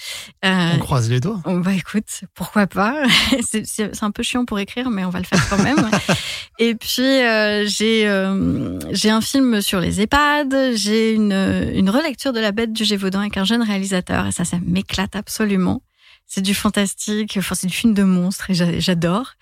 Euh, 0.45 0.73
on 0.75 0.79
croise 0.79 1.09
les 1.09 1.21
doigts. 1.21 1.41
On 1.45 1.61
va 1.61 1.75
écoute, 1.75 2.25
pourquoi 2.35 2.67
pas? 2.67 3.05
c'est 3.43 4.03
un 4.03 4.11
peu 4.11 4.23
chiant 4.23 4.45
pour 4.45 4.59
écrire, 4.59 4.91
mais 4.91 5.05
on 5.05 5.11
va 5.11 5.21
le 5.21 5.25
faire 5.25 5.49
quand 5.49 5.63
même. 5.63 5.89
Et 6.59 6.75
puis 6.75 7.03
euh, 7.03 7.67
j'ai 7.67 8.09
euh, 8.09 8.79
j'ai 8.91 9.11
un 9.11 9.21
film 9.21 9.61
sur 9.61 9.81
les 9.81 10.01
EHPAD, 10.01 10.73
j'ai 10.75 11.13
une, 11.13 11.33
une 11.75 11.91
relecture 11.91 12.33
de 12.33 12.41
La 12.41 12.53
Bête 12.53 12.73
du 12.73 12.85
Gévaudan 12.85 13.21
avec 13.21 13.37
un 13.37 13.45
jeune 13.45 13.63
réalisateur, 13.63 14.27
et 14.27 14.33
ça, 14.33 14.45
ça 14.45 14.59
m'éclate 14.65 15.15
absolument. 15.15 15.83
C'est 16.31 16.43
du 16.43 16.55
fantastique, 16.55 17.37
enfin 17.39 17.55
c'est 17.55 17.67
du 17.67 17.73
film 17.73 17.95
de 17.95 18.03
monstre 18.05 18.51
et 18.51 18.81
j'adore. 18.81 19.33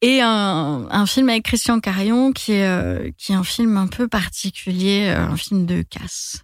Et 0.00 0.20
un, 0.22 0.88
un, 0.90 1.06
film 1.06 1.28
avec 1.28 1.44
Christian 1.44 1.78
Carion 1.78 2.32
qui 2.32 2.52
est 2.52 3.14
qui 3.18 3.32
est 3.32 3.34
un 3.34 3.44
film 3.44 3.76
un 3.76 3.86
peu 3.86 4.08
particulier, 4.08 5.08
un 5.08 5.36
film 5.36 5.66
de 5.66 5.82
casse. 5.82 6.42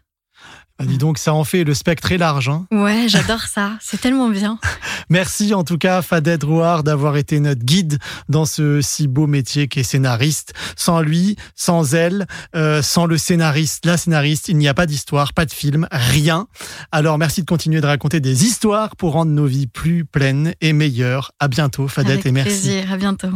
Ah, 0.80 0.84
dis 0.84 0.98
donc, 0.98 1.18
ça 1.18 1.34
en 1.34 1.42
fait 1.42 1.64
le 1.64 1.74
spectre 1.74 2.12
est 2.12 2.18
large. 2.18 2.48
Hein 2.48 2.66
ouais, 2.70 3.06
j'adore 3.08 3.42
ça. 3.42 3.72
C'est 3.80 4.00
tellement 4.00 4.28
bien. 4.28 4.60
Merci 5.10 5.52
en 5.52 5.64
tout 5.64 5.76
cas, 5.76 6.02
Faded 6.02 6.44
Rouard, 6.44 6.84
d'avoir 6.84 7.16
été 7.16 7.40
notre 7.40 7.64
guide 7.64 7.98
dans 8.28 8.44
ce 8.44 8.80
si 8.80 9.08
beau 9.08 9.26
métier 9.26 9.66
qu'est 9.66 9.82
scénariste. 9.82 10.52
Sans 10.76 11.00
lui, 11.00 11.36
sans 11.56 11.94
elle, 11.94 12.26
euh, 12.54 12.80
sans 12.80 13.06
le 13.06 13.18
scénariste, 13.18 13.86
la 13.86 13.96
scénariste, 13.96 14.48
il 14.48 14.56
n'y 14.56 14.68
a 14.68 14.74
pas 14.74 14.86
d'histoire, 14.86 15.32
pas 15.32 15.46
de 15.46 15.52
film, 15.52 15.88
rien. 15.90 16.46
Alors 16.92 17.18
merci 17.18 17.40
de 17.40 17.46
continuer 17.46 17.80
de 17.80 17.86
raconter 17.86 18.20
des 18.20 18.44
histoires 18.44 18.94
pour 18.94 19.12
rendre 19.14 19.32
nos 19.32 19.46
vies 19.46 19.66
plus 19.66 20.04
pleines 20.04 20.54
et 20.60 20.72
meilleures. 20.72 21.32
À 21.40 21.48
bientôt, 21.48 21.88
Fadette, 21.88 22.24
et 22.24 22.30
merci. 22.32 22.50
Plaisir, 22.50 22.92
à 22.92 22.96
bientôt. 22.96 23.32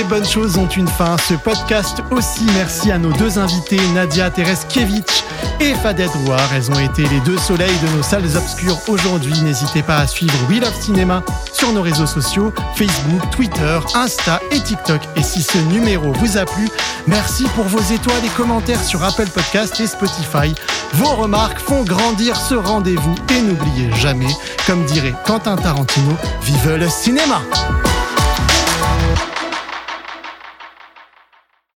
Les 0.00 0.06
bonnes 0.06 0.26
choses 0.26 0.56
ont 0.56 0.66
une 0.66 0.88
fin. 0.88 1.18
Ce 1.18 1.34
podcast 1.34 2.02
aussi, 2.10 2.46
merci 2.54 2.90
à 2.90 2.96
nos 2.96 3.12
deux 3.12 3.38
invités, 3.38 3.78
Nadia 3.92 4.30
Tereskevich 4.30 5.24
et 5.60 5.74
Fadet 5.74 6.06
Rouard. 6.06 6.48
Elles 6.54 6.70
ont 6.70 6.78
été 6.78 7.02
les 7.02 7.20
deux 7.20 7.36
soleils 7.36 7.78
de 7.82 7.96
nos 7.96 8.02
salles 8.02 8.34
obscures 8.34 8.78
aujourd'hui. 8.88 9.34
N'hésitez 9.42 9.82
pas 9.82 9.98
à 9.98 10.06
suivre 10.06 10.32
We 10.48 10.58
Love 10.58 10.74
Cinéma 10.80 11.22
sur 11.52 11.70
nos 11.74 11.82
réseaux 11.82 12.06
sociaux, 12.06 12.50
Facebook, 12.76 13.30
Twitter, 13.30 13.78
Insta 13.94 14.40
et 14.50 14.60
TikTok. 14.60 15.02
Et 15.16 15.22
si 15.22 15.42
ce 15.42 15.58
numéro 15.58 16.12
vous 16.12 16.38
a 16.38 16.46
plu, 16.46 16.70
merci 17.06 17.44
pour 17.54 17.66
vos 17.66 17.92
étoiles 17.92 18.24
et 18.24 18.36
commentaires 18.38 18.82
sur 18.82 19.04
Apple 19.04 19.28
Podcast 19.28 19.78
et 19.80 19.86
Spotify. 19.86 20.54
Vos 20.94 21.14
remarques 21.14 21.60
font 21.60 21.84
grandir 21.84 22.36
ce 22.36 22.54
rendez-vous 22.54 23.16
et 23.36 23.42
n'oubliez 23.42 23.92
jamais, 23.96 24.34
comme 24.66 24.82
dirait 24.86 25.14
Quentin 25.26 25.56
Tarantino, 25.56 26.16
vive 26.42 26.76
le 26.76 26.88
cinéma! 26.88 27.42